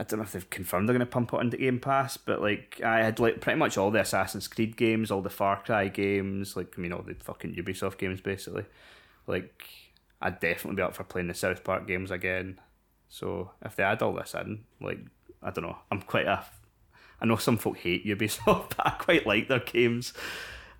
I 0.00 0.02
don't 0.02 0.18
know 0.18 0.24
if 0.24 0.32
they've 0.32 0.48
confirmed 0.48 0.88
they're 0.88 0.96
going 0.96 1.06
to 1.06 1.12
pump 1.12 1.34
it 1.34 1.40
into 1.42 1.58
Game 1.58 1.78
Pass, 1.78 2.16
but 2.16 2.40
like 2.40 2.80
I 2.82 3.02
had 3.02 3.20
like 3.20 3.42
pretty 3.42 3.58
much 3.58 3.76
all 3.76 3.90
the 3.90 4.00
Assassin's 4.00 4.48
Creed 4.48 4.74
games, 4.74 5.10
all 5.10 5.20
the 5.20 5.28
Far 5.28 5.62
Cry 5.62 5.88
games, 5.88 6.56
like 6.56 6.72
I 6.78 6.80
mean 6.80 6.94
all 6.94 7.02
the 7.02 7.14
fucking 7.22 7.54
Ubisoft 7.54 7.98
games 7.98 8.22
basically. 8.22 8.64
Like 9.26 9.62
I'd 10.22 10.40
definitely 10.40 10.76
be 10.76 10.82
up 10.82 10.94
for 10.94 11.04
playing 11.04 11.28
the 11.28 11.34
South 11.34 11.62
Park 11.64 11.86
games 11.86 12.10
again. 12.10 12.58
So 13.10 13.50
if 13.62 13.76
they 13.76 13.82
add 13.82 14.00
all 14.00 14.14
this 14.14 14.32
in, 14.32 14.64
like 14.80 15.00
I 15.42 15.50
don't 15.50 15.64
know, 15.64 15.76
I'm 15.92 16.00
quite 16.00 16.26
a. 16.26 16.46
I 17.20 17.26
know 17.26 17.36
some 17.36 17.58
folk 17.58 17.76
hate 17.76 18.06
Ubisoft, 18.06 18.70
but 18.76 18.86
I 18.86 18.90
quite 18.92 19.26
like 19.26 19.48
their 19.48 19.60
games. 19.60 20.14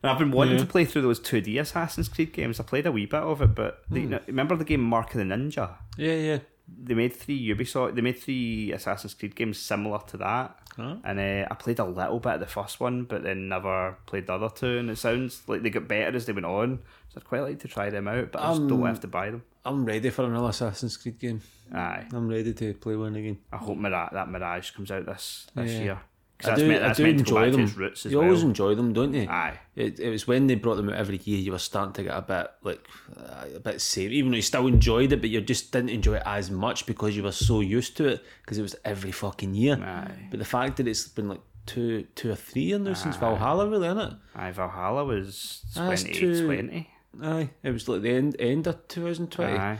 And 0.03 0.11
I've 0.11 0.19
been 0.19 0.31
wanting 0.31 0.57
to 0.57 0.65
play 0.65 0.87
through 0.87 1.03
those 1.03 1.21
2D 1.21 1.61
Assassin's 1.61 2.09
Creed 2.09 2.33
games. 2.33 2.59
I 2.59 2.63
played 2.63 2.87
a 2.87 2.93
wee 2.93 3.05
bit 3.05 3.21
of 3.21 3.43
it, 3.43 3.55
but 3.55 3.83
the, 3.91 4.01
hmm. 4.01 4.15
remember 4.29 4.57
the 4.57 4.65
game 4.65 4.81
Mark 4.81 5.15
of 5.15 5.19
the 5.19 5.25
Ninja? 5.25 5.75
Yeah, 5.99 6.15
yeah. 6.15 6.39
They 6.83 6.95
made 6.95 7.15
three 7.15 7.49
Ubisoft. 7.55 7.95
They 7.95 8.01
made 8.01 8.19
three 8.19 8.73
Assassin's 8.73 9.15
Creed 9.15 9.35
games 9.35 9.59
similar 9.59 9.99
to 10.09 10.17
that. 10.19 10.57
And 11.05 11.19
uh, 11.21 11.47
I 11.51 11.55
played 11.57 11.79
a 11.79 11.85
little 11.85 12.21
bit 12.21 12.35
of 12.35 12.41
the 12.41 12.47
first 12.47 12.81
one, 12.81 13.05
but 13.05 13.23
then 13.23 13.49
never 13.49 13.99
played 14.07 14.27
the 14.27 14.35
other 14.35 14.49
two. 14.49 14.79
And 14.79 14.91
it 14.91 14.97
sounds 14.97 15.43
like 15.47 15.63
they 15.63 15.71
got 15.71 15.89
better 15.89 16.17
as 16.17 16.27
they 16.27 16.33
went 16.33 16.47
on. 16.47 16.79
So 17.11 17.19
I'd 17.21 17.25
quite 17.27 17.43
like 17.43 17.59
to 17.61 17.69
try 17.69 17.91
them 17.91 18.09
out, 18.09 18.33
but 18.33 18.41
I 18.41 18.49
just 18.51 18.67
don't 18.69 18.87
have 18.87 19.01
to 19.01 19.09
buy 19.09 19.31
them. 19.31 19.43
I'm 19.65 19.85
ready 19.85 20.09
for 20.11 20.25
another 20.25 20.49
Assassin's 20.49 20.97
Creed 20.97 21.19
game. 21.19 21.43
Aye, 21.75 22.07
I'm 22.13 22.29
ready 22.29 22.55
to 22.55 22.75
play 22.75 22.97
one 22.97 23.15
again. 23.17 23.39
I 23.53 23.57
hope 23.59 23.77
Mirage, 23.79 24.13
that 24.13 24.29
Mirage 24.31 24.71
comes 24.71 24.91
out 24.91 25.07
this 25.07 25.49
this 25.55 25.73
Yeah. 25.73 25.83
year. 25.83 26.01
I 26.45 26.55
do, 26.55 26.69
meant, 26.69 26.83
I 26.83 26.93
do 26.93 27.03
meant 27.03 27.19
to 27.19 27.25
go 27.25 27.43
enjoy 27.43 27.67
them. 27.67 27.95
you 28.05 28.19
well. 28.19 28.27
always 28.27 28.43
enjoy 28.43 28.75
them, 28.75 28.93
don't 28.93 29.15
you? 29.15 29.29
Aye. 29.29 29.59
It, 29.77 30.01
it 30.01 30.11
was 30.11 30.27
when 30.27 30.47
they 30.47 30.55
brought 30.55 30.77
them 30.77 30.89
out 30.89 30.97
every 30.97 31.21
year, 31.25 31.39
you 31.39 31.53
were 31.53 31.59
starting 31.59 31.93
to 31.95 32.03
get 32.03 32.17
a 32.17 32.23
bit 32.23 32.51
like 32.63 32.87
uh, 33.17 33.57
a 33.57 33.61
bit 33.61 33.81
safe. 33.81 34.11
Even 34.11 34.31
though 34.31 34.37
you 34.37 34.43
still 34.43 34.67
enjoyed 34.67 35.13
it, 35.13 35.21
but 35.21 35.31
you 35.31 35.41
just 35.41 35.73
didn't 35.73 35.91
enjoy 35.91 36.17
it 36.17 36.23
as 36.25 36.51
much 36.51 36.87
because 36.87 37.17
you 37.17 37.23
were 37.23 37.33
so 37.33 37.61
used 37.61 37.97
to 37.99 38.07
it 38.09 38.25
because 38.43 38.59
it 38.59 38.63
was 38.63 38.77
every 38.85 39.13
fucking 39.13 39.55
year. 39.55 39.77
Aye. 39.77 40.29
But 40.31 40.39
the 40.39 40.45
fact 40.45 40.77
that 40.79 40.89
it's 40.89 41.09
been 41.09 41.29
like 41.29 41.41
two, 41.67 42.07
two 42.15 42.31
or 42.31 42.37
three 42.37 42.63
years 42.63 42.81
now 42.81 42.95
since 42.95 43.17
Valhalla, 43.17 43.69
really, 43.69 43.89
isn't 43.89 43.99
it? 43.99 44.15
Aye, 44.35 44.53
Valhalla 44.53 45.05
was 45.05 45.63
That's 45.75 46.03
2020. 46.03 46.89
Aye, 47.23 47.51
it 47.63 47.71
was 47.71 47.89
like 47.89 48.03
the 48.03 48.11
end 48.11 48.37
end 48.39 48.67
of 48.67 48.87
2020. 48.89 49.53
Aye. 49.53 49.79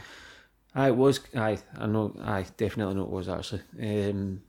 Aye, 0.75 0.89
it 0.89 0.97
was. 0.97 1.21
Aye, 1.35 1.59
I 1.77 1.87
know. 1.87 2.15
Aye, 2.23 2.47
definitely 2.57 2.95
know 2.95 3.03
it 3.03 3.11
was 3.11 3.29
actually. 3.29 3.63
Um, 3.81 4.43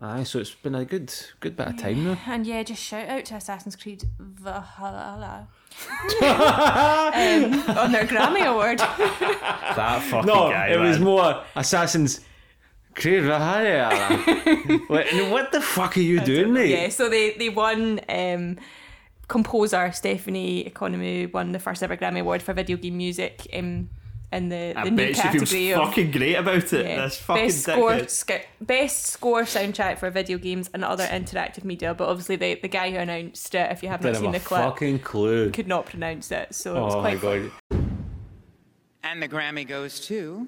aye, 0.00 0.22
so 0.24 0.38
it's 0.38 0.54
been 0.54 0.74
a 0.74 0.84
good 0.84 1.12
good 1.40 1.56
bit 1.56 1.66
of 1.68 1.78
time 1.78 2.04
now. 2.04 2.18
And 2.26 2.46
yeah, 2.46 2.62
just 2.62 2.82
shout 2.82 3.08
out 3.08 3.24
to 3.26 3.36
Assassin's 3.36 3.76
Creed 3.76 4.04
Valhalla 4.18 5.48
um, 6.22 7.76
on 7.78 7.92
their 7.92 8.06
Grammy 8.06 8.46
Award. 8.46 8.80
That 9.78 10.02
fucking 10.02 10.26
No, 10.26 10.50
guy. 10.50 10.68
it 10.68 10.78
was 10.80 10.98
more 10.98 11.44
Assassin's 11.54 12.20
Creed 12.94 13.22
Rahaya. 13.22 14.88
what, 14.88 15.06
what 15.30 15.52
the 15.52 15.60
fuck 15.60 15.96
are 15.96 16.00
you 16.00 16.20
doing, 16.20 16.52
mate? 16.52 16.70
Yeah, 16.70 16.88
so 16.88 17.08
they 17.08 17.32
they 17.32 17.48
won. 17.48 18.00
Um, 18.08 18.56
composer 19.28 19.92
Stephanie 19.92 20.64
Economou 20.64 21.30
won 21.34 21.52
the 21.52 21.58
first 21.58 21.82
ever 21.82 21.98
Grammy 21.98 22.20
Award 22.20 22.42
for 22.42 22.54
video 22.54 22.78
game 22.78 22.96
music. 22.96 23.46
Um, 23.52 23.90
in 24.30 24.50
the, 24.50 24.74
I 24.76 24.84
the 24.84 24.90
new 24.90 24.96
bet 24.96 25.16
she 25.16 25.22
feels 25.22 25.32
category 25.50 25.72
of 25.74 25.88
fucking 25.88 26.10
great 26.10 26.34
about 26.34 26.72
it. 26.72 26.86
yeah, 26.86 26.96
That's 26.96 27.16
fucking 27.16 27.46
best 27.46 27.62
score, 27.62 28.08
sc- 28.08 28.46
best 28.60 29.06
score 29.06 29.42
soundtrack 29.42 29.98
for 29.98 30.10
video 30.10 30.36
games 30.38 30.68
and 30.74 30.84
other 30.84 31.04
interactive 31.06 31.64
media. 31.64 31.94
But 31.94 32.08
obviously, 32.08 32.36
the, 32.36 32.54
the 32.56 32.68
guy 32.68 32.90
who 32.90 32.98
announced 32.98 33.54
it, 33.54 33.72
if 33.72 33.82
you 33.82 33.88
haven't 33.88 34.12
Didn't 34.12 34.16
seen 34.24 34.32
have 34.34 34.42
the 34.42 34.46
a 34.46 34.48
clip, 34.48 34.60
fucking 34.60 34.98
clue. 34.98 35.50
could 35.50 35.66
not 35.68 35.86
pronounce 35.86 36.30
it. 36.30 36.54
So 36.54 36.76
it 36.76 36.80
was 36.80 36.94
Oh 36.94 37.02
my 37.02 37.16
quite 37.16 37.20
fun. 37.20 37.52
god. 37.70 37.88
And 39.04 39.22
the 39.22 39.28
Grammy 39.28 39.66
goes 39.66 40.00
to. 40.08 40.46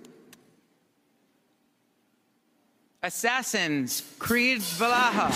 Assassin's 3.02 4.02
Creed 4.18 4.60
Valhalla. 4.60 5.32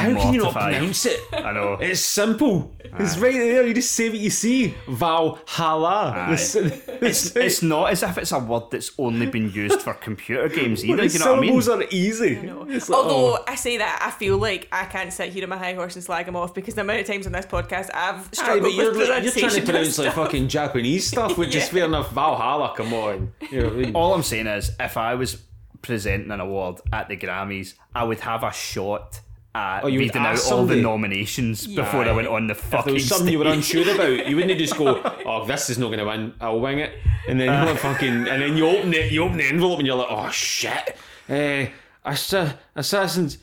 How 0.00 0.14
can 0.20 0.34
you 0.34 0.42
not 0.42 0.52
pronounce 0.52 1.06
it? 1.06 1.20
I 1.32 1.52
know. 1.52 1.74
It's 1.80 2.00
simple. 2.00 2.74
It's 2.98 3.16
right 3.18 3.32
there. 3.34 3.66
You 3.66 3.74
just 3.74 3.92
say 3.92 4.08
what 4.08 4.18
you 4.18 4.30
see. 4.30 4.74
Valhalla. 4.88 6.12
Aye. 6.16 6.34
The, 6.36 6.80
It's, 7.10 7.34
it's 7.34 7.62
not 7.62 7.90
as 7.92 8.02
if 8.02 8.18
it's 8.18 8.30
a 8.32 8.38
word 8.38 8.64
that's 8.70 8.92
only 8.98 9.26
been 9.26 9.50
used 9.50 9.80
for 9.80 9.94
computer 9.94 10.48
games 10.48 10.84
either. 10.84 11.08
the 11.08 11.12
You 11.12 11.18
know 11.18 11.30
what 11.32 11.38
I 11.38 11.40
mean? 11.40 11.60
syllables 11.62 11.68
are 11.68 11.82
easy. 11.90 12.34
It's 12.68 12.88
like, 12.90 12.98
Although 12.98 13.36
oh. 13.38 13.44
I 13.46 13.54
say 13.54 13.78
that, 13.78 14.00
I 14.06 14.10
feel 14.10 14.36
like 14.36 14.68
I 14.70 14.84
can't 14.84 15.10
sit 15.12 15.32
here 15.32 15.44
on 15.44 15.48
my 15.50 15.56
high 15.56 15.72
horse 15.74 15.94
and 15.96 16.04
slag 16.04 16.28
him 16.28 16.36
off 16.36 16.52
because 16.54 16.74
the 16.74 16.82
amount 16.82 17.00
of 17.00 17.06
times 17.06 17.26
on 17.26 17.32
this 17.32 17.46
podcast 17.46 17.88
I've 17.94 18.26
Aye, 18.26 18.28
struggled 18.32 18.62
but 18.64 18.72
you're, 18.74 18.92
with 18.94 19.08
like- 19.08 19.22
you're 19.24 19.32
trying 19.32 19.54
to 19.54 19.62
pronounce 19.62 19.98
like 19.98 20.12
fucking 20.12 20.48
Japanese 20.48 21.06
stuff, 21.06 21.38
which 21.38 21.54
is 21.54 21.68
fair 21.70 21.84
enough. 21.86 22.10
Valhalla, 22.12 22.74
come 22.76 22.92
on. 22.92 23.32
You 23.50 23.60
know 23.60 23.64
what 23.68 23.72
I 23.72 23.76
mean? 23.76 23.94
All 23.94 24.12
I'm 24.14 24.22
saying 24.22 24.46
is, 24.46 24.72
if 24.78 24.96
I 24.98 25.14
was 25.14 25.42
presenting 25.82 26.30
an 26.30 26.40
award 26.40 26.80
at 26.92 27.08
the 27.08 27.16
Grammys, 27.16 27.74
I 27.94 28.04
would 28.04 28.20
have 28.20 28.44
a 28.44 28.52
shot 28.52 29.20
at 29.54 29.82
Oh, 29.84 29.86
you 29.88 29.98
would 29.98 30.06
reading 30.06 30.22
out 30.22 30.34
ask 30.34 30.44
all 30.52 30.58
the 30.64 30.74
somebody? 30.74 30.82
nominations 30.82 31.66
before 31.66 32.04
I 32.04 32.12
went 32.12 32.28
on 32.28 32.46
the 32.46 32.52
If 32.52 32.60
fucking 32.60 32.84
there 32.86 32.94
was 32.94 33.06
something 33.08 33.26
stage. 33.26 33.32
you 33.32 33.38
were 33.38 33.46
unsure 33.46 33.94
about, 33.94 34.28
you 34.28 34.36
wouldn't 34.36 34.58
just 34.58 34.76
go, 34.76 35.00
"Oh, 35.26 35.44
this 35.44 35.70
is 35.70 35.78
not 35.78 35.86
going 35.88 35.98
to 35.98 36.04
win. 36.06 36.34
I'll 36.40 36.60
wing 36.60 36.78
it," 36.78 36.92
and 37.28 37.40
then 37.40 37.66
you 37.68 37.74
fucking, 37.76 38.28
and 38.28 38.42
then 38.42 38.56
you 38.56 38.66
open 38.66 38.92
it, 38.94 39.10
you 39.12 39.24
open 39.24 39.38
the 39.38 39.44
envelope, 39.46 39.78
and 39.78 39.86
you're 39.86 39.96
like, 39.96 40.06
"Oh 40.10 40.30
shit, 40.30 40.96
uh, 41.28 41.66
Assa- 42.04 42.58
Assassin's 42.76 43.38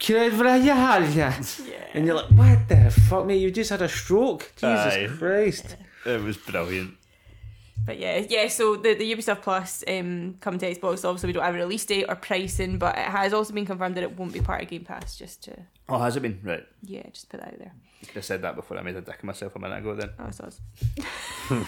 Creed 0.00 0.32
Valhalla," 0.32 1.34
and 1.94 2.06
you're 2.06 2.14
like, 2.16 2.30
"What 2.30 2.68
the 2.68 2.90
fuck, 2.90 3.26
mate? 3.26 3.36
You 3.38 3.50
just 3.50 3.70
had 3.70 3.82
a 3.82 3.88
stroke, 3.88 4.52
Jesus 4.56 4.94
Aye. 4.94 5.08
Christ!" 5.18 5.76
It 6.06 6.22
was 6.22 6.36
brilliant. 6.36 6.94
But 7.86 7.98
yeah, 7.98 8.24
yeah. 8.28 8.48
So 8.48 8.76
the, 8.76 8.94
the 8.94 9.14
Ubisoft 9.14 9.42
Plus 9.42 9.84
um, 9.86 10.36
coming 10.40 10.58
to 10.60 10.74
Xbox. 10.74 11.04
Obviously, 11.04 11.28
we 11.28 11.32
don't 11.34 11.42
have 11.44 11.54
a 11.54 11.58
release 11.58 11.84
date 11.84 12.06
or 12.08 12.14
pricing, 12.16 12.78
but 12.78 12.96
it 12.96 13.04
has 13.06 13.32
also 13.32 13.52
been 13.52 13.66
confirmed 13.66 13.96
that 13.96 14.02
it 14.04 14.16
won't 14.18 14.32
be 14.32 14.40
part 14.40 14.62
of 14.62 14.68
Game 14.68 14.84
Pass. 14.84 15.16
Just 15.16 15.42
to 15.44 15.56
Oh, 15.88 15.98
has 15.98 16.16
it 16.16 16.20
been? 16.20 16.40
Right. 16.42 16.66
yeah, 16.82 17.02
just 17.10 17.28
put 17.28 17.40
that 17.40 17.48
out 17.52 17.58
there. 17.58 17.72
You 18.00 18.06
could 18.06 18.16
have 18.16 18.24
said 18.24 18.42
that 18.42 18.56
before 18.56 18.78
I 18.78 18.82
made 18.82 18.96
a 18.96 19.00
dick 19.02 19.18
of 19.18 19.24
myself 19.24 19.54
a 19.56 19.58
minute 19.58 19.78
ago 19.78 19.94
then. 19.94 20.10
Oh, 20.18 20.30
so 20.30 20.50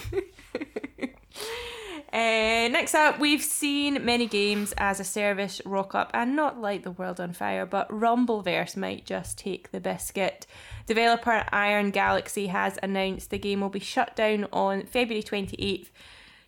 Uh, 2.12 2.68
next 2.68 2.94
up, 2.94 3.18
we've 3.18 3.42
seen 3.42 4.02
many 4.04 4.26
games 4.26 4.72
as 4.78 5.00
a 5.00 5.04
service 5.04 5.60
rock 5.66 5.94
up 5.94 6.10
and 6.14 6.34
not 6.34 6.58
light 6.58 6.82
the 6.82 6.90
world 6.92 7.20
on 7.20 7.32
fire, 7.32 7.66
but 7.66 7.86
Rumbleverse 7.90 8.74
might 8.76 9.04
just 9.04 9.36
take 9.36 9.70
the 9.70 9.80
biscuit. 9.80 10.46
Developer 10.86 11.44
Iron 11.52 11.90
Galaxy 11.90 12.46
has 12.46 12.78
announced 12.82 13.30
the 13.30 13.38
game 13.38 13.60
will 13.60 13.68
be 13.68 13.80
shut 13.80 14.14
down 14.14 14.46
on 14.52 14.86
February 14.86 15.22
28th, 15.22 15.88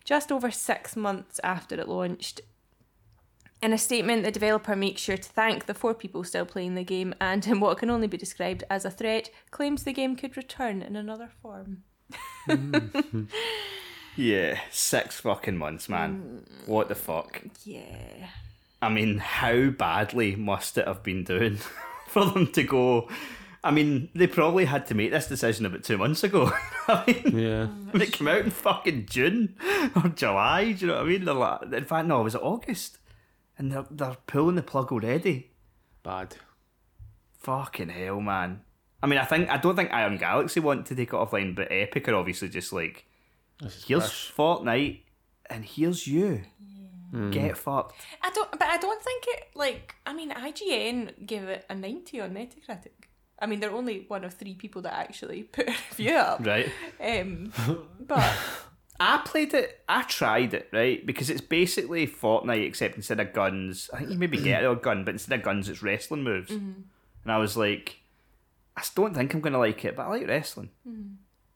just 0.05 0.31
over 0.31 0.49
six 0.49 0.95
months 0.95 1.39
after 1.43 1.79
it 1.79 1.87
launched. 1.87 2.41
In 3.61 3.73
a 3.73 3.77
statement, 3.77 4.23
the 4.23 4.31
developer 4.31 4.75
makes 4.75 5.01
sure 5.01 5.17
to 5.17 5.29
thank 5.29 5.65
the 5.65 5.73
four 5.73 5.93
people 5.93 6.23
still 6.23 6.45
playing 6.45 6.75
the 6.75 6.83
game 6.83 7.13
and, 7.19 7.45
in 7.45 7.59
what 7.59 7.77
can 7.77 7.89
only 7.89 8.07
be 8.07 8.17
described 8.17 8.63
as 8.69 8.85
a 8.85 8.91
threat, 8.91 9.29
claims 9.51 9.83
the 9.83 9.93
game 9.93 10.15
could 10.15 10.37
return 10.37 10.81
in 10.81 10.95
another 10.95 11.29
form. 11.41 11.83
Mm. 12.47 13.27
Yeah, 14.19 14.59
six 14.69 15.21
fucking 15.21 15.57
months, 15.57 15.87
man. 15.87 16.43
Mm. 16.43 16.67
What 16.67 16.89
the 16.89 16.95
fuck? 16.95 17.41
Yeah. 17.63 18.27
I 18.81 18.89
mean, 18.89 19.17
how 19.19 19.69
badly 19.69 20.35
must 20.35 20.77
it 20.77 20.87
have 20.87 21.03
been 21.03 21.23
doing 21.23 21.57
for 22.07 22.25
them 22.25 22.47
to 22.47 22.63
go? 22.63 23.07
I 23.63 23.71
mean, 23.71 24.09
they 24.15 24.27
probably 24.27 24.65
had 24.65 24.87
to 24.87 24.95
make 24.95 25.11
this 25.11 25.27
decision 25.27 25.65
about 25.65 25.83
two 25.83 25.97
months 25.97 26.23
ago. 26.23 26.51
I 26.87 27.03
mean, 27.05 27.37
Yeah, 27.37 27.65
when 27.91 28.01
it 28.01 28.13
came 28.13 28.27
out 28.27 28.39
in 28.45 28.51
fucking 28.51 29.07
June 29.07 29.55
or 29.95 30.09
July, 30.09 30.71
do 30.71 30.79
you 30.85 30.87
know 30.87 30.97
what 30.97 31.05
I 31.05 31.09
mean? 31.09 31.25
They're 31.25 31.33
like, 31.33 31.61
in 31.73 31.83
fact, 31.83 32.07
no, 32.07 32.21
it 32.21 32.23
was 32.23 32.35
August, 32.35 32.99
and 33.57 33.71
they're 33.71 33.85
they're 33.91 34.17
pulling 34.27 34.55
the 34.55 34.63
plug 34.63 34.91
already. 34.91 35.51
bad. 36.03 36.37
Fucking 37.39 37.89
hell, 37.89 38.19
man. 38.19 38.61
I 39.01 39.07
mean, 39.07 39.19
I 39.19 39.25
think 39.25 39.49
I 39.49 39.57
don't 39.57 39.75
think 39.75 39.91
Iron 39.93 40.17
Galaxy 40.17 40.59
want 40.59 40.85
to 40.87 40.95
take 40.95 41.09
it 41.09 41.15
offline, 41.15 41.55
but 41.55 41.67
Epic 41.71 42.07
are 42.07 42.15
obviously 42.15 42.49
just 42.49 42.73
like, 42.73 43.05
here's 43.85 44.03
Fortnite, 44.09 45.01
and 45.49 45.63
here's 45.65 46.05
you. 46.07 46.41
Get 47.31 47.57
fucked. 47.57 47.95
I 48.21 48.29
don't, 48.29 48.51
but 48.51 48.63
I 48.63 48.77
don't 48.77 49.01
think 49.01 49.23
it 49.29 49.43
like. 49.55 49.95
I 50.05 50.13
mean, 50.13 50.31
IGN 50.31 51.25
gave 51.25 51.43
it 51.43 51.65
a 51.69 51.73
ninety 51.75 52.21
on 52.21 52.31
Metacritic. 52.31 53.08
I 53.41 53.45
mean, 53.45 53.59
they're 53.59 53.71
only 53.71 54.05
one 54.07 54.23
of 54.23 54.33
three 54.33 54.55
people 54.55 54.81
that 54.83 54.93
actually 54.93 55.43
put 55.51 55.69
a 55.69 55.75
review 55.91 56.15
up. 56.15 56.45
Right. 56.45 56.71
Um, 56.99 57.53
but 57.99 58.35
I 58.99 59.21
played 59.23 59.53
it. 59.53 59.81
I 59.87 60.03
tried 60.03 60.53
it 60.53 60.69
right 60.71 61.05
because 61.05 61.29
it's 61.29 61.41
basically 61.41 62.05
Fortnite 62.05 62.65
except 62.65 62.95
instead 62.95 63.19
of 63.19 63.33
guns, 63.33 63.89
I 63.93 63.99
think 63.99 64.11
you 64.11 64.17
maybe 64.17 64.37
get 64.37 64.63
a 64.63 64.75
gun, 64.75 65.05
but 65.05 65.13
instead 65.15 65.39
of 65.39 65.45
guns, 65.45 65.69
it's 65.69 65.81
wrestling 65.81 66.23
moves. 66.23 66.51
And 66.51 67.31
I 67.31 67.37
was 67.37 67.55
like, 67.55 67.97
I 68.75 68.83
don't 68.95 69.13
think 69.13 69.33
I'm 69.33 69.41
gonna 69.41 69.59
like 69.59 69.83
it, 69.85 69.95
but 69.95 70.03
I 70.03 70.09
like 70.09 70.27
wrestling. 70.27 70.69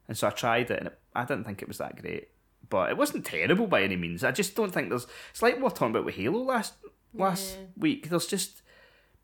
And 0.08 0.18
so 0.18 0.28
I 0.28 0.32
tried 0.32 0.72
it, 0.72 0.80
and 0.80 0.88
it, 0.88 1.00
I 1.16 1.26
didn't 1.26 1.46
think 1.46 1.62
it 1.62 1.68
was 1.68 1.78
that 1.78 2.02
great, 2.02 2.30
but 2.70 2.90
it 2.90 2.98
wasn't 2.98 3.26
terrible 3.26 3.68
by 3.68 3.84
any 3.84 3.96
means. 3.96 4.24
I 4.24 4.32
just 4.32 4.56
don't 4.56 4.74
think 4.74 4.90
there's. 4.90 5.08
It's 5.32 5.42
like 5.42 5.60
we're 5.62 5.70
talking 5.70 5.92
about 5.92 6.06
with 6.06 6.16
Halo 6.16 6.40
last 6.40 6.74
last 7.14 7.58
week. 7.78 8.10
There's 8.10 8.28
just 8.28 8.63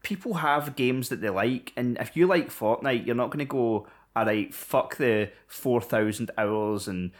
people 0.03 0.35
have 0.35 0.75
games 0.75 1.09
that 1.09 1.21
they 1.21 1.29
like, 1.29 1.73
and 1.75 1.97
if 1.99 2.15
you 2.15 2.27
like 2.27 2.49
Fortnite, 2.49 3.05
you're 3.05 3.15
not 3.15 3.29
going 3.29 3.39
to 3.39 3.45
go, 3.45 3.87
all 4.15 4.25
right, 4.25 4.53
fuck 4.53 4.97
the 4.97 5.29
four 5.47 5.81
thousand 5.81 6.31
hours 6.37 6.87
and 6.87 7.11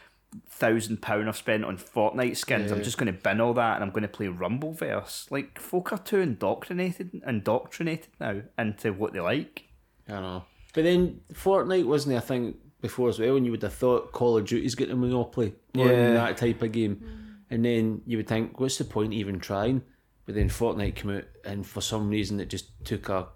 thousand 0.48 1.02
pound 1.02 1.28
I've 1.28 1.36
spent 1.36 1.64
on 1.64 1.76
Fortnite 1.76 2.36
skins. 2.36 2.70
I'm 2.70 2.82
just 2.82 2.98
going 2.98 3.12
to 3.12 3.18
bin 3.18 3.40
all 3.40 3.54
that, 3.54 3.74
and 3.76 3.84
I'm 3.84 3.90
going 3.90 4.02
to 4.02 4.08
play 4.08 4.26
Rumbleverse. 4.26 5.30
Like 5.30 5.58
folk 5.58 5.92
are 5.92 5.98
too 5.98 6.20
indoctrinated, 6.20 7.20
indoctrinated 7.26 8.08
now 8.20 8.42
into 8.58 8.92
what 8.92 9.12
they 9.12 9.20
like. 9.20 9.64
I 10.08 10.12
don't 10.12 10.22
know. 10.22 10.44
But 10.72 10.84
then 10.84 11.20
Fortnite 11.32 11.86
wasn't 11.86 12.16
a 12.16 12.20
thing 12.20 12.54
before 12.80 13.08
as 13.08 13.18
well, 13.18 13.36
and 13.36 13.44
you 13.44 13.50
would 13.52 13.62
have 13.62 13.74
thought 13.74 14.12
Call 14.12 14.36
of 14.38 14.46
Duty's 14.46 14.74
getting 14.74 14.94
a 14.94 14.96
monopoly 14.96 15.54
on 15.76 15.86
Yeah. 15.88 16.12
that 16.12 16.36
type 16.36 16.62
of 16.62 16.72
game. 16.72 16.96
Mm. 16.96 17.26
And 17.52 17.64
then 17.64 18.02
you 18.06 18.16
would 18.16 18.28
think, 18.28 18.60
what's 18.60 18.78
the 18.78 18.84
point 18.84 19.12
even 19.12 19.40
trying? 19.40 19.82
But 20.26 20.34
then 20.34 20.48
Fortnite 20.48 20.94
came 20.94 21.10
out, 21.10 21.24
and 21.44 21.66
for 21.66 21.80
some 21.80 22.08
reason 22.08 22.40
it 22.40 22.48
just 22.48 22.84
took 22.84 23.08
a 23.08 23.28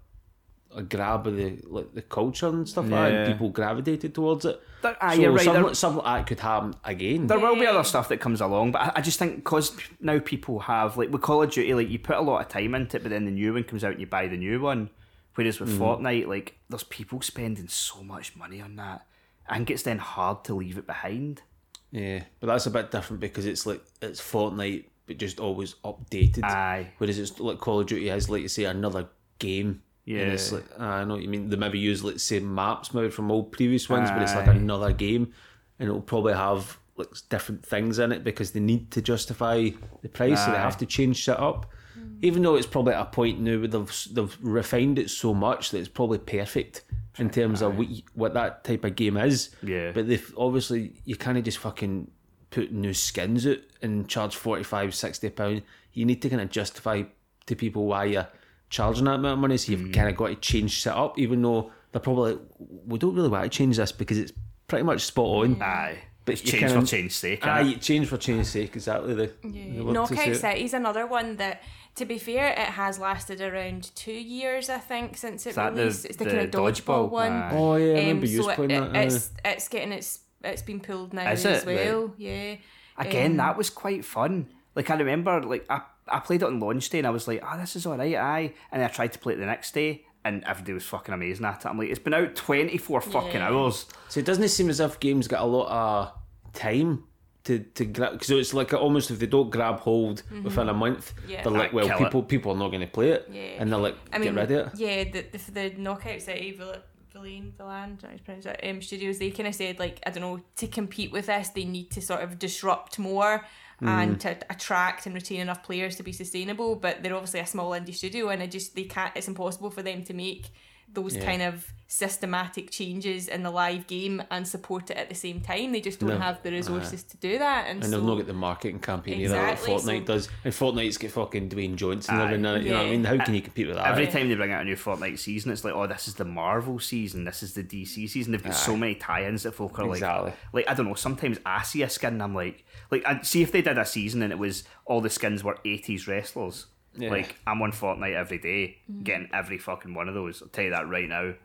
a 0.76 0.82
grab 0.82 1.26
of 1.26 1.36
the 1.36 1.58
like 1.66 1.94
the 1.94 2.02
culture 2.02 2.48
and 2.48 2.68
stuff 2.68 2.84
like 2.84 2.90
that, 2.90 3.12
Yeah. 3.12 3.18
and 3.20 3.32
people 3.32 3.48
gravitated 3.50 4.14
towards 4.14 4.44
it. 4.44 4.60
There- 4.82 4.96
aye, 5.00 5.14
so 5.14 5.20
you're 5.20 5.32
right, 5.32 5.44
something, 5.44 5.62
there- 5.62 5.74
something 5.74 5.98
like 5.98 6.06
ah, 6.06 6.16
that 6.16 6.26
could 6.26 6.40
happen 6.40 6.74
again. 6.84 7.26
There 7.26 7.38
will 7.38 7.54
be 7.54 7.66
other 7.66 7.84
stuff 7.84 8.08
that 8.08 8.18
comes 8.18 8.40
along, 8.40 8.72
but 8.72 8.82
I, 8.82 8.92
I 8.96 9.00
just 9.00 9.18
think 9.18 9.36
because 9.36 9.76
now 10.00 10.18
people 10.18 10.58
have 10.60 10.96
like 10.96 11.10
with 11.10 11.22
Call 11.22 11.42
of 11.42 11.50
Duty, 11.50 11.74
like 11.74 11.88
you 11.88 11.98
put 11.98 12.16
a 12.16 12.20
lot 12.20 12.40
of 12.40 12.48
time 12.48 12.74
into 12.74 12.96
it, 12.96 13.02
but 13.02 13.10
then 13.10 13.24
the 13.24 13.30
new 13.30 13.54
one 13.54 13.64
comes 13.64 13.84
out 13.84 13.92
and 13.92 14.00
you 14.00 14.06
buy 14.06 14.26
the 14.26 14.36
new 14.36 14.60
one. 14.60 14.90
Whereas 15.36 15.58
with 15.58 15.70
mm-hmm. 15.70 15.82
Fortnite, 15.82 16.26
like 16.26 16.58
there's 16.68 16.84
people 16.84 17.20
spending 17.22 17.68
so 17.68 18.02
much 18.02 18.36
money 18.36 18.60
on 18.60 18.76
that, 18.76 19.06
I 19.48 19.56
think 19.56 19.70
it's 19.70 19.82
then 19.82 19.98
hard 19.98 20.44
to 20.44 20.54
leave 20.54 20.78
it 20.78 20.86
behind. 20.86 21.42
Yeah, 21.90 22.24
but 22.40 22.48
that's 22.48 22.66
a 22.66 22.70
bit 22.70 22.90
different 22.90 23.20
because 23.20 23.46
it's 23.46 23.64
like 23.64 23.82
it's 24.02 24.20
Fortnite, 24.20 24.86
but 25.06 25.18
just 25.18 25.40
always 25.40 25.74
updated. 25.84 26.44
Aye. 26.44 26.88
Whereas 26.98 27.18
it's 27.18 27.38
like 27.40 27.58
Call 27.58 27.80
of 27.80 27.86
Duty 27.86 28.08
has, 28.08 28.28
like 28.30 28.42
you 28.42 28.48
say, 28.48 28.64
another 28.64 29.08
game. 29.38 29.82
Yeah. 30.04 30.20
And 30.20 30.32
it's 30.32 30.52
like 30.52 30.64
I 30.78 31.04
know 31.04 31.14
what 31.14 31.22
you 31.22 31.28
mean. 31.28 31.48
They 31.48 31.56
maybe 31.56 31.78
use 31.78 32.04
like 32.04 32.18
same 32.20 32.54
maps 32.54 32.92
maybe 32.92 33.10
from 33.10 33.30
old 33.30 33.52
previous 33.52 33.88
ones, 33.88 34.10
but 34.10 34.20
it's 34.22 34.34
like 34.34 34.46
another 34.48 34.92
game, 34.92 35.32
and 35.78 35.88
it'll 35.88 36.02
probably 36.02 36.34
have 36.34 36.78
like 36.96 37.08
different 37.28 37.64
things 37.64 37.98
in 37.98 38.12
it 38.12 38.22
because 38.22 38.52
they 38.52 38.60
need 38.60 38.90
to 38.92 39.02
justify 39.02 39.70
the 40.02 40.08
price, 40.08 40.44
so 40.44 40.50
they 40.52 40.58
have 40.58 40.76
to 40.78 40.86
change 40.86 41.16
shit 41.16 41.38
up. 41.40 41.66
Mm. 41.98 42.18
Even 42.22 42.42
though 42.42 42.54
it's 42.54 42.66
probably 42.66 42.92
at 42.92 43.00
a 43.00 43.04
point 43.06 43.40
now 43.40 43.58
where 43.58 43.66
they've 43.68 44.06
they've 44.12 44.36
refined 44.42 44.98
it 44.98 45.08
so 45.10 45.32
much 45.32 45.70
that 45.70 45.78
it's 45.78 45.88
probably 45.88 46.18
perfect 46.18 46.82
in 47.18 47.30
terms 47.30 47.62
of 47.62 47.78
what, 47.78 47.88
you- 47.88 48.02
what 48.14 48.34
that 48.34 48.62
type 48.64 48.84
of 48.84 48.96
game 48.96 49.16
is. 49.16 49.50
Yeah. 49.62 49.92
But 49.92 50.06
they've 50.08 50.34
obviously 50.36 50.92
you 51.04 51.16
kind 51.16 51.38
of 51.38 51.44
just 51.44 51.58
fucking 51.58 52.10
put 52.54 52.72
new 52.72 52.92
skins 52.94 53.46
out 53.46 53.58
and 53.82 54.08
charge 54.08 54.36
45 54.36 54.94
60 54.94 55.30
pound 55.30 55.62
you 55.92 56.04
need 56.04 56.22
to 56.22 56.28
kind 56.30 56.40
of 56.42 56.50
justify 56.50 57.02
to 57.46 57.56
people 57.56 57.86
why 57.86 58.04
you're 58.04 58.28
charging 58.70 59.04
that 59.04 59.14
amount 59.14 59.34
of 59.34 59.38
money 59.40 59.56
so 59.56 59.72
you've 59.72 59.92
kind 59.92 60.08
of 60.08 60.16
got 60.16 60.28
to 60.28 60.34
change 60.36 60.70
shit 60.70 60.92
up 60.92 61.18
even 61.18 61.42
though 61.42 61.70
they're 61.92 62.00
probably 62.00 62.32
like, 62.32 62.40
we 62.86 62.98
don't 62.98 63.14
really 63.14 63.28
want 63.28 63.44
to 63.44 63.48
change 63.50 63.76
this 63.76 63.92
because 63.92 64.18
it's 64.18 64.32
pretty 64.68 64.84
much 64.84 65.02
spot 65.02 65.26
on 65.26 65.62
Aye, 65.62 65.98
But 66.24 66.32
it's 66.34 66.44
you 66.44 66.52
change 66.52 66.72
can- 66.72 66.80
for 66.80 66.86
change 66.86 67.12
sake. 67.12 67.46
Aye, 67.46 67.62
innit? 67.64 67.70
you 67.70 67.76
change 67.76 68.06
for 68.08 68.16
change's 68.16 68.48
sake 68.50 68.74
exactly 68.74 69.14
the, 69.14 69.30
the 69.42 69.82
word 69.82 69.94
to 69.94 70.06
say 70.06 70.14
Knockout 70.16 70.28
it. 70.28 70.36
City's 70.36 70.74
another 70.74 71.06
one 71.06 71.36
that 71.36 71.62
To 71.96 72.04
be 72.04 72.18
fair, 72.18 72.48
it 72.52 72.58
has 72.58 72.98
lasted 72.98 73.40
around 73.40 73.94
two 73.94 74.10
years, 74.12 74.68
I 74.68 74.78
think, 74.78 75.16
since 75.16 75.46
it 75.46 75.50
Is 75.50 75.54
that 75.56 75.74
the- 75.76 75.82
released. 75.82 76.04
it's 76.06 76.16
the, 76.16 76.24
the 76.24 76.30
kind 76.30 76.42
of 76.42 76.50
dodgeball, 76.50 77.08
dodgeball? 77.08 77.10
one. 77.10 77.32
Aye. 77.32 77.50
Oh 77.52 77.76
yeah, 77.76 77.84
I 77.86 77.88
Um, 77.90 77.96
remember 77.98 78.26
you 78.26 78.42
so 78.42 78.54
playing 78.54 78.70
it, 78.72 78.92
that. 78.92 79.04
it's 79.04 79.30
it's 79.44 79.68
getting 79.68 79.92
its 79.92 80.18
it's 80.44 80.62
been 80.62 80.80
pulled 80.80 81.12
now 81.12 81.30
Is 81.30 81.44
as 81.46 81.64
it? 81.64 81.66
well. 81.66 82.14
Yeah. 82.18 82.56
Again, 82.98 83.32
Um, 83.32 83.36
that 83.38 83.56
was 83.56 83.70
quite 83.70 84.04
fun. 84.04 84.46
Like 84.74 84.90
I 84.90 84.96
remember, 84.96 85.40
like 85.42 85.66
I, 85.70 85.82
I 86.08 86.20
played 86.20 86.42
it 86.42 86.46
on 86.46 86.60
launch 86.60 86.90
day, 86.90 86.98
and 86.98 87.06
I 87.06 87.10
was 87.10 87.26
like, 87.28 87.42
"Oh, 87.44 87.56
this 87.58 87.76
is 87.76 87.86
all 87.86 87.96
right, 87.96 88.14
aye." 88.14 88.52
And 88.72 88.82
I 88.82 88.88
tried 88.88 89.12
to 89.14 89.18
play 89.18 89.34
it 89.34 89.36
the 89.38 89.46
next 89.46 89.72
day, 89.74 90.04
and 90.24 90.44
everybody 90.44 90.72
was 90.74 90.84
fucking 90.84 91.14
amazing 91.14 91.44
at 91.46 91.64
it. 91.64 91.66
I'm 91.68 91.78
like, 91.78 91.88
"It's 91.90 91.98
been 91.98 92.14
out 92.14 92.34
24 92.36 93.00
fucking 93.00 93.32
Yeah. 93.34 93.48
hours." 93.48 93.86
So 94.08 94.20
it 94.20 94.26
doesn't 94.26 94.48
seem 94.48 94.68
as 94.70 94.80
if 94.80 95.00
games 95.00 95.28
get 95.28 95.40
a 95.40 95.44
lot 95.44 95.68
of 95.68 96.52
time 96.52 97.04
to 97.44 97.58
to 97.60 97.84
grab. 97.84 98.22
So 98.24 98.36
it's 98.36 98.54
like 98.54 98.72
almost 98.74 99.10
if 99.10 99.18
they 99.18 99.26
don't 99.26 99.50
grab 99.50 99.80
hold 99.80 100.22
within 100.42 100.68
a 100.68 100.74
month, 100.74 101.14
Mm-hmm. 101.16 101.30
Yeah. 101.30 101.42
they're 101.42 101.52
like, 101.52 101.72
well, 101.72 101.86
kill 101.88 101.98
people 101.98 102.22
people 102.22 102.52
are 102.52 102.58
not 102.58 102.68
going 102.68 102.80
to 102.80 102.86
play 102.86 103.10
it, 103.10 103.28
Yeah. 103.32 103.42
and 103.60 103.72
they're 103.72 103.78
like, 103.80 103.96
I 104.12 104.18
mean, 104.18 104.34
get 104.34 104.48
rid 104.48 104.50
of 104.58 104.66
it. 104.74 104.80
yeah, 104.80 105.04
the 105.04 105.26
the, 105.38 105.50
the 105.52 105.70
knockouts 105.80 106.28
at 106.28 106.56
Villain, 106.56 106.80
Villain, 107.14 107.54
Villan, 107.58 108.04
I 108.04 108.18
pronounce 108.18 108.44
it, 108.44 108.60
um, 108.62 108.82
studios, 108.82 109.18
they 109.18 109.30
kind 109.30 109.46
of 109.48 109.54
said 109.54 109.78
like 109.78 110.00
I 110.06 110.10
don't 110.10 110.20
know 110.20 110.40
to 110.56 110.66
compete 110.66 111.12
with 111.12 111.26
this, 111.26 111.48
they 111.50 111.64
need 111.64 111.90
to 111.92 112.02
sort 112.02 112.20
of 112.22 112.38
disrupt 112.38 112.98
more 112.98 113.46
Mm. 113.82 113.88
and 113.88 114.20
to 114.20 114.30
attract 114.50 115.04
and 115.04 115.14
retain 115.16 115.40
enough 115.40 115.64
players 115.64 115.96
to 115.96 116.04
be 116.04 116.12
sustainable. 116.12 116.76
But 116.76 117.02
they're 117.02 117.12
obviously 117.14 117.40
a 117.40 117.46
small 117.46 117.72
indie 117.72 117.92
studio, 117.94 118.28
and 118.28 118.40
it 118.40 118.52
just 118.52 118.76
they 118.76 118.84
can't. 118.84 119.12
It's 119.16 119.26
impossible 119.26 119.70
for 119.70 119.82
them 119.82 120.04
to 120.04 120.14
make 120.14 120.50
those 120.92 121.16
Yeah. 121.16 121.24
kind 121.24 121.42
of 121.42 121.72
systematic 121.86 122.70
changes 122.70 123.28
in 123.28 123.42
the 123.44 123.50
live 123.50 123.86
game 123.86 124.20
and 124.30 124.46
support 124.48 124.90
it 124.90 124.96
at 124.96 125.08
the 125.08 125.14
same 125.14 125.40
time. 125.40 125.70
They 125.72 125.80
just 125.80 126.00
don't 126.00 126.08
No. 126.10 126.18
have 126.18 126.42
the 126.42 126.50
resources 126.50 127.04
to 127.04 127.16
do 127.18 127.38
that, 127.38 127.66
and, 127.68 127.82
And 127.82 127.84
so 127.84 127.98
they've 127.98 128.06
not 128.06 128.16
got 128.16 128.26
the 128.26 128.32
marketing 128.32 128.80
campaign 128.80 129.20
either 129.20 129.36
like 129.36 129.52
Exactly, 129.52 129.74
Fortnite 129.74 130.00
so- 130.06 130.12
does. 130.12 130.28
And 130.44 130.52
Fortnite's 130.52 130.98
got 130.98 131.10
fucking 131.12 131.50
Dwayne 131.50 131.76
Johnson 131.76 132.16
Aye. 132.16 132.24
living 132.24 132.44
in 132.44 132.56
it. 132.56 132.62
You 132.64 132.70
know 132.70 132.78
what 132.78 132.86
I 132.86 132.90
mean? 132.90 133.04
How 133.04 133.16
can 133.24 133.32
uh, 133.32 133.36
you 133.36 133.42
compete 133.42 133.66
with 133.68 133.76
that? 133.76 133.86
Every 133.86 134.06
time 134.08 134.28
they 134.28 134.34
bring 134.34 134.50
out 134.52 134.62
a 134.62 134.64
new 134.64 134.76
Fortnite 134.76 135.18
season, 135.20 135.52
it's 135.52 135.64
like, 135.64 135.74
"Oh, 135.74 135.86
this 135.86 136.08
is 136.08 136.14
the 136.14 136.24
Marvel 136.24 136.78
season. 136.80 137.24
This 137.24 137.42
is 137.42 137.54
the 137.54 137.62
DC 137.62 138.08
season." 138.08 138.32
They've 138.32 138.42
got 138.42 138.54
so 138.56 138.76
many 138.76 138.96
tie-ins 138.96 139.44
that 139.44 139.52
folk 139.52 139.78
are 139.78 139.88
Exactly. 139.88 140.30
like, 140.30 140.36
like 140.52 140.68
I 140.68 140.74
don't 140.74 140.86
know. 140.88 140.94
Sometimes 140.94 141.38
I 141.46 141.62
see 141.62 141.82
a 141.82 141.90
skin, 141.90 142.14
and 142.14 142.22
I'm 142.22 142.34
like, 142.34 142.64
like 142.90 143.04
I 143.06 143.20
see 143.22 143.42
if 143.42 143.52
they 143.52 143.62
did 143.62 143.78
a 143.78 143.86
season 143.86 144.22
and 144.22 144.32
it 144.32 144.38
was 144.38 144.64
all 144.84 145.00
the 145.00 145.10
skins 145.10 145.44
were 145.44 145.58
80s 145.64 146.06
wrestlers. 146.08 146.66
Yeah. 146.96 147.10
Like 147.10 147.36
I'm 147.46 147.60
on 147.62 147.72
Fortnite 147.72 148.14
every 148.14 148.38
day, 148.38 148.78
getting 149.02 149.28
every 149.32 149.58
fucking 149.58 149.94
one 149.94 150.08
of 150.08 150.14
those. 150.14 150.42
I'll 150.42 150.48
tell 150.48 150.64
you 150.64 150.70
that 150.70 150.88
right 150.88 151.08
now. 151.08 151.34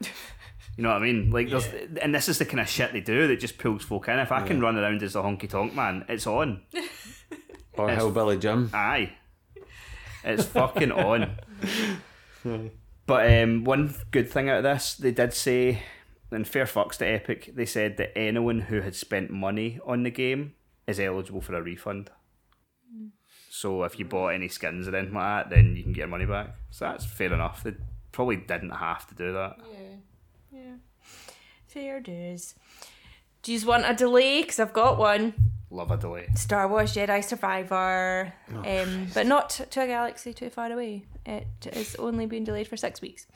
You 0.77 0.83
know 0.83 0.89
what 0.91 1.01
I 1.01 1.05
mean? 1.05 1.29
Like, 1.29 1.49
there's, 1.49 1.67
and 2.01 2.15
this 2.15 2.29
is 2.29 2.37
the 2.37 2.45
kind 2.45 2.61
of 2.61 2.69
shit 2.69 2.93
they 2.93 3.01
do 3.01 3.27
that 3.27 3.41
just 3.41 3.57
pulls 3.57 3.83
folk 3.83 4.07
in. 4.07 4.17
If 4.17 4.31
I 4.31 4.47
can 4.47 4.61
run 4.61 4.77
around 4.77 5.03
as 5.03 5.13
a 5.13 5.19
honky 5.19 5.49
tonk 5.49 5.73
man, 5.75 6.05
it's 6.07 6.25
on. 6.25 6.61
or 7.73 7.89
Hillbilly 7.89 8.37
Jim. 8.37 8.69
Aye, 8.73 9.11
it's 10.23 10.45
fucking 10.45 10.93
on. 10.93 11.35
But 13.05 13.41
um, 13.43 13.63
one 13.63 13.93
good 14.11 14.29
thing 14.29 14.49
out 14.49 14.59
of 14.59 14.63
this, 14.63 14.93
they 14.93 15.11
did 15.11 15.33
say, 15.33 15.81
and 16.31 16.47
fair 16.47 16.65
fucks 16.65 16.97
to 16.97 17.05
Epic, 17.07 17.51
they 17.55 17.65
said 17.65 17.97
that 17.97 18.17
anyone 18.17 18.59
who 18.61 18.81
had 18.81 18.95
spent 18.95 19.31
money 19.31 19.79
on 19.83 20.03
the 20.03 20.11
game 20.11 20.53
is 20.87 20.99
eligible 20.99 21.41
for 21.41 21.55
a 21.55 21.61
refund. 21.61 22.11
So 23.61 23.83
if 23.83 23.99
you 23.99 24.05
bought 24.05 24.29
any 24.29 24.47
skins 24.47 24.87
or 24.87 24.95
anything 24.95 25.15
like 25.15 25.49
that, 25.49 25.55
then 25.55 25.75
you 25.75 25.83
can 25.83 25.91
get 25.91 25.99
your 26.01 26.07
money 26.07 26.25
back. 26.25 26.55
So 26.71 26.85
that's 26.85 27.05
fair 27.05 27.33
enough. 27.33 27.63
They 27.63 27.73
probably 28.13 28.37
didn't 28.37 28.69
have 28.71 29.05
to 29.07 29.15
do 29.15 29.33
that. 29.33 29.57
Yeah, 29.73 30.59
yeah, 30.61 30.75
fair 31.67 31.99
dues. 31.99 32.55
Do 33.43 33.51
you 33.53 33.67
want 33.67 33.83
a 33.85 33.93
delay? 33.93 34.41
Because 34.43 34.59
I've 34.59 34.71
got 34.73 34.97
one. 34.97 35.33
Love 35.71 35.91
a 35.91 35.97
delay. 35.97 36.27
Star 36.35 36.67
Wars 36.67 36.93
Jedi 36.95 37.23
Survivor, 37.23 38.33
Oh, 38.55 38.57
um, 38.83 39.07
but 39.13 39.27
not 39.27 39.49
to 39.49 39.81
a 39.81 39.87
galaxy 39.87 40.33
too 40.33 40.49
far 40.49 40.71
away. 40.71 41.03
It 41.25 41.47
is 41.73 41.95
only 41.97 42.25
been 42.25 42.43
delayed 42.43 42.67
for 42.67 42.77
six 42.77 43.01
weeks. 43.01 43.27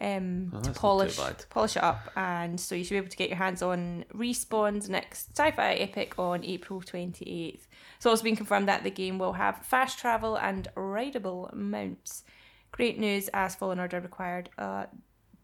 Um, 0.00 0.52
Oh, 0.54 0.58
to 0.60 0.62
that's 0.62 0.66
not 0.68 0.74
too 0.74 0.80
polish 0.80 1.16
bad. 1.18 1.44
polish 1.50 1.76
it 1.76 1.82
up, 1.82 2.10
and 2.16 2.58
so 2.60 2.74
you 2.74 2.82
should 2.82 2.90
be 2.94 2.96
able 2.98 3.08
to 3.08 3.16
get 3.16 3.28
your 3.28 3.38
hands 3.38 3.62
on 3.62 4.04
Respawn's 4.14 4.88
next 4.88 5.30
sci-fi 5.38 5.74
epic 5.74 6.18
on 6.18 6.44
April 6.44 6.80
twenty 6.80 7.24
eighth. 7.48 7.68
It's 7.96 8.06
also 8.06 8.22
been 8.22 8.36
confirmed 8.36 8.68
that 8.68 8.84
the 8.84 8.90
game 8.90 9.18
will 9.18 9.34
have 9.34 9.64
fast 9.64 9.98
travel 9.98 10.36
and 10.36 10.68
rideable 10.74 11.50
mounts. 11.52 12.24
Great 12.72 12.98
news, 12.98 13.28
as 13.32 13.54
Fallen 13.54 13.80
Order 13.80 14.00
required 14.00 14.50
a 14.58 14.88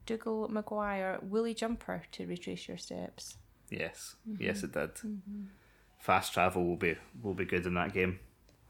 Dougal 0.07 0.49
Maguire 0.49 1.19
woolly 1.23 1.55
jumper 1.55 2.03
to 2.13 2.27
retrace 2.27 2.69
your 2.69 2.77
steps. 2.77 3.37
Yes, 3.71 4.17
mm-hmm. 4.29 4.43
yes, 4.43 4.63
it 4.63 4.73
did. 4.73 4.95
Mm-hmm. 4.95 5.45
Fast 5.99 6.35
travel 6.35 6.67
will 6.67 6.77
be 6.77 6.97
will 7.23 7.35
be 7.35 7.45
good 7.45 7.65
in 7.65 7.75
that 7.75 7.95
game. 7.95 8.19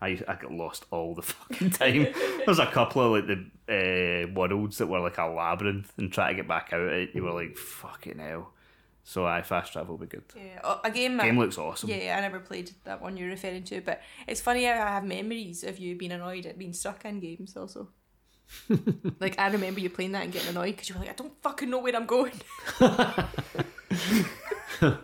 I 0.00 0.20
I 0.28 0.34
got 0.34 0.52
lost 0.52 0.84
all 0.90 1.14
the 1.14 1.22
fucking 1.22 1.70
time. 1.70 2.08
There's 2.44 2.58
a 2.58 2.66
couple 2.66 3.02
of 3.02 3.12
like 3.12 3.26
the 3.26 4.26
uh, 4.28 4.32
worlds 4.32 4.78
that 4.78 4.86
were 4.86 5.00
like 5.00 5.18
a 5.18 5.26
labyrinth, 5.26 5.92
and 5.96 6.12
try 6.12 6.30
to 6.30 6.36
get 6.36 6.48
back 6.48 6.72
out. 6.72 6.82
It, 6.82 7.10
you 7.14 7.22
were 7.22 7.32
like 7.32 7.56
fucking 7.56 8.18
hell. 8.18 8.52
So 9.04 9.26
I 9.26 9.42
fast 9.42 9.72
travel 9.72 9.96
will 9.96 10.06
be 10.06 10.06
good. 10.06 10.24
Yeah, 10.36 10.60
uh, 10.62 10.78
a 10.84 10.90
game. 10.90 11.18
Game 11.18 11.38
looks 11.38 11.58
awesome. 11.58 11.90
Yeah, 11.90 12.16
I 12.16 12.20
never 12.20 12.38
played 12.38 12.70
that 12.84 13.02
one 13.02 13.16
you're 13.16 13.28
referring 13.28 13.64
to, 13.64 13.80
but 13.80 14.00
it's 14.28 14.40
funny 14.40 14.64
how 14.64 14.74
I 14.74 14.90
have 14.90 15.04
memories 15.04 15.64
of 15.64 15.78
you 15.78 15.96
being 15.96 16.12
annoyed 16.12 16.46
at 16.46 16.56
being 16.56 16.72
stuck 16.72 17.04
in 17.04 17.18
games 17.20 17.56
also. 17.56 17.88
like 19.20 19.38
I 19.38 19.48
remember 19.48 19.80
you 19.80 19.90
playing 19.90 20.12
that 20.12 20.24
and 20.24 20.32
getting 20.32 20.50
annoyed 20.50 20.72
because 20.76 20.88
you 20.88 20.94
were 20.94 21.00
like, 21.00 21.10
I 21.10 21.14
don't 21.14 21.32
fucking 21.42 21.68
know 21.68 21.80
where 21.80 21.96
I'm 21.96 22.06
going. 22.06 22.32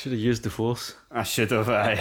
Should 0.00 0.12
have 0.12 0.20
used 0.20 0.44
the 0.44 0.50
force. 0.50 0.94
I 1.10 1.24
should 1.24 1.50
have. 1.50 1.68
I. 1.68 1.92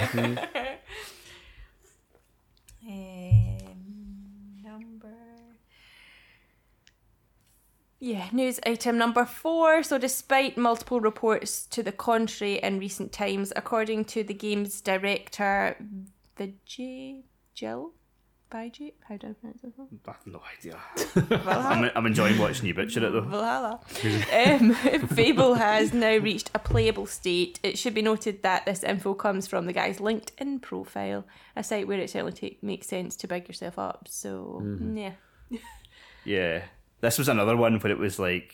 Um, 2.87 4.63
number. 4.63 5.13
Yeah, 7.99 8.29
news 8.31 8.59
item 8.65 8.97
number 8.97 9.25
four. 9.25 9.83
So, 9.83 9.97
despite 9.97 10.57
multiple 10.57 11.01
reports 11.01 11.65
to 11.67 11.83
the 11.83 11.91
contrary 11.91 12.55
in 12.59 12.79
recent 12.79 13.11
times, 13.11 13.51
according 13.55 14.05
to 14.05 14.23
the 14.23 14.33
game's 14.33 14.79
director, 14.79 15.75
Vijay 16.37 17.23
Jill, 17.53 17.91
Vijay, 18.49 18.93
how 19.07 19.17
do 19.17 19.27
I 19.27 19.33
pronounce 19.33 19.63
one? 19.75 19.99
I 20.07 20.11
have 20.11 20.25
no 20.25 20.41
idea. 20.57 20.79
I'm, 21.45 21.91
I'm 21.93 22.05
enjoying 22.05 22.37
watching 22.39 22.67
you 22.67 22.73
butcher 22.73 23.05
it 23.05 23.11
though. 23.11 23.21
Valhalla. 23.21 23.81
um, 24.33 24.73
Fable 25.07 25.55
has 25.55 25.93
now 25.93 26.15
reached 26.17 26.49
a 26.55 26.59
playable 26.59 27.05
state. 27.05 27.59
It 27.63 27.77
should 27.77 27.93
be 27.93 28.01
noted 28.01 28.43
that 28.43 28.65
this 28.65 28.81
info 28.81 29.13
comes 29.13 29.45
from 29.45 29.65
the 29.65 29.73
guy's 29.73 29.99
LinkedIn 29.99 30.61
profile, 30.61 31.25
a 31.55 31.63
site 31.63 31.87
where 31.87 31.99
it 31.99 32.09
certainly 32.09 32.31
take, 32.31 32.63
makes 32.63 32.87
sense 32.87 33.17
to 33.17 33.27
big 33.27 33.47
yourself 33.47 33.77
up. 33.77 34.07
So, 34.09 34.63
yeah. 34.93 35.11
Yeah, 36.25 36.63
this 37.01 37.17
was 37.17 37.29
another 37.29 37.55
one 37.57 37.79
where 37.79 37.91
it 37.91 37.97
was 37.97 38.19
like 38.19 38.53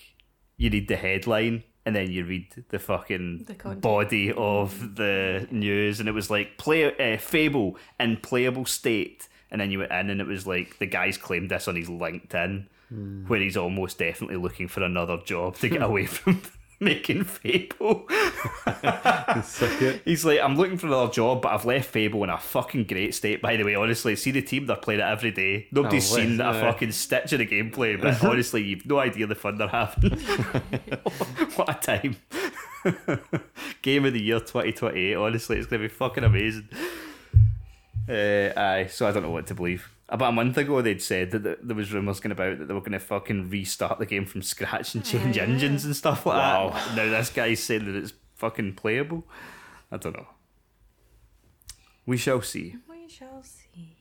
you 0.57 0.69
read 0.69 0.87
the 0.87 0.95
headline 0.95 1.63
and 1.85 1.95
then 1.95 2.11
you 2.11 2.25
read 2.25 2.47
the 2.69 2.79
fucking 2.79 3.45
The 3.47 3.53
body 3.81 4.33
of 4.35 4.95
the 4.95 5.47
news, 5.51 5.99
and 5.99 6.09
it 6.09 6.13
was 6.13 6.31
like 6.31 6.57
play 6.57 6.85
uh, 7.13 7.17
Fable 7.17 7.77
in 7.99 8.17
playable 8.17 8.65
state, 8.65 9.27
and 9.51 9.61
then 9.61 9.69
you 9.69 9.79
went 9.79 9.91
in 9.91 10.09
and 10.09 10.19
it 10.19 10.27
was 10.27 10.47
like 10.47 10.79
the 10.79 10.87
guy's 10.87 11.17
claimed 11.17 11.51
this 11.51 11.67
on 11.67 11.75
his 11.75 11.87
LinkedIn, 11.87 12.65
where 13.27 13.39
he's 13.39 13.57
almost 13.57 13.99
definitely 13.99 14.37
looking 14.37 14.67
for 14.67 14.83
another 14.83 15.17
job 15.25 15.55
to 15.57 15.69
get 15.69 15.83
away 15.83 16.05
from 16.07 16.41
making 16.79 17.23
Fable. 17.23 18.07
He's 20.05 20.25
like, 20.25 20.39
I'm 20.39 20.55
looking 20.55 20.77
for 20.77 20.87
another 20.87 21.11
job, 21.11 21.41
but 21.41 21.53
I've 21.53 21.65
left 21.65 21.89
Fable 21.89 22.23
in 22.23 22.29
a 22.29 22.37
fucking 22.37 22.85
great 22.85 23.15
state. 23.15 23.41
By 23.41 23.55
the 23.57 23.63
way, 23.63 23.75
honestly, 23.75 24.15
see 24.15 24.31
the 24.31 24.41
team 24.41 24.65
they're 24.65 24.75
playing 24.75 24.99
it 24.99 25.03
every 25.03 25.31
day. 25.31 25.67
Nobody's 25.71 26.11
Oh, 26.11 26.15
seen 26.17 26.39
a 26.41 26.53
fucking 26.53 26.91
stitch 26.91 27.33
of 27.33 27.39
the 27.39 27.47
gameplay, 27.47 27.99
but 27.99 28.23
honestly, 28.29 28.63
you've 28.63 28.85
no 28.85 28.99
idea 28.99 29.27
the 29.27 29.35
fun 29.35 29.57
they're 29.57 29.67
having. 29.67 30.11
what 31.55 31.69
a 31.69 31.73
time! 31.73 32.17
Game 33.81 34.05
of 34.05 34.13
the 34.13 34.21
year 34.21 34.39
2028. 34.39 35.15
Honestly, 35.15 35.57
it's 35.57 35.67
gonna 35.67 35.81
be 35.83 35.87
fucking 35.87 36.23
amazing. 36.23 36.69
Uh, 38.07 38.51
aye, 38.55 38.87
so 38.91 39.07
I 39.07 39.11
don't 39.11 39.23
know 39.23 39.31
what 39.31 39.47
to 39.47 39.55
believe. 39.55 39.89
About 40.07 40.29
a 40.29 40.33
month 40.33 40.55
ago, 40.57 40.81
they'd 40.83 41.01
said 41.01 41.31
that 41.31 41.67
there 41.67 41.75
was 41.75 41.91
rumours 41.91 42.19
going 42.19 42.31
about 42.31 42.59
that 42.59 42.67
they 42.67 42.73
were 42.75 42.79
going 42.79 42.91
to 42.91 42.99
fucking 42.99 43.49
restart 43.49 43.97
the 43.97 44.05
game 44.05 44.25
from 44.25 44.43
scratch 44.43 44.93
and 44.93 45.03
change 45.03 45.37
engines 45.39 45.83
and 45.83 45.95
stuff 45.95 46.25
like 46.27 46.37
Wow. 46.37 46.69
that. 46.69 46.95
Now 46.95 47.09
this 47.09 47.29
guy's 47.31 47.63
saying 47.63 47.85
that 47.85 47.95
it's 47.95 48.13
fucking 48.35 48.75
playable. 48.75 49.23
I 49.91 49.97
don't 49.97 50.15
know. 50.15 50.27
We 52.05 52.17
shall 52.17 52.41
see. 52.43 52.75
We 52.87 53.09
shall 53.09 53.41
see. 53.41 53.94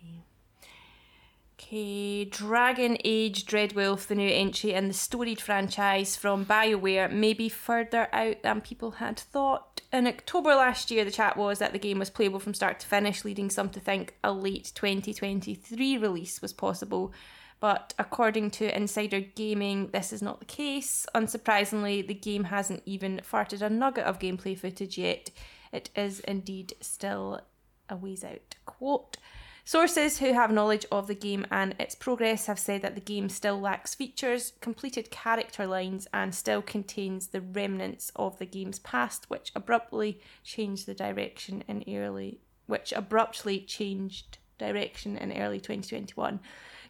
Okay, 1.75 2.25
Dragon 2.27 2.97
Age 3.05 3.47
Dreadwolf, 3.47 4.07
the 4.07 4.15
new 4.15 4.31
entry 4.31 4.75
in 4.75 4.87
the 4.87 4.95
storied 4.95 5.41
franchise 5.41 6.15
from 6.15 6.47
BioWare, 6.47 7.11
may 7.11 7.35
be 7.35 7.49
further 7.49 8.07
out 8.13 8.45
than 8.45 8.61
people 8.61 8.93
had 8.93 9.19
thought. 9.19 9.81
In 9.93 10.07
October 10.07 10.55
last 10.55 10.93
year, 10.93 11.05
the 11.05 11.11
chat 11.11 11.37
was 11.37 11.59
that 11.59 11.73
the 11.73 11.81
game 11.81 11.99
was 11.99 12.11
playable 12.11 12.39
from 12.39 12.55
start 12.55 12.79
to 12.79 12.87
finish, 12.87 13.25
leading 13.25 13.51
some 13.51 13.71
to 13.71 13.81
think 13.81 14.15
a 14.23 14.33
late 14.33 14.71
2023 14.77 15.99
release 15.99 16.41
was 16.41 16.53
possible. 16.53 17.13
But 17.59 17.93
according 17.99 18.53
to 18.53 18.77
Insider 18.77 19.19
Gaming, 19.19 19.89
this 19.89 20.13
is 20.13 20.23
not 20.23 20.39
the 20.39 20.47
case. 20.47 21.07
Unsurprisingly, 21.13 22.07
the 22.07 22.15
game 22.15 22.45
hasn't 22.45 22.85
even 22.87 23.21
farted 23.29 23.63
a 23.63 23.69
nugget 23.69 24.05
of 24.05 24.21
gameplay 24.21 24.57
footage 24.57 24.97
yet. 24.97 25.33
It 25.73 25.91
is 25.97 26.21
indeed 26.21 26.75
still 26.81 27.41
a 27.89 27.97
ways 27.97 28.23
out. 28.23 28.55
Quote 28.65 29.17
Sources 29.67 30.19
who 30.19 30.35
have 30.35 30.53
knowledge 30.53 30.85
of 30.93 31.07
the 31.07 31.15
game 31.15 31.47
and 31.51 31.75
its 31.79 31.95
progress 31.95 32.45
have 32.47 32.59
said 32.59 32.83
that 32.83 32.95
the 32.95 33.01
game 33.01 33.31
still 33.31 33.59
lacks 33.59 33.95
features, 33.95 34.53
completed 34.61 35.11
character 35.11 35.67
lines, 35.67 36.07
and 36.13 36.35
still 36.35 36.61
contains 36.61 37.29
the 37.29 37.41
remnants 37.41 38.13
of 38.15 38.39
the 38.39 38.45
game's 38.45 38.79
past, 38.81 39.31
which 39.31 39.51
abruptly 39.55 40.21
changed 40.43 40.85
the 40.85 40.93
direction 40.93 41.65
in 41.67 41.83
early, 41.89 42.41
which 42.67 42.93
abruptly 42.93 43.59
changed 43.59 44.37
direction 44.59 45.17
in 45.17 45.33
early 45.33 45.61
2021. 45.61 46.41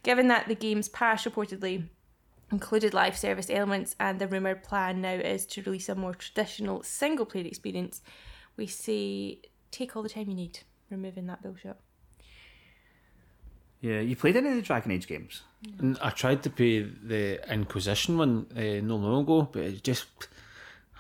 Given 0.02 0.26
that 0.26 0.48
the 0.48 0.56
game's 0.56 0.88
past 0.88 1.24
reportedly 1.24 1.88
included 2.51 2.92
live 2.92 3.16
service 3.16 3.51
elements 3.51 3.94
and 4.01 4.18
the 4.18 4.26
rumoured 4.26 4.64
plan 4.64 5.01
now 5.01 5.14
is 5.14 5.46
to 5.46 5.62
release 5.62 5.88
a 5.88 5.94
more 5.94 6.14
traditional 6.14 6.82
single 6.82 7.24
player 7.24 7.46
experience, 7.46 8.02
we 8.56 8.66
say 8.66 9.42
take 9.70 9.94
all 9.94 10.02
the 10.02 10.09
time 10.09 10.28
you 10.28 10.34
need 10.34 10.59
removing 10.90 11.28
that 11.28 11.40
bullshit. 11.40 11.76
Yeah, 13.85 14.01
you 14.01 14.16
played 14.16 14.35
any 14.35 14.48
of 14.48 14.55
the 14.55 14.62
Dragon 14.62 14.93
Age 14.93 15.06
games? 15.06 15.43
I 16.01 16.09
tried 16.09 16.43
to 16.44 16.51
play 16.51 16.81
the 16.85 17.39
Inquisition 17.52 18.16
one 18.16 18.47
uh, 18.56 18.81
no 18.82 18.97
long 18.97 19.24
ago, 19.24 19.47
but 19.52 19.61
it 19.61 19.82
just, 19.82 20.06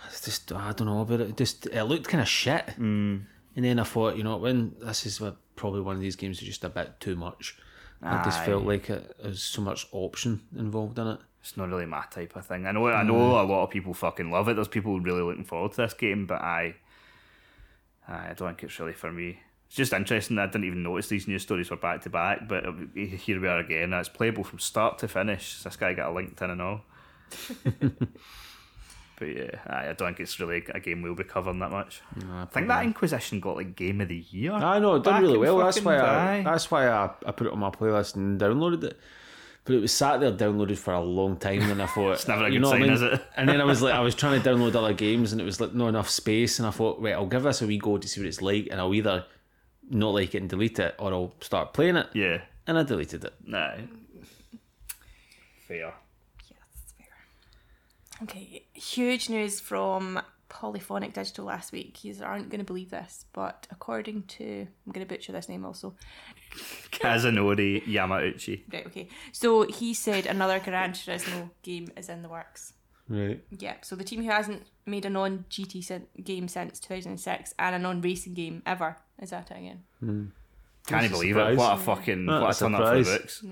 it's 0.06 0.20
just 0.20 0.52
I 0.52 0.70
don't 0.72 0.88
know 0.88 1.00
about 1.00 1.20
it. 1.20 1.30
it 1.30 1.36
just 1.38 1.64
it 1.64 1.84
looked 1.84 2.08
kind 2.08 2.20
of 2.20 2.28
shit. 2.28 2.66
Mm. 2.78 3.22
And 3.56 3.64
then 3.64 3.78
I 3.78 3.84
thought, 3.84 4.18
you 4.18 4.22
know, 4.22 4.36
when 4.36 4.76
this 4.80 5.06
is 5.06 5.22
probably 5.56 5.80
one 5.80 5.96
of 5.96 6.02
these 6.02 6.14
games 6.14 6.42
is 6.42 6.46
just 6.46 6.62
a 6.62 6.68
bit 6.68 7.00
too 7.00 7.16
much. 7.16 7.56
I 8.02 8.22
just 8.22 8.44
felt 8.44 8.64
like 8.64 8.90
it, 8.90 9.16
there's 9.22 9.42
so 9.42 9.62
much 9.62 9.86
option 9.90 10.42
involved 10.54 10.98
in 10.98 11.06
it. 11.06 11.20
It's 11.40 11.56
not 11.56 11.70
really 11.70 11.86
my 11.86 12.04
type 12.10 12.36
of 12.36 12.44
thing. 12.44 12.66
I 12.66 12.72
know, 12.72 12.86
I 12.86 13.02
know 13.02 13.40
a 13.40 13.44
lot 13.44 13.64
of 13.64 13.70
people 13.70 13.94
fucking 13.94 14.30
love 14.30 14.48
it. 14.48 14.56
There's 14.56 14.68
people 14.68 15.00
really 15.00 15.22
looking 15.22 15.44
forward 15.44 15.70
to 15.72 15.78
this 15.78 15.94
game, 15.94 16.26
but 16.26 16.42
I, 16.42 16.74
I 18.06 18.34
don't 18.36 18.48
think 18.48 18.64
it's 18.64 18.78
really 18.78 18.92
for 18.92 19.10
me. 19.10 19.38
It's 19.74 19.78
just 19.78 19.92
interesting. 19.92 20.38
I 20.38 20.46
didn't 20.46 20.66
even 20.66 20.84
notice 20.84 21.08
these 21.08 21.26
news 21.26 21.42
stories 21.42 21.68
were 21.68 21.76
back 21.76 22.02
to 22.02 22.08
back, 22.08 22.46
but 22.46 22.64
uh, 22.64 22.72
here 22.94 23.40
we 23.40 23.48
are 23.48 23.58
again. 23.58 23.92
It's 23.92 24.08
playable 24.08 24.44
from 24.44 24.60
start 24.60 25.00
to 25.00 25.08
finish. 25.08 25.64
This 25.64 25.74
guy 25.74 25.94
got 25.94 26.10
a 26.10 26.14
LinkedIn 26.14 26.48
and 26.48 26.62
all. 26.62 26.82
but 29.18 29.24
yeah, 29.26 29.58
I 29.66 29.92
don't 29.94 30.14
think 30.14 30.20
it's 30.20 30.38
really 30.38 30.62
a 30.72 30.78
game 30.78 31.02
we'll 31.02 31.16
be 31.16 31.24
covering 31.24 31.58
that 31.58 31.72
much. 31.72 32.02
I 32.24 32.44
think 32.44 32.68
that 32.68 32.84
Inquisition 32.84 33.40
got 33.40 33.56
like 33.56 33.74
Game 33.74 34.00
of 34.00 34.06
the 34.06 34.24
Year. 34.30 34.52
I 34.52 34.78
know 34.78 34.94
it 34.94 35.02
did 35.02 35.18
really 35.18 35.38
well. 35.38 35.58
That's 35.58 35.82
why 35.82 35.98
I, 35.98 36.42
that's 36.44 36.70
why 36.70 36.86
I, 36.86 37.10
I 37.26 37.32
put 37.32 37.48
it 37.48 37.52
on 37.52 37.58
my 37.58 37.70
playlist 37.70 38.14
and 38.14 38.40
downloaded 38.40 38.84
it. 38.84 39.00
But 39.64 39.74
it 39.74 39.80
was 39.80 39.92
sat 39.92 40.20
there 40.20 40.30
downloaded 40.30 40.78
for 40.78 40.94
a 40.94 41.00
long 41.00 41.36
time, 41.36 41.62
and 41.62 41.82
I 41.82 41.86
thought 41.86 42.12
It's 42.12 42.28
never 42.28 42.44
a 42.44 42.46
you 42.46 42.60
good 42.60 42.62
know 42.62 42.68
what 42.68 42.76
I 42.76 42.78
sign, 42.78 42.82
mean? 42.82 42.92
is 42.92 43.02
it? 43.02 43.26
And 43.36 43.48
then 43.48 43.60
I 43.60 43.64
was 43.64 43.82
like, 43.82 43.94
I 43.94 44.00
was 44.00 44.14
trying 44.14 44.40
to 44.40 44.48
download 44.48 44.76
other 44.76 44.92
games, 44.92 45.32
and 45.32 45.40
it 45.40 45.44
was 45.44 45.60
like 45.60 45.74
not 45.74 45.88
enough 45.88 46.08
space, 46.08 46.60
and 46.60 46.68
I 46.68 46.70
thought, 46.70 47.00
right, 47.00 47.14
I'll 47.14 47.26
give 47.26 47.42
this 47.42 47.60
a 47.60 47.66
wee 47.66 47.78
go 47.78 47.98
to 47.98 48.06
see 48.06 48.20
what 48.20 48.28
it's 48.28 48.40
like, 48.40 48.68
and 48.70 48.80
I'll 48.80 48.94
either 48.94 49.24
not 49.90 50.14
like 50.14 50.34
it 50.34 50.38
and 50.40 50.48
delete 50.50 50.78
it, 50.78 50.94
or 50.98 51.12
I'll 51.12 51.34
start 51.40 51.72
playing 51.74 51.96
it. 51.96 52.08
Yeah, 52.14 52.42
And 52.66 52.78
I 52.78 52.82
deleted 52.82 53.24
it. 53.24 53.34
nah. 53.46 53.72
Fair. 55.68 55.76
Yeah, 56.48 56.56
that's 56.74 56.92
fair. 56.98 57.06
Okay, 58.22 58.64
huge 58.74 59.28
news 59.30 59.60
from 59.60 60.20
Polyphony 60.48 61.08
Digital 61.08 61.46
last 61.46 61.72
week. 61.72 62.04
You 62.04 62.14
aren't 62.22 62.48
going 62.50 62.58
to 62.60 62.64
believe 62.64 62.90
this, 62.90 63.24
but 63.32 63.66
according 63.70 64.24
to, 64.24 64.66
I'm 64.86 64.92
going 64.92 65.06
to 65.06 65.12
butcher 65.12 65.32
this 65.32 65.48
name 65.48 65.64
also. 65.64 65.94
Kazunori 66.92 67.84
Yamauchi. 67.86 68.62
Right, 68.72 68.86
okay. 68.86 69.08
So 69.32 69.62
he 69.66 69.94
said 69.94 70.26
another 70.26 70.60
Gran 70.60 70.92
Turismo 70.92 71.50
game 71.62 71.90
is 71.96 72.08
in 72.08 72.22
the 72.22 72.28
works. 72.28 72.74
Right. 73.08 73.42
Yeah, 73.58 73.74
so 73.82 73.96
the 73.96 74.04
team 74.04 74.22
who 74.22 74.30
hasn't 74.30 74.62
made 74.86 75.04
a 75.04 75.10
non 75.10 75.44
GT 75.50 75.82
sin- 75.84 76.06
game 76.22 76.48
since 76.48 76.78
2006 76.80 77.54
and 77.58 77.74
a 77.74 77.78
non 77.78 78.00
racing 78.00 78.34
game 78.34 78.62
ever 78.64 78.96
is 79.20 79.30
that 79.30 79.50
it 79.50 79.56
again. 79.58 79.82
Can't 80.86 81.00
That's 81.02 81.12
believe 81.12 81.34
surprise. 81.34 81.54
it. 81.54 81.58
What 81.58 81.72
a 81.72 81.76
fucking 81.78 82.26
That's 82.26 82.40
what 82.42 82.46
a 82.62 82.66
a 82.66 82.68
turn 82.70 82.74
up 82.74 82.88
for 82.90 82.98
the 82.98 83.04
surprise. 83.04 83.18
books. 83.20 83.44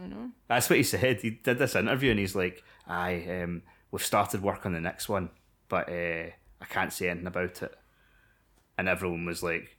That's 0.48 0.70
what 0.70 0.76
he 0.76 0.82
said. 0.82 1.20
He 1.22 1.30
did 1.30 1.58
this 1.58 1.74
interview 1.74 2.10
and 2.10 2.20
he's 2.20 2.36
like, 2.36 2.62
"I 2.86 3.42
um, 3.42 3.62
we've 3.90 4.04
started 4.04 4.42
work 4.42 4.66
on 4.66 4.72
the 4.74 4.80
next 4.80 5.08
one, 5.08 5.30
but 5.68 5.88
uh, 5.88 6.26
I 6.60 6.64
can't 6.68 6.92
say 6.92 7.08
anything 7.08 7.26
about 7.26 7.62
it." 7.62 7.74
And 8.76 8.86
everyone 8.88 9.24
was 9.24 9.42
like, 9.42 9.76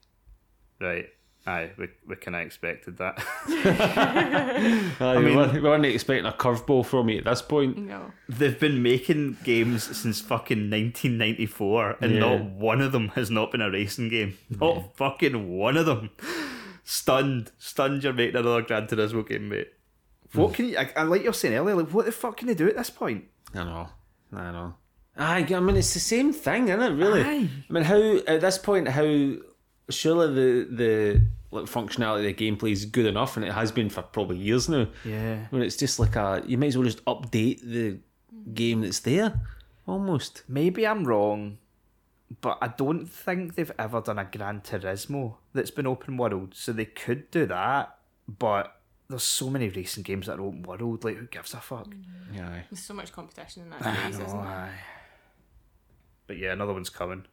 "Right, 0.82 1.10
aye, 1.46 1.72
we 1.78 1.90
we 2.08 2.16
kind 2.16 2.36
of 2.36 2.42
expected 2.42 2.98
that." 2.98 3.24
I 3.48 5.16
mean- 5.16 5.24
mean, 5.24 5.26
we 5.26 5.36
weren't- 5.36 5.54
we 5.54 5.60
weren't 5.62 5.86
expecting 5.86 6.26
a 6.26 6.32
curveball 6.32 6.86
from 6.86 7.08
me 7.08 7.18
at 7.18 7.26
this 7.26 7.42
point. 7.42 7.78
No. 7.78 8.12
They've 8.30 8.60
been 8.60 8.82
making 8.82 9.38
games 9.44 9.84
since 9.98 10.22
fucking 10.22 10.70
1994, 10.70 11.98
and 12.02 12.14
Yeah. 12.14 12.20
not 12.20 12.42
one 12.44 12.82
of 12.82 12.92
them 12.92 13.10
has 13.10 13.30
not 13.30 13.52
been 13.52 13.62
a 13.62 13.70
racing 13.70 14.10
game. 14.10 14.38
Not 14.50 14.96
fucking 14.96 15.58
one 15.58 15.78
of 15.78 15.86
them. 15.86 16.10
Stunned, 16.84 17.52
stunned. 17.58 18.04
You're 18.04 18.14
making 18.14 18.36
another 18.36 18.62
Gran 18.62 18.88
Turismo 18.88 19.28
game, 19.28 19.50
mate. 19.50 19.72
What 20.34 20.52
mm. 20.52 20.54
can 20.56 20.66
you? 20.66 20.78
I, 20.78 20.92
I 20.98 21.04
like 21.04 21.24
you're 21.24 21.34
saying 21.34 21.54
earlier. 21.54 21.76
Like, 21.76 21.94
what 21.94 22.06
the 22.06 22.12
fuck 22.12 22.38
can 22.38 22.48
they 22.48 22.56
do 22.56 22.68
at 22.68 22.76
this 22.76 22.90
point? 22.90 23.26
I 23.54 23.64
know. 23.64 23.90
I 24.34 24.52
know. 24.52 24.74
Aye, 25.16 25.48
I 25.54 25.60
mean, 25.60 25.78
it's 25.78 25.94
the 25.94 26.00
same 26.00 26.34
thing, 26.34 26.70
isn't 26.70 26.82
it? 26.82 26.96
Really. 26.96 27.22
Aye. 27.22 27.50
I 27.70 27.74
mean, 27.74 27.84
how 27.84 28.18
at 28.28 28.42
this 28.42 28.58
point, 28.58 28.88
how 28.88 29.04
surely 29.90 30.34
the 30.34 30.76
the 30.76 31.22
like 31.52 31.66
functionality 31.66 32.30
of 32.30 32.36
the 32.38 32.52
gameplay 32.52 32.72
is 32.72 32.86
good 32.86 33.06
enough, 33.06 33.38
and 33.38 33.46
it 33.46 33.52
has 33.52 33.72
been 33.72 33.90
for 33.90 34.02
probably 34.02 34.38
years 34.38 34.68
now. 34.68 34.88
Yeah. 35.06 35.46
When 35.50 35.62
it's 35.62 35.78
just 35.78 36.00
like 36.00 36.16
a, 36.16 36.44
you 36.46 36.58
might 36.58 36.68
as 36.68 36.78
well 36.78 36.86
just 36.86 37.04
update 37.06 37.62
the 37.62 38.00
game 38.54 38.82
that's 38.82 39.00
there, 39.02 39.40
almost. 39.88 40.44
Maybe 40.48 40.88
I'm 40.88 41.04
wrong, 41.04 41.58
but 42.42 42.58
I 42.62 42.70
don't 42.70 43.06
think 43.06 43.56
they've 43.56 43.72
ever 43.78 44.02
done 44.02 44.20
a 44.20 44.26
Gran 44.26 44.62
Turismo 44.62 45.36
that's 45.54 45.72
been 45.72 45.88
open 45.88 46.18
world. 46.18 46.54
So 46.56 46.74
they 46.74 46.86
could 46.86 47.30
do 47.30 47.46
that, 47.46 47.98
but 48.28 48.76
there's 49.10 49.24
so 49.24 49.50
many 49.50 49.70
racing 49.70 50.04
games 50.04 50.28
that 50.28 50.40
are 50.40 50.44
open 50.44 50.64
world. 50.64 51.04
Like, 51.04 51.18
who 51.18 51.28
gives 51.28 51.54
a 51.54 51.58
fuck? 51.58 51.94
Yeah. 52.34 52.62
There's 52.72 52.82
so 52.82 52.94
much 52.94 53.12
competition 53.12 53.64
in 53.64 53.70
that 53.70 53.86
I 53.86 53.94
space, 53.94 54.18
know, 54.18 54.26
isn't 54.26 54.42
there? 54.44 54.80
But 56.26 56.38
yeah, 56.38 56.54
another 56.54 56.74
one's 56.74 56.90
coming. 56.90 57.26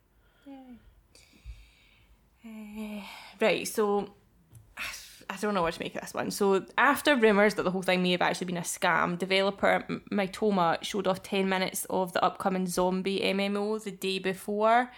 Right, 3.41 3.67
so 3.67 4.11
I 5.31 5.37
don't 5.41 5.55
know 5.55 5.62
what 5.62 5.75
to 5.75 5.81
make 5.81 5.95
of 5.95 6.01
this 6.03 6.12
one. 6.15 6.31
So 6.31 6.65
after 6.77 7.17
rumours 7.17 7.55
that 7.55 7.62
the 7.62 7.71
whole 7.71 7.83
thing 7.83 8.03
may 8.03 8.11
have 8.12 8.23
actually 8.23 8.47
been 8.47 8.57
a 8.57 8.62
scam, 8.62 9.19
developer 9.19 9.85
Mytona 10.11 10.83
showed 10.83 11.07
off 11.07 11.23
10 11.23 11.49
minutes 11.49 11.87
of 11.89 12.12
the 12.12 12.23
upcoming 12.25 12.67
zombie 12.67 13.21
MMO 13.21 13.83
the 13.83 13.91
day 13.93 14.19
before. 14.19 14.91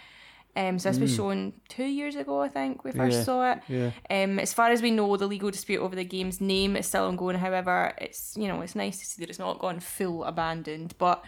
Um, 0.55 0.77
so 0.77 0.89
this 0.91 0.99
was 0.99 1.15
shown 1.15 1.53
two 1.67 1.83
years 1.85 2.15
ago, 2.15 2.41
I 2.41 2.47
think, 2.47 2.83
we 2.83 2.91
first 2.91 3.17
Yeah, 3.17 3.23
saw 3.23 3.51
it. 3.53 3.59
yeah. 3.67 3.91
Um, 4.09 4.37
as 4.37 4.53
far 4.53 4.69
as 4.69 4.83
we 4.83 4.91
know, 4.91 5.17
the 5.17 5.25
legal 5.25 5.49
dispute 5.49 5.79
over 5.81 5.95
the 5.95 6.03
game's 6.03 6.39
name 6.39 6.75
is 6.75 6.85
still 6.85 7.05
ongoing. 7.05 7.37
However, 7.37 7.93
it's 7.97 8.37
you 8.37 8.47
know 8.47 8.61
it's 8.61 8.75
nice 8.75 8.99
to 8.99 9.05
see 9.05 9.23
that 9.23 9.29
it's 9.31 9.39
not 9.39 9.57
gone 9.57 9.79
full 9.79 10.23
abandoned. 10.23 10.93
But 10.99 11.23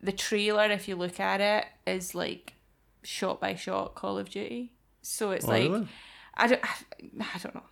the 0.00 0.10
trailer, 0.10 0.64
if 0.72 0.88
you 0.88 0.96
look 0.96 1.20
at 1.20 1.40
it, 1.40 1.66
is 1.86 2.16
like 2.16 2.54
shot 3.04 3.40
by 3.40 3.54
shot 3.54 3.94
Call 3.94 4.18
of 4.18 4.28
Duty. 4.28 4.72
So 5.04 5.30
it's 5.32 5.44
Oh, 5.44 5.48
like 5.48 5.70
really? 5.70 5.88
I 6.36 6.46
don't, 6.48 6.60
I 6.64 7.38
don't 7.42 7.54
know. 7.54 7.62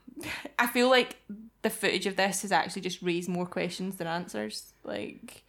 I 0.58 0.66
feel 0.66 0.88
like 0.88 1.16
the 1.62 1.70
footage 1.70 2.06
of 2.06 2.16
this 2.16 2.42
has 2.42 2.52
actually 2.52 2.82
just 2.82 3.02
raised 3.02 3.28
more 3.28 3.46
questions 3.46 3.96
than 3.96 4.06
answers. 4.06 4.72
Like, 4.84 5.44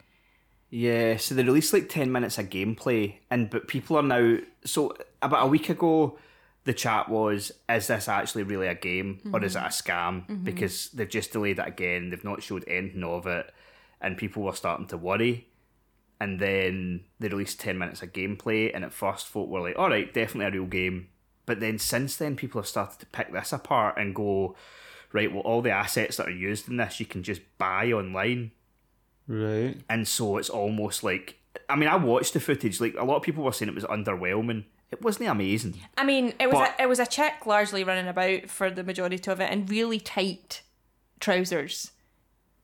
Yeah, 0.70 1.18
so 1.18 1.36
they 1.36 1.44
released 1.44 1.74
like 1.74 1.90
ten 1.90 2.12
minutes 2.12 2.38
of 2.38 2.50
gameplay, 2.50 3.16
and 3.30 3.50
but 3.50 3.68
people 3.68 3.98
are 3.98 4.04
now 4.04 4.38
so 4.66 4.96
about 5.22 5.46
a 5.46 5.50
week 5.50 5.70
ago, 5.70 6.18
the 6.64 6.74
chat 6.74 7.10
was, 7.10 7.52
"Is 7.70 7.88
this 7.88 8.08
actually 8.08 8.44
really 8.44 8.68
a 8.68 8.76
game 8.76 9.20
or 9.34 9.44
is 9.44 9.56
it 9.56 9.60
a 9.60 9.66
scam?" 9.68 10.26
Mm-hmm. 10.26 10.44
Because 10.44 10.90
they've 10.92 11.10
just 11.10 11.32
delayed 11.34 11.60
it 11.60 11.68
again. 11.68 12.10
They've 12.10 12.24
not 12.24 12.42
showed 12.42 12.64
anything 12.68 13.04
of 13.04 13.28
it, 13.28 13.54
and 14.02 14.18
people 14.18 14.44
were 14.44 14.54
starting 14.56 14.88
to 14.88 14.98
worry. 14.98 15.50
And 16.20 16.40
then 16.40 17.02
they 17.20 17.28
released 17.28 17.60
ten 17.60 17.78
minutes 17.78 18.02
of 18.02 18.14
gameplay, 18.14 18.72
and 18.74 18.84
at 18.86 18.94
first 18.94 19.28
folk 19.28 19.50
were 19.50 19.60
like, 19.62 19.78
"All 19.78 19.90
right, 19.90 20.12
definitely 20.14 20.46
a 20.48 20.62
real 20.62 20.70
game." 20.70 21.10
But 21.46 21.60
then 21.60 21.78
since 21.80 22.16
then, 22.18 22.36
people 22.36 22.62
have 22.62 22.68
started 22.68 23.00
to 23.00 23.06
pick 23.08 23.32
this 23.34 23.52
apart 23.54 23.98
and 23.98 24.16
go, 24.16 24.56
"Right, 25.12 25.32
well, 25.32 25.42
all 25.42 25.62
the 25.62 25.72
assets 25.72 26.18
that 26.18 26.28
are 26.28 26.32
used 26.32 26.70
in 26.70 26.78
this, 26.78 27.00
you 27.00 27.06
can 27.06 27.24
just 27.24 27.42
buy 27.58 27.92
online." 27.92 28.52
Right. 29.26 29.78
and 29.90 30.06
so 30.06 30.36
it's 30.36 30.50
almost 30.50 31.02
like 31.02 31.38
I 31.70 31.78
mean 31.78 31.88
I 31.88 31.96
watched 31.96 32.34
the 32.34 32.42
footage 32.42 32.82
like 32.82 32.94
a 32.98 33.06
lot 33.06 33.16
of 33.16 33.24
people 33.24 33.42
were 33.46 33.54
saying 33.54 33.70
it 33.70 33.74
was 33.76 33.86
underwhelming 33.86 34.66
it 34.92 35.02
wasn't 35.02 35.30
amazing 35.30 35.80
I 35.98 36.04
mean, 36.04 36.34
it 36.42 36.48
was 36.48 36.56
But- 36.56 36.78
a, 36.78 36.84
it 36.84 36.90
was 36.90 37.00
a 37.00 37.06
chick 37.06 37.46
largely 37.46 37.86
running 37.86 38.10
about 38.10 38.50
for 38.50 38.70
the 38.70 38.84
majority 38.84 39.32
of 39.32 39.40
it 39.40 39.50
in 39.50 39.66
really 39.68 40.02
tight 40.02 40.62
trousers, 41.22 41.92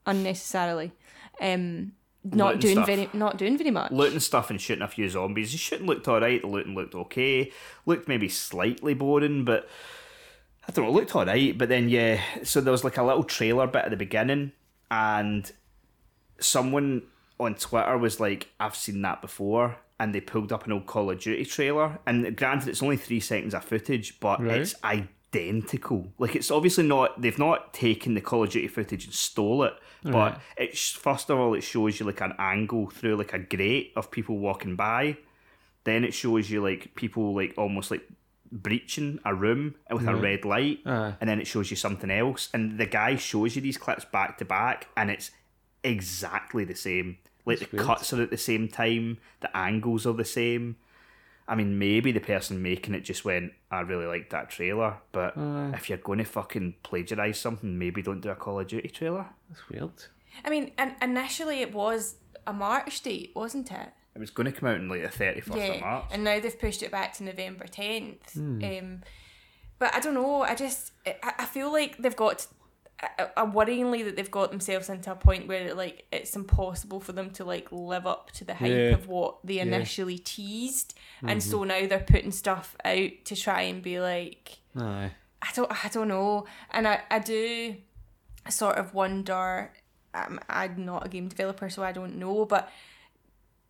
unnecessarily. 0.06 0.92
Um, 1.40 1.94
not 2.24 2.60
doing 2.60 2.76
stuff. 2.76 2.86
very 2.88 3.10
not 3.14 3.38
doing 3.38 3.58
very 3.58 3.72
much. 3.72 3.92
looting 3.92 4.20
stuff 4.20 4.50
and 4.50 4.60
shooting 4.60 4.82
a 4.84 4.88
few 4.88 5.08
zombies 5.10 5.52
the 5.52 5.58
shooting 5.58 5.88
looked 5.88 6.08
alright 6.08 6.42
the 6.42 6.48
looting 6.48 6.76
looked 6.76 6.94
okay 6.94 7.52
looked 7.86 8.08
maybe 8.08 8.28
slightly 8.28 8.94
boring 8.94 9.46
but 9.46 9.68
I 10.68 10.72
don't 10.72 10.86
know 10.86 10.92
it 10.92 10.96
looked 10.96 11.16
alright 11.16 11.58
but 11.58 11.70
then 11.70 11.88
yeah 11.90 12.20
so 12.44 12.60
there 12.62 12.72
was 12.74 12.84
like 12.84 12.98
a 12.98 13.04
little 13.04 13.24
trailer 13.24 13.68
bit 13.68 13.86
at 13.86 13.92
the 13.92 13.98
beginning 13.98 14.52
and 14.92 15.50
someone 16.40 17.04
on 17.40 17.56
Twitter 17.56 17.98
was 17.98 18.20
like 18.20 18.48
I've 18.60 18.76
seen 18.76 19.02
that 19.04 19.22
before 19.22 19.78
and 20.00 20.14
they 20.14 20.22
pulled 20.22 20.52
up 20.52 20.66
an 20.66 20.72
old 20.74 20.86
Call 20.86 21.10
of 21.10 21.20
Duty 21.20 21.46
trailer 21.46 22.00
and 22.06 22.36
granted 22.36 22.70
it's 22.70 22.84
only 22.84 22.98
three 22.98 23.20
seconds 23.20 23.54
of 23.54 23.64
footage 23.64 24.20
but 24.20 24.42
Right. 24.42 24.60
it's 24.62 24.76
identical. 24.84 25.16
Like 26.18 26.36
it's 26.36 26.52
obviously 26.52 26.86
not. 26.88 27.22
They've 27.22 27.38
not 27.40 27.74
taken 27.74 28.14
the 28.14 28.22
Call 28.22 28.44
of 28.44 28.50
Duty 28.50 28.68
footage 28.68 29.06
and 29.06 29.14
stole 29.14 29.64
it, 29.64 29.74
but 30.04 30.40
it's 30.58 30.92
first 30.92 31.30
of 31.30 31.40
all 31.40 31.54
it 31.54 31.62
shows 31.62 32.00
you 32.00 32.06
like 32.06 32.22
an 32.22 32.34
angle 32.40 32.90
through 32.90 33.16
like 33.18 33.34
a 33.34 33.40
grate 33.40 33.94
of 33.96 34.12
people 34.12 34.38
walking 34.40 34.76
by. 34.76 35.18
Then 35.84 36.04
it 36.04 36.14
shows 36.14 36.50
you 36.50 36.62
like 36.62 36.96
people 36.96 37.34
like 37.36 37.54
almost 37.58 37.92
like 37.92 38.04
breaching 38.52 39.20
a 39.26 39.34
room 39.34 39.76
with 39.92 40.08
a 40.08 40.16
red 40.16 40.46
light, 40.46 40.80
Aye. 40.86 41.14
and 41.22 41.30
then 41.30 41.40
it 41.40 41.48
shows 41.48 41.70
you 41.70 41.78
something 41.78 42.10
else. 42.12 42.50
And 42.54 42.78
the 42.80 42.86
guy 42.86 43.16
shows 43.16 43.56
you 43.56 43.62
these 43.62 43.78
clips 43.78 44.06
back 44.06 44.38
to 44.40 44.46
back, 44.46 44.88
and 44.98 45.10
it's 45.10 45.32
exactly 45.84 46.64
the 46.64 46.76
same. 46.76 47.18
Like 47.46 47.60
the 47.60 47.68
weird. 47.72 47.86
cuts 47.86 48.14
are 48.14 48.22
at 48.22 48.30
the 48.30 48.38
same 48.38 48.68
time, 48.68 49.18
the 49.40 49.56
angles 49.56 50.06
are 50.06 50.14
the 50.14 50.26
same. 50.26 50.78
I 51.50 51.56
mean, 51.56 51.80
maybe 51.80 52.12
the 52.12 52.20
person 52.20 52.62
making 52.62 52.94
it 52.94 53.02
just 53.02 53.26
went, 53.26 53.54
I 53.72 53.80
really 53.82 54.06
liked 54.06 54.30
that 54.30 54.50
trailer, 54.52 54.98
but 55.12 55.34
if 55.76 55.90
you're 55.90 55.98
going 55.98 56.20
to 56.20 56.24
fucking 56.26 56.76
plagiarise 56.84 57.40
something, 57.40 57.78
maybe 57.78 58.02
don't 58.04 58.22
do 58.22 58.30
a 58.30 58.36
Call 58.36 58.60
of 58.60 58.68
Duty 58.68 58.88
trailer. 58.90 59.26
That's 59.50 59.68
weird. 59.70 59.92
I 60.46 60.50
mean, 60.52 60.72
and 60.78 60.96
initially 61.02 61.62
it 61.62 61.74
was 61.74 62.16
a 62.46 62.54
March 62.54 63.02
date, 63.02 63.32
wasn't 63.36 63.72
it? 63.72 63.90
It 64.16 64.20
was 64.20 64.30
going 64.30 64.46
to 64.46 64.52
come 64.52 64.70
out 64.70 64.76
in 64.76 64.88
like 64.90 65.02
the 65.02 65.08
31st 65.26 65.76
of 65.76 65.82
March. 65.82 66.06
and 66.12 66.24
now 66.24 66.40
they've 66.40 66.60
pushed 66.60 66.84
it 66.84 66.92
back 66.92 67.14
to 67.14 67.24
November 67.24 67.66
tenth. 67.66 68.38
Um, 68.38 69.02
but 69.80 69.94
I 69.96 70.00
don't 70.00 70.14
know. 70.14 70.44
I 70.44 70.56
just 70.56 70.92
I, 71.06 71.34
I 71.40 71.46
feel 71.46 71.72
like 71.72 71.98
they've 71.98 72.16
got. 72.16 72.46
I, 73.02 73.28
I 73.38 73.46
worryingly 73.46 74.04
that 74.06 74.16
they've 74.16 74.30
got 74.30 74.52
themselves 74.52 74.90
into 74.90 75.12
a 75.12 75.16
point 75.16 75.48
where 75.48 75.74
like 75.74 76.06
it's 76.12 76.36
impossible 76.36 77.00
for 77.00 77.14
them 77.14 77.30
to 77.32 77.46
like 77.46 77.72
live 77.72 78.06
up 78.06 78.32
to 78.34 78.44
the 78.46 78.54
hype 78.54 78.72
Yeah. 78.72 78.90
of 78.94 79.08
what 79.08 79.38
they 79.46 79.60
initially 79.60 80.18
teased, 80.18 80.94
and 81.24 81.42
so 81.42 81.64
now 81.64 81.88
they're 81.88 82.00
putting 82.00 82.32
stuff 82.32 82.76
out 82.84 83.12
to 83.26 83.36
try 83.36 83.62
and 83.62 83.82
be 83.82 84.00
like 84.00 84.60
Aye. 84.76 85.12
I 85.42 85.48
don't 85.56 85.72
I 85.86 85.88
don't 85.90 86.10
know, 86.10 86.46
and 86.72 86.88
I 86.88 87.02
I 87.10 87.20
do 87.20 87.76
sort 88.50 88.78
of 88.78 88.94
wonder. 88.94 89.72
Um, 90.14 90.40
I'm 90.50 90.86
not 90.86 91.06
a 91.06 91.10
game 91.10 91.28
developer, 91.30 91.70
so 91.70 91.84
I 91.84 91.92
don't 91.92 92.18
know, 92.18 92.44
but 92.46 92.70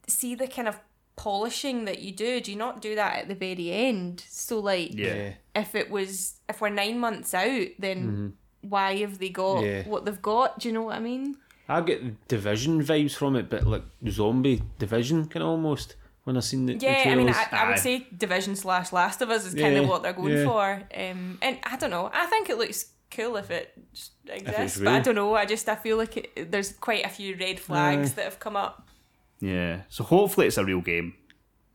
see 0.07 0.35
the 0.35 0.47
kind 0.47 0.67
of 0.69 0.79
polishing 1.15 1.83
that 1.85 1.99
you 1.99 2.13
do. 2.13 2.39
Do 2.39 2.49
you 2.51 2.57
not 2.57 2.81
do 2.81 2.95
that 2.95 3.17
at 3.19 3.27
the 3.27 3.35
very 3.35 3.71
end? 3.71 4.23
So 4.27 4.59
like, 4.59 4.93
Yeah. 4.95 5.33
if 5.55 5.75
it 5.75 5.91
was 5.91 6.35
if 6.47 6.61
we're 6.61 6.69
nine 6.69 6.97
months 6.97 7.33
out, 7.33 7.67
then 7.77 8.37
why 8.61 8.97
have 8.97 9.19
they 9.19 9.29
got 9.29 9.63
Yeah. 9.63 9.83
what 9.87 10.05
they've 10.05 10.21
got? 10.21 10.59
Do 10.59 10.67
you 10.67 10.73
know 10.73 10.83
what 10.83 10.95
I 10.95 10.99
mean? 10.99 11.37
I 11.67 11.81
get 11.81 12.27
division 12.27 12.83
vibes 12.83 13.13
from 13.13 13.35
it, 13.35 13.49
but 13.49 13.65
like 13.67 13.83
zombie 14.09 14.63
division 14.79 15.27
kind 15.27 15.43
of 15.43 15.49
almost 15.49 15.95
when 16.23 16.37
I 16.37 16.41
seen 16.41 16.65
the, 16.65 16.75
the 16.75 16.85
Yeah, 16.85 17.03
I 17.07 17.15
mean. 17.15 17.29
I, 17.29 17.47
I 17.51 17.57
Aye. 17.63 17.69
would 17.69 17.79
say 17.79 18.07
Division 18.15 18.55
slash 18.55 18.91
Last 18.93 19.21
of 19.21 19.29
Us 19.29 19.45
is 19.45 19.55
kind 19.55 19.77
of 19.77 19.87
what 19.87 20.03
they're 20.03 20.13
going 20.13 20.37
yeah. 20.37 20.45
for. 20.45 20.71
Um, 20.95 21.37
and 21.41 21.57
I 21.63 21.75
don't 21.77 21.89
know. 21.89 22.09
I 22.13 22.25
think 22.27 22.49
it 22.49 22.57
looks 22.57 22.91
cool 23.09 23.35
if 23.37 23.49
it 23.49 23.73
just 23.93 24.11
exists, 24.27 24.79
but 24.79 24.89
I 24.89 24.99
don't 24.99 25.15
know. 25.15 25.33
I 25.35 25.45
just 25.45 25.67
I 25.67 25.75
feel 25.75 25.97
like 25.97 26.17
it, 26.17 26.51
there's 26.51 26.73
quite 26.73 27.05
a 27.05 27.09
few 27.09 27.35
red 27.39 27.59
flags 27.59 28.11
Aye. 28.11 28.13
that 28.15 28.25
have 28.25 28.39
come 28.39 28.55
up. 28.55 28.87
Yeah. 29.39 29.81
So 29.89 30.03
hopefully 30.03 30.47
it's 30.47 30.57
a 30.57 30.65
real 30.65 30.81
game 30.81 31.13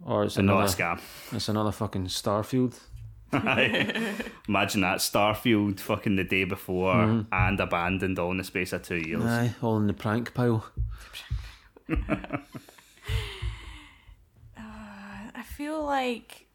or 0.05 0.25
it's 0.25 0.37
and 0.37 0.47
not 0.47 0.59
another, 0.59 0.73
a 0.73 0.77
scam. 0.77 1.01
it's 1.33 1.49
another 1.49 1.73
fucking 1.73 2.07
Starfield. 2.07 2.79
Imagine 4.49 4.81
that 4.83 4.99
Starfield 4.99 5.81
fucking 5.81 6.17
the 6.17 6.25
day 6.25 6.45
before 6.45 6.95
hmm. 6.95 7.21
and 7.33 7.61
abandoned 7.61 8.19
all 8.19 8.31
in 8.31 8.39
the 8.39 8.45
space 8.45 8.73
of 8.73 8.83
two 8.83 8.97
years. 8.97 9.25
Aye, 9.25 9.55
all 9.63 9.77
in 9.79 9.87
the 9.87 9.93
prank 9.93 10.35
pile. 10.35 10.65
Uh, 14.57 15.31
I 15.35 15.43
feel 15.43 15.85
like 15.85 16.47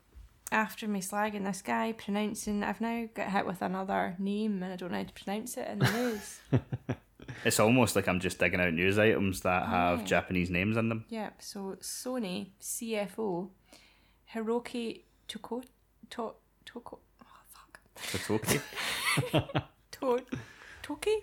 after 0.51 0.87
me 0.87 1.01
slagging 1.01 1.45
this 1.45 1.61
guy 1.61 1.91
pronouncing, 1.91 2.63
I've 2.63 2.81
now 2.81 3.07
got 3.13 3.29
hit 3.29 3.45
with 3.45 3.61
another 3.61 4.15
name 4.17 4.63
and 4.63 4.73
I 4.73 4.75
don't 4.75 4.91
know 4.91 4.97
how 4.97 5.03
to 5.03 5.13
pronounce 5.13 5.57
it 5.57 5.67
in 5.67 5.79
the 5.79 5.91
news. 5.91 6.39
It's 7.45 7.59
almost 7.59 7.95
like 7.95 8.07
I'm 8.07 8.19
just 8.19 8.39
digging 8.39 8.59
out 8.59 8.73
news 8.73 8.99
items 8.99 9.41
that 9.41 9.67
have 9.67 9.99
Yeah. 9.99 10.05
Japanese 10.05 10.49
names 10.49 10.77
in 10.77 10.89
them. 10.89 11.05
yep. 11.09 11.41
So 11.41 11.77
Sony 11.79 12.49
CFO 12.59 13.49
Hiroki 14.33 15.01
Toko 15.27 15.61
to, 16.11 16.33
Toko. 16.71 16.99
Oh 17.23 17.25
fuck. 17.47 17.79
Totoki. 17.95 18.61
To, 19.99 20.21
Toki. 20.81 21.13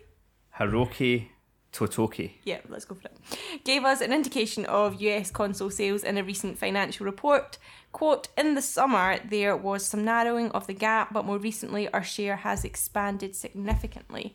Hiroki 0.58 1.28
Totoki. 1.72 2.32
Yeah, 2.44 2.58
let's 2.68 2.84
go 2.84 2.94
for 2.94 3.08
it. 3.08 3.64
Gave 3.64 3.84
us 3.84 4.00
an 4.00 4.12
indication 4.12 4.66
of 4.66 5.00
US 5.00 5.30
console 5.30 5.70
sales 5.70 6.02
in 6.02 6.18
a 6.18 6.24
recent 6.24 6.58
financial 6.58 7.06
report. 7.06 7.58
Quote, 7.92 8.28
in 8.36 8.54
the 8.54 8.60
summer, 8.60 9.18
there 9.30 9.56
was 9.56 9.86
some 9.86 10.04
narrowing 10.04 10.50
of 10.50 10.66
the 10.66 10.74
gap, 10.74 11.12
but 11.12 11.24
more 11.24 11.38
recently, 11.38 11.88
our 11.90 12.02
share 12.02 12.36
has 12.36 12.64
expanded 12.64 13.34
significantly. 13.34 14.34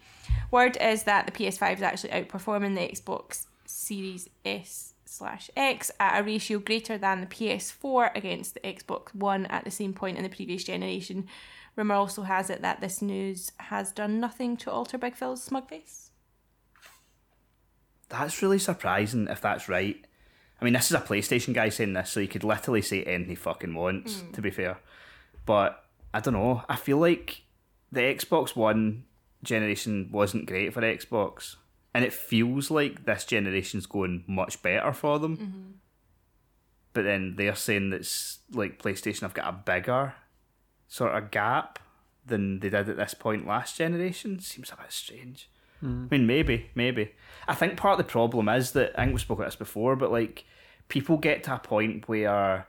Word 0.49 0.77
is 0.77 1.03
that 1.03 1.25
the 1.25 1.31
PS5 1.31 1.75
is 1.75 1.81
actually 1.81 2.11
outperforming 2.11 2.75
the 2.75 2.88
Xbox 2.95 3.45
Series 3.65 4.27
S 4.43 4.90
slash 5.11 5.49
X 5.57 5.91
at 5.99 6.19
a 6.19 6.23
ratio 6.23 6.59
greater 6.59 6.97
than 6.97 7.21
the 7.21 7.27
PS4 7.27 8.15
against 8.15 8.53
the 8.53 8.61
Xbox 8.61 9.13
One 9.13 9.45
at 9.47 9.65
the 9.65 9.71
same 9.71 9.93
point 9.93 10.17
in 10.17 10.23
the 10.23 10.29
previous 10.29 10.63
generation. 10.63 11.27
Rumour 11.75 11.95
also 11.95 12.23
has 12.23 12.49
it 12.49 12.61
that 12.61 12.81
this 12.81 13.01
news 13.01 13.51
has 13.57 13.91
done 13.91 14.19
nothing 14.19 14.57
to 14.57 14.71
alter 14.71 14.97
Big 14.97 15.15
Phil's 15.15 15.43
smug 15.43 15.69
face. 15.69 16.11
That's 18.09 18.41
really 18.41 18.59
surprising 18.59 19.27
if 19.27 19.41
that's 19.41 19.69
right. 19.69 20.05
I 20.59 20.65
mean, 20.65 20.73
this 20.73 20.91
is 20.91 20.97
a 20.97 21.01
PlayStation 21.01 21.53
guy 21.53 21.69
saying 21.69 21.93
this, 21.93 22.11
so 22.11 22.19
he 22.19 22.27
could 22.27 22.43
literally 22.43 22.81
say 22.81 23.03
anything 23.03 23.29
he 23.29 23.35
fucking 23.35 23.73
wants, 23.73 24.19
hmm. 24.19 24.31
to 24.31 24.41
be 24.41 24.51
fair. 24.51 24.77
But 25.45 25.83
I 26.13 26.19
don't 26.19 26.33
know. 26.33 26.63
I 26.69 26.75
feel 26.75 26.97
like 26.97 27.43
the 27.91 28.01
Xbox 28.01 28.55
One 28.55 29.05
generation 29.43 30.09
wasn't 30.11 30.45
great 30.45 30.73
for 30.73 30.81
Xbox. 30.81 31.55
And 31.93 32.05
it 32.05 32.13
feels 32.13 32.72
like 32.72 33.05
this 33.05 33.26
generation's 33.26 33.85
going 33.85 34.23
much 34.27 34.61
better 34.61 34.93
for 34.93 35.19
them. 35.19 35.38
Mm-hmm. 35.38 35.72
But 36.93 37.03
then 37.03 37.35
they're 37.38 37.55
saying 37.55 37.89
that's 37.89 38.39
like 38.51 38.81
PlayStation 38.81 39.22
have 39.22 39.34
got 39.34 39.49
a 39.49 39.51
bigger 39.53 40.13
sort 40.88 41.15
of 41.15 41.31
gap 41.31 41.80
than 42.26 42.59
they 42.59 42.69
did 42.69 42.89
at 42.89 42.97
this 42.97 43.13
point 43.13 43.47
last 43.47 43.77
generation. 43.77 44.39
Seems 44.39 44.72
a 44.72 44.76
bit 44.76 44.91
strange. 44.91 45.49
Mm. 45.84 46.05
I 46.05 46.18
mean, 46.18 46.27
maybe, 46.27 46.69
maybe. 46.76 47.11
I 47.47 47.55
think 47.55 47.77
part 47.77 47.99
of 47.99 48.05
the 48.05 48.11
problem 48.11 48.49
is 48.49 48.72
that 48.73 48.91
I 48.97 49.03
think 49.03 49.13
we 49.13 49.19
spoke 49.19 49.39
about 49.39 49.47
this 49.47 49.55
before, 49.55 49.95
but 49.95 50.11
like 50.11 50.45
people 50.88 51.18
get 51.18 51.43
to 51.45 51.55
a 51.55 51.59
point 51.59 52.07
where 52.07 52.68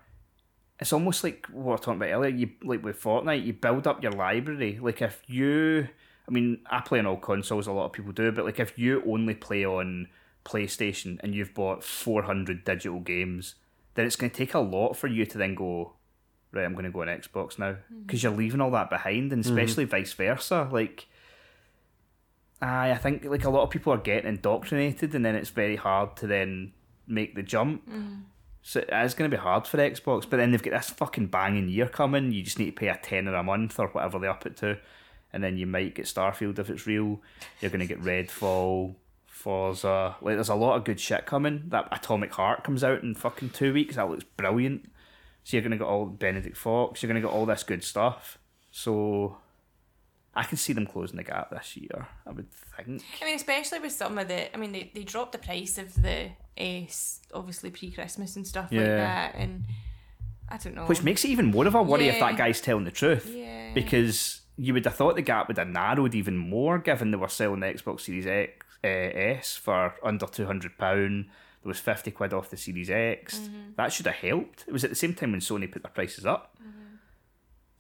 it's 0.81 0.93
almost 0.93 1.23
like 1.23 1.47
what 1.51 1.65
we 1.65 1.71
were 1.71 1.79
talking 1.79 1.97
about 1.97 2.11
earlier. 2.11 2.35
You 2.35 2.51
like 2.63 2.83
with 2.83 3.01
Fortnite, 3.01 3.45
you 3.45 3.53
build 3.53 3.87
up 3.87 4.03
your 4.03 4.13
library. 4.13 4.79
Like 4.81 5.03
if 5.03 5.23
you, 5.27 5.89
I 6.29 6.31
mean, 6.31 6.61
I 6.71 6.81
play 6.81 6.99
on 6.99 7.07
all 7.07 7.17
consoles. 7.17 7.67
A 7.67 7.73
lot 7.73 7.87
of 7.87 7.93
people 7.93 8.13
do, 8.13 8.31
but 8.33 8.45
like 8.45 8.61
if 8.61 8.79
you 8.79 9.03
only 9.07 9.35
play 9.35 9.65
on 9.65 10.09
PlayStation 10.45 11.19
and 11.21 11.35
you've 11.35 11.55
bought 11.55 11.85
four 11.85 12.23
hundred 12.23 12.65
digital 12.65 13.01
games, 13.01 13.55
then 13.95 14.07
it's 14.07 14.17
going 14.17 14.31
to 14.31 14.37
take 14.37 14.55
a 14.55 14.61
lot 14.61 14.95
for 14.95 15.09
you 15.09 15.27
to 15.27 15.39
then 15.39 15.55
go. 15.55 15.95
Right, 16.53 16.65
I'm 16.65 16.75
going 16.75 16.85
to 16.85 16.91
go 16.91 17.01
on 17.01 17.09
Xbox 17.09 17.59
now 17.59 17.73
mm-hmm. 17.73 18.03
because 18.03 18.23
you're 18.23 18.33
leaving 18.33 18.61
all 18.61 18.71
that 18.73 18.91
behind, 18.91 19.33
and 19.33 19.43
mm-hmm. 19.43 19.59
especially 19.59 19.85
vice 19.85 20.13
versa. 20.13 20.69
Like, 20.71 21.09
Aye, 22.63 22.93
I 22.93 22.97
think 22.97 23.25
like 23.25 23.45
a 23.45 23.51
lot 23.51 23.65
of 23.65 23.71
people 23.71 23.93
are 23.93 23.99
getting 23.99 24.29
indoctrinated, 24.29 25.15
and 25.15 25.25
then 25.25 25.35
it's 25.35 25.51
very 25.51 25.75
hard 25.75 26.17
to 26.19 26.29
then 26.29 26.73
make 27.09 27.35
the 27.35 27.43
jump. 27.43 27.89
Mm-hmm. 27.91 28.21
So 28.63 28.81
it 28.81 28.91
is 28.93 29.15
going 29.15 29.29
to 29.29 29.37
be 29.37 29.41
hard 29.41 29.67
for 29.67 29.79
Xbox, 29.79 30.31
but 30.31 30.37
then 30.37 30.53
they've 30.53 30.63
got 30.63 30.71
this 30.71 30.91
fucking 30.91 31.27
banging 31.27 31.69
year 31.69 31.89
coming. 31.89 32.31
You 32.31 32.45
just 32.45 32.61
need 32.61 32.67
to 32.67 32.73
pay 32.73 32.87
a 32.87 32.97
tenner 32.97 33.35
a 33.35 33.43
month 33.43 33.81
or 33.81 33.89
whatever 33.89 34.21
they 34.21 34.29
up 34.29 34.47
it 34.47 34.57
to, 34.59 34.79
and 35.33 35.43
then 35.43 35.57
you 35.57 35.67
might 35.67 35.95
get 35.95 36.07
Starfield 36.07 36.59
if 36.59 36.71
it's 36.71 36.87
real. 36.87 37.21
You're 37.61 37.71
going 37.71 37.81
to 37.81 37.87
get 37.87 38.03
Redfall, 38.03 38.97
Forza. 39.27 40.17
Like, 40.21 40.35
there's 40.35 40.49
a 40.49 40.55
lot 40.55 40.77
of 40.77 40.85
good 40.85 41.01
shit 41.01 41.27
coming. 41.27 41.65
That 41.69 41.89
Atomic 41.91 42.33
Heart 42.35 42.65
comes 42.65 42.85
out 42.85 43.03
in 43.03 43.15
fucking 43.15 43.51
two 43.51 43.73
weeks. 43.73 43.97
That 43.97 44.11
looks 44.11 44.25
brilliant. 44.25 44.91
So 45.45 45.57
you're 45.57 45.63
going 45.63 45.73
to 45.73 45.79
get 45.79 45.87
all 45.87 46.07
Benedict 46.07 46.57
Fox. 46.57 47.03
You're 47.03 47.09
going 47.09 47.21
to 47.21 47.27
get 47.27 47.35
all 47.35 47.47
this 47.47 47.63
good 47.63 47.83
stuff. 47.83 48.39
So 48.71 49.39
I 50.35 50.45
can 50.45 50.57
see 50.57 50.73
them 50.73 50.87
closing 50.87 51.17
the 51.17 51.25
gap 51.25 51.51
this 51.51 51.77
year. 51.77 52.07
I 52.27 52.31
would 52.31 52.51
think. 52.77 53.03
I 53.21 53.25
mean, 53.25 53.37
especially 53.37 53.81
with 53.81 53.93
some 53.93 54.19
of 54.19 54.29
the, 54.29 54.55
I 54.55 54.59
mean, 54.59 54.73
they, 54.73 54.91
they 54.95 55.03
dropped 55.03 55.33
the 55.33 55.39
price 55.39 55.79
of 55.79 56.01
the 56.01 56.31
S, 56.57 57.21
obviously 57.35 57.71
pre 57.71 57.91
Christmas 57.91 58.37
and 58.37 58.47
stuff 58.47 58.71
like 58.71 58.85
that, 58.85 59.35
and 59.35 59.65
I 60.49 60.59
don't 60.59 60.75
know. 60.75 60.85
Which 60.85 61.03
makes 61.03 61.25
it 61.25 61.29
even 61.29 61.47
more 61.47 61.67
of 61.67 61.75
a 61.75 61.83
worry 61.83 62.09
if 62.09 62.21
that 62.21 62.37
guy's 62.37 62.61
telling 62.61 62.85
the 62.85 62.91
truth. 62.91 63.27
Yeah. 63.35 63.73
Because 63.75 64.42
you 64.57 64.75
would 64.75 64.85
have 64.85 64.95
thought 64.95 65.17
the 65.17 65.23
gap 65.23 65.49
would 65.49 65.59
have 65.59 65.69
narrowed 65.69 66.15
even 66.15 66.37
more 66.37 66.79
given 66.79 67.11
they 67.11 67.17
were 67.17 67.29
selling 67.29 67.61
the 67.61 67.67
Xbox 67.67 68.03
Series 68.03 68.27
X, 68.27 68.67
uh, 68.85 68.87
S 68.87 69.57
for 69.57 69.95
under 70.03 70.27
£200. 70.27 70.73
There 70.79 71.69
was 71.69 71.79
50 71.79 72.11
quid 72.11 72.33
off 72.33 72.51
the 72.51 72.57
Series 72.57 72.91
X. 72.91 73.39
Mm-hmm. 73.39 73.73
That 73.77 73.93
should 73.93 74.07
have 74.07 74.17
helped. 74.17 74.65
It 74.67 74.73
was 74.73 74.85
at 74.85 74.91
the 74.91 74.97
same 74.97 75.15
time 75.15 75.31
when 75.33 75.41
Sony 75.41 75.71
put 75.71 75.83
their 75.83 75.93
prices 75.93 76.27
up. 76.27 76.57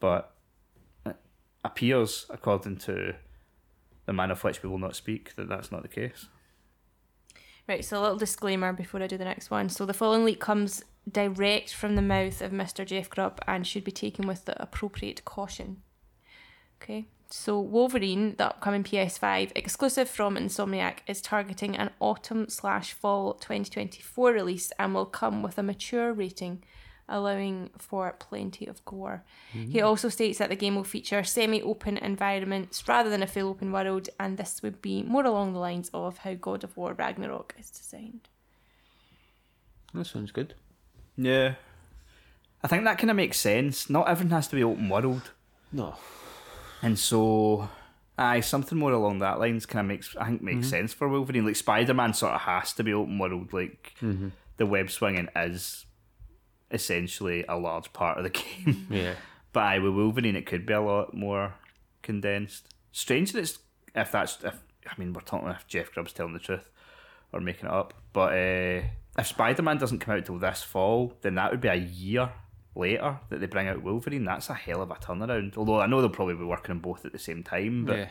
But 0.00 0.32
it 1.06 1.16
appears, 1.64 2.26
according 2.30 2.78
to 2.78 3.14
the 4.06 4.12
man 4.12 4.30
of 4.30 4.42
which 4.42 4.62
we 4.62 4.68
will 4.68 4.78
not 4.78 4.96
speak, 4.96 5.34
that 5.36 5.48
that's 5.48 5.70
not 5.70 5.82
the 5.82 5.88
case. 5.88 6.26
Right, 7.68 7.84
so 7.84 8.00
a 8.00 8.02
little 8.02 8.18
disclaimer 8.18 8.72
before 8.72 9.00
I 9.02 9.06
do 9.06 9.16
the 9.16 9.24
next 9.24 9.50
one. 9.50 9.68
So 9.68 9.86
the 9.86 9.94
following 9.94 10.24
leak 10.24 10.40
comes 10.40 10.84
direct 11.10 11.72
from 11.72 11.94
the 11.94 12.02
mouth 12.02 12.40
of 12.40 12.50
Mr. 12.50 12.84
Jeff 12.84 13.08
Grubb 13.08 13.40
and 13.46 13.66
should 13.66 13.84
be 13.84 13.92
taken 13.92 14.26
with 14.26 14.44
the 14.44 14.60
appropriate 14.60 15.24
caution. 15.24 15.82
Okay. 16.82 17.06
So 17.30 17.58
Wolverine, 17.60 18.34
the 18.36 18.46
upcoming 18.46 18.84
PS5 18.84 19.52
exclusive 19.54 20.08
from 20.08 20.36
Insomniac, 20.36 20.98
is 21.06 21.22
targeting 21.22 21.76
an 21.76 21.90
autumn 21.98 22.48
slash 22.48 22.92
fall 22.92 23.34
2024 23.34 24.32
release 24.32 24.70
and 24.78 24.94
will 24.94 25.06
come 25.06 25.42
with 25.42 25.56
a 25.56 25.62
mature 25.62 26.12
rating, 26.12 26.62
allowing 27.08 27.70
for 27.78 28.14
plenty 28.18 28.66
of 28.66 28.84
gore. 28.84 29.24
He 29.52 29.58
mm-hmm. 29.60 29.86
also 29.86 30.10
states 30.10 30.38
that 30.38 30.50
the 30.50 30.56
game 30.56 30.74
will 30.74 30.84
feature 30.84 31.24
semi-open 31.24 31.96
environments 31.98 32.86
rather 32.86 33.08
than 33.08 33.22
a 33.22 33.26
full 33.26 33.48
open 33.48 33.72
world, 33.72 34.10
and 34.20 34.36
this 34.36 34.60
would 34.62 34.82
be 34.82 35.02
more 35.02 35.24
along 35.24 35.54
the 35.54 35.58
lines 35.58 35.88
of 35.94 36.18
how 36.18 36.34
God 36.34 36.64
of 36.64 36.76
War 36.76 36.92
Ragnarok 36.92 37.54
is 37.58 37.70
designed. 37.70 38.28
That 39.94 40.04
sounds 40.04 40.32
good. 40.32 40.54
Yeah. 41.16 41.54
I 42.62 42.68
think 42.68 42.84
that 42.84 42.98
kind 42.98 43.10
of 43.10 43.16
makes 43.16 43.38
sense. 43.38 43.88
Not 43.88 44.08
everything 44.08 44.32
has 44.32 44.48
to 44.48 44.56
be 44.56 44.64
open 44.64 44.90
world. 44.90 45.30
No. 45.72 45.94
And 46.82 46.98
so, 46.98 47.68
aye, 48.18 48.40
something 48.40 48.76
more 48.76 48.92
along 48.92 49.20
that 49.20 49.38
lines 49.38 49.66
kind 49.66 49.84
of 49.84 49.88
makes 49.88 50.16
I 50.16 50.26
think 50.26 50.42
makes 50.42 50.68
sense 50.68 50.92
for 50.92 51.08
Wolverine. 51.08 51.46
Like 51.46 51.56
Spider 51.56 51.94
Man 51.94 52.12
sort 52.12 52.34
of 52.34 52.40
has 52.42 52.72
to 52.74 52.82
be 52.84 52.92
open 52.92 53.18
world. 53.18 53.52
Like 53.52 53.94
the 54.56 54.66
web 54.66 54.90
swinging 54.90 55.28
is 55.36 55.86
essentially 56.70 57.44
a 57.48 57.56
large 57.56 57.92
part 57.92 58.18
of 58.18 58.24
the 58.24 58.30
game. 58.64 58.86
Yeah. 58.90 59.14
but 59.52 59.60
aye, 59.60 59.78
with 59.78 59.94
Wolverine, 59.94 60.36
it 60.36 60.46
could 60.46 60.66
be 60.66 60.72
a 60.72 60.80
lot 60.80 61.14
more 61.14 61.54
condensed. 62.02 62.68
Strange 62.92 63.32
that 63.32 63.40
it's 63.40 63.58
if 63.94 64.10
that's 64.12 64.38
if 64.44 64.56
I 64.86 64.98
mean 64.98 65.12
we're 65.12 65.20
talking 65.20 65.48
if 65.48 65.66
Jeff 65.66 65.92
Grubb's 65.92 66.12
telling 66.12 66.32
the 66.34 66.38
truth 66.40 66.68
or 67.32 67.40
making 67.40 67.66
it 67.66 67.72
up. 67.72 67.94
But 68.12 68.32
uh, 68.32 68.82
if 69.18 69.26
Spider 69.26 69.62
Man 69.62 69.78
doesn't 69.78 70.00
come 70.00 70.16
out 70.16 70.26
till 70.26 70.38
this 70.38 70.62
fall, 70.62 71.14
then 71.22 71.36
that 71.36 71.50
would 71.50 71.60
be 71.60 71.68
a 71.68 71.74
year 71.74 72.30
later 72.74 73.18
that 73.28 73.40
they 73.40 73.46
bring 73.46 73.68
out 73.68 73.82
Wolverine. 73.82 74.24
That's 74.24 74.48
a 74.50 74.54
hell 74.54 74.82
of 74.82 74.90
a 74.90 74.94
turnaround. 74.94 75.56
Although 75.56 75.80
I 75.80 75.86
know 75.86 76.00
they'll 76.00 76.10
probably 76.10 76.34
be 76.34 76.44
working 76.44 76.72
on 76.72 76.78
both 76.78 77.04
at 77.04 77.12
the 77.12 77.18
same 77.18 77.42
time. 77.42 77.84
But 77.84 77.98
yeah. 77.98 78.08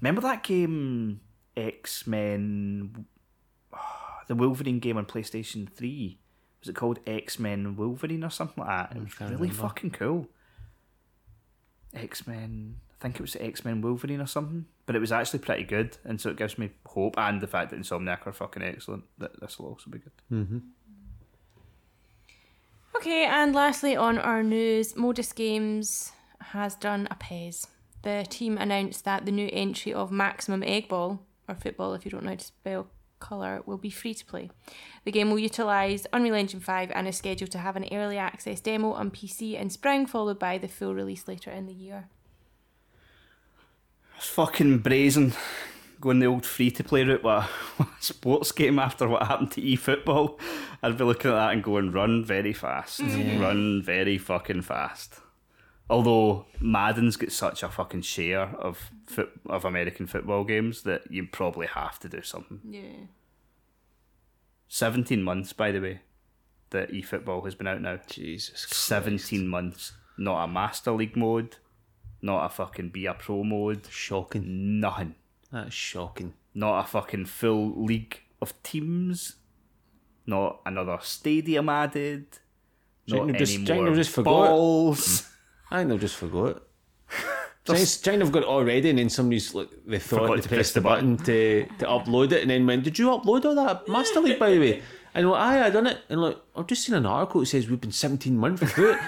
remember 0.00 0.20
that 0.22 0.42
game 0.42 1.20
X 1.56 2.06
Men, 2.06 3.06
the 4.28 4.34
Wolverine 4.34 4.78
game 4.78 4.96
on 4.96 5.06
PlayStation 5.06 5.68
Three. 5.68 6.18
Was 6.60 6.68
it 6.68 6.76
called 6.76 7.00
X 7.06 7.38
Men 7.38 7.76
Wolverine 7.76 8.24
or 8.24 8.30
something 8.30 8.64
like 8.64 8.88
that? 8.88 8.96
It 8.96 9.02
was 9.02 9.20
really 9.20 9.34
remember. 9.34 9.54
fucking 9.54 9.90
cool. 9.90 10.28
X 11.94 12.26
Men. 12.26 12.76
I 12.98 13.02
think 13.02 13.16
it 13.16 13.22
was 13.22 13.36
X 13.36 13.64
Men 13.64 13.82
Wolverine 13.82 14.20
or 14.20 14.26
something, 14.26 14.66
but 14.86 14.96
it 14.96 15.00
was 15.00 15.12
actually 15.12 15.40
pretty 15.40 15.64
good, 15.64 15.98
and 16.04 16.18
so 16.20 16.30
it 16.30 16.36
gives 16.36 16.58
me 16.58 16.70
hope. 16.86 17.18
And 17.18 17.40
the 17.40 17.46
fact 17.46 17.70
that 17.70 17.78
Insomniac 17.78 18.26
are 18.26 18.32
fucking 18.32 18.62
excellent, 18.62 19.04
that 19.18 19.38
this 19.38 19.58
will 19.58 19.68
also 19.68 19.90
be 19.90 19.98
good. 19.98 20.12
Mm-hmm. 20.32 20.58
Okay, 22.96 23.26
and 23.26 23.54
lastly 23.54 23.94
on 23.94 24.16
our 24.16 24.42
news, 24.42 24.96
Modus 24.96 25.32
Games 25.34 26.12
has 26.40 26.74
done 26.74 27.06
a 27.10 27.14
PES. 27.16 27.66
The 28.02 28.26
team 28.28 28.56
announced 28.56 29.04
that 29.04 29.26
the 29.26 29.32
new 29.32 29.50
entry 29.52 29.92
of 29.92 30.10
Maximum 30.10 30.62
Egg 30.62 30.88
Ball, 30.88 31.20
or 31.46 31.54
football 31.54 31.92
if 31.92 32.06
you 32.06 32.10
don't 32.10 32.24
know 32.24 32.30
how 32.30 32.36
to 32.36 32.44
spell 32.44 32.86
colour, 33.20 33.62
will 33.66 33.76
be 33.76 33.90
free 33.90 34.14
to 34.14 34.24
play. 34.24 34.50
The 35.04 35.12
game 35.12 35.28
will 35.28 35.38
utilise 35.38 36.06
Unreal 36.12 36.36
Engine 36.36 36.60
5 36.60 36.90
and 36.94 37.06
is 37.06 37.18
scheduled 37.18 37.50
to 37.50 37.58
have 37.58 37.76
an 37.76 37.86
early 37.92 38.16
access 38.16 38.60
demo 38.60 38.92
on 38.92 39.10
PC 39.10 39.60
in 39.60 39.68
spring, 39.68 40.06
followed 40.06 40.38
by 40.38 40.56
the 40.56 40.68
full 40.68 40.94
release 40.94 41.28
later 41.28 41.50
in 41.50 41.66
the 41.66 41.74
year. 41.74 42.08
It's 44.16 44.28
fucking 44.28 44.78
brazen 44.78 45.34
going 46.00 46.18
the 46.18 46.26
old 46.26 46.44
free 46.46 46.70
to 46.72 46.84
play 46.84 47.04
route 47.04 47.22
with 47.22 47.32
a, 47.32 47.48
with 47.78 47.88
a 47.88 48.02
sports 48.02 48.52
game 48.52 48.78
after 48.78 49.08
what 49.08 49.26
happened 49.26 49.50
to 49.52 49.62
e-football, 49.62 50.38
I'd 50.82 50.98
be 50.98 51.04
looking 51.04 51.30
at 51.30 51.34
that 51.34 51.52
and 51.52 51.62
going, 51.62 51.92
run 51.92 52.24
very 52.24 52.52
fast. 52.52 53.00
Mm. 53.00 53.40
Run 53.40 53.82
very 53.82 54.18
fucking 54.18 54.62
fast. 54.62 55.20
Although 55.88 56.46
Madden's 56.60 57.16
got 57.16 57.30
such 57.32 57.62
a 57.62 57.68
fucking 57.68 58.02
share 58.02 58.42
of 58.58 58.90
foot, 59.06 59.30
of 59.46 59.64
American 59.64 60.06
football 60.06 60.44
games 60.44 60.82
that 60.82 61.10
you 61.10 61.26
probably 61.26 61.68
have 61.68 61.98
to 62.00 62.08
do 62.08 62.22
something. 62.22 62.60
Yeah. 62.68 63.06
17 64.68 65.22
months, 65.22 65.52
by 65.52 65.70
the 65.70 65.80
way, 65.80 66.00
that 66.70 66.92
e-football 66.92 67.42
has 67.44 67.54
been 67.54 67.68
out 67.68 67.80
now. 67.80 68.00
Jesus. 68.08 68.66
Christ. 68.66 68.86
17 68.86 69.46
months. 69.46 69.92
Not 70.18 70.42
a 70.42 70.48
Master 70.48 70.90
League 70.92 71.16
mode, 71.16 71.56
not 72.22 72.44
a 72.44 72.48
fucking 72.48 72.88
Be 72.88 73.06
a 73.06 73.14
Pro 73.14 73.44
mode, 73.44 73.86
Shocking. 73.90 74.80
nothing. 74.80 75.14
That's 75.52 75.74
shocking. 75.74 76.34
not 76.54 76.84
a 76.84 76.86
fucking 76.88 77.26
full 77.26 77.84
league 77.84 78.20
of 78.42 78.60
teams, 78.62 79.36
not 80.26 80.60
another 80.66 80.98
stadium 81.02 81.68
added, 81.68 82.26
Do 83.06 83.16
not 83.16 83.28
any 83.30 83.38
just- 83.38 83.52
do 83.54 83.60
you 83.60 83.66
think 83.66 83.84
more 83.84 83.94
just 83.94 84.10
forgot 84.10 84.30
it? 84.44 84.48
balls. 84.48 85.20
Hmm. 85.20 85.26
I 85.74 85.78
think 85.78 85.88
they'll 85.88 85.98
just 85.98 86.16
forgot 86.16 86.62
Giant 87.66 88.22
have 88.22 88.30
got 88.32 88.42
it 88.44 88.48
already, 88.48 88.90
and 88.90 88.98
then 88.98 89.08
somebody's 89.08 89.52
like 89.54 89.68
they 89.86 89.98
thought 89.98 90.40
to 90.40 90.48
press 90.48 90.72
the 90.72 90.80
the 90.80 90.84
button 90.88 91.16
to, 91.18 91.66
to 91.80 91.84
upload 91.86 92.30
it, 92.30 92.42
and 92.42 92.50
then 92.50 92.64
went, 92.64 92.84
"Did 92.84 92.96
you 92.98 93.08
upload 93.08 93.44
all 93.44 93.56
that 93.56 93.88
Master 93.88 94.20
League 94.20 94.38
by 94.38 94.50
the 94.52 94.60
way?" 94.60 94.82
And 95.14 95.26
"Aye, 95.26 95.64
I 95.66 95.70
done 95.70 95.88
it." 95.88 95.98
And 96.08 96.20
like, 96.22 96.36
I've 96.54 96.68
just 96.68 96.84
seen 96.84 96.94
an 96.94 97.06
article 97.06 97.40
that 97.40 97.46
says 97.46 97.68
we've 97.68 97.80
been 97.80 97.90
17 97.90 98.36
months 98.36 98.60
without 98.60 98.78
it. 98.94 99.00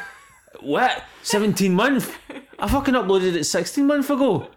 what? 0.61 1.05
17 1.23 1.73
months? 1.73 2.11
I 2.59 2.69
fucking 2.69 2.95
uploaded 2.95 3.37
it 3.37 3.45
16 3.45 3.87
months 3.87 4.11
ago. 4.11 4.49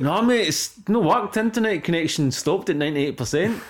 No, 0.00 0.22
mate, 0.22 0.48
it's 0.48 0.88
no 0.88 1.00
worked. 1.00 1.36
Internet 1.36 1.84
connection 1.84 2.30
stopped 2.30 2.70
at 2.70 2.76
98. 2.76 3.16
percent 3.16 3.62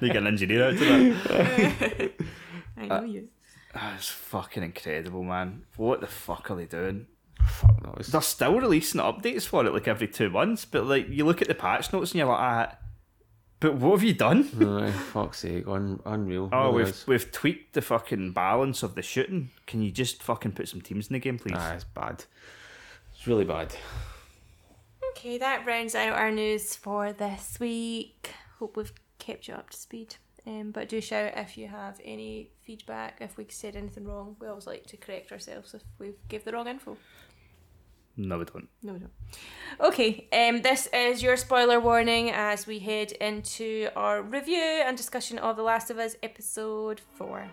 they 0.00 0.08
get 0.08 0.16
an 0.16 0.26
engineer 0.26 0.66
out 0.66 0.72
of 0.72 0.78
that. 0.80 2.12
I 2.76 2.86
know 2.86 3.04
you. 3.04 3.28
That's 3.74 4.08
fucking 4.08 4.62
incredible, 4.62 5.22
man. 5.22 5.64
What 5.76 6.00
the 6.00 6.06
fuck 6.06 6.50
are 6.50 6.56
they 6.56 6.66
doing? 6.66 7.06
Fuck 7.46 7.82
no. 7.82 7.94
They're 7.96 8.20
still 8.20 8.60
releasing 8.60 9.00
updates 9.00 9.46
for 9.46 9.64
it 9.64 9.72
like 9.72 9.88
every 9.88 10.08
two 10.08 10.30
months, 10.30 10.64
but 10.64 10.86
like 10.86 11.08
you 11.08 11.24
look 11.24 11.42
at 11.42 11.48
the 11.48 11.54
patch 11.54 11.92
notes 11.92 12.12
and 12.12 12.18
you're 12.18 12.28
like, 12.28 12.38
ah, 12.38 12.76
but 13.60 13.76
what 13.76 13.92
have 13.92 14.02
you 14.02 14.14
done? 14.14 14.48
no, 14.58 14.90
fuck's 14.90 15.38
sake, 15.38 15.66
un, 15.66 16.00
unreal. 16.04 16.48
Oh, 16.52 16.72
Really 16.72 16.84
we've 16.84 17.04
we've 17.06 17.32
tweaked 17.32 17.74
the 17.74 17.82
fucking 17.82 18.32
balance 18.32 18.82
of 18.82 18.94
the 18.94 19.02
shooting. 19.02 19.50
Can 19.66 19.82
you 19.82 19.90
just 19.90 20.22
fucking 20.22 20.52
put 20.52 20.68
some 20.68 20.80
teams 20.80 21.08
in 21.08 21.14
the 21.14 21.20
game, 21.20 21.38
please? 21.38 21.54
Ah, 21.56 21.74
it's 21.74 21.84
bad. 21.84 22.24
It's 23.14 23.26
really 23.26 23.44
bad. 23.44 23.74
Okay, 25.12 25.38
that 25.38 25.66
rounds 25.66 25.94
out 25.94 26.14
our 26.14 26.30
news 26.30 26.74
for 26.74 27.12
this 27.12 27.58
week. 27.60 28.30
Hope 28.58 28.76
we've 28.76 28.92
kept 29.18 29.46
you 29.46 29.54
up 29.54 29.70
to 29.70 29.76
speed. 29.76 30.16
Um, 30.46 30.70
but 30.72 30.88
do 30.88 31.00
shout 31.00 31.32
if 31.36 31.56
you 31.56 31.68
have 31.68 32.00
any 32.04 32.50
feedback, 32.64 33.18
if 33.20 33.36
we 33.36 33.46
said 33.48 33.76
anything 33.76 34.04
wrong. 34.04 34.36
We 34.40 34.48
always 34.48 34.66
like 34.66 34.86
to 34.86 34.96
correct 34.96 35.30
ourselves 35.30 35.74
if 35.74 35.82
we've 35.98 36.16
give 36.28 36.44
the 36.44 36.52
wrong 36.52 36.66
info. 36.66 36.96
No, 38.16 38.38
we 38.38 38.44
don't. 38.44 38.68
No, 38.82 38.94
we 38.94 38.98
don't. 38.98 39.12
Okay, 39.80 40.28
um, 40.32 40.62
this 40.62 40.88
is 40.92 41.22
your 41.22 41.36
spoiler 41.36 41.78
warning 41.78 42.30
as 42.30 42.66
we 42.66 42.78
head 42.78 43.12
into 43.12 43.88
our 43.94 44.22
review 44.22 44.82
and 44.84 44.96
discussion 44.96 45.38
of 45.38 45.56
The 45.56 45.62
Last 45.62 45.90
of 45.90 45.98
Us 45.98 46.16
episode 46.22 47.00
4. 47.16 47.48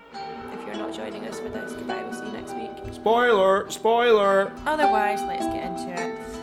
If 0.53 0.65
you're 0.65 0.76
not 0.76 0.94
joining 0.94 1.26
us 1.27 1.40
for 1.40 1.49
this, 1.49 1.73
goodbye, 1.73 2.03
we'll 2.03 2.14
see 2.14 2.26
you 2.26 2.31
next 2.31 2.56
week. 2.56 2.94
Spoiler! 2.94 3.69
Spoiler! 3.69 4.52
Otherwise, 4.65 5.22
let's 5.22 5.45
get 5.45 5.65
into 5.65 6.02
it. 6.02 6.39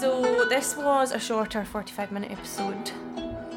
So, 0.00 0.46
this 0.48 0.76
was 0.78 1.12
a 1.12 1.18
shorter 1.18 1.62
45 1.62 2.10
minute 2.10 2.30
episode, 2.32 2.90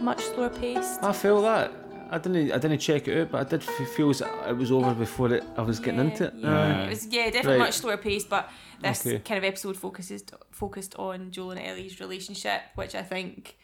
much 0.01 0.21
slower 0.25 0.49
paced. 0.49 1.01
I 1.01 1.13
feel 1.13 1.41
that. 1.43 1.71
I 2.11 2.17
didn't. 2.17 2.51
I 2.51 2.57
didn't 2.57 2.79
check 2.79 3.07
it 3.07 3.17
out, 3.21 3.31
but 3.31 3.47
I 3.47 3.49
did 3.49 3.61
f- 3.61 3.87
feel 3.95 4.11
it 4.11 4.57
was 4.57 4.71
over 4.71 4.93
before 4.93 5.33
it. 5.33 5.43
I 5.55 5.61
was 5.61 5.79
getting 5.79 6.01
into 6.01 6.25
it. 6.25 6.33
Yeah, 6.35 6.83
it 6.83 6.89
was 6.89 7.07
yeah 7.07 7.25
definitely 7.27 7.51
Right. 7.59 7.59
much 7.67 7.75
slower 7.75 7.95
paced, 7.95 8.29
but 8.29 8.49
this 8.81 9.05
Okay. 9.07 9.19
kind 9.19 9.37
of 9.37 9.45
episode 9.45 9.77
focuses 9.77 10.25
focused 10.51 10.95
on 10.97 11.31
Joel 11.31 11.51
and 11.51 11.61
Ellie's 11.61 12.01
relationship, 12.01 12.61
which 12.75 12.93
I 12.93 13.03
think 13.03 13.57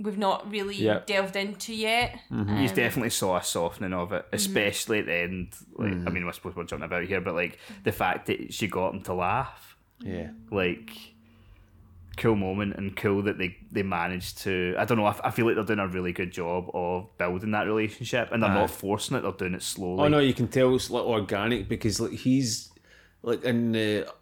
we've 0.00 0.18
not 0.18 0.50
really 0.50 0.76
Yeah. 0.76 1.00
delved 1.06 1.36
into 1.36 1.74
yet. 1.74 2.18
Mm-hmm. 2.32 2.56
You 2.56 2.68
Um, 2.70 2.74
definitely 2.74 3.10
saw 3.10 3.36
a 3.36 3.42
softening 3.44 3.92
of 3.92 4.12
it, 4.12 4.24
mm-hmm. 4.24 4.34
especially 4.36 5.00
at 5.00 5.06
the 5.06 5.14
end. 5.14 5.48
Like, 5.74 5.92
I 5.92 5.94
mm-hmm. 5.94 6.14
mean, 6.14 6.26
I 6.26 6.30
suppose 6.32 6.56
we're 6.56 6.64
jumping 6.64 6.86
about 6.86 7.04
here, 7.04 7.20
but 7.20 7.34
like 7.34 7.58
the 7.84 7.92
fact 7.92 8.26
that 8.28 8.54
she 8.54 8.66
got 8.66 8.94
him 8.94 9.02
to 9.02 9.12
laugh, 9.12 9.76
Yeah. 10.00 10.30
like 10.50 10.90
cool 12.16 12.36
moment 12.36 12.76
and 12.76 12.96
cool 12.96 13.22
that 13.22 13.38
they 13.38 13.56
they 13.70 13.82
managed 13.82 14.38
to. 14.38 14.74
I 14.78 14.84
don't 14.84 14.98
know. 14.98 15.06
I, 15.06 15.10
f- 15.10 15.20
I 15.24 15.30
feel 15.30 15.46
like 15.46 15.54
they're 15.54 15.64
doing 15.64 15.78
a 15.78 15.88
really 15.88 16.12
good 16.12 16.32
job 16.32 16.70
of 16.74 17.16
building 17.18 17.50
that 17.52 17.66
relationship, 17.66 18.30
and 18.32 18.42
they're 18.42 18.50
Aye. 18.50 18.60
not 18.60 18.70
forcing 18.70 19.16
it. 19.16 19.22
They're 19.22 19.32
doing 19.32 19.54
it 19.54 19.62
slowly. 19.62 20.04
Oh 20.04 20.08
no, 20.08 20.18
you 20.18 20.34
can 20.34 20.48
tell 20.48 20.74
it's 20.74 20.90
like 20.90 21.04
organic 21.04 21.68
because 21.68 22.00
like 22.00 22.12
he's 22.12 22.70
like 23.22 23.44
in 23.44 23.72
the 23.72 24.12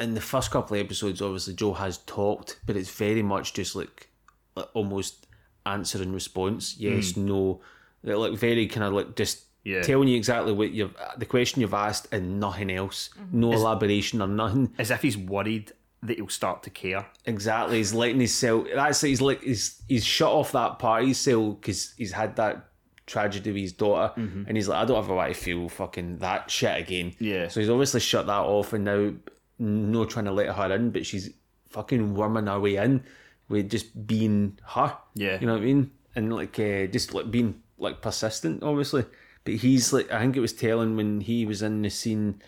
in 0.00 0.14
the 0.14 0.20
first 0.20 0.50
couple 0.50 0.76
of 0.76 0.84
episodes, 0.84 1.22
obviously 1.22 1.54
Joe 1.54 1.74
has 1.74 1.98
talked, 1.98 2.58
but 2.66 2.76
it's 2.76 2.90
very 2.90 3.22
much 3.22 3.54
just 3.54 3.76
like, 3.76 4.08
like 4.56 4.68
almost 4.74 5.26
answer 5.66 6.02
and 6.02 6.12
response. 6.12 6.76
Yes, 6.78 7.12
hmm. 7.12 7.26
no, 7.26 7.60
They're, 8.02 8.16
like 8.16 8.32
very 8.34 8.66
kind 8.66 8.84
of 8.84 8.92
like 8.92 9.16
just 9.16 9.44
Yeah. 9.64 9.82
telling 9.82 10.08
you 10.08 10.16
exactly 10.16 10.52
what 10.52 10.72
you've 10.72 10.96
the 11.18 11.26
question 11.26 11.60
you've 11.60 11.74
asked 11.74 12.08
and 12.12 12.40
nothing 12.40 12.70
else, 12.70 13.10
mm-hmm. 13.18 13.40
no 13.40 13.52
elaboration 13.52 14.20
or 14.20 14.28
nothing. 14.28 14.74
As 14.78 14.90
if 14.90 15.02
he's 15.02 15.16
worried 15.16 15.72
that 16.02 16.16
he'll 16.16 16.28
start 16.28 16.62
to 16.64 16.70
care. 16.70 17.06
Exactly, 17.26 17.78
he's 17.78 17.94
letting 17.94 18.20
his 18.20 18.34
cell. 18.34 18.66
That's 18.74 19.00
he's 19.00 19.20
like 19.20 19.42
he's 19.42 19.82
he's 19.88 20.04
shut 20.04 20.30
off 20.32 20.52
that 20.52 20.78
part 20.78 21.02
of 21.02 21.08
his 21.08 21.18
cell 21.18 21.52
because 21.52 21.94
he's 21.96 22.12
had 22.12 22.36
that 22.36 22.68
tragedy 23.06 23.52
with 23.52 23.62
his 23.62 23.72
daughter, 23.72 24.12
and 24.16 24.56
he's 24.56 24.68
like, 24.68 24.78
I 24.78 24.84
don't 24.84 24.98
ever 24.98 25.14
want 25.14 25.34
to 25.34 25.40
feel 25.40 25.68
fucking 25.68 26.18
that 26.18 26.50
shit 26.50 26.80
again. 26.80 27.14
Yeah. 27.18 27.48
So 27.48 27.60
he's 27.60 27.70
obviously 27.70 28.00
shut 28.00 28.26
that 28.26 28.32
off, 28.40 28.72
and 28.72 28.84
now 28.84 29.12
no 29.58 30.04
trying 30.04 30.24
to 30.24 30.32
let 30.32 30.54
her 30.54 30.72
in, 30.74 30.90
but 30.90 31.06
she's 31.06 31.30
fucking 31.70 32.14
worming 32.14 32.46
her 32.46 32.60
way 32.60 32.76
in 32.76 33.02
with 33.48 33.70
just 33.70 34.06
being 34.06 34.58
her. 34.66 34.96
Yeah. 35.14 35.38
you 35.40 35.46
know 35.46 35.54
what 35.54 35.62
I 35.62 35.66
mean, 35.66 35.90
and 36.16 36.34
like 36.34 36.58
uh, 36.58 36.86
just 36.86 37.14
like 37.14 37.30
being 37.30 37.62
like 37.78 38.02
persistent, 38.02 38.62
obviously. 38.62 39.04
But 39.44 39.54
he's 39.54 39.92
like, 39.92 40.10
I 40.12 40.20
think 40.20 40.36
it 40.36 40.40
was 40.40 40.52
telling 40.52 40.96
when 40.96 41.20
he 41.20 41.44
was 41.46 41.62
in 41.62 41.82
the 41.82 41.90
scene 41.90 42.40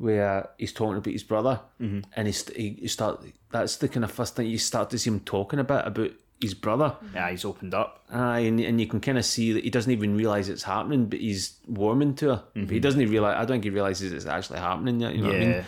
where 0.00 0.48
he's 0.58 0.72
talking 0.72 0.96
about 0.96 1.12
his 1.12 1.22
brother, 1.22 1.60
Mm-hmm. 1.80 2.00
and 2.16 2.26
he, 2.26 2.34
he, 2.56 2.68
he 2.80 2.88
start. 2.88 3.22
That's 3.50 3.76
the 3.76 3.88
kind 3.88 4.02
of 4.04 4.10
first 4.10 4.34
thing 4.34 4.46
you 4.46 4.58
start 4.58 4.88
to 4.90 4.98
see 4.98 5.10
him 5.10 5.20
talking 5.20 5.58
about 5.58 5.86
about 5.86 6.10
his 6.40 6.54
brother. 6.54 6.96
Yeah, 7.14 7.30
he's 7.30 7.44
opened 7.44 7.74
up. 7.74 8.02
Aye, 8.10 8.40
and, 8.40 8.58
and 8.60 8.80
you 8.80 8.86
can 8.86 9.00
kind 9.00 9.18
of 9.18 9.24
see 9.26 9.52
that 9.52 9.62
he 9.64 9.68
doesn't 9.70 9.92
even 9.92 10.16
realise 10.16 10.48
it's 10.48 10.62
happening, 10.62 11.04
but 11.06 11.20
he's 11.20 11.58
warming 11.68 12.14
to 12.16 12.28
her. 12.28 12.42
But 12.54 12.70
he 12.70 12.80
doesn't 12.80 13.00
even 13.00 13.12
realise. 13.12 13.34
I 13.36 13.40
don't 13.40 13.48
think 13.56 13.64
he 13.64 13.70
realises 13.70 14.12
it's 14.12 14.24
actually 14.26 14.58
happening 14.60 15.00
yet. 15.00 15.14
You 15.14 15.22
know 15.22 15.28
what 15.28 15.36
I 15.36 15.38
Mm-hmm. 15.40 15.50
Yeah. 15.50 15.56
mean? 15.58 15.66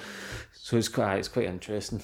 So 0.54 0.76
it's 0.78 0.88
quite, 0.88 1.16
it's 1.18 1.28
quite 1.28 1.46
interesting. 1.46 2.00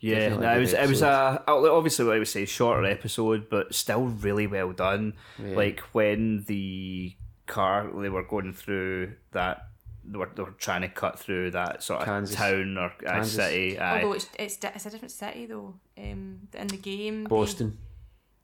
Yeah, 0.00 0.28
no, 0.28 0.34
it 0.36 0.54
good 0.54 0.60
was 0.60 0.72
it 0.74 0.88
was 0.88 1.02
a 1.02 1.42
obviously 1.48 2.04
what 2.04 2.14
I 2.14 2.18
would 2.20 2.28
say 2.28 2.44
shorter 2.44 2.84
episode, 2.84 3.48
but 3.50 3.74
still 3.74 4.04
really 4.04 4.46
well 4.46 4.70
done. 4.72 5.14
Like 5.40 5.80
when 5.92 6.44
the 6.46 7.14
car 7.46 7.90
they 7.92 8.08
were 8.08 8.22
going 8.22 8.52
through 8.52 9.14
that 9.32 9.64
they 9.77 9.77
were, 10.16 10.30
they 10.34 10.42
were 10.42 10.52
trying 10.52 10.80
to 10.82 10.88
cut 10.88 11.18
through 11.18 11.50
that 11.50 11.82
sort 11.82 12.00
of 12.00 12.06
Kansas. 12.06 12.36
town 12.36 12.78
or 12.78 12.92
uh, 13.06 13.22
city. 13.24 13.78
aye. 13.78 14.02
Although 14.02 14.14
it's, 14.14 14.28
it's 14.38 14.58
it's 14.62 14.86
a 14.86 14.90
different 14.90 15.12
city 15.12 15.46
though. 15.46 15.74
Um, 15.98 16.48
in 16.54 16.66
the 16.68 16.76
game, 16.78 17.24
they- 17.24 17.28
Boston, 17.28 17.76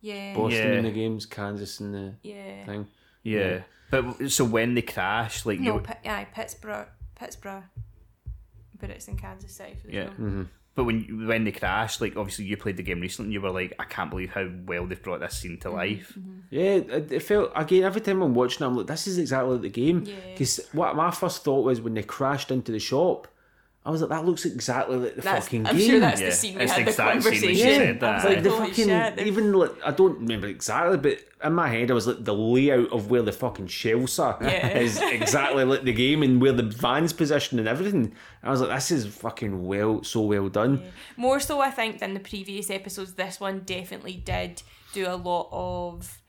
yeah, 0.00 0.34
Boston 0.34 0.72
Yeah. 0.72 0.78
in 0.78 0.84
the 0.84 0.90
games, 0.90 1.24
Kansas 1.26 1.80
in 1.80 1.92
the 1.92 2.14
yeah. 2.22 2.64
thing. 2.66 2.88
yeah. 3.22 3.62
but 3.90 4.30
so 4.30 4.44
when 4.44 4.74
they 4.74 4.82
crash, 4.82 5.46
like 5.46 5.60
No, 5.60 5.74
you, 5.76 5.80
Pi- 5.80 5.98
aye, 6.04 6.26
Pittsburgh, 6.34 6.88
Pittsburgh, 7.14 7.62
but 8.80 8.90
it's 8.90 9.06
in 9.08 9.16
Kansas 9.16 9.52
City 9.54 9.76
for 9.80 9.86
the 9.86 9.92
Yeah. 9.94 10.10
film. 10.10 10.50
But 10.74 10.84
when 10.84 11.26
when 11.26 11.44
they 11.44 11.52
crashed, 11.52 12.00
like 12.00 12.16
obviously 12.16 12.46
you 12.46 12.56
played 12.56 12.76
the 12.76 12.82
game 12.82 13.00
recently, 13.00 13.32
you 13.32 13.40
were 13.40 13.50
like, 13.50 13.74
I 13.78 13.84
can't 13.84 14.10
believe 14.10 14.30
how 14.30 14.48
well 14.66 14.86
they've 14.86 15.00
brought 15.00 15.20
this 15.20 15.36
scene 15.36 15.58
to 15.60 15.68
mm-hmm, 15.68 15.76
life. 15.76 16.14
Mm-hmm. 16.18 16.40
Yeah, 16.50 16.62
it, 16.62 17.12
it 17.12 17.20
felt 17.20 17.52
again 17.54 17.84
every 17.84 18.00
time 18.00 18.22
I'm 18.22 18.34
watching, 18.34 18.64
it, 18.64 18.66
I'm 18.66 18.76
like, 18.76 18.86
this 18.88 19.06
is 19.06 19.18
exactly 19.18 19.52
like 19.52 19.62
the 19.62 19.68
game. 19.68 20.04
Yeah. 20.04 20.14
Because 20.32 20.60
what 20.72 20.96
my 20.96 21.10
first 21.10 21.44
thought 21.44 21.64
was 21.64 21.80
when 21.80 21.94
they 21.94 22.02
crashed 22.02 22.50
into 22.50 22.72
the 22.72 22.80
shop, 22.80 23.28
I 23.86 23.90
was 23.90 24.00
like, 24.00 24.08
that 24.10 24.24
looks 24.24 24.46
exactly 24.46 24.96
like 24.96 25.14
the 25.16 25.20
That's, 25.20 25.44
fucking 25.44 25.66
I'm 25.66 25.76
game. 25.76 25.90
sure 25.90 26.00
that's 26.00 26.18
Yeah, 26.20 26.30
the 26.30 26.32
scene 26.34 26.56
we 26.56 26.62
it's 26.62 26.72
had 26.72 26.80
the 26.80 26.84
the 26.84 26.90
exact 26.90 27.22
scene 27.22 27.32
when 27.32 27.34
she 27.34 27.40
conversation. 27.46 27.74
said 27.86 28.00
that. 28.00 28.10
I 28.10 28.14
was 28.14 28.24
like 28.24 28.42
the 28.42 28.50
holy 28.50 28.68
fucking 28.70 28.84
shit, 28.86 29.18
even 29.26 29.52
like 29.52 29.70
I 29.84 29.90
don't 29.90 30.18
remember 30.20 30.46
exactly, 30.46 30.96
but 30.96 31.18
in 31.46 31.52
my 31.52 31.68
head 31.68 31.90
I 31.90 31.94
was 31.94 32.06
like 32.06 32.24
the 32.24 32.34
layout 32.34 32.90
of 32.92 33.10
where 33.10 33.20
the 33.20 33.32
fucking 33.32 33.66
shelves 33.66 34.18
are 34.18 34.38
Yeah. 34.40 34.68
is 34.78 34.98
exactly 35.02 35.64
like 35.64 35.82
the 35.82 35.92
game 35.92 36.22
and 36.22 36.40
where 36.40 36.52
the 36.52 36.62
van's 36.62 37.12
positioned 37.12 37.60
and 37.60 37.68
everything. 37.68 38.14
I 38.42 38.50
was 38.50 38.62
like, 38.62 38.70
this 38.70 38.90
is 38.90 39.06
fucking 39.06 39.66
well, 39.66 40.02
so 40.02 40.22
well 40.22 40.48
done. 40.48 40.82
More 41.18 41.38
so, 41.38 41.60
I 41.60 41.70
think, 41.70 41.98
than 41.98 42.14
the 42.14 42.20
previous 42.20 42.70
episodes. 42.70 43.14
This 43.14 43.38
one 43.38 43.60
definitely 43.66 44.14
did 44.14 44.62
do 44.94 45.06
a 45.06 45.16
lot 45.16 45.48
of 45.52 46.22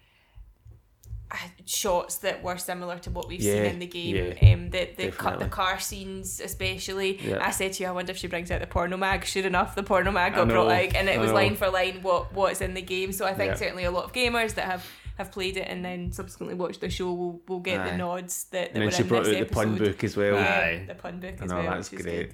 shots 1.66 2.18
that 2.20 2.44
were 2.44 2.58
similar 2.58 2.98
to 3.00 3.10
what 3.10 3.28
we've 3.28 3.42
seen 3.42 3.64
in 3.66 3.80
the 3.80 3.88
game. 3.88 4.16
yeah, 4.16 4.54
um, 4.54 4.70
the 4.70 4.90
the, 4.96 5.12
cut, 5.12 5.40
the 5.40 5.48
car 5.48 5.80
scenes, 5.80 6.40
especially. 6.40 7.20
Yeah. 7.22 7.46
I 7.46 7.52
said 7.52 7.74
to 7.74 7.84
you, 7.84 7.90
I 7.90 7.92
wonder 7.92 8.12
if 8.12 8.18
she 8.18 8.28
brings 8.28 8.52
out 8.52 8.62
the 8.62 8.68
porno 8.68 8.98
mag. 8.98 9.26
Sure 9.26 9.46
enough, 9.46 9.76
the 9.76 9.84
porno 9.84 10.12
mag 10.12 10.36
got 10.36 10.48
know, 10.48 10.54
brought 10.54 10.72
out, 10.72 10.96
and 10.96 11.10
it 11.10 11.16
I 11.18 11.22
was 11.22 11.30
know. 11.32 11.36
line 11.36 11.56
for 11.56 11.70
line 11.70 12.02
what 12.02 12.34
what's 12.34 12.62
in 12.62 12.74
the 12.74 12.82
game. 12.82 13.12
So 13.12 13.26
I 13.26 13.34
think 13.34 13.52
Yeah. 13.52 13.56
certainly 13.56 13.84
a 13.86 13.92
lot 13.92 14.06
of 14.06 14.14
gamers 14.14 14.54
that 14.56 14.66
have. 14.66 14.86
Have 15.18 15.32
played 15.32 15.56
it 15.56 15.66
and 15.70 15.86
then 15.86 16.12
subsequently 16.12 16.56
watched 16.56 16.82
the 16.82 16.90
show. 16.90 17.06
Will 17.14 17.42
will 17.48 17.62
get 17.62 17.80
Aye. 17.80 17.92
the 17.92 17.98
nods 17.98 18.44
that, 18.52 18.52
that 18.52 18.68
And 18.74 18.76
then 18.82 18.86
were 18.88 18.92
she 18.92 19.04
in 19.04 19.08
brought 19.08 19.20
out 19.20 19.26
this 19.28 19.40
the 19.40 19.46
pun 19.46 19.70
episode. 19.76 19.86
book 19.88 20.04
as 20.04 20.18
well. 20.18 20.34
Yeah, 20.36 20.42
Aye. 20.66 20.86
the 20.90 20.96
pun 20.96 21.20
book 21.22 21.36
I 21.40 21.44
as 21.46 21.50
know, 21.52 21.56
well. 21.56 21.72
that's 21.72 21.88
great. 21.88 22.32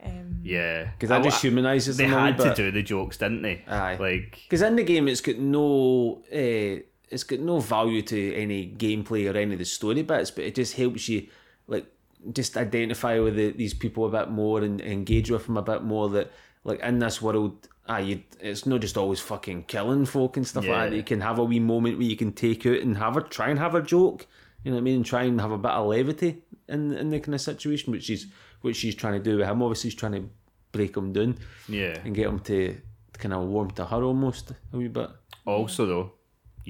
Um, 0.00 0.36
Yeah, 0.44 0.90
Because 0.92 1.08
that 1.08 1.22
I- 1.22 1.24
just 1.24 1.42
humanises 1.42 1.96
they 1.96 2.04
them 2.04 2.12
a 2.12 2.16
wee 2.18 2.22
had 2.30 2.38
to 2.38 2.54
do 2.54 2.70
the 2.70 2.82
jokes, 2.84 3.16
didn't 3.16 3.42
they? 3.42 3.64
Aye. 3.66 3.96
like 3.98 4.38
Because 4.48 4.62
in 4.62 4.76
the 4.76 4.84
game, 4.84 5.08
it's 5.08 5.20
got 5.20 5.38
no, 5.38 6.22
uh, 6.32 6.82
it's 7.10 7.24
got 7.24 7.40
no 7.40 7.58
value 7.58 8.02
to 8.02 8.34
any 8.34 8.72
gameplay 8.78 9.32
or 9.32 9.36
any 9.36 9.54
of 9.54 9.58
the 9.58 9.64
story 9.64 10.02
bits, 10.02 10.30
but 10.30 10.44
it 10.44 10.54
just 10.54 10.74
helps 10.74 11.08
you, 11.08 11.26
like, 11.66 11.86
just 12.32 12.56
identify 12.56 13.18
with 13.18 13.36
the, 13.36 13.50
these 13.50 13.74
people 13.74 14.06
a 14.06 14.10
bit 14.10 14.30
more 14.30 14.62
and 14.62 14.80
engage 14.80 15.30
with 15.30 15.46
them 15.46 15.56
a 15.56 15.62
bit 15.62 15.82
more. 15.82 16.08
That, 16.08 16.30
like, 16.64 16.80
in 16.80 17.00
this 17.00 17.20
world, 17.20 17.68
ah, 17.88 17.98
you, 17.98 18.22
it's 18.40 18.64
not 18.64 18.80
just 18.80 18.96
always 18.96 19.20
fucking 19.20 19.64
killing 19.64 20.06
folk 20.06 20.36
and 20.36 20.46
stuff 20.46 20.66
like 20.66 20.90
that. 20.90 20.96
You 20.96 21.02
can 21.02 21.20
have 21.20 21.38
a 21.38 21.44
wee 21.44 21.58
moment 21.58 21.98
where 21.98 22.06
you 22.06 22.16
can 22.16 22.32
take 22.32 22.64
out 22.66 22.78
and 22.78 22.96
have 22.96 23.16
a 23.16 23.22
try 23.22 23.50
and 23.50 23.58
have 23.58 23.74
a 23.74 23.82
joke. 23.82 24.26
You 24.62 24.70
know 24.70 24.76
what 24.76 24.82
I 24.82 24.84
mean? 24.84 24.96
And 24.96 25.06
try 25.06 25.22
and 25.24 25.40
have 25.40 25.52
a 25.52 25.58
bit 25.58 25.70
of 25.70 25.86
levity 25.86 26.42
in 26.68 26.92
in 26.92 27.10
the 27.10 27.18
kind 27.18 27.34
of 27.34 27.40
situation, 27.40 27.92
which 27.92 28.04
she's 28.04 28.26
which 28.60 28.76
she's 28.76 28.94
trying 28.94 29.14
to 29.14 29.30
do 29.30 29.38
with 29.38 29.48
him. 29.48 29.62
Obviously, 29.62 29.90
she's 29.90 29.98
trying 29.98 30.12
to 30.12 30.28
break 30.70 30.96
him 30.96 31.12
down 31.12 31.38
yeah. 31.68 31.98
and 32.04 32.14
get 32.14 32.28
him 32.28 32.38
to 32.40 32.76
kind 33.14 33.34
of 33.34 33.42
warm 33.48 33.70
to 33.72 33.84
her 33.84 34.02
almost 34.02 34.52
a 34.72 34.76
wee 34.76 34.88
bit. 34.88 35.10
Also, 35.46 35.86
though, 35.86 36.12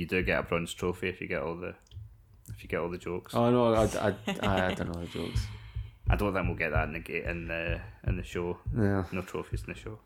you 0.01 0.07
do 0.07 0.23
get 0.23 0.41
a 0.41 0.43
bronze 0.43 0.73
trophy 0.73 1.09
if 1.09 1.21
you 1.21 1.29
get 1.29 1.43
all 1.43 1.57
the 1.57 1.75
if 2.49 2.63
you 2.63 2.69
get 2.69 2.81
all 2.81 2.91
the 2.91 2.99
jokes. 2.99 3.35
Oh 3.35 3.51
no, 3.51 3.75
I, 3.75 3.85
I, 3.85 4.15
I, 4.43 4.67
I 4.71 4.75
don't 4.75 4.93
know 4.93 5.01
the 5.01 5.07
jokes. 5.07 5.47
I 6.09 6.17
don't 6.17 6.33
think 6.35 6.47
we'll 6.47 6.57
get 6.57 6.73
that 6.73 6.89
in 6.89 6.95
the 6.95 7.31
in 7.31 7.49
the 7.49 7.81
in 8.07 8.17
the 8.17 8.25
show. 8.25 8.59
Yeah. 8.77 9.05
No 9.13 9.23
trophies 9.23 9.63
in 9.67 9.75
the 9.75 9.79
show. 9.79 9.99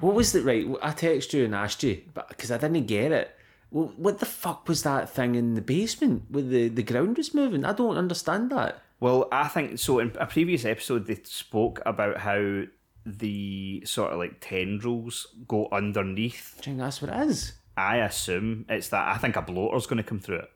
What 0.00 0.14
was 0.14 0.32
the 0.32 0.42
right? 0.42 0.66
I 0.82 0.90
texted 0.90 1.32
you 1.32 1.44
and 1.46 1.54
asked 1.54 1.82
you, 1.82 2.02
but 2.12 2.28
because 2.28 2.50
I 2.50 2.58
didn't 2.58 2.86
get 2.86 3.10
it. 3.10 3.30
Well, 3.70 3.92
what 3.96 4.20
the 4.20 4.26
fuck 4.26 4.68
was 4.68 4.82
that 4.84 5.10
thing 5.10 5.34
in 5.34 5.54
the 5.54 5.60
basement 5.60 6.24
where 6.30 6.42
the, 6.42 6.68
the 6.68 6.84
ground 6.84 7.16
was 7.16 7.34
moving? 7.34 7.64
I 7.64 7.72
don't 7.72 7.96
understand 7.96 8.50
that. 8.50 8.80
Well, 9.00 9.28
I 9.32 9.48
think 9.48 9.78
so. 9.78 9.98
In 9.98 10.12
a 10.18 10.26
previous 10.26 10.64
episode, 10.64 11.06
they 11.06 11.18
spoke 11.24 11.80
about 11.84 12.18
how 12.18 12.62
the 13.04 13.82
sort 13.84 14.12
of 14.12 14.18
like 14.18 14.36
tendrils 14.40 15.26
go 15.48 15.68
underneath. 15.72 16.58
Do 16.60 16.70
you 16.70 16.76
think 16.76 16.78
that's 16.78 17.02
what 17.02 17.10
it 17.10 17.28
is? 17.28 17.54
I 17.76 17.98
assume 17.98 18.64
it's 18.68 18.88
that. 18.88 19.08
I 19.08 19.18
think 19.18 19.36
a 19.36 19.42
bloater's 19.42 19.86
going 19.86 19.98
to 19.98 20.02
come 20.02 20.20
through 20.20 20.38
it. 20.38 20.50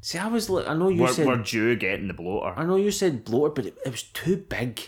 See, 0.00 0.18
I 0.18 0.28
was 0.28 0.48
like, 0.48 0.68
I 0.68 0.74
know 0.74 0.88
you 0.88 1.02
We're, 1.02 1.12
said, 1.12 1.26
we're 1.26 1.36
due 1.38 1.74
getting 1.76 2.08
the 2.08 2.14
bloater. 2.14 2.54
I 2.56 2.64
know 2.64 2.76
you 2.76 2.90
said 2.90 3.24
bloater, 3.24 3.52
but 3.52 3.66
it, 3.66 3.78
it 3.84 3.90
was 3.90 4.02
too 4.04 4.36
big. 4.36 4.80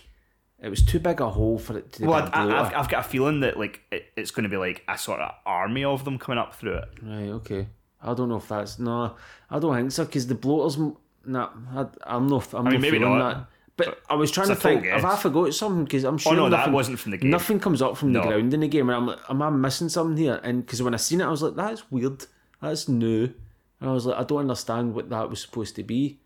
It 0.63 0.69
was 0.69 0.83
too 0.83 1.01
big 1.01 1.21
a 1.21 1.31
hole 1.31 1.59
for 1.59 1.79
it 1.79 1.93
to 1.95 2.07
Well, 2.07 2.29
I. 2.33 2.61
I've, 2.61 2.75
I've 2.75 2.89
got 2.89 3.07
a 3.07 3.09
feeling 3.09 3.41
that 3.41 3.59
like 3.59 3.81
it, 3.91 4.05
it's 4.17 4.31
going 4.31 4.45
to 4.45 4.51
be 4.51 4.59
like 4.59 4.85
a 4.89 4.99
sort 4.99 5.21
of 5.21 5.33
army 5.47 5.85
of 5.85 6.05
them 6.05 6.19
coming 6.19 6.39
up 6.39 6.55
through 6.55 6.77
it. 6.77 6.89
Right, 7.03 7.29
okay. 7.29 7.67
I 8.03 8.15
don't 8.15 8.29
know 8.29 8.37
if 8.37 8.49
that's 8.49 8.79
no. 8.79 9.17
I 9.51 9.59
don't 9.59 9.75
think 9.75 9.93
so 9.93 10.05
because 10.05 10.27
the 10.27 10.35
bloaters. 10.35 10.79
Nah, 11.25 11.51
I, 11.75 11.87
I'm 12.05 12.29
not. 12.29 12.53
I'm 12.55 12.67
I 12.67 12.71
mean, 12.71 12.73
not 12.75 12.81
maybe 12.81 12.99
feeling 12.99 13.19
not, 13.19 13.35
that. 13.35 13.47
But 13.87 14.01
I 14.09 14.15
was 14.15 14.31
trying 14.31 14.47
to 14.49 14.53
it's 14.53 14.61
a 14.61 14.63
full 14.63 14.81
think. 14.81 14.87
Have 14.87 15.05
I 15.05 15.17
forgot 15.17 15.55
something? 15.55 15.85
Because 15.85 16.05
I'm 16.05 16.19
sure 16.19 16.33
Oh, 16.33 16.37
no, 16.37 16.51
that 16.51 16.71
wasn't 16.73 16.99
from 16.99 17.13
the 17.13 17.19
game. 17.19 17.31
Nothing 17.31 17.59
comes 17.61 17.81
up 17.83 17.97
from 17.97 18.13
No. 18.13 18.21
the 18.23 18.29
ground 18.29 18.55
in 18.55 18.61
the 18.61 18.69
game, 18.69 18.89
and 18.91 18.97
I'm 18.97 19.07
like, 19.07 19.19
am 19.29 19.43
I 19.43 19.51
missing 19.51 19.89
something 19.89 20.17
here? 20.17 20.41
And 20.43 20.65
because 20.65 20.83
when 20.83 20.95
I 20.95 20.99
seen 20.99 21.21
it, 21.21 21.25
I 21.25 21.31
was 21.31 21.43
like, 21.43 21.55
that's 21.57 21.91
weird. 21.91 22.27
That's 22.63 22.89
new. 22.89 23.33
And 23.81 23.91
I 23.91 23.93
was 23.93 24.07
like, 24.07 24.19
I 24.19 24.25
don't 24.25 24.41
understand 24.41 24.95
what 24.95 25.09
that 25.11 25.31
was 25.31 25.41
supposed 25.41 25.75
to 25.77 25.83
be. 25.83 26.19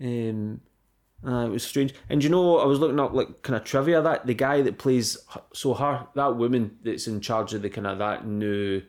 Um, 0.00 0.60
uh, 1.26 1.46
it 1.46 1.50
was 1.50 1.62
strange. 1.62 1.94
And 2.08 2.24
you 2.24 2.30
know, 2.30 2.58
I 2.58 2.64
was 2.66 2.80
looking 2.80 2.98
up 2.98 3.12
like 3.12 3.42
kind 3.42 3.56
of 3.56 3.64
trivia 3.64 4.02
that 4.02 4.26
the 4.26 4.34
guy 4.34 4.62
that 4.62 4.78
plays 4.78 5.16
so 5.52 5.74
her 5.74 6.06
that 6.14 6.36
woman 6.36 6.78
that's 6.82 7.06
in 7.06 7.20
charge 7.20 7.54
of 7.54 7.62
the 7.62 7.70
kind 7.70 7.86
of 7.86 7.98
that 7.98 8.26
new 8.26 8.82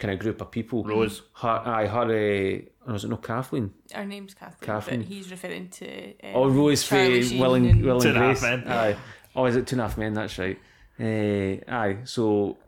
kind 0.00 0.12
of 0.12 0.18
group 0.18 0.40
of 0.40 0.50
people. 0.50 0.82
Rose. 0.82 1.22
Her, 1.34 1.48
aye, 1.64 1.86
her. 1.86 2.62
Uh, 2.88 2.92
was 2.92 3.04
it 3.04 3.08
no 3.08 3.16
Kathleen? 3.18 3.70
Her 3.92 4.04
name's 4.04 4.34
Kathleen, 4.34 4.66
Kathleen. 4.66 5.00
but 5.02 5.08
he's 5.08 5.30
referring 5.30 5.68
to. 5.68 5.88
Um, 6.24 6.32
Oh, 6.34 6.48
Rose 6.48 6.82
for 6.82 6.96
Charlie 6.96 7.22
Sheen 7.22 7.38
Will 7.40 7.54
and, 7.54 7.66
and- 7.66 7.84
Will 7.84 8.00
Two 8.00 8.08
and 8.08 8.16
and 8.16 8.24
a 8.26 8.28
Half 8.28 8.42
Men. 8.42 8.64
Aye. 8.66 8.96
Oh, 9.36 9.44
is 9.44 9.54
it 9.54 9.66
two 9.68 9.74
and 9.74 9.80
a 9.82 9.84
half 9.84 9.96
men? 9.96 10.14
That's 10.14 10.36
right. 10.38 10.58
Uh, 10.98 11.70
aye. 11.80 11.98
So, 12.04 12.58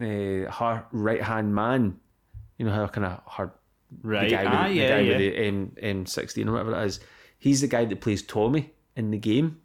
uh, 0.00 0.04
her 0.04 0.86
right 0.92 1.22
hand 1.22 1.54
man, 1.54 1.98
you 2.56 2.64
know 2.64 2.72
how 2.72 2.86
kind 2.88 3.04
of 3.06 3.20
her 3.36 3.52
Right. 4.02 4.28
the 4.30 4.36
guy 4.36 4.44
with, 4.44 4.52
ah, 4.52 4.68
the, 4.68 4.74
yeah, 4.74 4.88
guy 4.88 4.98
yeah. 5.00 5.08
with 5.08 5.18
the 5.18 5.36
M 5.36 5.72
M 5.82 6.06
sixteen 6.06 6.48
or 6.48 6.52
whatever 6.52 6.74
it 6.80 6.86
is. 6.86 7.00
He's 7.38 7.60
the 7.60 7.68
guy 7.68 7.84
that 7.84 8.00
plays 8.00 8.22
Tommy 8.22 8.72
in 8.96 9.10
the 9.10 9.18
game. 9.18 9.60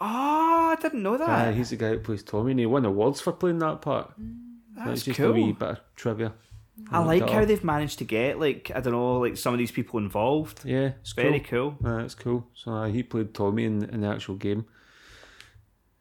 Oh, 0.00 0.74
I 0.76 0.76
didn't 0.80 1.02
know 1.02 1.16
that. 1.16 1.28
Aye, 1.28 1.52
he's 1.52 1.70
the 1.70 1.76
guy 1.76 1.90
that 1.90 2.02
plays 2.04 2.22
Tommy, 2.22 2.50
and 2.52 2.60
he 2.60 2.66
won 2.66 2.84
awards 2.84 3.20
for 3.20 3.32
playing 3.32 3.58
that 3.60 3.80
part. 3.82 4.12
That's 4.74 4.86
That's 4.88 5.02
just 5.04 5.18
cool. 5.18 5.30
a 5.30 5.32
wee 5.32 5.52
bit 5.52 5.68
of 5.68 5.80
trivia. 5.96 6.32
I 6.90 6.98
like 7.04 7.28
how 7.30 7.42
up. 7.42 7.46
they've 7.48 7.62
managed 7.62 7.98
to 8.00 8.04
get 8.04 8.40
like 8.40 8.72
I 8.74 8.80
don't 8.80 8.92
know, 8.92 9.20
like 9.20 9.36
some 9.36 9.54
of 9.54 9.58
these 9.58 9.70
people 9.70 9.98
involved. 10.00 10.62
Yeah, 10.64 10.92
it's 11.00 11.12
Very 11.12 11.38
cool. 11.40 11.76
cool. 11.80 11.88
Uh, 11.90 11.98
it's 12.04 12.14
cool. 12.16 12.46
So 12.54 12.72
uh, 12.72 12.86
he 12.88 13.02
played 13.04 13.32
Tommy 13.32 13.64
in, 13.64 13.84
in 13.84 14.00
the 14.00 14.08
actual 14.08 14.34
game. 14.34 14.64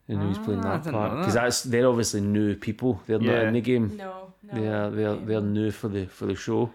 And 0.08 0.22
he 0.22 0.28
was 0.28 0.38
playing 0.40 0.66
Ah, 0.66 0.78
that 0.78 0.92
part 0.92 1.18
because 1.20 1.34
that. 1.36 1.44
that's 1.44 1.64
they're 1.64 1.88
obviously 1.88 2.20
new 2.22 2.56
people. 2.56 3.02
They're 3.08 3.20
not 3.20 3.46
in 3.46 3.54
the 3.54 3.62
game. 3.62 3.96
No, 3.96 4.34
no. 4.44 4.54
They 4.62 4.68
are 4.68 4.90
they're 4.90 5.10
um, 5.10 5.26
they're 5.26 5.42
new 5.42 5.72
for 5.72 5.88
the 5.88 6.08
for 6.08 6.26
the 6.26 6.36
show. 6.36 6.72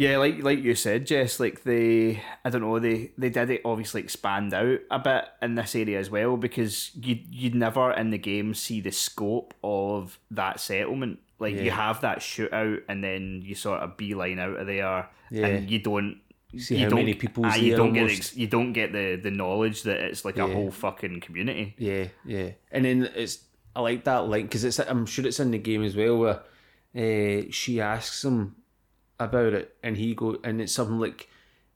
Yeah, 0.00 0.16
like 0.16 0.42
like 0.42 0.60
you 0.60 0.74
said, 0.74 1.06
Jess, 1.06 1.38
like 1.38 1.62
they 1.64 2.22
I 2.42 2.48
don't 2.48 2.62
know, 2.62 2.78
they 2.78 3.12
they 3.18 3.28
did 3.28 3.50
it 3.50 3.60
obviously 3.66 4.00
expand 4.00 4.54
out 4.54 4.78
a 4.90 4.98
bit 4.98 5.24
in 5.42 5.56
this 5.56 5.74
area 5.74 5.98
as 5.98 6.08
well 6.10 6.38
because 6.38 6.90
you 6.94 7.18
you'd 7.28 7.54
never 7.54 7.92
in 7.92 8.08
the 8.10 8.16
game 8.18 8.54
see 8.54 8.80
the 8.80 8.92
scope 8.92 9.52
of 9.62 10.18
that 10.30 10.58
settlement. 10.58 11.18
Like 11.38 11.56
you 11.56 11.70
have 11.70 12.00
that 12.00 12.20
shootout 12.20 12.80
and 12.88 13.04
then 13.04 13.42
you 13.44 13.54
sort 13.54 13.80
of 13.82 13.96
beeline 13.98 14.38
out 14.38 14.58
of 14.60 14.66
there 14.66 15.08
Yeah. 15.30 15.46
and 15.46 15.70
you 15.70 15.78
don't 15.80 16.20
see 16.56 16.76
you 16.76 16.84
how 16.84 16.90
don't- 16.90 16.98
many 17.00 17.14
people's 17.14 17.46
ah, 17.50 17.56
you 17.56 17.76
don't 17.76 17.92
get 17.92 18.00
almost. 18.02 18.18
ex- 18.20 18.36
you 18.36 18.46
don't 18.46 18.72
get 18.72 18.92
the 18.92 19.16
the 19.22 19.30
knowledge 19.30 19.82
that 19.82 20.00
it's 20.00 20.24
like 20.24 20.38
a 20.38 20.46
whole 20.46 20.70
fucking 20.70 21.20
community. 21.20 21.74
Yeah, 21.76 22.06
yeah, 22.24 22.52
and 22.72 22.86
then 22.86 23.10
it's 23.14 23.44
I 23.76 23.80
like 23.82 24.04
that 24.04 24.28
link 24.28 24.48
because 24.48 24.64
it's 24.64 24.78
I'm 24.78 25.04
sure 25.04 25.26
it's 25.26 25.40
in 25.40 25.50
the 25.50 25.58
game 25.58 25.82
as 25.84 25.94
well 25.94 26.16
where 26.16 26.40
uh, 26.96 27.46
she 27.50 27.80
asks 27.82 28.24
him 28.24 28.56
about 29.20 29.52
it 29.52 29.76
and 29.82 29.96
he 29.96 30.14
go 30.14 30.36
and 30.44 30.60
it's 30.60 30.72
something 30.72 30.98
like 30.98 31.28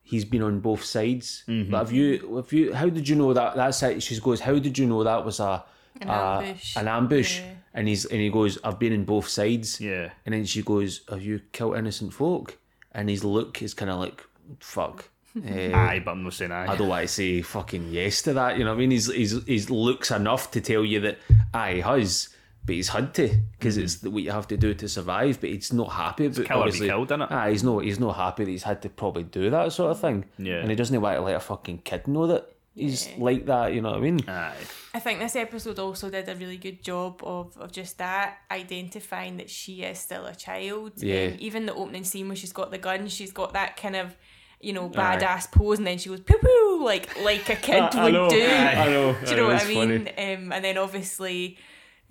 he's 0.03 0.25
been 0.25 0.43
on 0.43 0.61
both 0.61 0.85
sides. 0.85 1.45
Mm-hmm. 1.49 1.71
But 1.71 1.79
have 1.79 1.93
you 1.93 2.37
have 2.37 2.53
you 2.53 2.75
how 2.75 2.89
did 2.89 3.09
you 3.09 3.17
know 3.17 3.33
that 3.35 3.57
that 3.57 3.75
side? 3.75 4.03
She 4.03 4.19
goes, 4.21 4.41
how 4.41 4.59
did 4.59 4.77
you 4.79 4.87
know 4.87 5.05
that 5.05 5.25
was 5.25 5.41
a 5.41 5.65
An 6.01 6.09
a- 6.09 6.13
ambush. 6.13 6.77
An 6.77 6.89
ambush, 6.89 7.39
Yeah. 7.41 7.51
and 7.75 7.89
he's 7.89 8.05
and 8.07 8.21
he 8.21 8.31
goes, 8.31 8.59
I've 8.65 8.79
been 8.79 8.93
in 8.93 9.05
both 9.05 9.29
sides. 9.29 9.81
Yeah. 9.81 10.11
And 10.27 10.35
then 10.35 10.45
she 10.45 10.63
goes, 10.63 11.03
Have 11.09 11.23
you 11.23 11.41
killed 11.53 11.77
innocent 11.77 12.13
folk? 12.13 12.59
And 12.93 13.09
his 13.09 13.25
look 13.25 13.63
is 13.63 13.75
kind 13.75 13.91
of 13.91 13.99
like, 14.01 14.23
Fuck. 14.61 15.11
Eh, 15.45 15.73
Aye, 15.75 16.01
but 16.05 16.13
I'm 16.13 16.23
not 16.23 16.33
saying 16.35 16.53
aye. 16.53 16.71
I 16.73 16.77
don't 16.77 16.87
want 16.87 17.03
to 17.03 17.13
say 17.13 17.43
fucking 17.43 17.89
yes 17.91 18.23
to 18.23 18.35
that. 18.35 18.57
You 18.57 18.63
know 18.63 18.71
what 18.71 18.77
I 18.77 18.79
mean? 18.79 18.93
He's 18.93 19.13
he's 19.13 19.43
he's 19.47 19.69
looks 19.69 20.13
enough 20.13 20.53
to 20.53 20.61
tell 20.61 20.85
you 20.85 21.01
that 21.01 21.19
aye, 21.53 21.75
he 21.75 21.81
has, 21.81 22.29
but 22.67 22.75
he's 22.75 22.89
had 22.89 23.13
to 23.15 23.29
because 23.53 23.77
it's 23.77 24.03
what 24.03 24.23
you 24.23 24.31
have 24.31 24.49
to 24.49 24.57
do 24.57 24.75
to 24.75 24.89
survive. 24.89 25.41
But 25.41 25.51
he's 25.51 25.73
not 25.73 25.93
happy. 25.93 26.29
But 26.29 26.47
kill 26.47 26.59
or 26.59 26.65
be 26.65 26.69
obviously, 26.69 26.89
killed, 26.89 27.09
innit? 27.11 27.31
Aye, 27.31 27.51
he's 27.51 27.63
not 27.63 27.85
he's 27.85 28.01
not 28.01 28.17
happy 28.17 28.45
that 28.45 28.51
he's 28.51 28.63
had 28.63 28.83
to 28.83 28.89
probably 28.89 29.25
do 29.25 29.51
that 29.51 29.73
sort 29.73 29.91
of 29.91 30.01
thing. 30.01 30.25
Yeah. 30.39 30.61
and 30.61 30.71
he 30.71 30.77
doesn't 30.77 30.99
want 31.01 31.17
to 31.17 31.23
let 31.23 31.37
a 31.37 31.41
fucking 31.41 31.79
kid 31.79 32.09
know 32.09 32.27
that 32.29 32.51
he's 32.75 33.09
like 33.19 33.47
that. 33.47 33.75
You 33.75 33.83
know 33.83 33.91
what 33.91 33.99
I 33.99 34.03
mean? 34.03 34.21
Aye. 34.29 34.55
I 34.95 35.01
think 35.01 35.19
this 35.19 35.37
episode 35.37 35.79
also 35.79 36.09
did 36.09 36.29
a 36.29 36.37
really 36.37 36.57
good 36.57 36.83
job 36.83 37.21
of, 37.25 37.57
of 37.59 37.73
just 37.73 37.99
that, 37.99 38.39
identifying 38.51 39.39
that 39.39 39.51
she 39.51 39.83
is 39.83 39.99
still 39.99 40.25
a 40.27 40.35
child. 40.35 40.93
Yeah. 40.97 41.27
Um, 41.27 41.37
even 41.41 41.67
the 41.67 41.75
opening 41.75 42.05
scene 42.05 42.29
where 42.29 42.37
she's 42.37 42.53
got 42.53 42.71
the 42.71 42.79
gun, 42.79 43.09
she's 43.09 43.33
got 43.33 43.53
that 43.55 43.77
kind 43.77 43.97
of, 43.97 44.17
you 44.61 44.73
know, 44.73 44.87
Aye. 44.95 45.19
badass 45.19 45.51
pose, 45.51 45.79
and 45.79 45.87
then 45.87 45.99
she 45.99 46.09
goes 46.09 46.21
poo 46.21 46.39
poo, 46.39 46.85
like 46.85 47.21
like 47.23 47.49
a 47.51 47.57
kid 47.57 47.83
I 47.93 48.05
would 48.05 48.13
know, 48.15 48.31
do. 48.31 48.47
I 48.47 48.87
know. 48.87 49.17
Do 49.25 49.31
you 49.31 49.37
know 49.37 49.49
what 49.49 49.63
I 49.63 49.69
mean? 49.69 50.09
Um, 50.17 50.53
and 50.53 50.65
then 50.65 50.79
obviously 50.79 51.59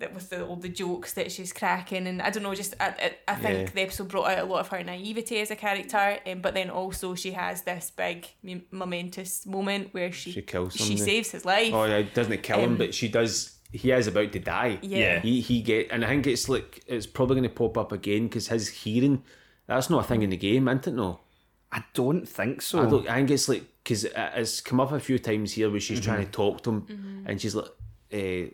that 0.00 0.12
with 0.12 0.28
the, 0.30 0.44
all 0.44 0.56
the 0.56 0.68
jokes 0.68 1.12
that 1.14 1.30
she's 1.30 1.52
cracking, 1.52 2.06
and 2.06 2.20
I 2.20 2.30
don't 2.30 2.42
know, 2.42 2.54
just 2.54 2.74
I, 2.80 2.88
I, 2.88 3.32
I 3.32 3.34
think 3.36 3.68
Yeah. 3.68 3.74
the 3.74 3.80
episode 3.82 4.08
brought 4.08 4.30
out 4.30 4.38
a 4.38 4.44
lot 4.44 4.60
of 4.60 4.68
her 4.68 4.82
naivety 4.82 5.38
as 5.40 5.50
a 5.50 5.56
character. 5.56 6.18
Um, 6.26 6.40
but 6.40 6.54
then 6.54 6.68
also 6.70 7.14
she 7.14 7.32
has 7.32 7.62
this 7.62 7.92
big 7.96 8.26
m- 8.46 8.64
momentous 8.70 9.46
moment 9.46 9.94
where 9.94 10.10
she 10.12 10.32
She 10.32 10.42
kills 10.42 10.74
she 10.74 10.96
saves 10.96 11.30
his 11.30 11.44
life. 11.44 11.72
Oh 11.72 11.84
yeah, 11.84 12.02
doesn't 12.14 12.42
kill 12.42 12.58
him, 12.58 12.70
Um, 12.72 12.76
but 12.76 12.94
she 12.94 13.08
does. 13.08 13.52
He 13.72 13.90
is 13.90 14.06
about 14.06 14.30
to 14.32 14.38
die. 14.38 14.78
Yeah. 14.82 15.20
He 15.20 15.40
he 15.40 15.60
get, 15.62 15.88
and 15.90 16.04
I 16.04 16.08
think 16.08 16.26
it's 16.26 16.48
like 16.48 16.82
it's 16.86 17.06
probably 17.06 17.36
going 17.36 17.48
to 17.48 17.54
pop 17.54 17.76
up 17.78 17.92
again 17.92 18.24
because 18.28 18.48
his 18.48 18.68
hearing. 18.68 19.22
That's 19.66 19.88
not 19.90 20.04
a 20.04 20.06
thing 20.08 20.22
in 20.22 20.30
the 20.30 20.36
game, 20.36 20.68
isn't 20.68 20.86
it? 20.88 20.94
No. 20.94 21.20
I 21.72 21.82
don't 21.94 22.24
think 22.28 22.62
so. 22.62 22.82
I 22.86 22.90
don't. 22.90 23.08
I 23.08 23.14
think 23.16 23.30
it's 23.30 23.48
like 23.48 23.64
because 23.82 24.04
it's 24.14 24.60
come 24.60 24.78
up 24.80 24.92
a 24.92 25.00
few 25.00 25.18
times 25.18 25.52
here 25.52 25.70
where 25.70 25.80
she's 25.80 26.00
Mm-hmm. 26.00 26.10
trying 26.14 26.24
to 26.26 26.30
talk 26.30 26.62
to 26.64 26.70
him, 26.70 27.24
and 27.26 27.40
she's 27.40 27.54
like, 27.54 27.66
uh, 28.12 28.50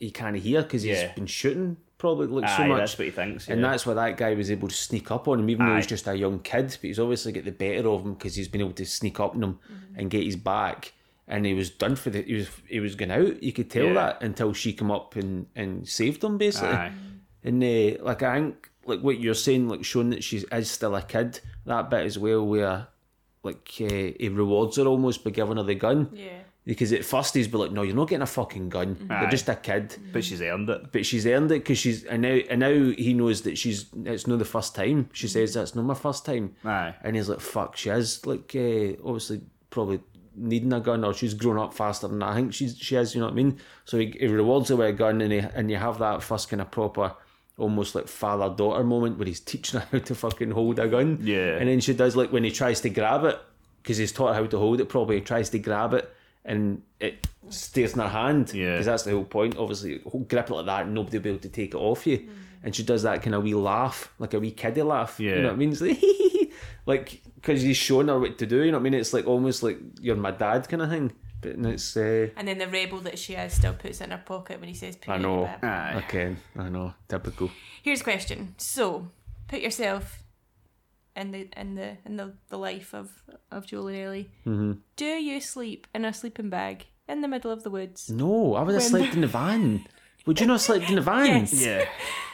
he 0.00 0.10
can't 0.10 0.36
hear 0.36 0.62
because 0.62 0.84
Yeah. 0.84 1.02
he's 1.06 1.12
been 1.14 1.26
shooting 1.26 1.76
probably 1.98 2.26
like 2.26 2.48
so 2.50 2.62
Aye, 2.62 2.66
much. 2.68 2.78
that's 2.78 2.98
what 2.98 3.04
he 3.04 3.10
thinks. 3.10 3.46
And 3.48 3.60
yeah. 3.60 3.70
that's 3.70 3.84
why 3.86 3.92
that 3.94 4.16
guy 4.16 4.32
was 4.34 4.50
able 4.50 4.68
to 4.68 4.74
sneak 4.74 5.10
up 5.10 5.28
on 5.28 5.38
him, 5.38 5.50
even 5.50 5.66
though 5.66 5.76
he's 5.76 5.84
Aye. 5.84 5.88
just 5.88 6.08
a 6.08 6.16
young 6.16 6.38
kid. 6.40 6.68
But 6.80 6.80
he's 6.88 6.98
obviously 6.98 7.32
got 7.32 7.44
the 7.44 7.52
better 7.52 7.88
of 7.90 8.04
him 8.04 8.14
because 8.14 8.34
he's 8.34 8.48
been 8.48 8.62
able 8.62 8.72
to 8.72 8.86
sneak 8.86 9.20
up 9.20 9.34
on 9.36 9.42
him 9.44 9.58
and 9.94 10.10
get 10.10 10.24
his 10.24 10.36
back. 10.36 10.94
And 11.28 11.44
he 11.46 11.54
was 11.54 11.70
done 11.70 11.94
for 11.94 12.10
the. 12.10 12.22
He 12.22 12.34
was 12.34 12.48
he 12.66 12.80
was 12.80 12.94
going 12.96 13.10
out. 13.12 13.40
You 13.42 13.52
could 13.52 13.70
tell 13.70 13.84
Yeah. 13.84 13.92
that 13.92 14.22
until 14.22 14.52
she 14.52 14.72
come 14.72 14.90
up 14.90 15.14
and 15.14 15.46
and 15.54 15.86
saved 15.86 16.24
him 16.24 16.38
basically. 16.38 16.70
Aye. 16.70 16.92
And 17.44 17.62
uh, 17.62 18.02
like 18.02 18.22
I 18.22 18.34
think 18.40 18.70
like 18.86 19.00
what 19.00 19.20
you're 19.20 19.34
saying, 19.34 19.68
like 19.68 19.84
showing 19.84 20.10
that 20.10 20.24
she 20.24 20.38
is 20.38 20.70
still 20.70 20.96
a 20.96 21.02
kid. 21.02 21.38
That 21.66 21.88
bit 21.90 22.04
as 22.06 22.18
well, 22.18 22.44
where 22.46 22.88
like 23.44 23.70
uh, 23.80 23.84
he 24.18 24.28
rewards 24.32 24.76
her 24.78 24.86
almost 24.86 25.22
by 25.22 25.30
giving 25.30 25.56
her 25.58 25.62
the 25.62 25.74
gun. 25.76 26.08
Yeah. 26.14 26.40
Because 26.70 26.92
at 26.92 27.04
first 27.04 27.34
he's 27.34 27.48
be 27.48 27.58
like, 27.58 27.72
no, 27.72 27.82
you're 27.82 27.96
not 27.96 28.08
getting 28.08 28.22
a 28.22 28.26
fucking 28.26 28.68
gun. 28.68 29.08
Aye. 29.10 29.22
You're 29.22 29.30
just 29.30 29.48
a 29.48 29.56
kid 29.56 29.96
But 30.12 30.22
she's 30.22 30.40
earned 30.40 30.70
it. 30.70 30.92
but 30.92 31.04
she's 31.04 31.26
earned 31.26 31.50
it 31.50 31.64
because 31.64 31.78
she's 31.78 32.04
and 32.04 32.22
now 32.22 32.38
and 32.48 32.60
now 32.60 32.92
he 32.96 33.12
knows 33.12 33.42
that 33.42 33.58
she's 33.58 33.86
it's 34.04 34.28
not 34.28 34.38
the 34.38 34.44
first 34.44 34.76
time. 34.76 35.08
She 35.12 35.26
says 35.26 35.54
that's 35.54 35.74
not 35.74 35.84
my 35.84 35.94
first 35.94 36.24
time, 36.24 36.54
Aye. 36.64 36.94
and 37.02 37.16
he's 37.16 37.28
like, 37.28 37.40
"Fuck, 37.40 37.76
she 37.76 37.90
is 37.90 38.24
like 38.24 38.54
uh, 38.54 38.92
obviously 39.04 39.40
probably 39.70 39.98
needing 40.36 40.72
a 40.72 40.78
gun 40.78 41.02
or 41.04 41.12
she's 41.12 41.34
grown 41.34 41.58
up 41.58 41.74
faster 41.74 42.06
than 42.06 42.22
I 42.22 42.36
think 42.36 42.54
she's 42.54 42.78
she 42.78 42.94
is." 42.94 43.16
You 43.16 43.22
know 43.22 43.26
what 43.26 43.32
I 43.32 43.36
mean? 43.36 43.58
So 43.84 43.98
he, 43.98 44.14
he 44.20 44.28
rewards 44.28 44.68
her 44.68 44.76
with 44.76 44.90
a 44.90 44.92
gun, 44.92 45.20
and 45.22 45.32
he, 45.32 45.38
and 45.40 45.68
you 45.72 45.76
have 45.76 45.98
that 45.98 46.22
first 46.22 46.48
kind 46.50 46.60
of 46.62 46.70
proper. 46.70 47.14
Almost 47.58 47.96
like 47.96 48.06
father 48.06 48.54
daughter 48.54 48.84
moment 48.84 49.18
where 49.18 49.26
he's 49.26 49.40
teaching 49.40 49.80
her 49.80 49.86
how 49.92 49.98
to 49.98 50.14
fucking 50.14 50.52
hold 50.52 50.78
a 50.78 50.86
gun. 50.86 51.18
Yeah. 51.20 51.56
And 51.56 51.68
then 51.68 51.80
she 51.80 51.94
does 51.94 52.14
like 52.14 52.30
when 52.32 52.44
he 52.44 52.52
tries 52.52 52.80
to 52.82 52.90
grab 52.90 53.24
it, 53.24 53.38
because 53.82 53.98
he's 53.98 54.12
taught 54.12 54.28
her 54.36 54.42
how 54.42 54.46
to 54.46 54.56
hold 54.58 54.80
it 54.80 54.88
probably, 54.88 55.16
he 55.16 55.20
tries 55.20 55.50
to 55.50 55.58
grab 55.58 55.92
it 55.94 56.08
and 56.50 56.82
it 56.98 57.28
stays 57.48 57.94
in 57.94 58.00
her 58.00 58.08
hand. 58.08 58.52
Yeah. 58.52 58.72
Because 58.72 58.86
that's 58.86 59.02
the 59.04 59.12
whole 59.12 59.24
point. 59.24 59.56
Obviously, 59.56 59.98
grip 60.28 60.50
it 60.50 60.52
like 60.52 60.66
that 60.66 60.84
and 60.84 60.94
nobody 60.94 61.18
will 61.18 61.22
be 61.22 61.30
able 61.30 61.40
to 61.40 61.48
take 61.48 61.74
it 61.74 61.78
off 61.78 62.06
you. 62.06 62.28
And 62.62 62.74
she 62.74 62.82
does 62.82 63.04
that 63.04 63.22
kind 63.22 63.34
of 63.34 63.44
wee 63.44 63.54
laugh, 63.54 64.12
like 64.18 64.34
a 64.34 64.40
wee 64.40 64.50
kiddie 64.50 64.82
laugh. 64.82 65.18
Yeah. 65.18 65.36
You 65.36 65.42
know 65.42 65.48
what 65.48 65.54
I 65.54 65.56
mean? 65.56 65.72
It's 65.72 65.80
like, 65.80 66.02
like, 66.86 67.22
because 67.36 67.62
he's 67.62 67.76
showing 67.76 68.08
her 68.08 68.18
what 68.18 68.36
to 68.38 68.46
do. 68.46 68.62
You 68.62 68.72
know 68.72 68.78
what 68.78 68.82
I 68.82 68.90
mean? 68.90 68.94
It's 68.94 69.14
like 69.14 69.26
almost 69.26 69.62
like 69.62 69.78
you're 70.00 70.16
my 70.16 70.32
dad 70.32 70.68
kind 70.68 70.82
of 70.82 70.90
thing. 70.90 71.12
But 71.40 71.52
and 71.52 71.66
it's, 71.66 71.96
uh, 71.96 72.28
And 72.36 72.48
then 72.48 72.58
the 72.58 72.66
rebel 72.66 72.98
that 73.00 73.18
she 73.18 73.34
is 73.34 73.54
still 73.54 73.72
puts 73.72 74.00
it 74.00 74.04
in 74.04 74.10
her 74.10 74.18
pocket 74.18 74.60
when 74.60 74.68
he 74.68 74.74
says, 74.74 74.98
I 75.08 75.16
know. 75.18 75.48
Aye. 75.62 76.02
Okay, 76.04 76.36
I 76.58 76.68
know. 76.68 76.92
Typical. 77.08 77.50
Here's 77.82 78.02
a 78.02 78.04
question. 78.04 78.54
So, 78.58 79.08
put 79.48 79.60
yourself 79.60 80.22
in 81.20 81.30
the 81.32 81.48
in 81.56 81.74
the 81.74 81.96
in 82.06 82.16
the, 82.16 82.32
the 82.48 82.58
life 82.58 82.94
of 82.94 83.10
of 83.50 83.66
Joel 83.66 83.88
and 83.88 83.96
Ellie. 83.98 84.30
Mm-hmm. 84.46 84.72
Do 84.96 85.04
you 85.04 85.40
sleep 85.40 85.86
in 85.94 86.04
a 86.04 86.12
sleeping 86.12 86.50
bag 86.50 86.86
in 87.08 87.20
the 87.20 87.28
middle 87.28 87.50
of 87.50 87.62
the 87.62 87.70
woods? 87.70 88.08
No, 88.10 88.54
I 88.54 88.62
would 88.62 88.74
have 88.74 88.82
When- 88.82 89.02
slept 89.02 89.14
in 89.14 89.20
the 89.20 89.26
van. 89.26 89.86
Would 90.26 90.40
you 90.40 90.46
not 90.46 90.60
sleep 90.60 90.88
in 90.88 90.94
the 90.96 91.00
van? 91.12 91.26
Yes. 91.26 91.52
Yeah. 91.64 91.84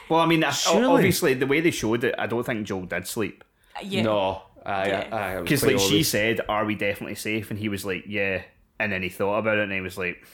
Well, 0.09 0.21
I 0.21 0.27
mean, 0.27 0.45
Surely. 0.53 0.85
obviously, 0.85 1.35
the 1.35 1.47
way 1.47 1.61
they 1.61 1.71
showed 1.71 2.05
it, 2.05 2.15
I 2.19 2.27
don't 2.27 2.45
think 2.45 2.67
Joel 2.67 2.87
did 2.87 3.07
sleep. 3.07 3.43
Yeah. 3.83 4.03
No. 4.03 4.43
I, 4.65 4.89
Yeah. 4.89 5.09
I, 5.13 5.37
I, 5.39 5.41
Because, 5.41 5.65
like, 5.65 5.79
she 5.79 6.03
said, 6.03 6.41
Are 6.49 6.65
we 6.65 6.75
definitely 6.75 7.15
safe? 7.17 7.51
And 7.51 7.59
he 7.59 7.69
was 7.69 7.85
like, 7.85 8.05
Yeah. 8.07 8.43
And 8.79 8.93
then 8.93 9.03
he 9.03 9.09
thought 9.09 9.39
about 9.39 9.59
it 9.59 9.63
and 9.65 9.73
he 9.73 9.81
was 9.81 9.97
like, 9.99 10.25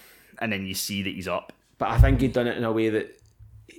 And 0.40 0.50
then 0.52 0.66
you 0.66 0.74
see 0.74 1.02
that 1.02 1.10
he's 1.14 1.28
up. 1.28 1.52
But 1.78 1.90
I 1.90 1.98
think 2.00 2.20
he'd 2.20 2.32
done 2.32 2.46
it 2.46 2.56
in 2.56 2.64
a 2.64 2.72
way 2.72 2.88
that 2.90 3.16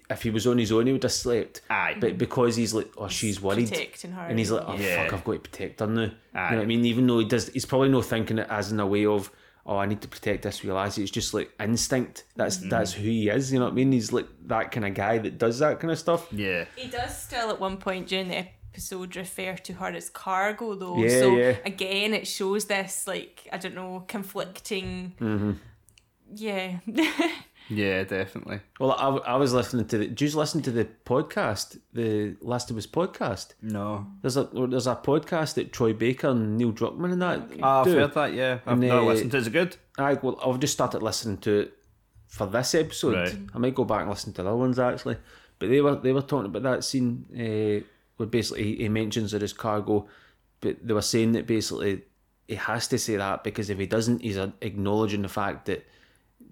if 0.10 0.24
he 0.24 0.30
was 0.30 0.46
on 0.48 0.58
his 0.58 0.72
own, 0.72 0.86
he 0.88 0.94
would 0.94 1.04
have 1.04 1.12
slept. 1.12 1.62
Aye. 1.70 1.96
But 2.00 2.18
because 2.18 2.56
he's 2.56 2.74
like, 2.74 2.92
oh, 2.98 3.08
she's 3.08 3.42
worried. 3.42 3.70
Protecting 3.70 4.12
her. 4.12 4.26
And 4.28 4.38
he's 4.38 4.52
like, 4.52 4.64
oh, 4.68 4.76
Yeah. 4.76 5.04
fuck, 5.06 5.14
I've 5.14 5.24
got 5.24 5.34
to 5.34 5.40
protect 5.40 5.80
her 5.80 5.88
now. 5.88 6.02
You 6.02 6.08
know 6.08 6.12
what 6.34 6.60
I 6.60 6.66
mean? 6.66 6.86
Even 6.86 7.08
though 7.08 7.20
he 7.20 7.26
does, 7.26 7.50
he's 7.50 7.66
probably 7.66 7.90
not 7.90 8.06
thinking 8.06 8.38
it 8.40 8.48
as 8.50 8.72
in 8.72 8.80
a 8.80 8.86
way 8.88 9.06
of, 9.06 9.32
oh, 9.66 9.78
I 9.78 9.86
need 9.86 10.02
to 10.02 10.08
protect 10.08 10.44
this 10.44 10.62
wee 10.64 10.72
lassie. 10.72 11.02
It's 11.04 11.12
just 11.12 11.34
like 11.34 11.52
instinct. 11.60 12.26
That's 12.36 12.58
Mm-hmm. 12.58 12.70
that's 12.70 12.94
who 12.94 13.04
he 13.04 13.30
is. 13.30 13.54
You 13.54 13.60
know 13.60 13.66
what 13.66 13.72
I 13.72 13.76
mean? 13.76 13.92
He's 13.94 14.12
like 14.12 14.28
that 14.48 14.72
kind 14.72 14.86
of 14.86 14.94
guy 14.94 15.18
that 15.20 15.38
does 15.38 15.60
that 15.60 15.80
kind 15.80 15.92
of 15.92 15.98
stuff. 16.00 16.28
Yeah. 16.34 16.66
He 16.76 16.88
does 16.90 17.18
still 17.18 17.50
at 17.50 17.60
one 17.60 17.78
point 17.78 18.08
during 18.08 18.28
the 18.28 18.46
episode 18.74 19.16
refer 19.16 19.56
to 19.56 19.74
her 19.74 19.88
as 19.88 20.10
cargo 20.10 20.76
though. 20.76 20.98
Yeah, 20.98 21.20
so 21.20 21.38
yeah. 21.38 21.56
again 21.66 22.14
it 22.14 22.28
shows 22.28 22.66
this 22.66 23.08
like 23.08 23.48
I 23.54 23.58
don't 23.58 23.76
know, 23.76 24.04
conflicting 24.08 25.14
Mm-hmm. 25.22 25.52
Yeah. 26.36 26.80
Yeah, 27.70 28.04
definitely. 28.04 28.60
Well, 28.80 28.92
I, 28.92 29.32
I 29.34 29.36
was 29.38 29.54
listening 29.54 29.88
to 29.88 29.98
the. 29.98 30.08
Did 30.08 30.22
you 30.22 30.38
listen 30.38 30.62
to 30.64 30.72
the 30.72 30.86
podcast, 31.06 31.80
the 31.94 32.36
Last 32.42 32.70
of 32.70 32.78
Us 32.78 32.86
podcast? 32.86 33.54
No. 33.62 34.06
There's 34.22 34.38
a 34.38 34.44
there's 34.54 34.88
a 34.88 34.96
podcast 34.96 35.56
that 35.56 35.72
Troy 35.72 35.94
Baker 35.94 36.30
and 36.30 36.58
Neil 36.58 36.74
Druckmann 36.74 37.14
and 37.14 37.22
that. 37.22 37.50
Ah, 37.62 37.80
I've 37.82 37.86
do. 37.86 37.96
heard 37.96 38.14
that, 38.14 38.34
yeah. 38.34 38.60
I've 38.66 38.74
And, 38.74 38.88
not 38.90 39.00
uh, 39.00 39.06
listened 39.06 39.32
to 39.32 39.38
it. 39.38 39.42
Is 39.42 39.48
it 39.48 39.54
good? 39.54 39.78
I 39.98 40.14
well, 40.16 40.40
I've 40.46 40.60
just 40.60 40.74
started 40.74 41.02
listening 41.02 41.38
to 41.40 41.60
it 41.62 41.74
for 42.28 42.48
this 42.48 42.76
episode. 42.76 43.16
Right. 43.16 43.38
I 43.54 43.58
might 43.60 43.76
go 43.76 43.86
back 43.86 44.02
and 44.02 44.10
listen 44.10 44.34
to 44.34 44.44
the 44.44 44.50
other 44.50 44.58
ones 44.58 44.78
actually. 44.80 45.18
But 45.60 45.70
they 45.70 45.82
were 45.82 45.96
they 45.96 46.12
were 46.12 46.22
talking 46.22 46.48
about 46.48 46.64
that 46.64 46.84
scene 46.84 47.26
uh, 47.34 47.86
where 48.18 48.28
basically 48.28 48.64
he, 48.64 48.76
he 48.76 48.90
mentions 48.90 49.34
it 49.34 49.42
as 49.42 49.54
cargo, 49.54 50.08
but 50.60 50.86
they 50.86 50.94
were 50.94 51.02
saying 51.02 51.32
that 51.34 51.48
basically 51.48 52.02
he 52.48 52.56
has 52.56 52.88
to 52.90 52.98
say 53.00 53.16
that 53.16 53.44
because 53.46 53.70
if 53.70 53.78
he 53.80 53.86
doesn't, 53.86 54.22
he's 54.22 54.38
uh, 54.38 54.52
acknowledging 54.62 55.22
the 55.22 55.30
fact 55.30 55.68
that 55.68 55.86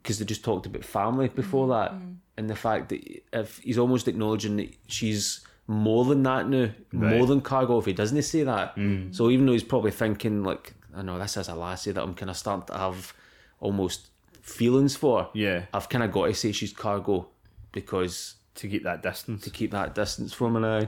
because 0.01 0.19
they 0.19 0.25
just 0.25 0.43
talked 0.43 0.65
about 0.65 0.83
family 0.83 1.27
before 1.27 1.67
mm-hmm. 1.67 1.83
that, 1.83 1.91
mm-hmm. 1.91 2.13
and 2.37 2.49
the 2.49 2.55
fact 2.55 2.89
that 2.89 3.21
if 3.33 3.59
he's 3.59 3.77
almost 3.77 4.07
acknowledging 4.07 4.57
that 4.57 4.73
she's 4.87 5.45
more 5.67 6.05
than 6.05 6.23
that 6.23 6.49
now, 6.49 6.69
more 6.91 7.25
than 7.25 7.39
cargo. 7.41 7.77
If 7.77 7.85
he 7.85 7.93
doesn't 7.93 8.21
say 8.23 8.43
that, 8.43 8.75
mm. 8.75 9.15
so 9.15 9.29
even 9.29 9.45
though 9.45 9.53
he's 9.53 9.63
probably 9.63 9.91
thinking 9.91 10.43
like, 10.43 10.73
I 10.93 11.01
know 11.01 11.17
this 11.17 11.37
is 11.37 11.47
a 11.47 11.55
lassie 11.55 11.93
that 11.93 12.03
I'm 12.03 12.13
kind 12.13 12.29
of 12.29 12.35
starting 12.35 12.67
to 12.67 12.77
have 12.77 13.13
almost 13.59 14.07
feelings 14.41 14.95
for. 14.95 15.29
Yeah. 15.33 15.65
I've 15.73 15.87
kind 15.87 16.03
of 16.03 16.11
got 16.11 16.25
to 16.25 16.33
say 16.33 16.51
she's 16.51 16.73
cargo 16.73 17.27
because 17.71 18.35
To 18.55 18.67
keep 18.67 18.83
that 18.83 19.01
distance. 19.01 19.43
to 19.43 19.49
keep 19.49 19.71
that 19.71 19.95
distance 19.95 20.33
from 20.33 20.55
her 20.55 20.59
now. 20.59 20.79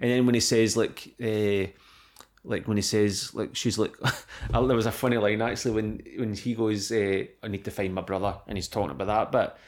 And 0.00 0.10
then 0.10 0.26
when 0.26 0.34
he 0.34 0.40
says 0.40 0.76
like, 0.76 1.14
uh, 1.22 1.70
like 2.44 2.66
when 2.66 2.76
he 2.76 2.82
says 2.82 3.32
like 3.34 3.54
she's 3.54 3.78
like, 3.78 3.94
there 4.50 4.62
was 4.62 4.86
a 4.86 4.92
funny 4.92 5.16
line 5.16 5.40
actually 5.42 5.72
when 5.72 6.02
when 6.18 6.34
he 6.34 6.54
goes, 6.54 6.90
uh, 6.90 7.24
I 7.42 7.48
need 7.48 7.64
to 7.64 7.70
find 7.70 7.94
my 7.94 8.02
brother, 8.02 8.36
and 8.46 8.58
he's 8.58 8.68
talking 8.68 8.90
about 8.90 9.06
that 9.06 9.32
but 9.32 9.58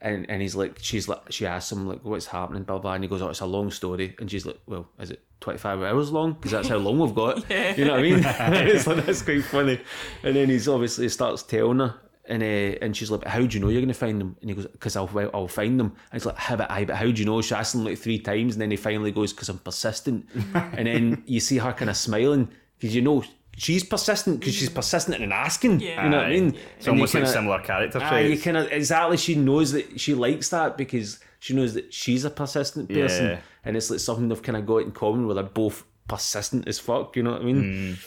And, 0.00 0.28
and 0.28 0.42
he's 0.42 0.56
like, 0.56 0.78
she's 0.80 1.06
like, 1.08 1.30
she 1.30 1.46
asks 1.46 1.70
him 1.70 1.86
like, 1.86 2.00
what's 2.04 2.26
happening, 2.26 2.64
blah 2.64 2.78
blah, 2.78 2.94
and 2.94 3.04
he 3.04 3.08
goes, 3.08 3.22
oh, 3.22 3.28
it's 3.28 3.40
a 3.40 3.46
long 3.46 3.70
story, 3.70 4.16
and 4.18 4.28
she's 4.30 4.44
like, 4.44 4.58
well, 4.66 4.88
is 4.98 5.10
it 5.10 5.20
twenty 5.40 5.58
five 5.58 5.80
hours 5.82 6.10
long? 6.10 6.32
Because 6.32 6.50
that's 6.50 6.68
how 6.68 6.78
long 6.78 6.98
we've 6.98 7.14
got. 7.14 7.44
yeah. 7.50 7.76
You 7.76 7.84
know 7.84 7.92
what 7.92 8.00
I 8.00 8.02
mean? 8.02 8.22
it's 8.66 8.86
like 8.86 9.04
that's 9.06 9.22
quite 9.22 9.44
funny. 9.44 9.80
And 10.24 10.34
then 10.34 10.48
he's 10.48 10.68
obviously 10.68 11.08
starts 11.08 11.42
telling 11.44 11.78
her, 11.78 11.94
and 12.32 12.42
uh, 12.42 12.78
and 12.84 12.96
she's 12.96 13.10
like, 13.10 13.24
how 13.26 13.40
do 13.40 13.54
you 13.56 13.60
know 13.60 13.68
you're 13.68 13.80
going 13.82 13.88
to 13.98 14.04
find 14.06 14.20
them? 14.20 14.36
And 14.40 14.50
he 14.50 14.56
goes, 14.56 14.66
because 14.66 14.96
I'll 14.96 15.10
I'll 15.34 15.48
find 15.48 15.78
them. 15.78 15.88
And 15.88 16.14
he's 16.14 16.26
like, 16.26 16.36
how 16.38 16.54
about 16.54 16.70
I? 16.70 16.84
But 16.84 16.96
how 16.96 17.04
do 17.04 17.12
you 17.20 17.24
know? 17.26 17.40
She 17.42 17.54
asks 17.54 17.74
him 17.74 17.84
like 17.84 17.98
three 17.98 18.18
times, 18.18 18.54
and 18.54 18.62
then 18.62 18.70
he 18.70 18.76
finally 18.76 19.12
goes, 19.12 19.32
because 19.32 19.48
I'm 19.48 19.58
persistent. 19.58 20.28
and 20.54 20.86
then 20.86 21.22
you 21.26 21.40
see 21.40 21.58
her 21.58 21.72
kind 21.72 21.90
of 21.90 21.96
smiling 21.96 22.48
because 22.78 22.94
you 22.94 23.02
know. 23.02 23.22
She's 23.54 23.84
persistent 23.84 24.40
because 24.40 24.54
she's 24.54 24.70
persistent 24.70 25.22
in 25.22 25.30
asking. 25.30 25.80
You 25.80 25.94
know 25.96 26.16
what 26.16 26.26
I 26.26 26.30
mean? 26.30 26.56
It's 26.78 26.86
And 26.86 26.94
almost 26.94 27.12
like 27.14 27.24
kinda- 27.24 27.32
similar 27.38 27.60
character 27.60 27.98
Ah, 28.02 28.16
you 28.16 28.40
kind 28.40 28.56
of 28.56 28.72
exactly. 28.72 29.18
She 29.18 29.34
knows 29.34 29.72
that 29.72 30.00
she 30.00 30.14
likes 30.14 30.48
that 30.48 30.78
because 30.78 31.20
she 31.38 31.52
knows 31.54 31.74
that 31.74 31.92
she's 31.92 32.24
a 32.24 32.30
persistent 32.30 32.88
person, 32.88 33.26
Yeah. 33.26 33.38
and 33.66 33.76
it's 33.76 33.90
like 33.90 34.00
something 34.00 34.28
they've 34.28 34.42
kind 34.42 34.56
of 34.56 34.64
got 34.64 34.78
in 34.78 34.90
common 34.92 35.26
where 35.26 35.34
they're 35.34 35.44
both 35.44 35.84
persistent 36.08 36.66
as 36.66 36.78
fuck. 36.78 37.14
You 37.14 37.24
know 37.24 37.32
what 37.32 37.42
I 37.42 37.44
mean? 37.44 37.62
Mm. 37.62 38.06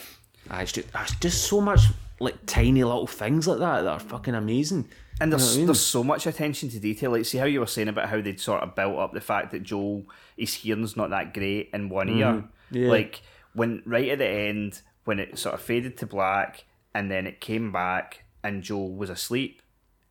Ah, 0.50 0.62
it's 0.62 0.72
just, 0.72 0.88
it's 0.96 1.16
just 1.18 1.44
so 1.44 1.62
much 1.62 1.82
like 2.20 2.46
tiny 2.46 2.84
little 2.84 3.08
things 3.08 3.48
like 3.48 3.60
that 3.60 3.82
that 3.82 3.90
are 3.92 4.00
fucking 4.00 4.36
amazing. 4.36 4.90
And 5.20 5.32
You 5.32 5.38
know 5.38 5.38
there's 5.38 5.56
I 5.56 5.58
mean? 5.58 5.66
there's 5.68 5.80
so 5.82 6.04
much 6.04 6.28
attention 6.28 6.70
to 6.70 6.80
detail. 6.80 7.12
Like, 7.12 7.26
see 7.26 7.38
how 7.38 7.46
you 7.46 7.60
were 7.62 7.66
saying 7.68 7.88
about 7.88 8.10
how 8.10 8.22
they'd 8.22 8.40
sort 8.40 8.64
of 8.64 8.76
built 8.76 8.98
up 8.98 9.14
the 9.14 9.22
fact 9.22 9.52
that 9.52 9.64
Joel 9.64 10.06
his 10.38 10.54
hearing's 10.54 10.98
not 10.98 11.10
that 11.12 11.34
great 11.34 11.70
in 11.74 11.90
one 11.90 12.10
ear. 12.10 12.26
Mm-hmm. 12.26 12.76
Yeah. 12.78 12.90
Like 12.90 13.22
when 13.54 13.82
right 13.86 14.10
at 14.10 14.18
the 14.20 14.28
end 14.28 14.82
when 15.06 15.20
it 15.20 15.38
sort 15.38 15.56
of 15.56 15.62
faded 15.62 15.98
to 15.98 16.06
black 16.06 16.66
and 16.94 17.10
then 17.12 17.28
it 17.28 17.40
came 17.40 17.72
back 17.72 18.24
and 18.44 18.64
Joel 18.64 18.94
was 18.94 19.10
asleep. 19.10 19.62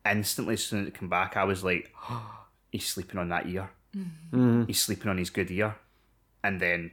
Instantly, 0.09 0.53
as 0.53 0.63
soon 0.63 0.81
as 0.81 0.87
it 0.87 0.97
came 0.99 1.09
back, 1.09 1.35
I 1.35 1.43
was 1.45 1.63
like, 1.63 1.91
he's 2.71 2.85
sleeping 2.87 3.19
on 3.19 3.29
that 3.29 3.47
ear. 3.47 3.69
Mm-hmm. 3.95 4.65
He's 4.65 4.81
sleeping 4.81 5.09
on 5.09 5.17
his 5.17 5.29
good 5.29 5.49
ear, 5.49 5.75
and 6.43 6.59
then 6.59 6.91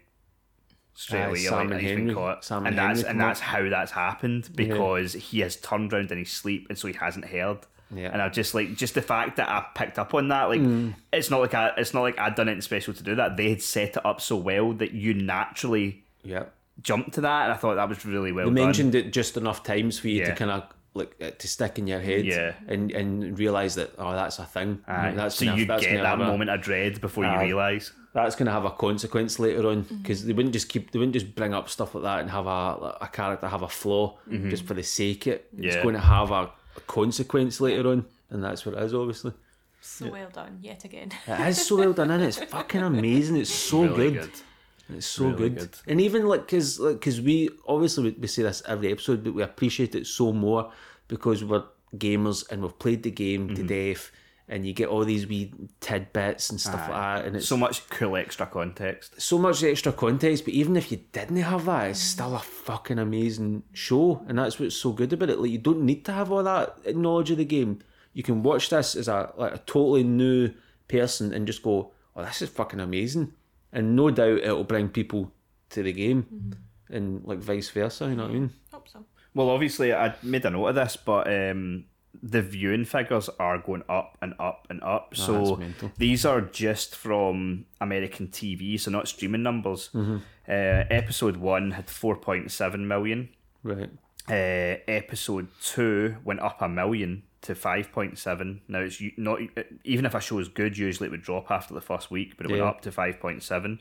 straight 0.94 1.24
away 1.24 1.38
Sam 1.38 1.52
like, 1.68 1.70
and 1.72 1.80
he's 1.80 1.90
Henry- 1.90 2.04
been 2.06 2.14
caught, 2.14 2.44
Sam 2.44 2.58
and 2.66 2.68
and 2.68 2.78
that's 2.78 3.02
and 3.02 3.20
that's 3.20 3.40
how 3.40 3.68
that's 3.68 3.92
happened 3.92 4.50
because 4.54 5.12
he 5.14 5.40
has 5.40 5.56
turned 5.56 5.92
around 5.92 6.10
in 6.12 6.18
his 6.18 6.30
sleep, 6.30 6.66
and 6.68 6.76
so 6.78 6.88
he 6.88 6.94
hasn't 6.94 7.26
heard. 7.26 7.58
Yeah. 7.94 8.08
And 8.10 8.22
I 8.22 8.28
just 8.30 8.54
like 8.54 8.74
just 8.74 8.94
the 8.94 9.02
fact 9.02 9.36
that 9.36 9.48
I 9.50 9.66
picked 9.74 9.98
up 9.98 10.14
on 10.14 10.28
that, 10.28 10.44
like 10.44 10.60
Mm. 10.60 10.94
it's 11.12 11.30
not 11.30 11.40
like 11.40 11.52
I 11.54 11.72
it's 11.76 11.92
not 11.92 12.00
like 12.02 12.18
I'd 12.18 12.34
done 12.34 12.48
anything 12.48 12.62
special 12.62 12.94
to 12.94 13.02
do 13.02 13.14
that. 13.16 13.36
They 13.36 13.50
had 13.50 13.60
set 13.62 13.96
it 13.96 14.06
up 14.06 14.20
so 14.20 14.36
well 14.36 14.72
that 14.74 14.92
you 14.92 15.12
naturally 15.12 16.04
Yeah, 16.24 16.44
jumped 16.80 17.12
to 17.14 17.20
that, 17.22 17.44
and 17.44 17.52
I 17.52 17.56
thought 17.56 17.74
that 17.74 17.88
was 17.88 18.04
really 18.06 18.32
well 18.32 18.46
done. 18.46 18.54
mentioned 18.54 18.94
it 18.94 19.12
just 19.12 19.36
enough 19.36 19.62
times 19.62 19.98
for 19.98 20.08
you 20.08 20.24
to 20.24 20.34
kind 20.34 20.50
of 20.50 20.64
like 20.94 21.38
to 21.38 21.48
stick 21.48 21.78
in 21.78 21.86
your 21.86 22.00
head, 22.00 22.24
Yeah. 22.24 22.52
and 22.66 22.90
and 22.92 23.38
realize 23.38 23.74
that 23.74 23.92
oh 23.98 24.12
that's 24.12 24.38
a 24.38 24.44
thing. 24.46 24.80
Aye. 24.86 25.12
That's 25.14 25.34
so 25.36 25.44
gonna- 25.46 25.58
you 25.58 25.66
that's 25.66 25.84
get 25.84 26.02
that 26.02 26.16
moment 26.18 26.48
of 26.50 26.60
dread 26.62 27.00
before 27.00 27.24
you 27.26 27.38
realise. 27.40 27.92
That's 28.14 28.34
going 28.36 28.46
to 28.46 28.52
have 28.52 28.64
a 28.64 28.70
consequence 28.70 29.38
later 29.38 29.66
on 29.68 29.84
Mm-hmm. 29.84 29.96
because 30.02 30.24
they 30.24 30.32
wouldn't 30.32 30.52
just 30.52 30.68
keep 30.68 30.90
they 30.90 30.98
wouldn't 30.98 31.14
just 31.14 31.34
bring 31.34 31.54
up 31.54 31.68
stuff 31.68 31.94
like 31.94 32.04
that 32.04 32.20
and 32.20 32.30
have 32.30 32.46
a 32.46 32.96
a 33.00 33.08
character 33.12 33.48
have 33.48 33.62
a 33.62 33.68
flaw 33.68 34.16
just 34.50 34.64
for 34.66 34.74
the 34.74 34.82
sake 34.82 35.26
of 35.26 35.32
it. 35.34 35.48
It's 35.58 35.74
Mm-hmm. 35.76 35.82
Going 35.82 35.94
to 35.94 36.00
have 36.00 36.30
a, 36.30 36.50
a 36.76 36.80
consequence 36.86 37.60
later 37.60 37.88
on, 37.90 38.04
and 38.30 38.42
that's 38.44 38.64
what 38.66 38.74
it 38.76 38.82
is. 38.82 38.92
Obviously, 38.94 39.32
So 39.80 40.10
well 40.10 40.30
done, 40.30 40.58
yet 40.60 40.84
again. 40.84 41.10
it 41.26 41.48
is 41.48 41.66
so 41.66 41.76
well 41.76 41.92
done, 41.92 42.10
and 42.10 42.22
it's 42.22 42.38
fucking 42.56 42.82
amazing. 42.82 43.36
It's 43.36 43.50
so 43.52 43.82
Really 43.82 44.12
good. 44.12 44.20
good. 44.20 44.96
It's 44.96 45.06
so 45.06 45.24
Really 45.28 45.48
good. 45.50 45.58
good. 45.58 45.76
and 45.86 46.00
even 46.00 46.26
like 46.26 46.42
because 46.46 46.78
like, 46.80 47.00
cause 47.00 47.20
we 47.20 47.48
obviously 47.66 48.04
we, 48.04 48.10
we 48.20 48.26
say 48.26 48.42
this 48.42 48.62
every 48.68 48.90
episode, 48.92 49.24
but 49.24 49.32
we 49.34 49.42
appreciate 49.42 49.94
it 49.94 50.06
so 50.06 50.32
more 50.32 50.70
because 51.08 51.42
we're 51.44 51.64
gamers 51.96 52.50
and 52.50 52.62
we've 52.62 52.78
played 52.78 53.02
the 53.02 53.10
game 53.10 53.48
Mm-hmm. 53.48 53.54
to 53.56 53.62
death, 53.94 54.10
and 54.52 54.66
you 54.66 54.72
get 54.74 54.88
all 54.88 55.02
these 55.04 55.26
wee 55.26 55.50
tidbits 55.80 56.50
and 56.50 56.60
stuff 56.60 56.88
like 56.90 56.90
that, 56.90 57.24
and 57.24 57.36
it's 57.36 57.48
So 57.48 57.56
much 57.56 57.88
cool 57.88 58.16
extra 58.16 58.46
context. 58.46 59.20
so 59.20 59.38
much 59.38 59.62
extra 59.64 59.92
context, 59.92 60.44
but 60.44 60.52
even 60.52 60.76
if 60.76 60.92
you 60.92 61.00
didn't 61.12 61.36
have 61.38 61.64
that, 61.64 61.88
it's 61.90 62.00
still 62.00 62.34
a 62.36 62.38
fucking 62.38 62.98
amazing 62.98 63.62
show, 63.72 64.22
and 64.28 64.38
that's 64.38 64.60
what's 64.60 64.76
so 64.76 64.92
good 64.92 65.12
about 65.14 65.30
it. 65.30 65.38
Like 65.40 65.50
you 65.50 65.58
don't 65.58 65.82
need 65.82 66.04
to 66.04 66.12
have 66.12 66.30
all 66.30 66.42
that 66.42 66.94
knowledge 66.94 67.30
of 67.30 67.38
the 67.38 67.46
game. 67.46 67.78
You 68.12 68.22
can 68.22 68.42
watch 68.42 68.68
this 68.68 68.94
as 68.94 69.08
a 69.08 69.32
like 69.38 69.54
a 69.54 69.58
totally 69.58 70.04
new 70.04 70.52
person 70.86 71.32
and 71.32 71.46
just 71.46 71.62
go, 71.62 71.92
"Oh, 72.14 72.22
this 72.22 72.42
is 72.42 72.50
fucking 72.50 72.78
amazing," 72.80 73.32
and 73.72 73.96
no 73.96 74.10
doubt 74.10 74.38
it'll 74.44 74.64
bring 74.64 74.90
people 74.90 75.32
to 75.70 75.82
the 75.82 75.94
game, 75.94 76.52
and 76.90 77.24
like 77.24 77.38
vice 77.38 77.70
versa. 77.70 78.04
You 78.10 78.16
know 78.16 78.24
what 78.24 78.30
I 78.32 78.34
mean? 78.34 78.50
Hope 78.70 78.86
so. 78.88 79.04
Well, 79.34 79.48
obviously, 79.48 79.94
I 79.94 80.14
made 80.22 80.44
a 80.44 80.50
note 80.50 80.66
of 80.66 80.74
this, 80.74 80.96
but 80.96 81.26
um, 81.26 81.86
the 82.22 82.40
viewing 82.40 82.84
figures 82.84 83.28
are 83.40 83.58
going 83.58 83.82
up 83.88 84.16
and 84.22 84.34
up 84.38 84.66
and 84.70 84.82
up. 84.82 85.14
so 85.16 85.60
these 85.98 86.24
are 86.24 86.40
just 86.40 86.94
from 86.94 87.66
American 87.80 88.28
TV, 88.28 88.78
so 88.78 88.90
not 88.90 89.08
streaming 89.08 89.42
numbers. 89.42 89.90
Mm-hmm. 89.92 90.18
Uh, 90.48 90.84
episode 90.90 91.36
one 91.36 91.72
had 91.72 91.86
4.7 91.86 92.78
million. 92.80 93.28
Right. 93.62 93.90
Uh, 94.28 94.78
episode 94.86 95.48
two 95.60 96.16
went 96.24 96.40
up 96.40 96.62
a 96.62 96.68
million 96.68 97.24
to 97.42 97.54
5.7. 97.54 98.60
Now, 98.68 98.80
it's 98.80 99.02
not 99.16 99.40
even 99.84 100.06
if 100.06 100.14
a 100.14 100.20
show 100.20 100.38
is 100.38 100.48
good, 100.48 100.78
usually 100.78 101.08
it 101.08 101.10
would 101.10 101.22
drop 101.22 101.50
after 101.50 101.74
the 101.74 101.80
first 101.80 102.10
week, 102.10 102.36
but 102.36 102.46
it 102.46 102.52
went 102.52 102.62
up 102.62 102.80
to 102.82 102.90
5.7. 102.92 103.78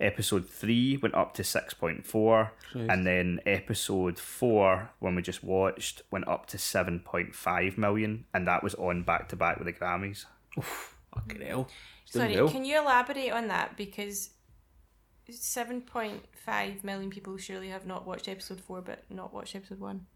Episode 0.00 0.48
three 0.48 0.96
went 0.96 1.14
up 1.14 1.34
to 1.34 1.42
6.4. 1.42 2.50
And 2.90 3.06
then 3.06 3.40
episode 3.46 4.18
four, 4.18 4.90
when 4.98 5.14
we 5.14 5.22
just 5.22 5.44
watched, 5.44 6.02
went 6.10 6.26
up 6.28 6.46
to 6.46 6.56
7.5 6.56 7.78
million. 7.78 8.24
And 8.34 8.46
that 8.48 8.62
was 8.62 8.74
on 8.74 9.02
back 9.02 9.28
to 9.30 9.36
back 9.36 9.58
with 9.58 9.66
the 9.66 9.72
Grammys. 9.72 10.26
Fucking 10.60 11.40
hell. 11.40 11.68
Sorry, 12.06 12.34
well. 12.36 12.48
can 12.48 12.64
you 12.64 12.78
elaborate 12.78 13.30
on 13.30 13.48
that? 13.48 13.76
Because 13.76 14.30
7.5 15.30 16.84
million 16.84 17.10
people 17.10 17.36
surely 17.36 17.68
have 17.68 17.86
not 17.86 18.06
watched 18.06 18.28
episode 18.28 18.60
4 18.60 18.82
but 18.82 19.04
not 19.10 19.32
watched 19.32 19.56
episode 19.56 19.80
1. 19.80 20.06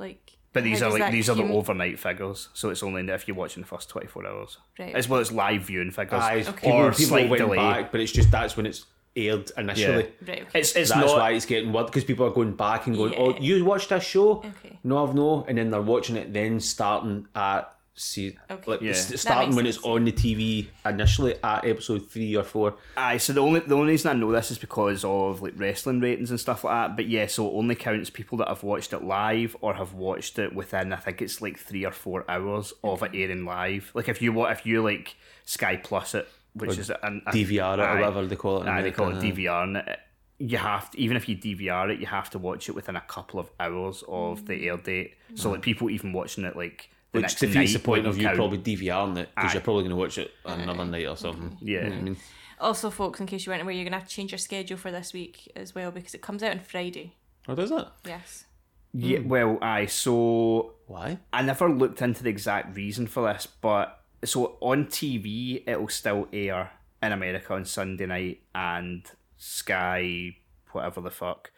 Like, 0.00 0.32
But 0.52 0.64
these 0.64 0.82
are 0.82 0.90
like 0.90 0.98
that 1.00 1.12
these 1.12 1.28
are 1.30 1.36
the 1.36 1.44
overnight 1.44 1.98
figures, 1.98 2.48
so 2.54 2.70
it's 2.70 2.82
only 2.82 3.02
if 3.12 3.28
you're 3.28 3.36
watching 3.36 3.62
the 3.62 3.68
first 3.68 3.88
twenty 3.88 4.08
four 4.08 4.26
hours. 4.26 4.58
Right. 4.78 4.94
As 4.94 5.08
well 5.08 5.20
as 5.20 5.30
live 5.30 5.62
viewing 5.62 5.90
figures, 5.92 6.20
Aye, 6.20 6.44
Okay. 6.48 6.52
people, 6.52 6.72
or 6.72 6.90
people 6.90 7.06
slight 7.06 7.28
went 7.30 7.42
delay. 7.42 7.56
back, 7.56 7.92
but 7.92 8.00
it's 8.00 8.10
just 8.12 8.30
that's 8.32 8.56
when 8.56 8.66
it's 8.66 8.84
aired 9.14 9.50
initially. 9.56 10.08
Right, 10.26 10.42
okay. 10.48 10.58
It's 10.60 10.74
it's 10.74 10.90
That's 10.90 11.06
not 11.06 11.18
why 11.18 11.30
it's 11.32 11.46
getting 11.46 11.72
word 11.72 11.86
because 11.86 12.04
people 12.04 12.26
are 12.26 12.30
going 12.30 12.52
back 12.56 12.86
and 12.86 12.96
going, 12.96 13.14
oh, 13.16 13.30
Yeah. 13.30 13.36
"Oh, 13.38 13.40
you 13.40 13.64
watched 13.64 13.90
this 13.90 14.02
show? 14.04 14.38
Okay. 14.38 14.78
No, 14.82 15.04
I've 15.06 15.14
no." 15.14 15.44
And 15.48 15.58
then 15.58 15.70
they're 15.70 15.82
watching 15.82 16.16
it, 16.16 16.32
then 16.32 16.58
starting 16.60 17.26
at 17.34 17.72
see, 17.94 18.36
Okay. 18.50 18.70
like 18.70 18.80
Yeah. 18.80 18.90
s- 18.92 19.20
starting 19.20 19.54
when 19.54 19.66
it's 19.66 19.78
on 19.84 20.04
the 20.04 20.12
TV 20.12 20.68
initially 20.86 21.34
at 21.42 21.64
episode 21.66 22.10
three 22.10 22.34
or 22.36 22.42
four. 22.44 22.76
Aye, 22.96 23.18
so 23.18 23.32
the 23.32 23.40
only 23.40 23.60
the 23.60 23.74
only 23.74 23.92
reason 23.92 24.10
I 24.10 24.18
know 24.18 24.32
this 24.32 24.50
is 24.50 24.58
because 24.58 25.04
of 25.04 25.42
like 25.42 25.52
wrestling 25.56 26.00
ratings 26.00 26.30
and 26.30 26.40
stuff 26.40 26.64
like 26.64 26.72
that. 26.88 26.96
But 26.96 27.08
yeah, 27.08 27.26
so 27.26 27.46
it 27.48 27.52
only 27.54 27.74
counts 27.74 28.08
people 28.10 28.38
that 28.38 28.48
have 28.48 28.62
watched 28.62 28.92
it 28.92 29.04
live 29.04 29.56
or 29.60 29.74
have 29.74 29.92
watched 29.92 30.38
it 30.38 30.54
within 30.54 30.92
I 30.92 30.96
think 30.96 31.20
it's 31.20 31.42
like 31.42 31.58
three 31.58 31.84
or 31.84 31.92
four 31.92 32.24
hours 32.30 32.72
of 32.82 33.02
it 33.02 33.10
airing 33.14 33.44
live. 33.44 33.90
Like 33.94 34.08
if 34.08 34.22
you 34.22 34.32
wa 34.32 34.46
if 34.46 34.64
you 34.64 34.82
like 34.82 35.16
Sky 35.44 35.76
Plus 35.76 36.14
it, 36.14 36.28
which 36.54 36.78
is 36.78 36.90
an 37.02 37.22
a, 37.26 37.30
DVR 37.32 37.74
it 37.74 37.80
or 37.80 37.94
whatever 37.96 38.26
they 38.26 38.36
call 38.36 38.58
it. 38.58 38.62
in 38.62 38.68
Aye, 38.68 38.82
they 38.82 38.92
call 38.92 39.08
it 39.08 39.18
America, 39.18 39.40
DVR 39.40 39.62
and 39.64 39.76
it. 39.76 39.98
You 40.42 40.56
have 40.56 40.90
to, 40.92 40.98
even 40.98 41.18
if 41.18 41.28
you 41.28 41.36
DVR 41.36 41.90
it, 41.92 42.00
you 42.00 42.06
have 42.06 42.30
to 42.30 42.38
watch 42.38 42.68
it 42.70 42.72
within 42.74 42.96
a 42.96 43.02
couple 43.02 43.38
of 43.38 43.50
hours 43.60 44.02
of 44.08 44.46
the 44.46 44.68
air 44.68 44.78
date. 44.78 45.14
So 45.34 45.50
like 45.50 45.60
people 45.60 45.90
even 45.90 46.14
watching 46.14 46.44
it 46.44 46.56
like 46.56 46.88
the 46.88 46.99
Which 47.12 47.22
next 47.22 47.40
defeats 47.40 47.56
night 47.56 47.72
the 47.72 47.78
point 47.80 48.06
of 48.06 48.16
you 48.16 48.24
count. 48.24 48.36
probably 48.36 48.58
DVRing 48.58 49.18
it 49.18 49.30
because 49.34 49.52
you're 49.52 49.62
probably 49.62 49.82
going 49.82 49.90
to 49.90 49.96
watch 49.96 50.18
it 50.18 50.30
another 50.44 50.84
night 50.84 51.06
or 51.06 51.16
something. 51.16 51.56
Yeah. 51.60 51.84
You 51.84 51.90
know 51.90 51.96
I 51.96 52.00
mean, 52.00 52.16
Also, 52.60 52.90
folks, 52.90 53.18
in 53.18 53.26
case 53.26 53.46
you 53.46 53.50
weren't 53.50 53.62
aware, 53.62 53.74
you're 53.74 53.84
going 53.84 53.92
to 53.92 53.98
have 53.98 54.08
to 54.08 54.14
change 54.14 54.30
your 54.30 54.38
schedule 54.38 54.76
for 54.76 54.92
this 54.92 55.12
week 55.12 55.50
as 55.56 55.74
well 55.74 55.90
because 55.90 56.14
it 56.14 56.22
comes 56.22 56.42
out 56.42 56.52
on 56.52 56.60
Friday. 56.60 57.16
oh, 57.48 57.54
does 57.54 57.72
it? 57.72 57.86
Yes. 58.06 58.44
Yeah, 58.92 59.18
hmm. 59.18 59.28
well, 59.28 59.58
aye. 59.60 59.86
So 59.86 60.74
Why? 60.86 61.18
I 61.32 61.42
never 61.42 61.68
looked 61.68 62.02
into 62.02 62.22
the 62.22 62.30
exact 62.30 62.76
reason 62.76 63.06
for 63.06 63.32
this, 63.32 63.46
but 63.46 64.00
so 64.24 64.56
on 64.60 64.86
TV 64.86 65.62
it'll 65.66 65.88
still 65.88 66.28
air 66.32 66.72
in 67.02 67.12
America 67.12 67.54
on 67.54 67.64
Sunday 67.64 68.06
night 68.06 68.40
and 68.54 69.04
Sky, 69.36 70.36
whatever 70.72 71.00
the 71.00 71.10
fuck, 71.10 71.50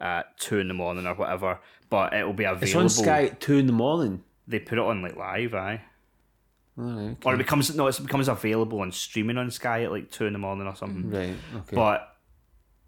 at 0.00 0.38
two 0.38 0.58
in 0.58 0.68
the 0.68 0.74
morning 0.74 1.06
or 1.06 1.14
whatever. 1.14 1.60
But 1.90 2.14
it'll 2.14 2.32
be 2.32 2.44
available. 2.44 2.64
It's 2.64 2.74
on 2.74 2.88
Sky 2.88 3.24
at 3.26 3.40
two 3.40 3.56
in 3.58 3.66
the 3.66 3.72
morning. 3.72 4.22
They 4.46 4.58
put 4.58 4.78
it 4.78 4.84
on 4.84 5.02
like 5.02 5.16
live, 5.16 5.54
aye. 5.54 5.80
Alright, 6.78 7.16
Or 7.24 7.34
it 7.34 7.38
becomes 7.38 7.74
no, 7.74 7.86
it 7.86 8.02
becomes 8.02 8.28
available 8.28 8.80
on 8.80 8.90
streaming 8.90 9.38
on 9.38 9.50
Sky 9.50 9.84
at 9.84 9.92
like 9.92 10.10
two 10.10 10.26
in 10.26 10.32
the 10.32 10.38
morning 10.40 10.66
or 10.66 10.74
something. 10.74 11.10
Right. 11.10 11.36
Okay. 11.54 11.76
But 11.76 12.16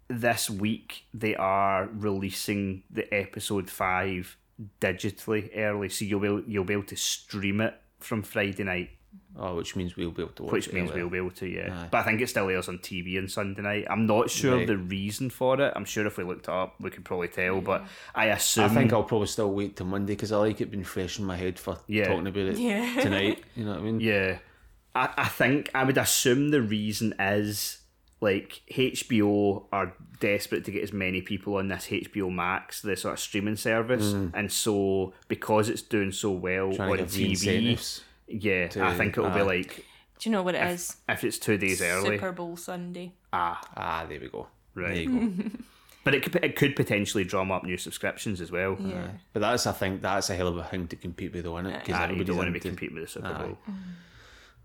this 0.09 0.49
week 0.49 1.05
they 1.13 1.35
are 1.35 1.87
releasing 1.93 2.83
the 2.89 3.11
episode 3.13 3.69
five 3.69 4.37
digitally 4.81 5.49
early, 5.55 5.89
so 5.89 6.03
you'll 6.05 6.19
be 6.19 6.51
you'll 6.51 6.65
be 6.65 6.73
able 6.73 6.83
to 6.83 6.97
stream 6.97 7.61
it 7.61 7.75
from 7.99 8.23
Friday 8.23 8.63
night, 8.63 8.89
oh, 9.37 9.55
which 9.55 9.75
means 9.75 9.95
we'll 9.95 10.11
be 10.11 10.21
able 10.23 10.33
to 10.33 10.43
watch 10.43 10.51
which 10.51 10.67
it 10.67 10.73
means 10.73 10.89
earlier. 10.91 11.03
we'll 11.03 11.11
be 11.11 11.17
able 11.17 11.31
to, 11.31 11.47
yeah. 11.47 11.83
Aye. 11.83 11.87
But 11.91 11.97
I 11.99 12.03
think 12.03 12.21
it 12.21 12.27
still 12.27 12.49
airs 12.49 12.67
on 12.69 12.79
TV 12.79 13.17
on 13.17 13.27
Sunday 13.27 13.61
night. 13.61 13.85
I'm 13.89 14.05
not 14.05 14.29
sure 14.29 14.53
Right. 14.53 14.61
of 14.61 14.67
the 14.67 14.77
reason 14.77 15.29
for 15.29 15.59
it. 15.61 15.73
I'm 15.75 15.85
sure 15.85 16.05
if 16.07 16.17
we 16.17 16.23
looked 16.23 16.47
it 16.47 16.49
up, 16.53 16.75
we 16.79 16.89
could 16.89 17.05
probably 17.05 17.27
tell. 17.27 17.61
But 17.61 17.85
I 18.15 18.25
assume 18.27 18.65
I 18.65 18.69
think 18.69 18.93
I'll 18.93 19.03
probably 19.03 19.27
still 19.27 19.51
wait 19.53 19.75
till 19.75 19.85
Monday 19.87 20.13
because 20.13 20.31
I 20.31 20.37
like 20.37 20.59
it 20.61 20.71
being 20.71 20.83
fresh 20.83 21.19
in 21.19 21.25
my 21.25 21.35
head 21.37 21.59
for 21.59 21.77
Yeah. 21.87 22.07
talking 22.07 22.27
about 22.27 22.37
it 22.45 22.57
Yeah. 22.57 22.93
tonight. 23.01 23.43
You 23.55 23.65
know 23.65 23.71
what 23.71 23.79
I 23.79 23.83
mean? 23.83 23.99
yeah. 23.99 24.39
I, 24.95 25.09
I 25.17 25.27
think 25.27 25.69
I 25.75 25.83
would 25.83 25.97
assume 25.97 26.49
the 26.49 26.61
reason 26.61 27.13
is 27.19 27.79
like 28.19 28.61
HBO 28.73 29.65
are 29.71 29.93
desperate 30.19 30.65
to 30.65 30.71
get 30.71 30.81
as 30.81 30.91
many 30.91 31.21
people 31.21 31.57
on 31.57 31.67
this 31.67 31.85
HBO 31.85 32.31
Max, 32.33 32.81
the 32.81 32.95
sort 32.95 33.13
of 33.13 33.19
streaming 33.19 33.55
service, 33.57 34.13
and 34.33 34.51
so 34.51 35.13
because 35.27 35.69
it's 35.69 35.83
doing 35.83 36.11
so 36.11 36.31
well 36.31 36.69
Mm. 36.69 36.75
Trying 36.77 36.89
on 36.89 36.97
to 36.97 37.03
give 37.03 37.11
the 37.11 37.25
TV, 37.25 37.29
incentives. 37.29 38.01
Yeah, 38.27 38.67
to- 38.67 38.83
I 38.83 38.95
think 38.95 39.17
it'll 39.17 39.29
be 39.31 39.41
like 39.41 39.85
Do 40.19 40.29
you 40.29 40.31
know 40.31 40.43
what 40.43 40.55
it 40.55 40.65
is? 40.67 40.97
if 41.09 41.23
it's 41.23 41.37
two 41.37 41.57
days 41.57 41.81
early, 41.81 42.17
Super 42.17 42.31
Bowl 42.31 42.55
Sunday. 42.57 43.13
ah, 43.33 43.59
Ah, 43.75 44.05
there 44.07 44.19
we 44.19 44.27
go. 44.29 44.47
Right. 44.75 44.93
There 44.93 44.95
you 45.03 45.29
go. 45.29 45.49
but 46.03 46.13
it 46.15 46.23
could 46.23 46.35
it 46.43 46.55
could 46.55 46.75
potentially 46.75 47.23
drum 47.23 47.51
up 47.51 47.63
new 47.63 47.77
subscriptions 47.77 48.39
as 48.41 48.51
well. 48.51 48.77
Yeah. 48.79 49.07
But 49.33 49.39
that's 49.41 49.65
I 49.67 49.71
think 49.73 50.01
that's 50.01 50.29
a 50.29 50.35
hell 50.35 50.47
of 50.47 50.57
a 50.57 50.63
thing 50.63 50.87
to 50.89 50.95
compete 50.95 51.33
with, 51.33 51.43
though, 51.43 51.57
isn't 51.59 51.71
it? 51.71 51.89
Ah, 51.91 52.09
you 52.09 52.23
don't 52.23 52.37
want 52.37 52.47
to 52.47 52.53
be 52.53 52.59
competing 52.59 52.95
with 52.95 53.05
the 53.05 53.09
Super 53.11 53.27
Aye. 53.27 53.41
Bowl. 53.43 53.57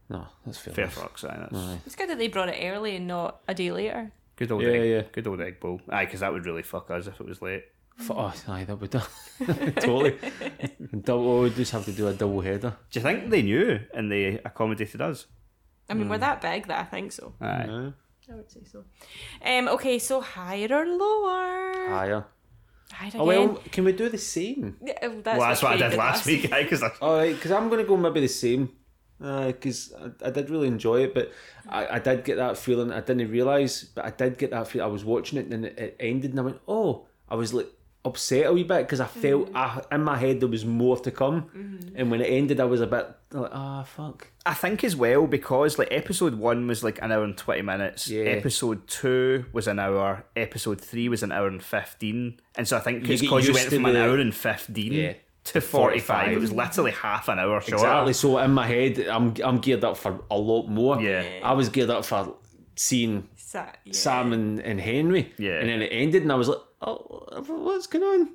No, 0.09 0.27
that's 0.45 0.59
fair. 0.59 0.75
Fair 0.75 0.85
enough. 0.85 0.99
fucks, 0.99 1.25
aye, 1.25 1.49
that's 1.51 1.87
It's 1.87 1.97
good 1.97 2.11
that 2.11 2.19
they 2.19 2.29
brought 2.29 2.51
it 2.51 2.59
early 2.63 2.97
and 2.97 3.07
not 3.07 3.41
a 3.49 3.55
day 3.55 3.71
later. 3.73 4.13
good 4.37 4.53
old 4.53 4.63
Yeah, 4.63 4.69
egg, 4.71 4.91
yeah. 4.91 5.03
good 5.13 5.27
old 5.27 5.41
egg 5.41 5.59
bowl. 5.61 5.81
Aye, 5.89 6.05
because 6.05 6.21
that 6.21 6.33
would 6.33 6.45
really 6.45 6.63
fuck 6.63 6.91
us 6.91 7.07
if 7.07 7.19
it 7.19 7.27
was 7.27 7.41
late. 7.41 7.65
F- 8.03 8.11
Oh, 8.11 8.33
aye, 8.49 8.65
that 8.65 8.77
would 8.81 8.91
do. 8.91 9.01
totally. 9.81 10.19
double, 11.05 11.41
we 11.43 11.51
just 11.51 11.73
have 11.73 11.85
to 11.85 11.93
do 11.93 12.09
a 12.09 12.13
double 12.15 12.41
header. 12.41 12.77
Do 12.91 12.99
you 12.99 13.03
think 13.03 13.31
they 13.31 13.43
knew 13.43 13.81
and 13.95 14.11
they 14.11 14.41
accommodated 14.45 15.01
us? 15.01 15.27
I 15.89 15.95
mean, 15.95 16.09
we're 16.09 16.19
that 16.19 16.41
big 16.41 16.67
that 16.69 16.81
I 16.81 16.85
think 16.85 17.13
so. 17.13 17.35
Aye. 17.41 17.65
No. 17.67 17.93
I 18.31 18.35
would 18.37 18.51
say 18.51 18.61
so. 18.65 18.85
Um. 19.45 19.69
Okay, 19.69 19.99
so 19.99 20.21
higher 20.21 20.69
or 20.73 20.87
lower? 20.87 21.89
Higher. 21.89 22.25
Higher 22.93 23.09
again. 23.09 23.21
Oh 23.21 23.25
well, 23.25 23.63
can 23.71 23.85
we 23.85 23.93
do 23.93 24.09
the 24.09 24.19
same? 24.19 24.77
Yeah, 24.83 24.95
oh, 25.03 25.21
that's, 25.23 25.39
well, 25.39 25.49
that's 25.49 25.63
what 25.63 25.73
I 25.73 25.77
did 25.89 25.99
last 25.99 26.25
week, 26.27 26.43
because 26.51 26.83
All 27.03 27.17
right, 27.17 27.35
because 27.35 27.51
I'm 27.51 27.69
going 27.69 27.81
to 27.83 27.89
go 27.89 27.97
maybe 27.97 28.21
the 28.21 28.29
same. 28.29 28.71
Because 29.19 29.93
I, 30.25 30.29
I 30.29 30.31
did 30.31 30.51
really 30.51 30.67
enjoy 30.67 31.05
it, 31.05 31.15
but 31.15 31.31
I, 31.69 31.97
I 31.97 31.99
did 32.01 32.25
get 32.25 32.37
that 32.39 32.59
feeling. 32.59 32.91
I 32.91 33.01
didn't 33.01 33.31
realise, 33.31 33.85
but 33.85 34.05
I 34.05 34.11
did 34.11 34.37
get 34.39 34.51
that 34.51 34.67
feeling. 34.67 34.89
I 34.89 34.91
was 34.93 35.05
watching 35.05 35.39
it 35.39 35.47
and 35.53 35.65
it, 35.67 35.79
it 35.79 35.97
ended, 36.01 36.31
and 36.33 36.41
I 36.41 36.43
went, 36.43 36.61
"Oh!" 36.67 37.07
I 37.29 37.35
was 37.35 37.53
like 37.55 37.69
upset 38.05 38.47
a 38.47 38.53
wee 38.53 38.65
bit 38.65 38.79
because 38.83 39.01
I 39.01 39.07
felt 39.07 39.51
I, 39.55 39.81
in 39.93 40.03
my 40.03 40.17
head 40.17 40.41
there 40.41 40.49
was 40.49 40.65
more 40.65 40.99
to 41.01 41.11
come, 41.11 41.91
and 41.95 42.11
when 42.11 42.21
it 42.21 42.27
ended, 42.27 42.59
I 42.61 42.65
was 42.65 42.81
a 42.81 42.87
bit 42.87 43.07
like, 43.33 43.51
"Ah, 43.55 43.85
fuck." 43.85 44.29
I 44.45 44.55
think 44.55 44.83
as 44.85 44.97
well 44.97 45.27
because 45.27 45.79
like 45.79 45.89
episode 45.91 46.35
one 46.35 46.67
was 46.67 46.83
like 46.83 47.01
an 47.01 47.13
hour 47.13 47.23
and 47.25 47.37
twenty 47.37 47.63
minutes. 47.63 48.09
Yeah. 48.09 48.25
Episode 48.25 48.87
two 48.89 49.45
was 49.53 49.69
an 49.69 49.79
hour. 49.79 50.25
Episode 50.37 50.81
three 50.81 51.09
was 51.09 51.23
an 51.23 51.31
hour 51.33 51.47
and 51.47 51.63
fifteen. 51.63 52.41
And 52.57 52.67
so 52.67 52.77
I 52.77 52.81
think 52.81 53.07
You 53.07 53.13
it's 53.13 53.23
get 53.23 53.29
because 53.31 53.45
you 53.47 53.51
used 53.53 53.61
went 53.61 53.71
to 53.71 53.77
from 53.77 53.87
an 53.87 53.97
hour 53.97 54.19
and 54.19 54.35
fifteen 54.35 54.93
Yeah. 54.93 55.13
to 55.45 55.61
forty 55.61 56.01
five. 56.01 56.25
45. 56.25 56.37
It 56.37 56.41
was 56.41 56.53
literally 56.53 56.91
half 56.91 57.29
an 57.29 57.39
hour 57.39 57.61
shorter. 57.61 57.77
Exactly. 57.77 58.13
So 58.15 58.39
in 58.39 58.51
my 58.53 58.67
head, 58.67 58.99
I'm 59.09 59.35
I'm 59.45 59.59
geared 59.59 59.85
up 59.85 59.97
for 59.97 60.21
a 60.31 60.37
lot 60.37 60.67
more. 60.67 61.01
Yeah. 61.01 61.25
I 61.45 61.53
was 61.53 61.69
geared 61.69 61.91
up 61.91 62.05
for 62.05 62.35
seeing 62.77 63.29
Sa- 63.37 63.67
yeah. 63.85 63.93
Sam 63.93 64.33
and, 64.33 64.61
and 64.61 64.81
Henry. 64.81 65.33
Yeah. 65.39 65.59
And 65.61 65.69
then 65.69 65.83
it 65.83 65.89
ended, 65.91 66.23
and 66.23 66.33
I 66.33 66.37
was 66.37 66.49
like, 66.49 66.59
"Oh, 66.81 67.27
what's 67.47 67.87
going 67.87 68.05
on?" 68.05 68.29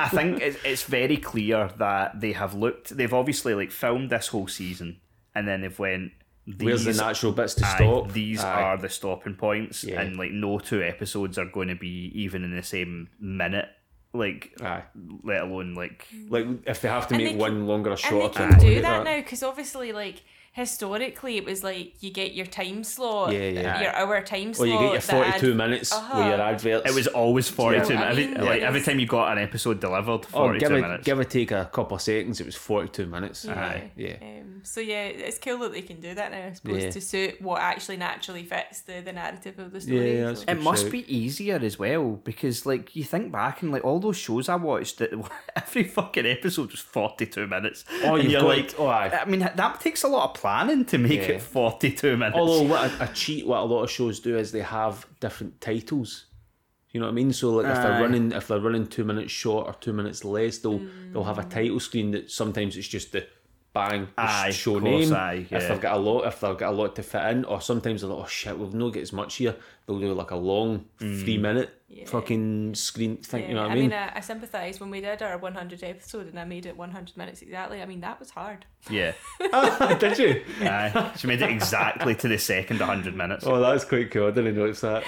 I 0.00 0.08
think 0.08 0.40
it's, 0.42 0.58
it's 0.64 0.82
very 0.84 1.16
clear 1.16 1.70
that 1.78 2.20
they 2.20 2.32
have 2.32 2.54
looked. 2.54 2.96
They've 2.96 3.12
obviously 3.14 3.54
like 3.54 3.70
filmed 3.70 4.10
this 4.10 4.28
whole 4.28 4.48
season, 4.48 5.00
and 5.34 5.46
then 5.48 5.60
they've 5.62 5.78
went. 5.78 6.12
These, 6.46 6.62
Where's 6.66 6.84
the 6.84 6.92
natural 6.92 7.32
bits 7.32 7.54
to 7.54 7.64
aye, 7.64 7.74
stop? 7.76 8.12
These 8.12 8.44
Aye. 8.44 8.62
are 8.62 8.76
the 8.76 8.90
stopping 8.90 9.34
points, 9.34 9.82
Yeah. 9.82 10.02
and 10.02 10.18
like 10.18 10.30
no 10.30 10.58
two 10.58 10.82
episodes 10.82 11.38
are 11.38 11.46
going 11.46 11.68
to 11.68 11.74
be 11.74 12.12
even 12.14 12.44
in 12.44 12.54
the 12.54 12.62
same 12.62 13.08
minute. 13.18 13.66
Like, 14.12 14.52
Aye. 14.62 14.82
let 15.24 15.40
alone 15.40 15.72
like 15.74 16.06
Like 16.28 16.46
if 16.66 16.82
they 16.82 16.88
have 16.88 17.08
to 17.08 17.14
And 17.14 17.24
make 17.24 17.32
they 17.32 17.38
one 17.38 17.52
can- 17.52 17.66
longer 17.66 17.90
or 17.90 17.92
And 17.94 17.98
they 18.02 18.08
shorter, 18.08 18.46
can 18.50 18.58
do 18.60 18.74
get 18.74 18.82
that, 18.82 19.04
now 19.04 19.16
because 19.16 19.42
obviously, 19.42 19.92
like 19.92 20.22
historically, 20.54 21.36
it 21.36 21.44
was 21.44 21.62
like 21.62 21.92
you 22.00 22.10
get 22.10 22.32
your 22.34 22.46
time 22.46 22.82
slot, 22.84 23.32
Yeah, 23.32 23.48
yeah. 23.48 23.82
your 23.82 23.92
hour 23.94 24.20
time 24.22 24.54
slot. 24.54 24.68
Or 24.68 24.72
you 24.72 24.78
get 24.78 24.92
your 24.92 25.00
forty-two 25.00 25.50
ad- 25.50 25.56
minutes 25.56 25.92
Uh-huh. 25.92 26.18
with 26.18 26.26
your 26.28 26.40
adverts. 26.40 26.90
It 26.90 26.94
was 26.94 27.06
always 27.08 27.48
forty-two. 27.48 27.92
Yeah. 27.94 28.00
minutes. 28.00 28.18
I 28.18 28.22
Every, 28.22 28.26
mean, 28.26 28.44
like 28.46 28.60
it 28.62 28.64
every 28.64 28.80
time 28.82 28.98
you 29.00 29.06
got 29.06 29.32
an 29.36 29.42
episode 29.42 29.80
delivered, 29.80 30.12
Oh, 30.32 30.38
forty-two 30.46 30.60
give, 30.68 30.72
it, 30.78 30.80
minutes. 30.80 31.04
give 31.04 31.18
or 31.18 31.24
take 31.24 31.50
a 31.50 31.68
couple 31.72 31.96
of 31.96 32.02
seconds, 32.02 32.40
it 32.40 32.46
was 32.46 32.54
42 32.54 33.06
minutes. 33.06 33.44
Yeah. 33.44 33.80
Yeah. 33.96 34.16
Um, 34.22 34.60
so 34.62 34.80
yeah, 34.80 35.04
it's 35.04 35.38
cool 35.38 35.58
that 35.58 35.72
they 35.72 35.82
can 35.82 36.00
do 36.00 36.14
that 36.14 36.30
now, 36.30 36.46
I 36.46 36.52
suppose, 36.52 36.82
Yeah. 36.84 36.90
to 36.90 37.00
suit 37.00 37.42
what 37.42 37.60
actually 37.60 37.96
naturally 37.98 38.44
fits 38.44 38.80
the, 38.82 39.00
the 39.00 39.12
narrative 39.12 39.58
of 39.58 39.72
the 39.72 39.78
Yeah, 39.80 39.84
story. 39.84 40.16
that's 40.22 40.40
so. 40.40 40.46
good. 40.46 40.56
it 40.56 40.62
must 40.62 40.82
shout. 40.84 40.92
be 40.92 41.14
easier 41.16 41.56
as 41.56 41.78
well 41.78 42.12
because, 42.24 42.64
like, 42.64 42.94
you 42.96 43.04
think 43.04 43.32
back 43.32 43.62
and 43.62 43.72
like 43.72 43.84
all 43.84 43.98
those 44.00 44.16
shows 44.16 44.48
I 44.48 44.54
watched, 44.56 44.98
that 44.98 45.10
every 45.56 45.84
fucking 45.84 46.26
episode 46.26 46.70
was 46.70 46.80
forty-two 46.80 47.46
minutes. 47.48 47.84
Oh, 48.04 48.16
you've 48.16 48.30
you're 48.32 48.40
got- 48.42 48.48
like, 48.48 48.74
oh, 48.78 48.86
aye. 48.86 49.10
I 49.20 49.24
mean, 49.24 49.40
that 49.40 49.80
takes 49.80 50.02
a 50.04 50.08
lot 50.08 50.30
of 50.30 50.40
planning 50.44 50.84
to 50.84 50.98
make 50.98 51.22
Yeah. 51.28 51.36
it 51.36 51.42
forty-two 51.42 52.16
minutes. 52.18 52.36
Although 52.36 52.62
what 52.72 52.90
a, 53.00 53.04
a 53.04 53.08
cheat, 53.14 53.46
what 53.46 53.60
a 53.60 53.64
lot 53.64 53.82
of 53.84 53.90
shows 53.90 54.20
do 54.20 54.36
is 54.36 54.52
they 54.52 54.60
have 54.60 55.06
different 55.20 55.60
titles. 55.60 56.26
You 56.90 57.00
know 57.00 57.06
what 57.06 57.12
I 57.12 57.14
mean? 57.14 57.32
So 57.32 57.46
like 57.54 57.66
if 57.66 57.82
they're 57.82 58.00
running, 58.02 58.32
if 58.32 58.46
they're 58.48 58.60
running 58.60 58.86
two 58.86 59.04
minutes 59.04 59.32
short 59.32 59.66
or 59.66 59.74
two 59.84 59.92
minutes 59.92 60.24
less, 60.24 60.58
they'll 60.58 60.78
they'll 61.12 61.22
Mm. 61.24 61.26
have 61.26 61.38
a 61.38 61.44
title 61.44 61.80
screen 61.80 62.10
that 62.12 62.30
sometimes 62.30 62.76
it's 62.76 62.86
just 62.86 63.12
the 63.12 63.26
bang 63.72 64.06
Aye, 64.16 64.50
show 64.50 64.78
course, 64.78 64.84
name. 64.84 65.12
aye, 65.14 65.46
yeah. 65.50 65.58
If 65.58 65.68
they've 65.68 65.80
got 65.80 65.96
a 65.96 65.98
lot, 65.98 66.26
if 66.28 66.38
they've 66.40 66.56
got 66.56 66.72
a 66.72 66.76
lot 66.76 66.94
to 66.96 67.02
fit 67.02 67.22
in, 67.32 67.44
or 67.46 67.60
sometimes 67.60 68.02
they're 68.02 68.10
like, 68.10 68.24
oh 68.24 68.28
shit, 68.28 68.56
we've 68.58 68.74
not 68.74 68.92
get 68.92 69.02
as 69.02 69.12
much 69.12 69.36
here. 69.36 69.56
They'll 69.86 70.00
do 70.00 70.12
like 70.14 70.30
a 70.30 70.36
long 70.36 70.86
three 70.98 71.36
minute 71.36 71.70
Yeah. 71.88 72.06
fucking 72.06 72.74
screen 72.74 73.18
thing. 73.18 73.42
Yeah, 73.42 73.48
you 73.48 73.54
know 73.54 73.62
what 73.62 73.72
I 73.72 73.74
mean? 73.74 73.78
I 73.78 73.80
mean? 73.82 73.90
mean, 73.90 74.10
I, 74.14 74.16
I 74.16 74.20
sympathise 74.20 74.80
when 74.80 74.88
we 74.90 75.00
did 75.02 75.20
our 75.20 75.36
100 75.36 75.84
episode 75.84 76.26
and 76.28 76.40
I 76.40 76.44
made 76.44 76.64
it 76.64 76.74
100 76.76 77.16
minutes 77.18 77.42
exactly. 77.42 77.82
I 77.82 77.86
mean, 77.86 78.00
that 78.00 78.18
was 78.18 78.30
hard. 78.30 78.64
yeah, 78.90 79.12
Did 80.00 80.18
you? 80.18 80.42
aye. 80.62 81.12
she 81.18 81.26
made 81.26 81.42
it 81.42 81.50
exactly 81.50 82.14
to 82.14 82.28
the 82.28 82.38
second 82.38 82.80
hundred 82.80 83.14
minutes. 83.14 83.46
Oh, 83.46 83.60
that's 83.60 83.84
quite 83.84 84.10
cool. 84.10 84.28
I 84.28 84.30
didn't 84.30 84.56
notice 84.56 84.80
that. 84.80 85.04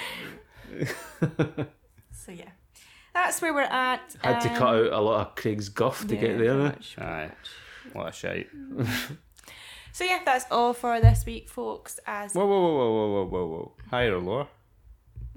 So 2.11 2.33
yeah, 2.33 2.49
that's 3.13 3.41
where 3.41 3.53
we're 3.53 3.61
at. 3.61 4.15
Had 4.21 4.41
to 4.41 4.49
um, 4.49 4.55
cut 4.57 4.67
out 4.75 4.91
a 4.91 4.99
lot 4.99 5.27
of 5.27 5.35
Craig's 5.35 5.69
guff 5.69 6.05
to 6.07 6.15
yeah, 6.15 6.21
get 6.21 6.37
there. 6.39 6.53
much. 6.55 6.97
Aye, 6.99 7.31
what 7.93 8.09
a 8.09 8.11
shite. 8.11 8.49
So 9.93 10.03
yeah, 10.03 10.19
that's 10.25 10.45
all 10.51 10.73
for 10.73 10.99
this 10.99 11.25
week, 11.25 11.49
folks. 11.49 11.99
As 12.05 12.33
Whoa, 12.33 12.45
whoa, 12.45 12.61
whoa, 12.61 12.75
whoa, 12.75 12.91
whoa, 12.91 13.07
whoa, 13.07 13.25
whoa, 13.25 13.47
whoa. 13.47 13.71
Higher 13.89 14.15
or 14.15 14.19
lower? 14.21 14.47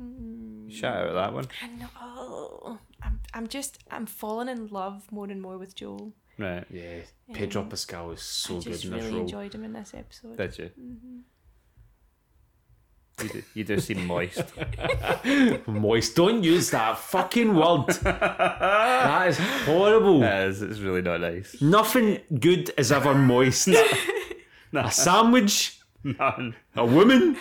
Mm. 0.00 0.70
Shout 0.70 1.08
out 1.08 1.14
that 1.14 1.32
one. 1.32 1.46
I 1.62 1.66
know, 1.68 2.78
I'm, 3.02 3.20
I'm 3.34 3.46
just, 3.48 3.78
I'm 3.90 4.06
falling 4.06 4.48
in 4.48 4.68
love 4.68 5.02
more 5.10 5.26
and 5.26 5.40
more 5.42 5.58
with 5.58 5.74
Joel. 5.74 6.12
Right. 6.38 6.64
Yeah, 6.70 7.00
Pedro 7.34 7.64
Pascal 7.64 8.06
was 8.08 8.22
so 8.22 8.56
I 8.56 8.58
good 8.58 8.66
in 8.66 8.72
this 8.72 8.84
really 8.86 9.10
role. 9.10 9.20
enjoyed 9.20 9.54
him 9.54 9.64
in 9.64 9.72
this 9.74 9.92
episode. 9.94 10.36
Did 10.36 10.58
you? 10.58 10.70
Mm-hmm. 10.80 11.18
You 13.22 13.28
do, 13.28 13.42
you 13.52 13.64
do 13.64 13.80
seem 13.80 14.06
moist. 14.06 14.42
Moist. 15.66 16.16
Don't 16.16 16.42
use 16.42 16.70
that 16.70 16.96
fucking 16.98 17.54
word. 17.54 17.88
that 18.02 19.28
is 19.28 19.36
horrible. 19.66 20.22
it 20.24 20.48
is, 20.48 20.62
it's 20.62 20.78
really 20.80 21.02
not 21.02 21.20
nice. 21.20 21.60
Nothing 21.60 22.20
good 22.38 22.72
is 22.78 22.90
ever 22.90 23.14
moist. 23.14 23.68
A 24.72 24.90
sandwich, 24.90 25.80
None. 26.04 26.54
a 26.76 26.86
woman, 26.86 27.36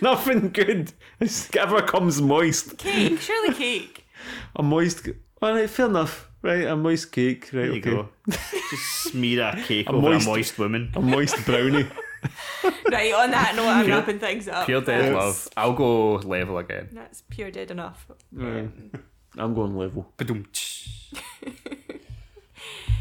nothing 0.02 0.50
good 0.50 0.92
is- 1.20 1.50
ever 1.58 1.82
comes 1.82 2.20
moist. 2.20 2.78
Cake, 2.78 3.20
surely 3.20 3.54
cake. 3.64 4.06
A 4.56 4.62
moist. 4.62 5.08
All 5.42 5.52
right, 5.54 5.68
fair 5.70 5.86
enough. 5.86 6.28
Right, 6.42 6.66
a 6.66 6.74
moist 6.76 7.12
cake. 7.12 7.44
Right, 7.52 7.52
There 7.52 7.64
you 7.66 7.80
okay. 7.80 7.90
go. 7.90 8.08
Just 8.28 9.02
smear 9.12 9.42
a 9.54 9.62
cake 9.66 9.88
A 9.88 9.92
over 9.92 10.10
moist- 10.10 10.26
a 10.26 10.30
moist 10.30 10.58
woman. 10.58 10.90
A 10.94 11.00
moist 11.00 11.44
brownie. 11.44 11.86
Right, 12.90 13.14
on 13.14 13.30
that 13.30 13.54
note, 13.56 13.66
I'm 13.66 13.86
wrapping 13.88 14.18
things 14.18 14.48
up. 14.48 14.66
Pure 14.66 14.82
dead 14.82 15.00
That's- 15.04 15.14
love. 15.14 15.48
I'll 15.56 15.72
go 15.72 16.14
level 16.16 16.58
again. 16.58 16.88
That's 16.92 17.22
pure 17.30 17.50
dead 17.50 17.70
enough. 17.70 18.06
Um, 18.38 18.90
I'm 19.38 19.54
going 19.54 19.76
level. 19.76 20.12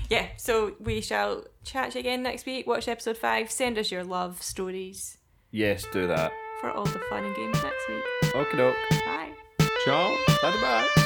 Yeah, 0.09 0.27
so 0.37 0.75
we 0.79 1.01
shall 1.01 1.43
chat 1.63 1.95
again 1.95 2.23
next 2.23 2.45
week. 2.47 2.65
Watch 2.65 2.87
episode 2.87 3.17
five. 3.17 3.51
Send 3.51 3.77
us 3.77 3.91
your 3.91 4.03
love 4.03 4.41
stories 4.41 5.17
Yes, 5.51 5.85
do 5.93 6.07
that. 6.07 6.31
For 6.59 6.71
all 6.71 6.85
the 6.85 6.99
fun 7.09 7.23
and 7.23 7.35
games 7.35 7.61
next 7.63 7.87
week. 7.89 8.03
Okie 8.33 8.57
doke. 8.57 8.75
Bye. 9.05 9.31
Ciao. 9.85 10.15
Bye 10.41 10.51
bye. 10.61 11.05